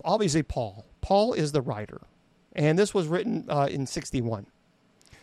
obviously, 0.06 0.44
Paul. 0.44 0.86
Paul 1.02 1.34
is 1.34 1.52
the 1.52 1.62
writer. 1.62 2.02
And 2.56 2.78
this 2.78 2.94
was 2.94 3.08
written 3.08 3.46
uh, 3.50 3.68
in 3.70 3.88
61. 3.88 4.46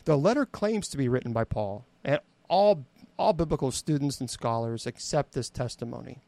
The 0.05 0.19
letter 0.19 0.45
claims 0.45 0.89
to 0.89 0.97
be 0.97 1.09
written 1.09 1.33
by 1.33 1.45
Paul, 1.45 1.85
and 2.03 2.21
all, 2.49 2.85
all 3.17 3.33
biblical 3.33 3.71
students 3.71 4.19
and 4.19 4.29
scholars 4.29 4.87
accept 4.87 5.33
this 5.33 5.51
testimony. 5.51 6.19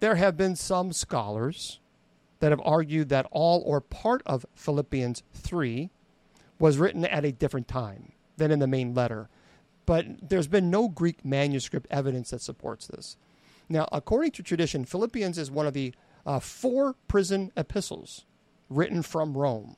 There 0.00 0.14
have 0.14 0.36
been 0.36 0.56
some 0.56 0.92
scholars 0.92 1.80
that 2.38 2.50
have 2.50 2.62
argued 2.64 3.08
that 3.10 3.26
all 3.30 3.62
or 3.66 3.80
part 3.80 4.22
of 4.24 4.46
Philippians 4.54 5.22
3 5.34 5.90
was 6.62 6.78
written 6.78 7.04
at 7.04 7.24
a 7.24 7.32
different 7.32 7.66
time 7.66 8.12
than 8.36 8.52
in 8.52 8.60
the 8.60 8.68
main 8.68 8.94
letter. 8.94 9.28
But 9.84 10.06
there's 10.22 10.46
been 10.46 10.70
no 10.70 10.88
Greek 10.88 11.24
manuscript 11.24 11.88
evidence 11.90 12.30
that 12.30 12.40
supports 12.40 12.86
this. 12.86 13.16
Now, 13.68 13.88
according 13.90 14.30
to 14.32 14.44
tradition, 14.44 14.84
Philippians 14.84 15.38
is 15.38 15.50
one 15.50 15.66
of 15.66 15.74
the 15.74 15.92
uh, 16.24 16.38
four 16.38 16.94
prison 17.08 17.50
epistles 17.56 18.26
written 18.70 19.02
from 19.02 19.36
Rome. 19.36 19.74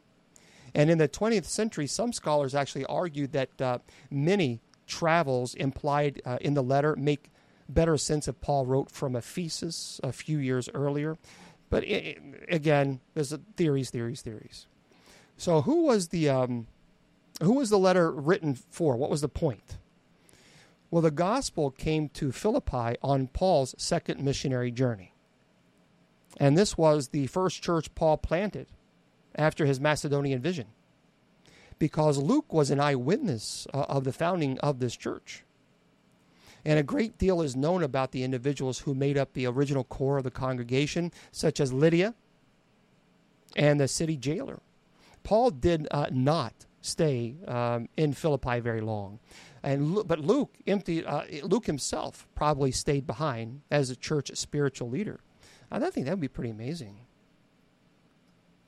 And 0.75 0.91
in 0.91 0.99
the 0.99 1.09
20th 1.09 1.47
century, 1.47 1.87
some 1.87 2.13
scholars 2.13 2.55
actually 2.55 2.85
argued 2.85 3.33
that 3.33 3.63
uh, 3.63 3.79
many 4.11 4.61
travels 4.87 5.55
implied 5.55 6.21
uh, 6.27 6.37
in 6.43 6.53
the 6.53 6.63
letter 6.63 6.97
make 6.97 7.31
better 7.67 7.97
sense 7.97 8.29
if 8.29 8.39
Paul 8.43 8.67
wrote 8.67 8.91
from 8.91 9.17
Ephesus 9.17 10.03
a 10.05 10.13
few 10.13 10.37
years 10.37 10.69
earlier. 10.75 11.17
But 11.71 11.85
it, 11.85 12.19
again, 12.51 13.01
there's 13.15 13.35
theories, 13.57 13.89
theories, 13.89 14.21
theories. 14.21 14.67
So 15.39 15.63
who 15.63 15.85
was 15.85 16.09
the 16.09 16.29
um, 16.29 16.67
who 17.43 17.55
was 17.55 17.71
the 17.71 17.79
letter 17.79 18.11
written 18.11 18.55
for? 18.55 18.97
What 18.97 19.11
was 19.11 19.21
the 19.21 19.29
point? 19.29 19.79
Well, 20.91 21.03
the 21.03 21.11
gospel 21.11 21.71
came 21.71 22.09
to 22.11 22.31
Philippi 22.31 22.97
on 23.03 23.29
Paul's 23.29 23.75
second 23.79 24.21
missionary 24.21 24.71
journey. 24.71 25.13
And 26.39 26.57
this 26.57 26.79
was 26.79 27.09
the 27.09 27.27
first 27.27 27.63
church 27.63 27.95
Paul 27.95 28.17
planted 28.17 28.69
after 29.35 29.67
his 29.67 29.81
Macedonian 29.81 30.41
vision 30.41 30.67
because 31.79 32.19
Luke 32.19 32.53
was 32.53 32.71
an 32.71 32.81
eyewitness 32.81 33.67
uh, 33.75 33.83
of 33.89 34.05
the 34.05 34.13
founding 34.13 34.59
of 34.61 34.79
this 34.79 34.97
church. 34.97 35.45
And 36.65 36.79
a 36.79 36.85
great 36.85 37.19
deal 37.19 37.43
is 37.43 37.57
known 37.57 37.83
about 37.83 38.13
the 38.13 38.23
individuals 38.23 38.81
who 38.81 38.95
made 38.95 39.19
up 39.19 39.33
the 39.33 39.47
original 39.47 39.85
core 39.85 40.19
of 40.19 40.25
the 40.25 40.31
congregation, 40.31 41.13
such 41.31 41.61
as 41.61 41.73
Lydia 41.73 42.15
and 43.55 43.79
the 43.79 43.89
city 43.89 44.17
jailer. 44.17 44.61
Paul 45.25 45.51
did 45.51 45.89
uh, 45.91 46.07
not 46.11 46.67
stay 46.85 47.35
um, 47.49 47.89
in 47.97 48.13
Philippi 48.13 48.61
very 48.61 48.83
long. 48.83 49.19
And 49.63 50.07
but 50.07 50.21
Luke 50.21 50.55
emptied 50.67 51.07
uh, 51.07 51.23
Luke 51.43 51.67
himself 51.67 52.29
probably 52.35 52.71
stayed 52.71 53.07
behind 53.07 53.63
as 53.71 53.89
a 53.89 53.97
church 53.97 54.31
spiritual 54.35 54.91
leader. 54.91 55.21
I 55.71 55.91
think 55.91 56.07
that 56.07 56.13
would 56.13 56.21
be 56.21 56.29
pretty 56.29 56.51
amazing. 56.51 56.99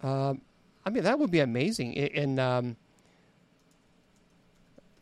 Um, 0.02 0.40
I 0.84 0.90
mean, 0.90 1.04
that 1.04 1.18
would 1.18 1.30
be 1.30 1.40
amazing. 1.40 1.96
And 1.98 2.40
um, 2.40 2.76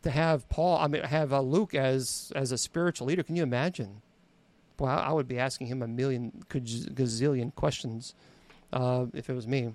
to 0.03 0.11
have 0.11 0.47
Paul, 0.49 0.77
I 0.77 0.87
mean, 0.87 1.01
have 1.03 1.31
uh, 1.31 1.39
Luke 1.39 1.73
as 1.73 2.33
as 2.35 2.51
a 2.51 2.57
spiritual 2.57 3.07
leader. 3.07 3.23
Can 3.23 3.35
you 3.35 3.43
imagine? 3.43 4.01
Well, 4.77 4.91
I, 4.91 5.13
would 5.13 5.29
be 5.29 5.39
asking 5.39 5.67
him 5.67 5.81
a 5.81 5.87
million 5.87 6.43
gazillion 6.49 7.55
questions 7.55 8.13
uh, 8.73 9.05
if 9.13 9.29
it 9.29 9.33
was 9.33 9.47
me. 9.47 9.73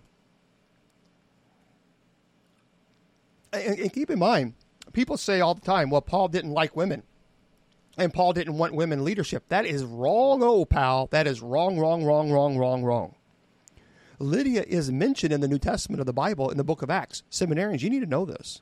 And, 3.52 3.78
and 3.78 3.92
keep 3.92 4.10
in 4.10 4.18
mind, 4.18 4.54
people 4.92 5.16
say 5.16 5.40
all 5.40 5.54
the 5.54 5.60
time, 5.60 5.90
well, 5.90 6.00
Paul 6.00 6.28
didn't 6.28 6.52
like 6.52 6.76
women. 6.76 7.02
And 7.98 8.14
Paul 8.14 8.32
didn't 8.32 8.56
want 8.56 8.74
women 8.74 9.04
leadership. 9.04 9.44
That 9.48 9.66
is 9.66 9.84
wrong, 9.84 10.42
oh, 10.42 10.64
pal. 10.64 11.08
That 11.08 11.26
is 11.26 11.42
wrong, 11.42 11.78
wrong, 11.78 12.04
wrong, 12.04 12.30
wrong, 12.30 12.56
wrong, 12.56 12.84
wrong. 12.84 13.14
Lydia 14.18 14.64
is 14.66 14.92
mentioned 14.92 15.32
in 15.32 15.40
the 15.40 15.48
New 15.48 15.58
Testament 15.58 16.00
of 16.00 16.06
the 16.06 16.12
Bible 16.12 16.50
in 16.50 16.56
the 16.56 16.64
book 16.64 16.82
of 16.82 16.90
Acts. 16.90 17.22
Seminarians, 17.30 17.80
you 17.80 17.90
need 17.90 18.00
to 18.00 18.06
know 18.06 18.24
this. 18.24 18.60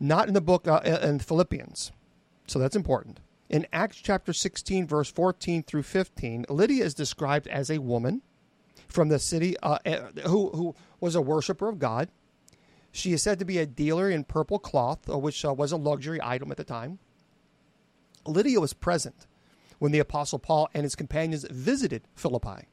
Not 0.00 0.28
in 0.28 0.34
the 0.34 0.40
book 0.40 0.66
uh, 0.66 0.80
in 1.02 1.18
Philippians. 1.18 1.92
So 2.46 2.58
that's 2.58 2.76
important. 2.76 3.20
In 3.48 3.66
Acts 3.72 3.96
chapter 3.96 4.32
16, 4.32 4.86
verse 4.86 5.10
14 5.10 5.62
through 5.64 5.82
15, 5.82 6.46
Lydia 6.48 6.84
is 6.84 6.94
described 6.94 7.46
as 7.48 7.70
a 7.70 7.78
woman 7.78 8.22
from 8.88 9.08
the 9.08 9.18
city 9.18 9.56
uh, 9.62 9.78
eh, 9.84 10.00
who, 10.26 10.50
who 10.50 10.74
was 11.00 11.14
a 11.14 11.20
worshiper 11.20 11.68
of 11.68 11.78
God 11.78 12.08
she 12.94 13.12
is 13.12 13.22
said 13.22 13.40
to 13.40 13.44
be 13.44 13.58
a 13.58 13.66
dealer 13.66 14.08
in 14.08 14.22
purple 14.22 14.60
cloth, 14.60 15.10
uh, 15.10 15.18
which 15.18 15.44
uh, 15.44 15.52
was 15.52 15.72
a 15.72 15.76
luxury 15.76 16.20
item 16.22 16.52
at 16.52 16.56
the 16.56 16.62
time. 16.62 17.00
Lydia 18.24 18.60
was 18.60 18.72
present 18.72 19.26
when 19.80 19.90
the 19.90 19.98
Apostle 19.98 20.38
Paul 20.38 20.68
and 20.72 20.84
his 20.84 20.94
companions 20.94 21.44
visited 21.50 22.02
Philippi, 22.14 22.68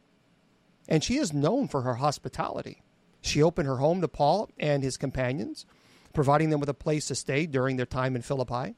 and 0.87 1.03
she 1.03 1.17
is 1.17 1.33
known 1.33 1.67
for 1.67 1.81
her 1.81 1.95
hospitality. 1.95 2.83
She 3.21 3.41
opened 3.41 3.67
her 3.67 3.77
home 3.77 3.99
to 4.01 4.07
Paul 4.07 4.51
and 4.59 4.83
his 4.83 4.95
companions, 4.95 5.65
providing 6.13 6.51
them 6.51 6.59
with 6.59 6.69
a 6.69 6.75
place 6.75 7.07
to 7.07 7.15
stay 7.15 7.47
during 7.47 7.77
their 7.77 7.87
time 7.87 8.15
in 8.15 8.21
Philippi. 8.21 8.75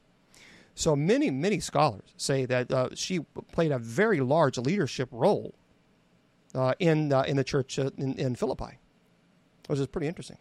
So 0.74 0.96
many, 0.96 1.30
many 1.30 1.60
scholars 1.60 2.14
say 2.16 2.46
that 2.46 2.72
uh, 2.72 2.88
she 2.94 3.20
played 3.52 3.70
a 3.70 3.78
very 3.78 4.20
large 4.20 4.56
leadership 4.56 5.10
role 5.12 5.54
uh, 6.54 6.72
in 6.78 7.12
uh, 7.12 7.22
in 7.22 7.36
the 7.36 7.44
church 7.44 7.78
uh, 7.78 7.90
in, 7.98 8.14
in 8.14 8.34
Philippi, 8.34 8.78
which 9.66 9.78
is 9.78 9.86
pretty 9.86 10.08
interesting. 10.08 10.38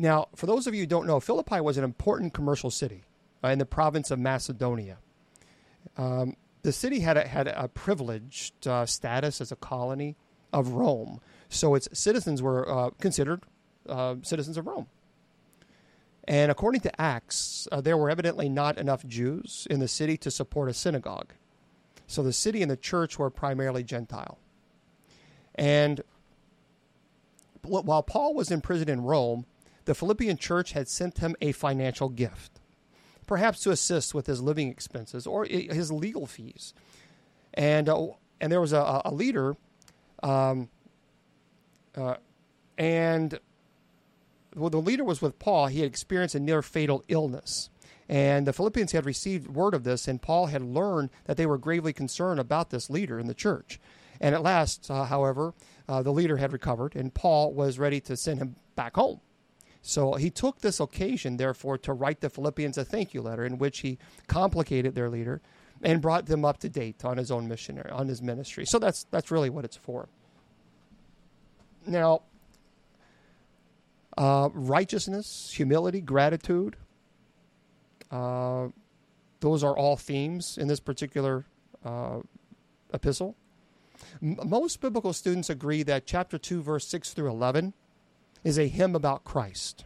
Now, 0.00 0.28
for 0.34 0.46
those 0.46 0.66
of 0.66 0.74
you 0.74 0.80
who 0.80 0.86
don't 0.86 1.06
know, 1.06 1.20
Philippi 1.20 1.60
was 1.60 1.76
an 1.76 1.84
important 1.84 2.32
commercial 2.32 2.70
city 2.70 3.04
uh, 3.44 3.48
in 3.48 3.58
the 3.58 3.66
province 3.66 4.10
of 4.10 4.18
Macedonia. 4.18 4.96
Um, 5.98 6.36
the 6.62 6.72
city 6.72 7.00
had 7.00 7.18
a, 7.18 7.28
had 7.28 7.48
a 7.48 7.68
privileged 7.68 8.66
uh, 8.66 8.86
status 8.86 9.42
as 9.42 9.52
a 9.52 9.56
colony 9.56 10.16
of 10.54 10.68
Rome, 10.68 11.20
so 11.50 11.74
its 11.74 11.86
citizens 11.92 12.40
were 12.40 12.66
uh, 12.66 12.90
considered 12.98 13.42
uh, 13.90 14.14
citizens 14.22 14.56
of 14.56 14.66
Rome. 14.66 14.86
And 16.24 16.50
according 16.50 16.80
to 16.82 17.00
Acts, 17.00 17.68
uh, 17.70 17.82
there 17.82 17.98
were 17.98 18.08
evidently 18.08 18.48
not 18.48 18.78
enough 18.78 19.06
Jews 19.06 19.66
in 19.68 19.80
the 19.80 19.88
city 19.88 20.16
to 20.16 20.30
support 20.30 20.70
a 20.70 20.74
synagogue. 20.74 21.34
So 22.06 22.22
the 22.22 22.32
city 22.32 22.62
and 22.62 22.70
the 22.70 22.76
church 22.78 23.18
were 23.18 23.28
primarily 23.28 23.84
Gentile. 23.84 24.38
And 25.56 26.00
while 27.62 28.02
Paul 28.02 28.32
was 28.32 28.50
imprisoned 28.50 28.88
in 28.88 29.02
Rome, 29.02 29.44
the 29.90 29.94
Philippian 29.96 30.36
church 30.36 30.70
had 30.70 30.86
sent 30.86 31.18
him 31.18 31.34
a 31.40 31.50
financial 31.50 32.08
gift, 32.08 32.60
perhaps 33.26 33.58
to 33.64 33.72
assist 33.72 34.14
with 34.14 34.28
his 34.28 34.40
living 34.40 34.68
expenses 34.68 35.26
or 35.26 35.44
his 35.44 35.90
legal 35.90 36.26
fees. 36.26 36.74
And, 37.54 37.88
uh, 37.88 38.10
and 38.40 38.52
there 38.52 38.60
was 38.60 38.72
a, 38.72 39.02
a 39.04 39.12
leader, 39.12 39.56
um, 40.22 40.68
uh, 41.96 42.14
and 42.78 43.40
well, 44.54 44.70
the 44.70 44.78
leader 44.78 45.02
was 45.02 45.20
with 45.20 45.40
Paul. 45.40 45.66
He 45.66 45.80
had 45.80 45.88
experienced 45.88 46.36
a 46.36 46.40
near 46.40 46.62
fatal 46.62 47.02
illness. 47.08 47.68
And 48.08 48.46
the 48.46 48.52
Philippians 48.52 48.92
had 48.92 49.04
received 49.04 49.48
word 49.48 49.74
of 49.74 49.82
this, 49.82 50.06
and 50.06 50.22
Paul 50.22 50.46
had 50.46 50.62
learned 50.62 51.10
that 51.24 51.36
they 51.36 51.46
were 51.46 51.58
gravely 51.58 51.92
concerned 51.92 52.38
about 52.38 52.70
this 52.70 52.88
leader 52.88 53.18
in 53.18 53.26
the 53.26 53.34
church. 53.34 53.80
And 54.20 54.36
at 54.36 54.42
last, 54.42 54.88
uh, 54.88 55.06
however, 55.06 55.52
uh, 55.88 56.00
the 56.04 56.12
leader 56.12 56.36
had 56.36 56.52
recovered, 56.52 56.94
and 56.94 57.12
Paul 57.12 57.52
was 57.52 57.80
ready 57.80 58.00
to 58.02 58.16
send 58.16 58.38
him 58.38 58.54
back 58.76 58.94
home. 58.94 59.20
So 59.82 60.14
he 60.14 60.30
took 60.30 60.60
this 60.60 60.78
occasion, 60.78 61.36
therefore, 61.36 61.78
to 61.78 61.92
write 61.92 62.20
the 62.20 62.28
Philippians 62.28 62.76
a 62.76 62.84
thank 62.84 63.14
you 63.14 63.22
letter 63.22 63.44
in 63.44 63.58
which 63.58 63.80
he 63.80 63.98
complicated 64.26 64.94
their 64.94 65.08
leader 65.08 65.40
and 65.82 66.02
brought 66.02 66.26
them 66.26 66.44
up 66.44 66.58
to 66.58 66.68
date 66.68 67.04
on 67.04 67.16
his 67.16 67.30
own 67.30 67.48
missionary, 67.48 67.90
on 67.90 68.06
his 68.08 68.20
ministry. 68.20 68.66
So 68.66 68.78
that's 68.78 69.04
that's 69.10 69.30
really 69.30 69.48
what 69.48 69.64
it's 69.64 69.76
for. 69.76 70.08
Now, 71.86 72.22
uh, 74.18 74.50
righteousness, 74.52 75.52
humility, 75.54 76.02
gratitude. 76.02 76.76
Uh, 78.10 78.68
those 79.40 79.64
are 79.64 79.76
all 79.76 79.96
themes 79.96 80.58
in 80.58 80.68
this 80.68 80.80
particular 80.80 81.46
uh, 81.84 82.20
epistle. 82.92 83.34
M- 84.22 84.38
most 84.44 84.80
biblical 84.82 85.14
students 85.14 85.48
agree 85.48 85.82
that 85.84 86.04
chapter 86.04 86.36
2, 86.36 86.60
verse 86.60 86.86
6 86.88 87.14
through 87.14 87.30
11 87.30 87.72
is 88.44 88.58
a 88.58 88.68
hymn 88.68 88.94
about 88.94 89.24
Christ, 89.24 89.84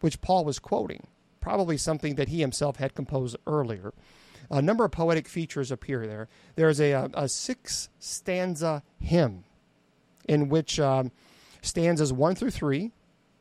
which 0.00 0.20
Paul 0.20 0.44
was 0.44 0.58
quoting, 0.58 1.06
probably 1.40 1.76
something 1.76 2.14
that 2.16 2.28
he 2.28 2.40
himself 2.40 2.76
had 2.76 2.94
composed 2.94 3.36
earlier. 3.46 3.92
A 4.50 4.60
number 4.60 4.84
of 4.84 4.90
poetic 4.90 5.28
features 5.28 5.70
appear 5.70 6.06
there. 6.06 6.28
There's 6.56 6.80
a, 6.80 7.10
a 7.14 7.28
six 7.28 7.88
stanza 7.98 8.82
hymn 8.98 9.44
in 10.28 10.48
which 10.48 10.80
um, 10.80 11.12
stanzas 11.62 12.12
1 12.12 12.34
through 12.34 12.50
3 12.50 12.92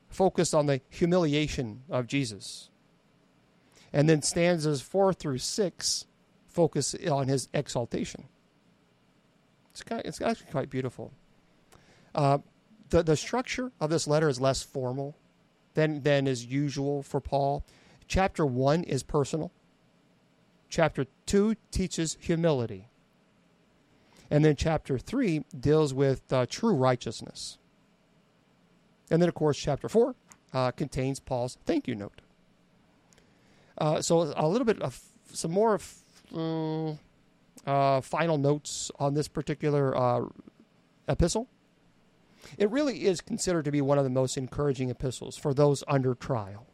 focus 0.09 0.53
on 0.53 0.65
the 0.65 0.81
humiliation 0.89 1.84
of 1.89 2.07
Jesus. 2.07 2.69
And 3.91 4.07
then 4.07 4.21
stanzas 4.21 4.81
4 4.81 5.13
through 5.13 5.39
6 5.39 6.05
focus 6.47 6.95
on 7.09 7.27
his 7.27 7.47
exaltation. 7.53 8.26
It's, 9.71 9.84
kind 9.84 10.01
of, 10.01 10.07
it's 10.07 10.21
actually 10.21 10.51
quite 10.51 10.69
beautiful. 10.69 11.11
Uh, 12.13 12.39
the, 12.90 13.03
the 13.03 13.16
structure 13.16 13.72
of 13.80 13.90
this 13.90 14.07
letter 14.07 14.30
is 14.30 14.40
less 14.40 14.64
formal 14.64 15.16
than, 15.74 16.02
than 16.02 16.28
is 16.28 16.45
usual 16.45 17.03
for 17.03 17.20
Paul. 17.20 17.64
Chapter 18.07 18.45
1 18.45 18.84
is 18.84 19.03
personal. 19.03 19.52
Chapter 20.70 21.06
2 21.26 21.56
teaches 21.72 22.18
humility. 22.20 22.88
And 24.32 24.45
then 24.45 24.56
chapter 24.56 24.98
3 24.98 25.45
deals 25.60 25.94
with 25.94 26.32
uh, 26.32 26.45
true 26.49 26.74
righteousness. 26.74 27.57
And 29.10 29.22
then, 29.22 29.30
of 29.30 29.36
course, 29.36 29.57
chapter 29.57 29.90
4 29.90 30.16
uh, 30.53 30.72
contains 30.72 31.20
Paul's 31.20 31.57
thank 31.66 31.88
you 31.88 31.95
note. 31.95 32.22
Uh, 33.78 34.02
so, 34.02 34.34
a 34.36 34.48
little 34.48 34.66
bit 34.66 34.82
of 34.82 34.99
some 35.32 35.52
more 35.52 35.80
um, 36.36 36.99
final 38.02 38.38
notes 38.38 38.91
on 38.99 39.14
this 39.14 39.28
particular 39.28 39.98
uh, 39.98 40.26
epistle. 41.07 41.48
It 42.57 42.70
really 42.70 43.06
is 43.06 43.22
considered 43.22 43.66
to 43.66 43.72
be 43.72 43.82
one 43.82 43.98
of 43.98 44.03
the 44.03 44.10
most 44.10 44.38
encouraging 44.38 44.90
epistles 44.90 45.38
for 45.38 45.53
those 45.53 45.84
under 45.88 46.16
trial. 46.16 46.68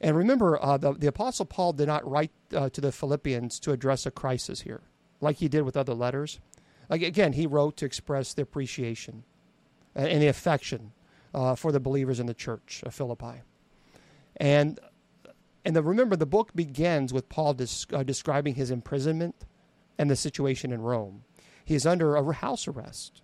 And 0.00 0.16
remember, 0.16 0.62
uh, 0.62 0.76
the, 0.76 0.92
the 0.92 1.08
Apostle 1.08 1.46
Paul 1.46 1.72
did 1.72 1.88
not 1.88 2.08
write 2.08 2.30
uh, 2.54 2.68
to 2.70 2.80
the 2.80 2.92
Philippians 2.92 3.58
to 3.60 3.72
address 3.72 4.06
a 4.06 4.10
crisis 4.10 4.60
here, 4.60 4.82
like 5.20 5.36
he 5.36 5.48
did 5.48 5.62
with 5.62 5.76
other 5.76 5.94
letters. 5.94 6.38
Like, 6.88 7.02
again, 7.02 7.32
he 7.32 7.46
wrote 7.46 7.76
to 7.78 7.84
express 7.84 8.32
the 8.32 8.42
appreciation 8.42 9.24
and 9.94 10.22
the 10.22 10.28
affection 10.28 10.92
uh, 11.34 11.54
for 11.54 11.72
the 11.72 11.80
believers 11.80 12.20
in 12.20 12.26
the 12.26 12.34
church 12.34 12.82
of 12.86 12.94
Philippi. 12.94 13.42
And 14.36 14.78
and 15.64 15.76
the, 15.76 15.82
remember, 15.82 16.16
the 16.16 16.24
book 16.24 16.54
begins 16.54 17.12
with 17.12 17.28
Paul 17.28 17.52
des- 17.54 18.04
describing 18.04 18.54
his 18.54 18.70
imprisonment 18.70 19.44
and 19.98 20.08
the 20.08 20.16
situation 20.16 20.72
in 20.72 20.80
Rome. 20.80 21.24
He 21.64 21.74
is 21.74 21.84
under 21.84 22.16
a 22.16 22.32
house 22.32 22.66
arrest 22.66 23.20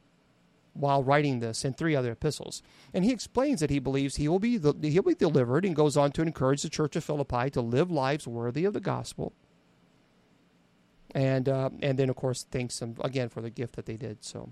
while 0.74 1.02
writing 1.02 1.40
this 1.40 1.64
and 1.64 1.76
three 1.76 1.96
other 1.96 2.12
epistles. 2.12 2.62
And 2.92 3.04
he 3.04 3.12
explains 3.12 3.60
that 3.60 3.70
he 3.70 3.78
believes 3.78 4.16
he 4.16 4.28
will 4.28 4.38
be 4.38 4.58
he'll 4.58 5.02
be 5.02 5.14
delivered 5.14 5.64
and 5.64 5.74
goes 5.74 5.96
on 5.96 6.12
to 6.12 6.22
encourage 6.22 6.62
the 6.62 6.68
church 6.68 6.96
of 6.96 7.04
Philippi 7.04 7.50
to 7.50 7.60
live 7.60 7.90
lives 7.90 8.26
worthy 8.26 8.64
of 8.64 8.74
the 8.74 8.80
gospel. 8.80 9.32
And 11.14 11.48
uh, 11.48 11.70
and 11.80 11.98
then 11.98 12.10
of 12.10 12.16
course 12.16 12.44
thanks 12.50 12.78
them 12.80 12.96
again 13.00 13.28
for 13.28 13.40
the 13.40 13.50
gift 13.50 13.76
that 13.76 13.86
they 13.86 13.96
did. 13.96 14.24
So, 14.24 14.50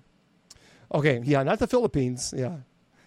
okay, 0.94 1.20
yeah, 1.24 1.42
not 1.42 1.58
the 1.58 1.66
Philippines, 1.66 2.32
yeah, 2.36 2.58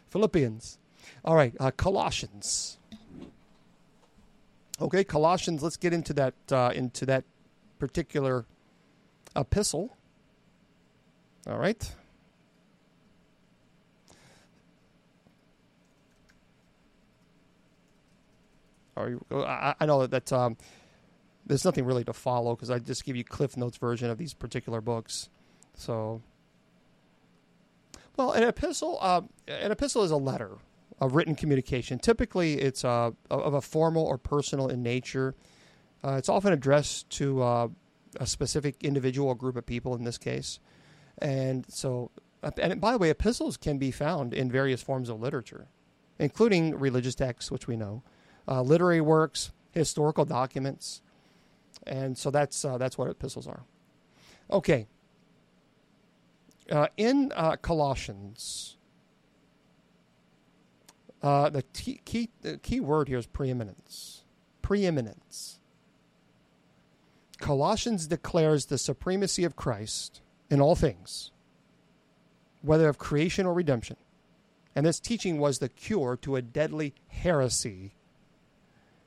Philippians. 0.10 0.78
All 1.24 1.36
right, 1.36 1.54
uh, 1.60 1.72
Colossians. 1.72 2.78
Okay, 4.82 5.06
Colossians. 5.06 5.64
Let's 5.64 5.78
get 5.78 5.94
into 5.94 6.14
that 6.14 6.34
uh, 6.52 6.72
into 6.76 7.06
that 7.06 7.24
particular 7.80 8.46
epistle. 9.36 9.96
All 11.48 11.58
right. 11.58 11.96
You, 18.98 19.26
I, 19.32 19.76
I 19.80 19.86
know 19.86 20.08
that 20.08 20.32
um, 20.32 20.58
there's 21.46 21.66
nothing 21.66 21.86
really 21.86 22.04
to 22.06 22.14
follow 22.14 22.56
because 22.56 22.70
I 22.70 22.80
just 22.80 23.06
give 23.06 23.16
you 23.16 23.24
Cliff 23.24 23.58
Notes 23.58 23.78
version 23.78 24.10
of 24.10 24.18
these 24.18 24.34
particular 24.34 24.82
books. 24.82 25.30
So, 25.76 26.22
well, 28.18 28.32
an 28.32 28.44
epistle, 28.44 28.98
uh, 29.02 29.22
an 29.48 29.72
epistle 29.72 30.04
is 30.04 30.12
a 30.12 30.18
letter, 30.18 30.52
a 31.00 31.08
written 31.08 31.36
communication. 31.36 32.00
Typically, 32.00 32.56
it's 32.56 32.86
uh, 32.86 33.12
of 33.30 33.54
a 33.54 33.62
formal 33.62 34.06
or 34.06 34.18
personal 34.18 34.68
in 34.70 34.82
nature. 34.82 35.36
Uh, 36.04 36.14
it's 36.14 36.30
often 36.30 36.54
addressed 36.54 37.10
to 37.10 37.44
uh, 37.44 37.68
a 38.20 38.26
specific 38.26 38.76
individual 38.84 39.30
or 39.30 39.36
group 39.36 39.58
of 39.58 39.66
people. 39.66 39.96
In 39.96 40.04
this 40.04 40.18
case, 40.18 40.60
and 41.18 41.66
so, 41.68 42.12
and 42.62 42.80
by 42.80 42.94
the 42.94 42.98
way, 42.98 43.10
epistles 43.10 43.58
can 43.58 43.78
be 43.78 43.92
found 43.92 44.34
in 44.34 44.50
various 44.50 44.82
forms 44.82 45.10
of 45.10 45.20
literature, 45.20 45.68
including 46.18 46.80
religious 46.80 47.16
texts, 47.16 47.52
which 47.52 47.68
we 47.68 47.76
know 47.76 48.02
uh, 48.48 48.62
literary 48.62 49.02
works, 49.02 49.52
historical 49.72 50.26
documents, 50.26 51.02
and 51.86 52.18
so 52.18 52.32
that's 52.32 52.64
uh, 52.64 52.78
that's 52.78 52.98
what 52.98 53.10
epistles 53.10 53.48
are. 53.48 53.64
Okay. 54.52 54.88
Uh, 56.72 56.88
in 56.98 57.32
uh, 57.36 57.56
Colossians, 57.58 58.78
uh, 61.22 61.50
the 61.50 61.62
key, 61.74 62.02
key 62.06 62.30
the 62.42 62.58
key 62.58 62.80
word 62.80 63.08
here 63.08 63.18
is 63.18 63.28
preeminence. 63.28 64.24
Preeminence. 64.62 65.60
Colossians 67.38 68.08
declares 68.08 68.66
the 68.66 68.78
supremacy 68.78 69.44
of 69.44 69.56
Christ 69.56 70.22
in 70.50 70.62
all 70.62 70.76
things, 70.76 71.32
whether 72.62 72.90
of 72.90 72.98
creation 72.98 73.46
or 73.46 73.54
redemption. 73.54 73.98
And 74.76 74.86
this 74.86 75.00
teaching 75.00 75.38
was 75.38 75.60
the 75.60 75.70
cure 75.70 76.18
to 76.22 76.36
a 76.36 76.42
deadly 76.42 76.94
heresy 77.08 77.94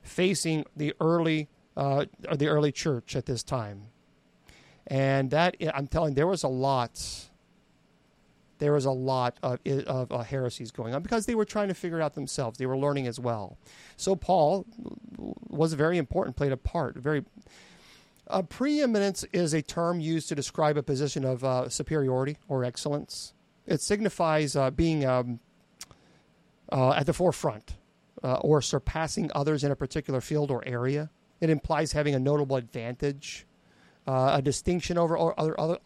facing 0.01 0.65
the 0.75 0.93
early 0.99 1.47
uh, 1.77 2.05
the 2.35 2.47
early 2.47 2.71
church 2.71 3.15
at 3.15 3.25
this 3.25 3.43
time, 3.43 3.83
and 4.87 5.31
that 5.31 5.55
I'm 5.73 5.87
telling 5.87 6.13
there 6.13 6.27
was 6.27 6.43
a 6.43 6.49
lot. 6.49 7.25
There 8.57 8.73
was 8.73 8.83
a 8.83 8.91
lot 8.91 9.37
of, 9.41 9.59
of 9.87 10.11
uh, 10.11 10.17
heresies 10.17 10.71
going 10.71 10.93
on 10.93 11.01
because 11.01 11.25
they 11.25 11.33
were 11.33 11.45
trying 11.45 11.69
to 11.69 11.73
figure 11.73 12.01
it 12.01 12.03
out 12.03 12.13
themselves. 12.13 12.57
They 12.57 12.65
were 12.65 12.77
learning 12.77 13.07
as 13.07 13.17
well. 13.17 13.57
So 13.95 14.17
Paul 14.17 14.65
was 15.47 15.71
very 15.71 15.97
important, 15.97 16.35
played 16.35 16.51
a 16.51 16.57
part. 16.57 16.97
Very 16.97 17.23
uh, 18.27 18.41
preeminence 18.41 19.23
is 19.31 19.53
a 19.53 19.61
term 19.61 20.01
used 20.01 20.27
to 20.27 20.35
describe 20.35 20.75
a 20.75 20.83
position 20.83 21.23
of 21.23 21.43
uh, 21.45 21.69
superiority 21.69 22.37
or 22.49 22.65
excellence. 22.65 23.33
It 23.65 23.79
signifies 23.79 24.57
uh, 24.57 24.71
being 24.71 25.05
um, 25.05 25.39
uh, 26.69 26.91
at 26.91 27.05
the 27.05 27.13
forefront 27.13 27.75
uh, 28.23 28.35
or 28.35 28.61
surpassing 28.61 29.31
others 29.33 29.63
in 29.63 29.71
a 29.71 29.75
particular 29.75 30.21
field 30.21 30.51
or 30.51 30.65
area. 30.65 31.09
It 31.41 31.49
implies 31.49 31.91
having 31.91 32.15
a 32.15 32.19
notable 32.19 32.55
advantage, 32.55 33.45
uh, 34.07 34.31
a 34.35 34.41
distinction 34.41 34.97
over 34.97 35.17
other, 35.17 35.59
other 35.59 35.77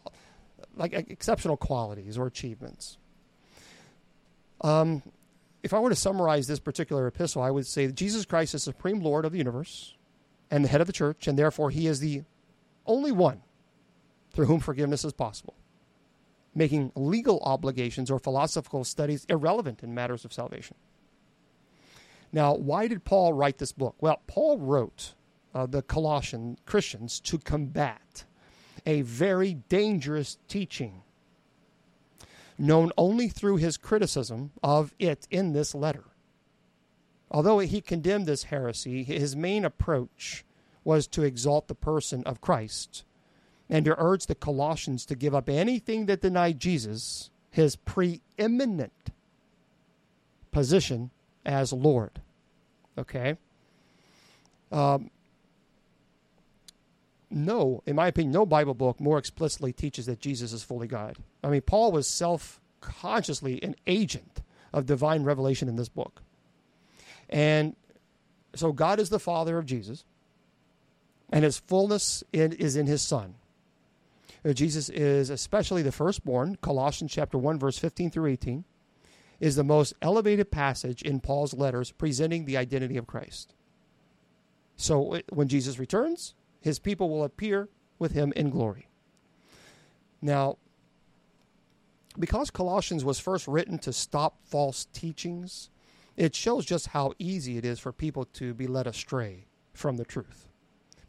like 0.76 0.92
exceptional 0.92 1.56
qualities 1.56 2.18
or 2.18 2.26
achievements. 2.26 2.98
Um, 4.60 5.02
if 5.62 5.72
I 5.72 5.78
were 5.78 5.90
to 5.90 5.96
summarize 5.96 6.46
this 6.46 6.60
particular 6.60 7.06
epistle, 7.06 7.42
I 7.42 7.50
would 7.50 7.66
say 7.66 7.86
that 7.86 7.94
Jesus 7.94 8.24
Christ 8.24 8.54
is 8.54 8.62
supreme 8.62 9.00
Lord 9.00 9.24
of 9.24 9.32
the 9.32 9.38
universe 9.38 9.94
and 10.50 10.64
the 10.64 10.68
head 10.68 10.80
of 10.80 10.86
the 10.86 10.92
church, 10.92 11.26
and 11.26 11.38
therefore 11.38 11.70
he 11.70 11.86
is 11.86 12.00
the 12.00 12.22
only 12.86 13.12
one 13.12 13.42
through 14.30 14.46
whom 14.46 14.60
forgiveness 14.60 15.04
is 15.04 15.12
possible, 15.12 15.54
making 16.54 16.92
legal 16.94 17.40
obligations 17.40 18.10
or 18.10 18.18
philosophical 18.18 18.84
studies 18.84 19.24
irrelevant 19.28 19.82
in 19.82 19.94
matters 19.94 20.24
of 20.24 20.32
salvation. 20.32 20.76
Now, 22.34 22.54
why 22.54 22.88
did 22.88 23.04
Paul 23.04 23.32
write 23.32 23.58
this 23.58 23.70
book? 23.70 23.94
Well, 24.00 24.20
Paul 24.26 24.58
wrote 24.58 25.14
uh, 25.54 25.66
the 25.66 25.82
Colossian 25.82 26.58
Christians 26.66 27.20
to 27.20 27.38
combat 27.38 28.24
a 28.84 29.02
very 29.02 29.54
dangerous 29.68 30.38
teaching. 30.48 31.02
known 32.58 32.92
only 32.96 33.28
through 33.28 33.56
his 33.56 33.76
criticism 33.76 34.50
of 34.62 34.94
it 34.98 35.26
in 35.30 35.52
this 35.52 35.74
letter. 35.74 36.04
Although 37.30 37.60
he 37.60 37.80
condemned 37.80 38.26
this 38.26 38.44
heresy, 38.44 39.04
his 39.04 39.36
main 39.36 39.64
approach 39.64 40.44
was 40.84 41.06
to 41.08 41.22
exalt 41.22 41.68
the 41.68 41.74
person 41.74 42.22
of 42.24 42.40
Christ 42.40 43.04
and 43.68 43.84
to 43.84 43.94
urge 43.98 44.26
the 44.26 44.34
Colossians 44.34 45.06
to 45.06 45.14
give 45.16 45.34
up 45.34 45.48
anything 45.48 46.06
that 46.06 46.20
denied 46.20 46.60
Jesus 46.60 47.30
his 47.50 47.76
preeminent 47.76 49.10
position 50.52 51.10
as 51.44 51.72
Lord. 51.72 52.20
Okay? 52.98 53.36
Um, 54.70 55.10
no, 57.30 57.82
in 57.86 57.96
my 57.96 58.06
opinion, 58.08 58.32
no 58.32 58.46
Bible 58.46 58.74
book 58.74 59.00
more 59.00 59.18
explicitly 59.18 59.72
teaches 59.72 60.06
that 60.06 60.20
Jesus 60.20 60.52
is 60.52 60.62
fully 60.62 60.86
God. 60.86 61.16
I 61.42 61.48
mean, 61.48 61.62
Paul 61.62 61.92
was 61.92 62.06
self 62.06 62.60
consciously 62.80 63.62
an 63.62 63.74
agent 63.86 64.42
of 64.72 64.86
divine 64.86 65.24
revelation 65.24 65.68
in 65.68 65.76
this 65.76 65.88
book. 65.88 66.22
And 67.28 67.74
so 68.54 68.72
God 68.72 69.00
is 69.00 69.10
the 69.10 69.18
Father 69.18 69.58
of 69.58 69.66
Jesus, 69.66 70.04
and 71.30 71.44
his 71.44 71.58
fullness 71.58 72.22
in, 72.32 72.52
is 72.52 72.76
in 72.76 72.86
his 72.86 73.02
Son. 73.02 73.34
Uh, 74.44 74.52
Jesus 74.52 74.88
is 74.88 75.30
especially 75.30 75.82
the 75.82 75.92
firstborn, 75.92 76.56
Colossians 76.60 77.12
chapter 77.12 77.38
1, 77.38 77.58
verse 77.58 77.78
15 77.78 78.10
through 78.10 78.26
18, 78.26 78.64
is 79.40 79.56
the 79.56 79.64
most 79.64 79.94
elevated 80.00 80.50
passage 80.50 81.02
in 81.02 81.20
Paul's 81.20 81.54
letters 81.54 81.90
presenting 81.90 82.44
the 82.44 82.56
identity 82.56 82.96
of 82.96 83.06
Christ. 83.06 83.54
So 84.76 85.20
when 85.30 85.48
Jesus 85.48 85.78
returns, 85.78 86.34
his 86.60 86.78
people 86.78 87.08
will 87.10 87.24
appear 87.24 87.68
with 87.98 88.12
him 88.12 88.32
in 88.34 88.50
glory. 88.50 88.88
Now, 90.20 90.56
because 92.18 92.50
Colossians 92.50 93.04
was 93.04 93.18
first 93.18 93.46
written 93.46 93.78
to 93.80 93.92
stop 93.92 94.38
false 94.44 94.86
teachings, 94.92 95.70
it 96.16 96.34
shows 96.34 96.64
just 96.64 96.88
how 96.88 97.12
easy 97.18 97.58
it 97.58 97.64
is 97.64 97.80
for 97.80 97.92
people 97.92 98.24
to 98.26 98.54
be 98.54 98.66
led 98.66 98.86
astray 98.86 99.46
from 99.72 99.96
the 99.96 100.04
truth, 100.04 100.48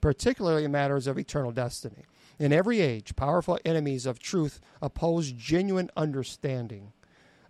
particularly 0.02 0.64
in 0.64 0.72
matters 0.72 1.08
of 1.08 1.18
eternal 1.18 1.52
destiny. 1.52 2.06
In 2.40 2.52
every 2.52 2.82
age, 2.82 3.16
powerful 3.16 3.60
enemies 3.64 4.06
of 4.06 4.20
truth 4.20 4.60
oppose 4.82 5.32
genuine 5.32 5.90
understanding 5.96 6.92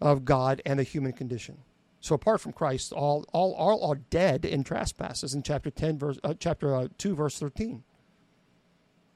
of 0.02 0.26
God 0.26 0.62
and 0.66 0.80
the 0.80 0.84
human 0.84 1.14
condition. 1.14 1.58
So 2.02 2.16
apart 2.16 2.42
from 2.42 2.54
Christ, 2.54 2.94
all 2.94 3.26
all 3.34 3.54
all 3.54 3.90
are 3.90 3.96
dead 3.96 4.46
in 4.46 4.64
trespasses 4.64 5.34
in 5.34 5.44
chapter 5.44 5.72
ten 5.72 5.98
verse 5.98 6.20
uh, 6.24 6.36
chapter 6.40 6.76
uh, 6.76 6.88
two 6.98 7.16
verse 7.16 7.40
thirteen. 7.40 7.84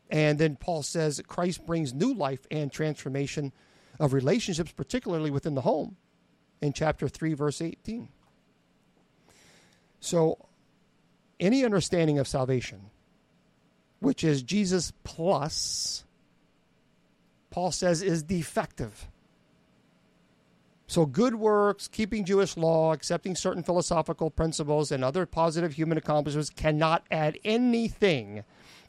And 0.10 0.40
then 0.40 0.56
Paul 0.56 0.82
says 0.82 1.22
Christ 1.28 1.66
brings 1.66 1.94
new 1.94 2.14
life 2.14 2.48
and 2.50 2.72
transformation 2.72 3.54
of 4.00 4.14
relationships, 4.14 4.72
particularly 4.72 5.30
within 5.30 5.56
the 5.56 5.62
home, 5.62 5.98
in 6.62 6.74
chapter 6.74 7.08
3, 7.08 7.34
verse 7.34 7.62
18. 7.62 8.10
So, 10.00 10.46
any 11.40 11.64
understanding 11.64 12.18
of 12.18 12.28
salvation, 12.28 12.90
which 14.00 14.24
is 14.24 14.42
Jesus 14.42 14.92
plus, 15.04 16.06
Paul 17.50 17.72
says 17.72 18.02
is 18.02 18.24
defective. 18.24 19.09
So, 20.90 21.06
good 21.06 21.36
works, 21.36 21.88
keeping 21.88 22.26
Jewish 22.26 22.58
law, 22.58 22.94
accepting 22.94 23.36
certain 23.36 23.62
philosophical 23.62 24.32
principles, 24.32 24.92
and 24.92 25.04
other 25.04 25.28
positive 25.28 25.74
human 25.74 26.00
accomplishments 26.00 26.50
cannot 26.50 27.06
add 27.12 27.38
anything 27.46 28.44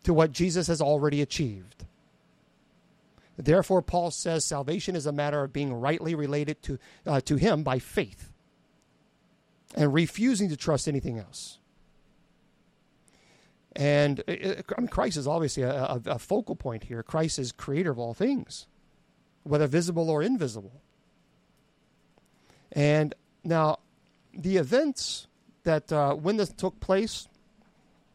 to 0.04 0.14
what 0.14 0.32
Jesus 0.32 0.66
has 0.68 0.80
already 0.80 1.20
achieved. 1.20 1.84
Therefore, 3.36 3.82
Paul 3.82 4.10
says 4.10 4.46
salvation 4.46 4.96
is 4.96 5.04
a 5.04 5.12
matter 5.12 5.44
of 5.44 5.52
being 5.52 5.74
rightly 5.74 6.14
related 6.14 6.62
to, 6.62 6.78
uh, 7.06 7.20
to 7.20 7.36
Him 7.36 7.62
by 7.62 7.78
faith 7.78 8.32
and 9.74 9.92
refusing 9.92 10.48
to 10.48 10.56
trust 10.56 10.88
anything 10.88 11.18
else. 11.18 11.58
And 13.76 14.20
it, 14.26 14.64
I 14.74 14.80
mean, 14.80 14.88
Christ 14.88 15.18
is 15.18 15.26
obviously 15.26 15.64
a, 15.64 16.00
a 16.06 16.18
focal 16.18 16.56
point 16.56 16.84
here. 16.84 17.02
Christ 17.02 17.38
is 17.38 17.52
creator 17.52 17.90
of 17.90 17.98
all 17.98 18.14
things, 18.14 18.68
whether 19.42 19.66
visible 19.66 20.08
or 20.08 20.22
invisible. 20.22 20.80
And 22.72 23.14
now, 23.44 23.78
the 24.32 24.56
events 24.58 25.26
that 25.64 25.92
uh, 25.92 26.14
when 26.14 26.36
this 26.36 26.50
took 26.50 26.78
place, 26.80 27.28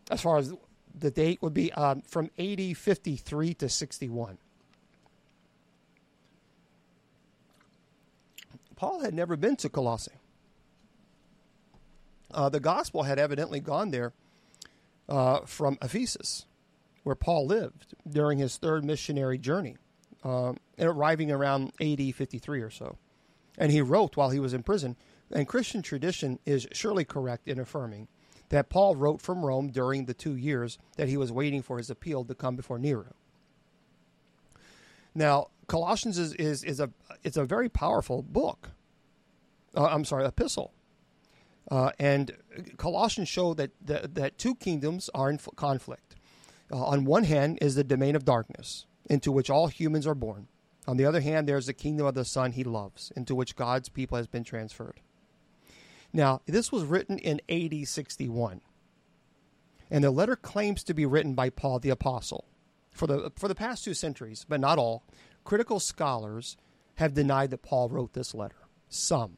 as 0.09 0.21
far 0.21 0.37
as 0.37 0.53
the 0.99 1.11
date 1.11 1.41
would 1.41 1.53
be 1.53 1.71
um, 1.73 2.01
from 2.01 2.29
AD 2.39 2.77
53 2.77 3.53
to 3.55 3.69
61. 3.69 4.37
Paul 8.75 9.01
had 9.01 9.13
never 9.13 9.35
been 9.35 9.55
to 9.57 9.69
Colossae. 9.69 10.11
Uh, 12.33 12.49
the 12.49 12.59
gospel 12.59 13.03
had 13.03 13.17
evidently 13.17 13.59
gone 13.59 13.91
there 13.91 14.13
uh, 15.07 15.41
from 15.41 15.77
Ephesus, 15.81 16.45
where 17.03 17.15
Paul 17.15 17.45
lived 17.45 17.95
during 18.09 18.37
his 18.37 18.57
third 18.57 18.83
missionary 18.83 19.37
journey, 19.37 19.77
uh, 20.23 20.53
arriving 20.79 21.31
around 21.31 21.71
AD 21.79 22.13
53 22.13 22.61
or 22.61 22.69
so. 22.69 22.97
And 23.57 23.71
he 23.71 23.81
wrote 23.81 24.17
while 24.17 24.29
he 24.29 24.39
was 24.39 24.53
in 24.53 24.63
prison. 24.63 24.95
And 25.31 25.47
Christian 25.47 25.81
tradition 25.81 26.39
is 26.45 26.67
surely 26.71 27.05
correct 27.05 27.47
in 27.47 27.59
affirming 27.59 28.07
that 28.49 28.69
Paul 28.69 28.95
wrote 28.95 29.21
from 29.21 29.43
Rome 29.43 29.69
during 29.69 30.05
the 30.05 30.13
two 30.13 30.35
years 30.35 30.77
that 30.97 31.09
he 31.09 31.17
was 31.17 31.31
waiting 31.31 31.61
for 31.61 31.77
his 31.77 31.89
appeal 31.89 32.23
to 32.25 32.35
come 32.35 32.55
before 32.55 32.77
Nero. 32.77 33.15
Now, 35.15 35.47
Colossians 35.67 36.19
is, 36.19 36.33
is, 36.33 36.63
is 36.63 36.79
a 36.79 36.91
it's 37.23 37.37
a 37.37 37.45
very 37.45 37.69
powerful 37.69 38.21
book. 38.21 38.71
Uh, 39.75 39.85
I'm 39.85 40.05
sorry, 40.05 40.25
epistle. 40.25 40.73
Uh, 41.71 41.91
and 41.97 42.31
Colossians 42.77 43.27
show 43.27 43.53
that, 43.55 43.71
that, 43.83 44.13
that 44.15 44.37
two 44.37 44.53
kingdoms 44.55 45.09
are 45.15 45.29
in 45.29 45.39
conflict. 45.55 46.15
Uh, 46.71 46.83
on 46.83 47.05
one 47.05 47.23
hand 47.23 47.57
is 47.61 47.75
the 47.75 47.83
domain 47.83 48.15
of 48.15 48.25
darkness, 48.25 48.85
into 49.09 49.31
which 49.31 49.49
all 49.49 49.67
humans 49.67 50.05
are 50.05 50.15
born. 50.15 50.47
On 50.87 50.97
the 50.97 51.05
other 51.05 51.21
hand, 51.21 51.47
there's 51.47 51.65
the 51.65 51.73
kingdom 51.73 52.05
of 52.05 52.13
the 52.13 52.25
Son 52.25 52.51
he 52.51 52.63
loves, 52.63 53.11
into 53.15 53.33
which 53.33 53.55
God's 53.55 53.89
people 53.89 54.17
has 54.17 54.27
been 54.27 54.43
transferred. 54.43 55.01
Now, 56.13 56.41
this 56.45 56.71
was 56.71 56.83
written 56.83 57.17
in 57.17 57.41
AD 57.49 57.87
61. 57.87 58.61
And 59.89 60.03
the 60.03 60.11
letter 60.11 60.35
claims 60.35 60.83
to 60.83 60.93
be 60.93 61.05
written 61.05 61.33
by 61.33 61.49
Paul 61.49 61.79
the 61.79 61.89
Apostle. 61.89 62.45
For 62.91 63.07
the, 63.07 63.31
for 63.35 63.47
the 63.47 63.55
past 63.55 63.83
two 63.83 63.93
centuries, 63.93 64.45
but 64.47 64.61
not 64.61 64.79
all, 64.79 65.03
critical 65.43 65.79
scholars 65.79 66.55
have 66.95 67.13
denied 67.13 67.51
that 67.51 67.61
Paul 67.61 67.89
wrote 67.89 68.13
this 68.13 68.33
letter. 68.33 68.55
Some. 68.87 69.37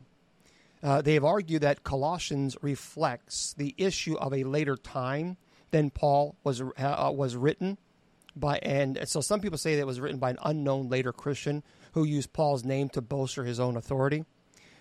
Uh, 0.83 1.01
they 1.01 1.15
have 1.15 1.25
argued 1.25 1.63
that 1.63 1.83
Colossians 1.83 2.55
reflects 2.61 3.53
the 3.53 3.73
issue 3.77 4.15
of 4.17 4.33
a 4.33 4.43
later 4.43 4.75
time 4.75 5.37
than 5.71 5.89
Paul 5.89 6.35
was 6.43 6.61
uh, 6.61 7.11
was 7.13 7.35
written 7.35 7.77
by, 8.39 8.59
and 8.59 8.99
so 9.05 9.21
some 9.21 9.39
people 9.41 9.57
say 9.57 9.75
that 9.75 9.81
it 9.81 9.87
was 9.87 9.99
written 9.99 10.19
by 10.19 10.31
an 10.31 10.37
unknown 10.43 10.89
later 10.89 11.11
Christian 11.11 11.63
who 11.93 12.03
used 12.03 12.33
Paul's 12.33 12.63
name 12.63 12.89
to 12.89 13.01
bolster 13.01 13.43
his 13.43 13.59
own 13.59 13.75
authority 13.75 14.25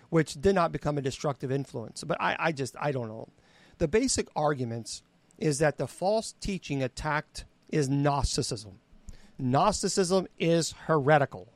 which 0.09 0.35
did 0.35 0.55
not 0.55 0.71
become 0.71 0.97
a 0.97 1.01
destructive 1.01 1.51
influence. 1.51 2.03
But 2.03 2.19
I, 2.19 2.35
I 2.39 2.51
just, 2.51 2.75
I 2.79 2.91
don't 2.91 3.07
know. 3.07 3.29
The 3.77 3.87
basic 3.87 4.27
arguments 4.35 5.03
is 5.37 5.59
that 5.59 5.77
the 5.77 5.87
false 5.87 6.33
teaching 6.39 6.81
attacked 6.81 7.45
is 7.69 7.89
Gnosticism. 7.89 8.79
Gnosticism 9.37 10.27
is 10.39 10.73
heretical. 10.85 11.47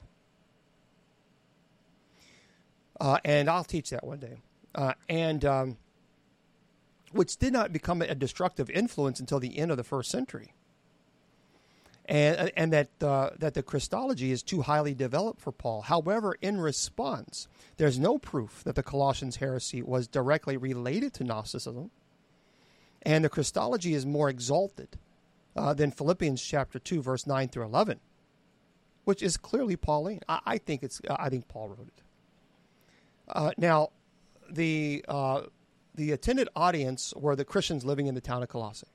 Uh, 3.00 3.18
and 3.26 3.50
I'll 3.50 3.64
teach 3.64 3.90
that 3.90 4.06
one 4.06 4.20
day. 4.20 4.38
Uh, 4.76 4.94
and 5.10 5.44
um, 5.44 5.78
which 7.12 7.38
did 7.38 7.54
not 7.54 7.74
become 7.74 8.02
a 8.02 8.14
destructive 8.14 8.70
influence 8.70 9.20
until 9.20 9.40
the 9.40 9.58
end 9.58 9.72
of 9.72 9.78
the 9.78 9.84
first 9.84 10.12
century 10.12 10.54
and, 12.06 12.52
and 12.58 12.74
that, 12.74 12.90
uh, 13.02 13.32
that 13.38 13.54
the 13.54 13.64
Christology 13.64 14.32
is 14.32 14.44
too 14.44 14.62
highly 14.62 14.94
developed 14.94 15.40
for 15.42 15.52
Paul. 15.52 15.82
However, 15.82 16.36
in 16.42 16.60
response, 16.60 17.48
there's 17.78 18.00
no 18.00 18.18
proof 18.18 18.64
that 18.64 18.76
the 18.76 18.84
Colossians 18.84 19.38
heresy 19.38 19.82
was 19.82 20.08
directly 20.08 20.58
related 20.58 21.14
to 21.16 21.24
Gnosticism, 21.24 21.92
and 23.04 23.24
the 23.24 23.30
Christology 23.30 23.94
is 23.94 24.06
more 24.06 24.30
exalted 24.30 24.98
uh, 25.56 25.74
than 25.74 25.92
Philippians 25.92 26.42
chapter 26.42 26.80
2, 26.80 27.02
verse 27.02 27.28
9 27.28 27.50
through 27.50 27.66
11, 27.66 28.00
which 29.06 29.22
is 29.22 29.38
clearly 29.38 29.76
Pauline. 29.76 30.22
I, 30.28 30.40
I 30.46 30.58
think, 30.58 30.84
it's, 30.84 31.02
I 31.10 31.30
think 31.30 31.48
Paul 31.48 31.70
wrote 31.70 31.88
it. 31.88 32.04
Uh, 33.28 33.52
now, 33.58 33.90
the, 34.50 35.06
uh, 35.08 35.44
the 35.96 36.12
attended 36.12 36.50
audience 36.56 37.14
were 37.16 37.36
the 37.36 37.46
Christians 37.46 37.86
living 37.86 38.08
in 38.08 38.16
the 38.16 38.22
town 38.22 38.44
of 38.44 38.50
Colossae. 38.50 38.88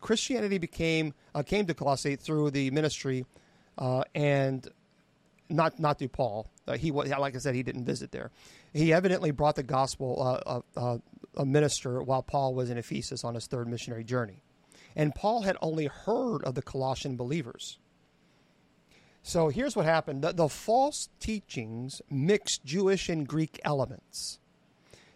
Christianity 0.00 0.58
became 0.58 1.14
uh, 1.34 1.42
came 1.42 1.66
to 1.66 1.74
Colossae 1.74 2.16
through 2.16 2.50
the 2.50 2.70
ministry, 2.70 3.24
uh, 3.76 4.02
and 4.14 4.66
not 5.48 5.78
not 5.78 5.98
through 5.98 6.08
Paul. 6.08 6.48
Uh, 6.66 6.76
he 6.76 6.90
like 6.90 7.34
I 7.34 7.38
said, 7.38 7.54
he 7.54 7.62
didn't 7.62 7.84
visit 7.84 8.12
there. 8.12 8.30
He 8.72 8.92
evidently 8.92 9.30
brought 9.30 9.56
the 9.56 9.62
gospel 9.62 10.40
uh, 10.46 10.60
uh, 10.76 10.98
a 11.36 11.46
minister 11.46 12.02
while 12.02 12.22
Paul 12.22 12.54
was 12.54 12.70
in 12.70 12.78
Ephesus 12.78 13.24
on 13.24 13.34
his 13.34 13.46
third 13.46 13.68
missionary 13.68 14.04
journey, 14.04 14.42
and 14.94 15.14
Paul 15.14 15.42
had 15.42 15.56
only 15.62 15.86
heard 15.86 16.42
of 16.44 16.54
the 16.54 16.62
Colossian 16.62 17.16
believers. 17.16 17.78
So 19.22 19.48
here's 19.48 19.76
what 19.76 19.84
happened 19.84 20.22
the, 20.22 20.32
the 20.32 20.48
false 20.48 21.08
teachings 21.20 22.00
mixed 22.10 22.64
Jewish 22.64 23.08
and 23.08 23.26
Greek 23.26 23.60
elements. 23.64 24.38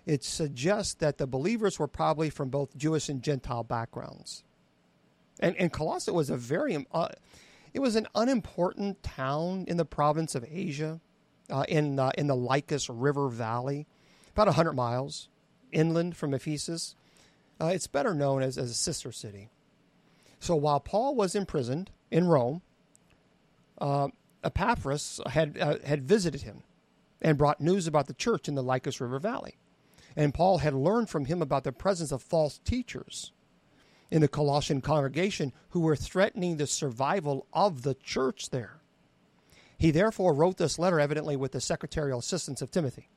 It 0.04 0.24
suggests 0.24 0.94
that 0.94 1.18
the 1.18 1.26
believers 1.26 1.78
were 1.78 1.88
probably 1.88 2.28
from 2.28 2.48
both 2.48 2.76
Jewish 2.76 3.08
and 3.08 3.22
Gentile 3.22 3.62
backgrounds. 3.62 4.42
And, 5.42 5.56
and 5.56 5.72
Colossae 5.72 6.12
was 6.12 6.30
a 6.30 6.36
very, 6.36 6.86
uh, 6.92 7.08
it 7.74 7.80
was 7.80 7.96
an 7.96 8.06
unimportant 8.14 9.02
town 9.02 9.64
in 9.66 9.76
the 9.76 9.84
province 9.84 10.36
of 10.36 10.46
Asia, 10.48 11.00
uh, 11.50 11.64
in, 11.68 11.98
uh, 11.98 12.12
in 12.16 12.28
the 12.28 12.36
Lycus 12.36 12.88
River 12.88 13.28
Valley, 13.28 13.86
about 14.30 14.46
100 14.46 14.72
miles 14.72 15.28
inland 15.72 16.16
from 16.16 16.32
Ephesus. 16.32 16.94
Uh, 17.60 17.66
it's 17.66 17.88
better 17.88 18.14
known 18.14 18.40
as, 18.40 18.56
as 18.56 18.70
a 18.70 18.74
sister 18.74 19.10
city. 19.10 19.48
So 20.38 20.54
while 20.54 20.78
Paul 20.78 21.16
was 21.16 21.34
imprisoned 21.34 21.90
in 22.10 22.28
Rome, 22.28 22.62
uh, 23.78 24.08
Epaphras 24.44 25.20
had, 25.26 25.58
uh, 25.58 25.78
had 25.84 26.04
visited 26.04 26.42
him 26.42 26.62
and 27.20 27.36
brought 27.36 27.60
news 27.60 27.88
about 27.88 28.06
the 28.06 28.14
church 28.14 28.46
in 28.46 28.54
the 28.54 28.62
Lycus 28.62 29.00
River 29.00 29.18
Valley. 29.18 29.56
And 30.14 30.34
Paul 30.34 30.58
had 30.58 30.74
learned 30.74 31.08
from 31.08 31.24
him 31.24 31.42
about 31.42 31.64
the 31.64 31.72
presence 31.72 32.12
of 32.12 32.22
false 32.22 32.60
teachers 32.64 33.32
in 34.12 34.20
the 34.20 34.28
Colossian 34.28 34.82
congregation 34.82 35.54
who 35.70 35.80
were 35.80 35.96
threatening 35.96 36.58
the 36.58 36.66
survival 36.66 37.46
of 37.50 37.80
the 37.80 37.94
church 37.94 38.50
there. 38.50 38.82
He 39.78 39.90
therefore 39.90 40.34
wrote 40.34 40.58
this 40.58 40.78
letter, 40.78 41.00
evidently 41.00 41.34
with 41.34 41.52
the 41.52 41.62
secretarial 41.62 42.18
assistance 42.18 42.60
of 42.60 42.70
Timothy, 42.70 43.08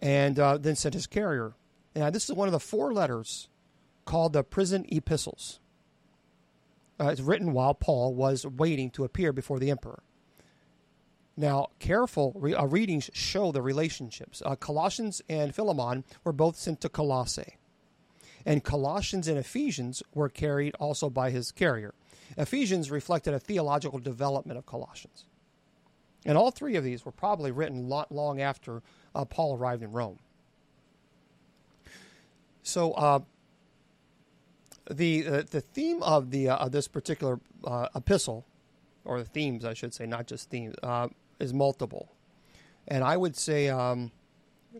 and 0.00 0.40
uh, 0.40 0.58
then 0.58 0.74
sent 0.74 0.94
his 0.94 1.06
carrier. 1.06 1.54
Now, 1.94 2.10
this 2.10 2.28
is 2.28 2.34
one 2.34 2.48
of 2.48 2.52
the 2.52 2.58
four 2.58 2.92
letters 2.92 3.48
called 4.04 4.32
the 4.32 4.42
prison 4.42 4.86
epistles. 4.88 5.60
Uh, 6.98 7.06
it's 7.06 7.20
written 7.20 7.52
while 7.52 7.74
Paul 7.74 8.12
was 8.12 8.44
waiting 8.44 8.90
to 8.90 9.04
appear 9.04 9.32
before 9.32 9.60
the 9.60 9.70
emperor. 9.70 10.02
Now, 11.36 11.68
careful 11.78 12.32
re- 12.34 12.54
uh, 12.54 12.64
readings 12.64 13.08
show 13.12 13.52
the 13.52 13.62
relationships. 13.62 14.42
Uh, 14.44 14.56
Colossians 14.56 15.22
and 15.28 15.54
Philemon 15.54 16.02
were 16.24 16.32
both 16.32 16.56
sent 16.56 16.80
to 16.80 16.88
Colossae. 16.88 17.56
And 18.46 18.62
Colossians 18.62 19.28
and 19.28 19.38
Ephesians 19.38 20.02
were 20.14 20.28
carried 20.28 20.74
also 20.76 21.08
by 21.08 21.30
his 21.30 21.50
carrier. 21.50 21.94
Ephesians 22.36 22.90
reflected 22.90 23.34
a 23.34 23.38
theological 23.38 23.98
development 23.98 24.58
of 24.58 24.66
Colossians. 24.66 25.24
And 26.26 26.38
all 26.38 26.50
three 26.50 26.76
of 26.76 26.84
these 26.84 27.04
were 27.04 27.12
probably 27.12 27.50
written 27.50 27.88
long 27.88 28.40
after 28.40 28.82
uh, 29.14 29.24
Paul 29.24 29.56
arrived 29.56 29.82
in 29.82 29.92
Rome. 29.92 30.18
So, 32.62 32.92
uh, 32.92 33.20
the 34.90 35.26
uh, 35.26 35.42
the 35.50 35.60
theme 35.60 36.02
of 36.02 36.30
the 36.30 36.48
uh, 36.48 36.56
of 36.56 36.72
this 36.72 36.88
particular 36.88 37.40
uh, 37.64 37.88
epistle, 37.94 38.46
or 39.04 39.18
the 39.18 39.24
themes, 39.24 39.64
I 39.64 39.74
should 39.74 39.94
say, 39.94 40.06
not 40.06 40.26
just 40.26 40.50
themes, 40.50 40.74
uh, 40.82 41.08
is 41.38 41.52
multiple, 41.52 42.12
and 42.88 43.04
I 43.04 43.16
would 43.16 43.36
say 43.36 43.68
um, 43.68 44.12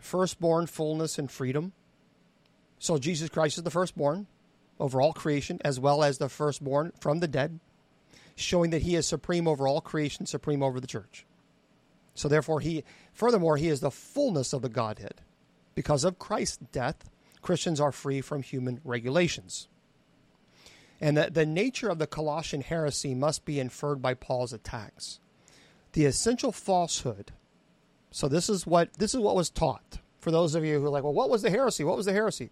firstborn, 0.00 0.66
fullness, 0.66 1.18
and 1.18 1.30
freedom. 1.30 1.72
So 2.78 2.98
Jesus 2.98 3.28
Christ 3.28 3.58
is 3.58 3.64
the 3.64 3.70
firstborn 3.70 4.26
over 4.78 5.00
all 5.00 5.12
creation, 5.12 5.60
as 5.64 5.78
well 5.78 6.02
as 6.02 6.18
the 6.18 6.28
firstborn 6.28 6.92
from 7.00 7.20
the 7.20 7.28
dead, 7.28 7.60
showing 8.36 8.70
that 8.70 8.82
He 8.82 8.96
is 8.96 9.06
supreme 9.06 9.46
over 9.46 9.66
all 9.66 9.80
creation, 9.80 10.26
supreme 10.26 10.62
over 10.62 10.80
the 10.80 10.86
church. 10.86 11.26
So 12.14 12.28
therefore, 12.28 12.60
He, 12.60 12.84
furthermore, 13.12 13.56
He 13.56 13.68
is 13.68 13.80
the 13.80 13.90
fullness 13.90 14.52
of 14.52 14.62
the 14.62 14.68
Godhead. 14.68 15.20
Because 15.74 16.04
of 16.04 16.18
Christ's 16.18 16.58
death, 16.72 17.08
Christians 17.42 17.80
are 17.80 17.92
free 17.92 18.20
from 18.20 18.42
human 18.42 18.80
regulations. 18.84 19.68
And 21.00 21.16
the, 21.16 21.30
the 21.30 21.46
nature 21.46 21.88
of 21.88 21.98
the 21.98 22.06
Colossian 22.06 22.62
heresy 22.62 23.14
must 23.14 23.44
be 23.44 23.60
inferred 23.60 24.00
by 24.00 24.14
Paul's 24.14 24.52
attacks. 24.52 25.20
The 25.92 26.06
essential 26.06 26.52
falsehood. 26.52 27.32
So 28.10 28.28
this 28.28 28.48
is 28.48 28.66
what 28.66 28.94
this 28.94 29.14
is 29.14 29.20
what 29.20 29.36
was 29.36 29.50
taught. 29.50 29.98
For 30.20 30.30
those 30.30 30.54
of 30.54 30.64
you 30.64 30.80
who 30.80 30.86
are 30.86 30.90
like, 30.90 31.02
well, 31.02 31.12
what 31.12 31.28
was 31.28 31.42
the 31.42 31.50
heresy? 31.50 31.84
What 31.84 31.96
was 31.96 32.06
the 32.06 32.12
heresy? 32.12 32.50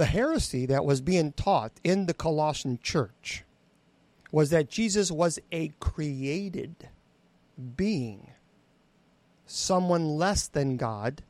The 0.00 0.06
heresy 0.06 0.64
that 0.64 0.86
was 0.86 1.02
being 1.02 1.32
taught 1.32 1.72
in 1.84 2.06
the 2.06 2.14
Colossian 2.14 2.78
church 2.82 3.44
was 4.32 4.48
that 4.48 4.70
Jesus 4.70 5.10
was 5.10 5.38
a 5.52 5.74
created 5.78 6.88
being, 7.76 8.30
someone 9.44 10.16
less 10.16 10.48
than 10.48 10.78
God, 10.78 11.20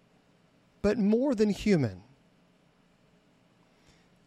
but 0.83 0.99
more 0.99 1.35
than 1.35 1.51
human. 1.51 2.03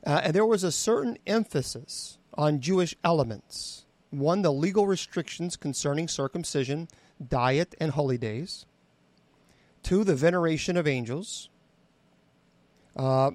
Uh, 0.06 0.20
and 0.26 0.34
there 0.34 0.46
was 0.46 0.66
a 0.66 0.74
certain 0.74 1.18
emphasis 1.26 2.18
on 2.34 2.60
Jewish 2.60 2.98
elements. 3.02 3.86
One, 4.10 4.42
the 4.42 4.52
legal 4.52 4.88
restrictions 4.88 5.56
concerning 5.56 6.10
circumcision, 6.10 6.90
diet, 7.26 7.76
and 7.80 7.92
holy 7.92 8.18
days. 8.18 8.66
Two, 9.84 10.04
the 10.04 10.16
veneration 10.16 10.76
of 10.76 10.86
angels. 10.86 11.48
Uh, 12.98 13.32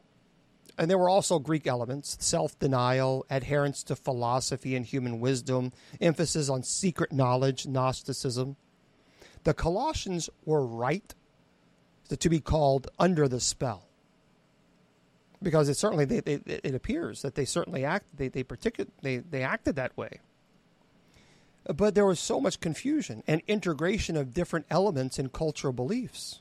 and 0.79 0.89
there 0.89 0.99
were 0.99 1.09
also 1.09 1.39
Greek 1.39 1.67
elements 1.67 2.17
self 2.21 2.59
denial, 2.59 3.27
adherence 3.29 3.83
to 3.85 3.97
philosophy 3.97 4.77
and 4.77 4.87
human 4.87 5.21
wisdom, 5.21 5.73
emphasis 6.01 6.49
on 6.49 6.63
secret 6.63 7.13
knowledge, 7.13 7.67
Gnosticism. 7.67 8.57
The 9.45 9.55
Colossians 9.55 10.31
were 10.45 10.65
right 10.65 11.15
to 12.09 12.29
be 12.29 12.41
called 12.41 12.89
under 12.99 13.29
the 13.29 13.41
spell 13.41 13.89
because 15.43 15.69
it 15.69 15.75
certainly 15.75 16.05
they, 16.05 16.21
they, 16.21 16.41
it 16.47 16.75
appears 16.75 17.23
that 17.23 17.35
they 17.35 17.45
certainly 17.45 17.85
act 17.85 18.07
they 18.17 18.29
they 18.29 18.43
particular 18.43 18.91
they, 19.03 19.19
they 19.19 19.43
acted 19.43 19.77
that 19.77 19.97
way. 19.97 20.21
But 21.65 21.95
there 21.95 22.07
was 22.07 22.19
so 22.19 22.41
much 22.41 22.61
confusion 22.61 23.23
and 23.27 23.43
integration 23.47 24.17
of 24.17 24.33
different 24.33 24.67
elements 24.71 25.19
in 25.19 25.29
cultural 25.29 25.73
beliefs. 25.73 26.41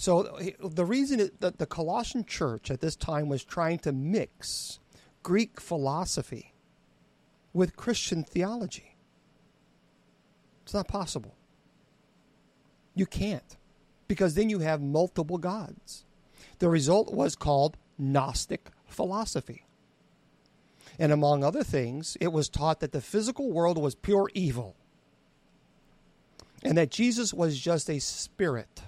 So 0.00 0.38
the 0.60 0.84
reason 0.84 1.28
that 1.40 1.58
the 1.58 1.66
Colossian 1.66 2.24
church 2.24 2.70
at 2.70 2.80
this 2.80 2.94
time 2.94 3.28
was 3.28 3.42
trying 3.42 3.80
to 3.80 3.90
mix 3.90 4.78
Greek 5.24 5.60
philosophy 5.60 6.54
with 7.52 7.74
Christian 7.74 8.22
theology. 8.22 8.94
It's 10.62 10.72
not 10.72 10.86
possible. 10.86 11.34
You 12.94 13.06
can't. 13.06 13.56
Because 14.06 14.34
then 14.34 14.48
you 14.48 14.60
have 14.60 14.80
multiple 14.80 15.36
gods. 15.36 16.04
The 16.60 16.68
result 16.68 17.12
was 17.12 17.34
called 17.34 17.76
Gnostic 17.98 18.70
philosophy. 18.86 19.66
And 20.96 21.10
among 21.10 21.42
other 21.42 21.64
things, 21.64 22.16
it 22.20 22.32
was 22.32 22.48
taught 22.48 22.78
that 22.78 22.92
the 22.92 23.00
physical 23.00 23.50
world 23.50 23.76
was 23.76 23.96
pure 23.96 24.30
evil 24.32 24.76
and 26.62 26.78
that 26.78 26.92
Jesus 26.92 27.34
was 27.34 27.58
just 27.58 27.90
a 27.90 27.98
spirit 27.98 28.82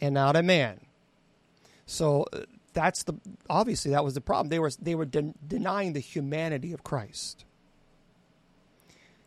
and 0.00 0.14
not 0.14 0.36
a 0.36 0.42
man. 0.42 0.80
So 1.86 2.26
uh, 2.32 2.40
that's 2.72 3.02
the 3.02 3.14
obviously 3.48 3.90
that 3.92 4.04
was 4.04 4.14
the 4.14 4.20
problem. 4.20 4.48
They 4.48 4.58
were 4.58 4.70
they 4.80 4.94
were 4.94 5.06
de- 5.06 5.34
denying 5.46 5.92
the 5.92 6.00
humanity 6.00 6.72
of 6.72 6.84
Christ. 6.84 7.44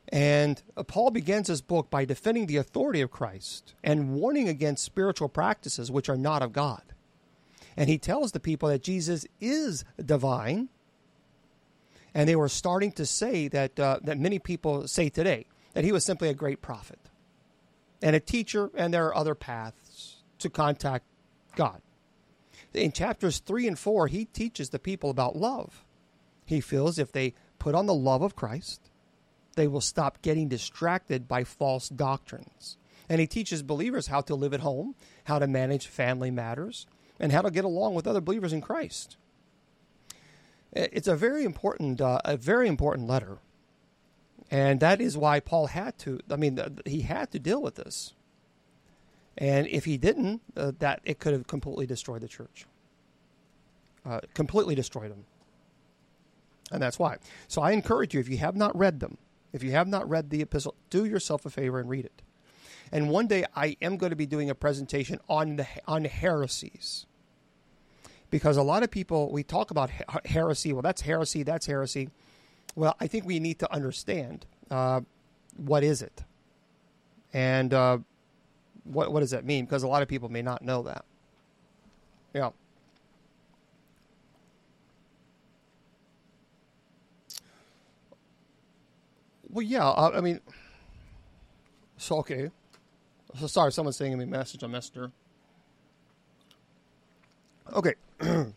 And 0.09 0.61
uh, 0.77 0.83
Paul 0.83 1.11
begins 1.11 1.47
his 1.47 1.61
book 1.61 1.89
by 1.89 2.05
defending 2.05 2.45
the 2.45 2.57
authority 2.57 3.01
of 3.01 3.11
Christ 3.11 3.73
and 3.83 4.13
warning 4.13 4.47
against 4.47 4.83
spiritual 4.83 5.29
practices 5.29 5.89
which 5.89 6.09
are 6.09 6.17
not 6.17 6.41
of 6.41 6.53
God 6.53 6.83
and 7.75 7.89
he 7.89 7.97
tells 7.97 8.31
the 8.31 8.39
people 8.39 8.69
that 8.69 8.83
Jesus 8.83 9.25
is 9.39 9.83
divine. 10.03 10.69
And 12.13 12.29
they 12.29 12.35
were 12.35 12.49
starting 12.49 12.91
to 12.93 13.05
say 13.05 13.47
that 13.47 13.79
uh, 13.79 13.99
that 14.03 14.19
many 14.19 14.37
people 14.37 14.87
say 14.87 15.09
today 15.09 15.47
that 15.73 15.83
he 15.83 15.91
was 15.91 16.05
simply 16.05 16.29
a 16.29 16.33
great 16.33 16.61
prophet 16.61 16.99
and 18.03 18.15
a 18.15 18.19
teacher, 18.19 18.69
and 18.75 18.93
there 18.93 19.07
are 19.07 19.15
other 19.15 19.33
paths 19.33 19.82
to 20.43 20.49
contact 20.49 21.05
God. 21.55 21.81
In 22.73 22.91
chapters 22.91 23.39
three 23.39 23.67
and 23.67 23.77
four, 23.77 24.07
he 24.07 24.25
teaches 24.25 24.69
the 24.69 24.79
people 24.79 25.09
about 25.09 25.35
love. 25.35 25.83
He 26.45 26.61
feels 26.61 26.97
if 26.97 27.11
they 27.11 27.33
put 27.59 27.75
on 27.75 27.85
the 27.85 27.93
love 27.93 28.21
of 28.21 28.35
Christ, 28.35 28.89
they 29.55 29.67
will 29.67 29.81
stop 29.81 30.21
getting 30.21 30.47
distracted 30.47 31.27
by 31.27 31.43
false 31.43 31.89
doctrines. 31.89 32.77
And 33.09 33.19
he 33.19 33.27
teaches 33.27 33.61
believers 33.61 34.07
how 34.07 34.21
to 34.21 34.35
live 34.35 34.53
at 34.53 34.61
home, 34.61 34.95
how 35.25 35.39
to 35.39 35.47
manage 35.47 35.87
family 35.87 36.31
matters, 36.31 36.87
and 37.19 37.31
how 37.31 37.41
to 37.41 37.51
get 37.51 37.65
along 37.65 37.93
with 37.93 38.07
other 38.07 38.21
believers 38.21 38.53
in 38.53 38.61
Christ. 38.61 39.17
It's 40.71 41.07
a 41.07 41.15
very 41.15 41.43
important, 41.43 42.01
uh, 42.01 42.19
a 42.25 42.35
very 42.35 42.67
important 42.67 43.07
letter, 43.07 43.37
and 44.49 44.79
that 44.79 44.99
is 44.99 45.15
why 45.15 45.39
Paul 45.39 45.67
had 45.67 45.99
to. 45.99 46.19
I 46.31 46.35
mean, 46.35 46.59
he 46.85 47.01
had 47.01 47.31
to 47.31 47.39
deal 47.39 47.61
with 47.61 47.75
this, 47.75 48.13
and 49.37 49.67
if 49.67 49.85
he 49.85 49.97
didn't, 49.97 50.41
uh, 50.55 50.71
that 50.79 51.01
it 51.05 51.19
could 51.19 51.33
have 51.33 51.47
completely 51.47 51.85
destroyed 51.85 52.21
the 52.21 52.27
church, 52.27 52.65
uh, 54.05 54.19
completely 54.33 54.75
destroyed 54.75 55.11
them, 55.11 55.25
and 56.71 56.81
that's 56.81 56.99
why. 56.99 57.17
So 57.47 57.61
I 57.61 57.71
encourage 57.71 58.13
you, 58.13 58.19
if 58.19 58.29
you 58.29 58.37
have 58.37 58.55
not 58.55 58.77
read 58.77 58.99
them, 58.99 59.17
if 59.51 59.63
you 59.63 59.71
have 59.71 59.87
not 59.87 60.09
read 60.09 60.29
the 60.29 60.41
epistle, 60.41 60.75
do 60.89 61.05
yourself 61.05 61.45
a 61.45 61.49
favor 61.49 61.79
and 61.79 61.89
read 61.89 62.05
it. 62.05 62.21
And 62.91 63.09
one 63.09 63.27
day 63.27 63.45
I 63.55 63.77
am 63.81 63.97
going 63.97 64.11
to 64.11 64.15
be 64.15 64.25
doing 64.25 64.49
a 64.49 64.55
presentation 64.55 65.19
on 65.29 65.55
the 65.55 65.67
on 65.87 66.05
heresies. 66.05 67.05
Because 68.29 68.57
a 68.57 68.63
lot 68.63 68.81
of 68.83 68.89
people 68.89 69.31
we 69.31 69.43
talk 69.43 69.71
about 69.71 69.89
heresy, 70.25 70.73
well 70.73 70.81
that's 70.81 71.01
heresy, 71.01 71.43
that's 71.43 71.65
heresy. 71.65 72.09
Well, 72.75 72.95
I 72.99 73.07
think 73.07 73.25
we 73.25 73.39
need 73.39 73.59
to 73.59 73.71
understand 73.71 74.45
uh, 74.71 75.01
what 75.55 75.83
is 75.83 76.01
it, 76.01 76.23
and 77.31 77.73
uh, 77.73 77.99
what 78.83 79.11
what 79.11 79.21
does 79.21 79.31
that 79.31 79.45
mean? 79.45 79.65
Because 79.65 79.83
a 79.83 79.87
lot 79.87 80.01
of 80.01 80.07
people 80.07 80.29
may 80.29 80.41
not 80.41 80.61
know 80.61 80.83
that. 80.83 81.05
Yeah. 82.33 82.49
Well, 89.49 89.63
yeah. 89.63 89.87
I, 89.87 90.17
I 90.17 90.21
mean, 90.21 90.39
so 91.97 92.17
okay. 92.17 92.49
So 93.39 93.47
sorry, 93.47 93.71
someone's 93.71 93.97
sending 93.97 94.17
me 94.17 94.25
a 94.25 94.27
message 94.27 94.63
on 94.63 94.71
Messenger. 94.71 95.11
Okay. 97.71 97.93
let 98.19 98.49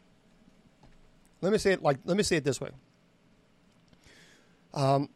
me 1.52 1.58
say 1.58 1.72
it 1.72 1.82
like 1.82 1.98
let 2.04 2.16
me 2.16 2.22
say 2.22 2.36
it 2.36 2.44
this 2.44 2.60
way. 2.60 2.70
Um, 4.74 5.08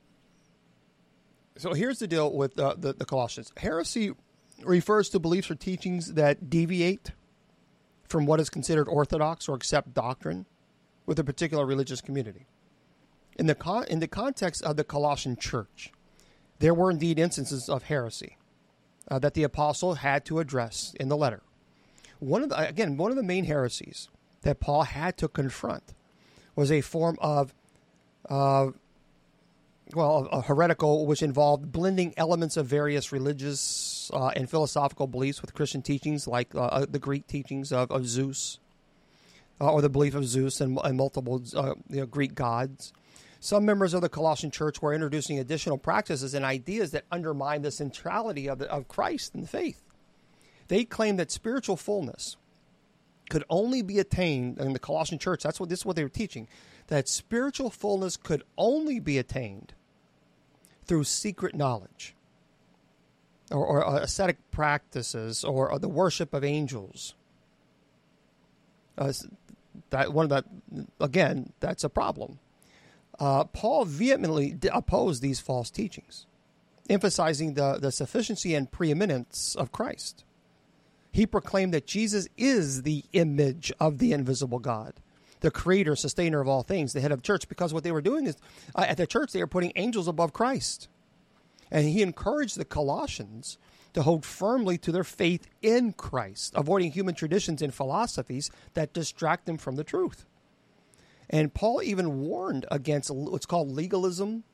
so 1.57 1.75
here's 1.75 1.99
the 1.99 2.07
deal 2.07 2.33
with 2.33 2.59
uh, 2.59 2.75
the, 2.79 2.95
the 2.95 3.05
Colossians. 3.05 3.53
Heresy 3.57 4.13
refers 4.65 5.09
to 5.11 5.19
beliefs 5.19 5.51
or 5.51 5.55
teachings 5.55 6.15
that 6.15 6.51
deviate 6.51 7.13
from 8.05 8.27
what 8.27 8.41
is 8.41 8.51
considered 8.51 8.89
orthodox 8.89 9.49
or 9.49 9.55
accept 9.55 9.95
doctrine 9.95 10.47
with 11.07 11.19
a 11.19 11.25
particular 11.25 11.65
religious 11.65 12.01
community. 12.01 12.47
In 13.39 13.47
the, 13.47 13.55
con- 13.55 13.87
in 13.89 14.01
the 14.01 14.09
context 14.09 14.63
of 14.63 14.77
the 14.77 14.85
Colossian 14.85 15.37
church, 15.37 15.93
there 16.59 16.75
were 16.75 16.91
indeed 16.91 17.19
instances 17.19 17.69
of 17.69 17.85
heresy 17.85 18.37
uh, 19.11 19.19
that 19.19 19.35
the 19.35 19.43
apostle 19.43 19.95
had 19.95 20.25
to 20.27 20.41
address 20.41 20.95
in 20.99 21.09
the 21.09 21.17
letter. 21.17 21.43
One 22.19 22.43
of 22.43 22.51
the, 22.51 22.69
again, 22.69 22.97
one 22.97 23.11
of 23.11 23.17
the 23.17 23.23
main 23.23 23.45
heresies 23.45 24.09
that 24.43 24.61
Paul 24.61 24.83
had 24.83 25.17
to 25.19 25.29
confront 25.29 25.95
was 26.55 26.71
a 26.71 26.81
form 26.83 27.17
of 27.21 27.55
uh, 28.29 28.71
well, 29.95 30.29
a 30.31 30.43
heretical, 30.43 31.07
which 31.07 31.23
involved 31.23 31.73
blending 31.73 32.15
elements 32.17 32.57
of 32.57 32.67
various 32.67 33.13
religious 33.13 33.59
uh, 34.13 34.29
and 34.29 34.49
philosophical 34.49 35.07
beliefs 35.07 35.43
with 35.43 35.55
Christian 35.55 35.83
teachings, 35.83 36.27
like 36.27 36.55
uh, 36.55 36.61
uh, 36.61 36.87
the 36.89 36.99
Greek 36.99 37.27
teachings 37.27 37.73
of, 37.73 37.91
of 37.91 38.07
Zeus, 38.07 38.59
uh, 39.61 39.73
or 39.73 39.83
the 39.83 39.91
belief 39.91 40.15
of 40.15 40.25
Zeus 40.25 40.61
and, 40.61 40.79
and 40.85 40.97
multiple 40.97 41.43
uh, 41.57 41.75
you 41.89 42.01
know, 42.01 42.07
Greek 42.07 42.35
gods. 42.35 42.93
Some 43.41 43.65
members 43.65 43.95
of 43.95 44.03
the 44.03 44.09
Colossian 44.09 44.51
church 44.51 44.83
were 44.83 44.95
introducing 44.95 45.39
additional 45.39 45.79
practices 45.79 46.35
and 46.35 46.45
ideas 46.45 46.91
that 46.91 47.05
undermine 47.11 47.63
the 47.63 47.71
centrality 47.71 48.49
of, 48.49 48.59
the, 48.59 48.71
of 48.71 48.87
Christ 48.87 49.35
and 49.35 49.43
the 49.43 49.49
faith. 49.49 49.83
They 50.69 50.85
claimed 50.85 51.19
that 51.19 51.31
spiritual 51.31 51.77
fullness 51.77 52.37
could 53.31 53.45
only 53.49 53.81
be 53.83 53.99
attained 53.99 54.59
in 54.59 54.73
the 54.73 54.79
Colossian 54.79 55.19
church. 55.19 55.43
That's 55.43 55.59
what 55.59 55.69
this 55.69 55.81
is 55.81 55.87
what 55.87 55.97
they 55.97 56.03
were 56.03 56.09
teaching. 56.09 56.49
That 56.89 57.09
spiritual 57.09 57.71
fullness 57.71 58.17
could 58.17 58.43
only 58.59 59.01
be 59.01 59.17
attained 59.19 59.73
through 60.85 61.05
secret 61.05 61.55
knowledge 61.55 62.15
or, 63.51 63.85
or 63.85 63.99
ascetic 63.99 64.39
practices 64.51 65.45
or, 65.45 65.71
or, 65.71 65.79
the 65.79 65.89
worship 65.89 66.33
of 66.35 66.45
angels. 66.45 67.15
Uh, 68.97 69.13
that 69.91 70.13
one 70.13 70.25
of 70.25 70.31
that 70.31 70.45
again, 71.01 71.53
that's 71.61 71.85
a 71.85 71.89
problem. 71.89 72.39
Uh, 73.19 73.45
Paul 73.45 73.85
vehemently 73.85 74.57
opposed 74.73 75.23
these 75.23 75.41
false 75.41 75.71
teachings, 75.71 76.27
emphasizing 76.89 77.55
the, 77.55 77.79
the 77.79 77.93
sufficiency 77.93 78.55
and 78.55 78.71
preeminence 78.71 79.55
of 79.57 79.73
Christ. 79.73 80.25
He 81.13 81.27
proclaimed 81.27 81.75
that 81.75 81.87
Jesus 81.87 82.29
is 82.37 82.83
the 82.83 83.05
image 83.13 83.73
of 83.81 83.99
the 83.99 84.13
invisible 84.13 84.61
God 84.61 84.95
the 85.41 85.51
creator, 85.51 85.97
sustainer 85.97 86.41
of 86.41 86.49
all 86.49 86.63
things, 86.63 86.93
the 86.93 87.01
head 87.01 87.13
of 87.13 87.23
church, 87.23 87.49
because 87.49 87.75
what 87.75 87.83
they 87.83 87.93
were 87.93 88.03
doing 88.03 88.27
is 88.27 88.37
uh, 88.75 88.85
at 88.87 88.97
the 88.97 89.07
church 89.07 89.33
they 89.33 89.41
were 89.41 89.47
putting 89.47 89.73
angels 89.77 90.07
above 90.07 90.33
Christ. 90.33 90.89
And 91.71 91.87
he 91.87 92.03
encouraged 92.03 92.57
the 92.57 92.65
Colossians 92.65 93.59
to 93.93 94.03
hold 94.03 94.25
firmly 94.25 94.79
to 94.79 94.93
their 94.93 95.05
faith 95.05 95.47
in 95.63 95.93
Christ, 95.93 96.53
avoiding 96.57 96.93
human 96.93 97.15
traditions 97.15 97.63
and 97.63 97.75
philosophies 97.75 98.51
that 98.75 98.93
distract 98.93 99.47
them 99.47 99.59
from 99.59 99.77
the 99.77 99.85
truth. 99.85 100.27
And 101.29 101.55
Paul 101.55 101.83
even 101.83 102.21
warned 102.21 102.67
against 102.71 103.11
what's 103.11 103.47
called 103.47 103.71
legalism, 103.71 104.45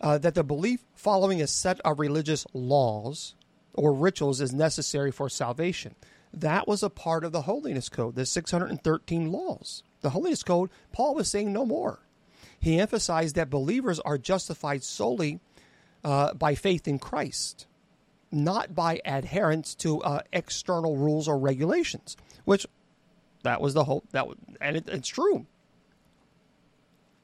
uh, 0.00 0.18
that 0.18 0.34
the 0.34 0.44
belief 0.44 0.84
following 0.94 1.40
a 1.40 1.46
set 1.46 1.80
of 1.80 1.98
religious 1.98 2.46
laws 2.52 3.34
or 3.74 3.92
rituals 3.92 4.40
is 4.40 4.52
necessary 4.52 5.10
for 5.10 5.28
salvation. 5.28 5.94
That 6.34 6.66
was 6.66 6.82
a 6.82 6.90
part 6.90 7.24
of 7.24 7.32
the 7.32 7.42
Holiness 7.42 7.88
Code, 7.88 8.14
the 8.14 8.26
613 8.26 9.30
laws. 9.30 9.82
The 10.00 10.10
Holiness 10.10 10.42
Code, 10.42 10.70
Paul 10.92 11.14
was 11.14 11.28
saying 11.28 11.52
no 11.52 11.64
more. 11.64 12.00
He 12.58 12.78
emphasized 12.78 13.34
that 13.36 13.50
believers 13.50 14.00
are 14.00 14.18
justified 14.18 14.82
solely 14.82 15.40
uh, 16.04 16.34
by 16.34 16.54
faith 16.54 16.88
in 16.88 16.98
Christ, 16.98 17.66
not 18.30 18.74
by 18.74 19.00
adherence 19.04 19.74
to 19.76 20.02
uh, 20.02 20.22
external 20.32 20.96
rules 20.96 21.28
or 21.28 21.38
regulations, 21.38 22.16
which 22.44 22.66
that 23.42 23.60
was 23.60 23.74
the 23.74 23.84
whole, 23.84 24.04
that, 24.12 24.26
and 24.60 24.76
it, 24.76 24.88
it's 24.88 25.08
true. 25.08 25.46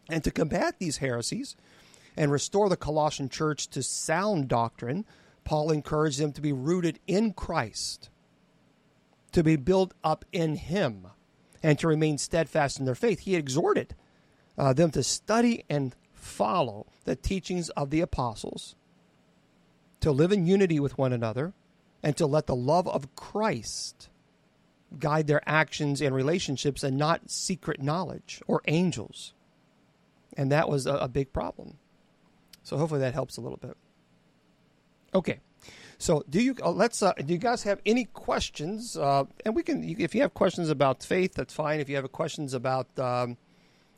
And 0.09 0.25
to 0.25 0.31
combat 0.31 0.79
these 0.79 0.99
heresies 0.99 1.57
and 2.17 2.33
restore 2.33 2.69
the 2.69 2.77
Colossian 2.77 3.29
church 3.29 3.69
to 3.69 3.83
sound 3.83 4.49
doctrine, 4.49 5.05
Paul 5.45 5.71
encouraged 5.71 6.19
them 6.19 6.33
to 6.33 6.41
be 6.41 6.53
rooted 6.53 6.99
in 7.07 7.33
Christ 7.33 8.11
to 9.33 9.43
be 9.43 9.57
built 9.57 9.95
up 10.03 10.25
in 10.33 10.57
Him 10.57 11.07
and 11.63 11.79
to 11.79 11.89
remain 11.89 12.19
steadfast 12.19 12.79
in 12.79 12.85
their 12.85 12.95
faith. 12.95 13.21
He 13.21 13.37
exhorted 13.37 13.95
uh, 14.57 14.73
them 14.73 14.91
to 14.93 15.03
study 15.03 15.65
and 15.69 15.95
follow 16.29 16.87
the 17.05 17.17
teachings 17.17 17.71
of 17.71 17.91
the 17.91 18.01
apostles, 18.01 18.77
to 20.01 20.13
live 20.13 20.31
in 20.31 20.47
unity 20.47 20.79
with 20.79 20.99
one 20.99 21.13
another, 21.13 21.53
and 22.03 22.17
to 22.17 22.27
let 22.27 22.47
the 22.47 22.55
love 22.55 22.87
of 22.87 23.15
Christ 23.17 24.09
guide 24.99 25.27
their 25.27 25.43
actions 25.47 26.01
and 26.01 26.15
relationships 26.15 26.83
and 26.83 26.97
not 26.97 27.31
secret 27.31 27.83
knowledge 27.83 28.41
or 28.47 28.63
angels. 28.67 29.35
And 30.37 30.53
that 30.53 30.69
was 30.69 30.87
a, 30.87 30.95
a 30.95 31.09
big 31.09 31.33
problem. 31.33 31.79
So 32.63 32.77
hopefully 32.77 33.01
that 33.01 33.15
helps 33.15 33.37
a 33.37 33.41
little 33.41 33.59
bit. 33.59 33.77
Okay. 35.15 35.41
So, 36.01 36.23
do 36.31 36.41
you 36.41 36.55
uh, 36.63 36.71
let's 36.71 37.03
uh, 37.03 37.13
do 37.15 37.33
you 37.33 37.41
guys 37.41 37.65
have 37.65 37.81
any 37.85 38.05
questions? 38.05 38.97
Uh, 38.97 39.25
and 39.45 39.57
we 39.57 39.65
can, 39.65 39.83
if 39.83 40.15
you 40.15 40.21
have 40.21 40.33
questions 40.33 40.71
about 40.71 41.03
faith, 41.03 41.35
that's 41.35 41.53
fine. 41.53 41.81
If 41.81 41.89
you 41.89 41.97
have 41.97 42.13
questions 42.13 42.55
about 42.55 42.87
um, 43.01 43.37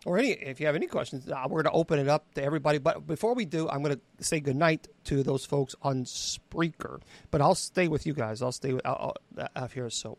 or 0.06 0.18
any, 0.18 0.30
if 0.30 0.60
you 0.60 0.66
have 0.66 0.74
any 0.74 0.86
questions, 0.86 1.28
uh, 1.28 1.42
we're 1.48 1.62
going 1.62 1.72
to 1.72 1.78
open 1.78 1.98
it 1.98 2.08
up 2.08 2.32
to 2.34 2.42
everybody. 2.42 2.78
But 2.78 3.06
before 3.06 3.34
we 3.34 3.44
do, 3.44 3.68
I'm 3.68 3.82
going 3.82 3.96
to 3.96 4.24
say 4.24 4.40
goodnight 4.40 4.88
to 5.04 5.22
those 5.22 5.44
folks 5.44 5.74
on 5.82 6.04
Spreaker. 6.04 7.00
But 7.30 7.40
I'll 7.40 7.54
stay 7.54 7.88
with 7.88 8.06
you 8.06 8.14
guys. 8.14 8.42
I'll 8.42 8.52
stay 8.52 8.72
with, 8.72 8.86
I'll, 8.86 9.14
I'll, 9.38 9.48
I'll 9.54 9.68
here. 9.68 9.90
So. 9.90 10.18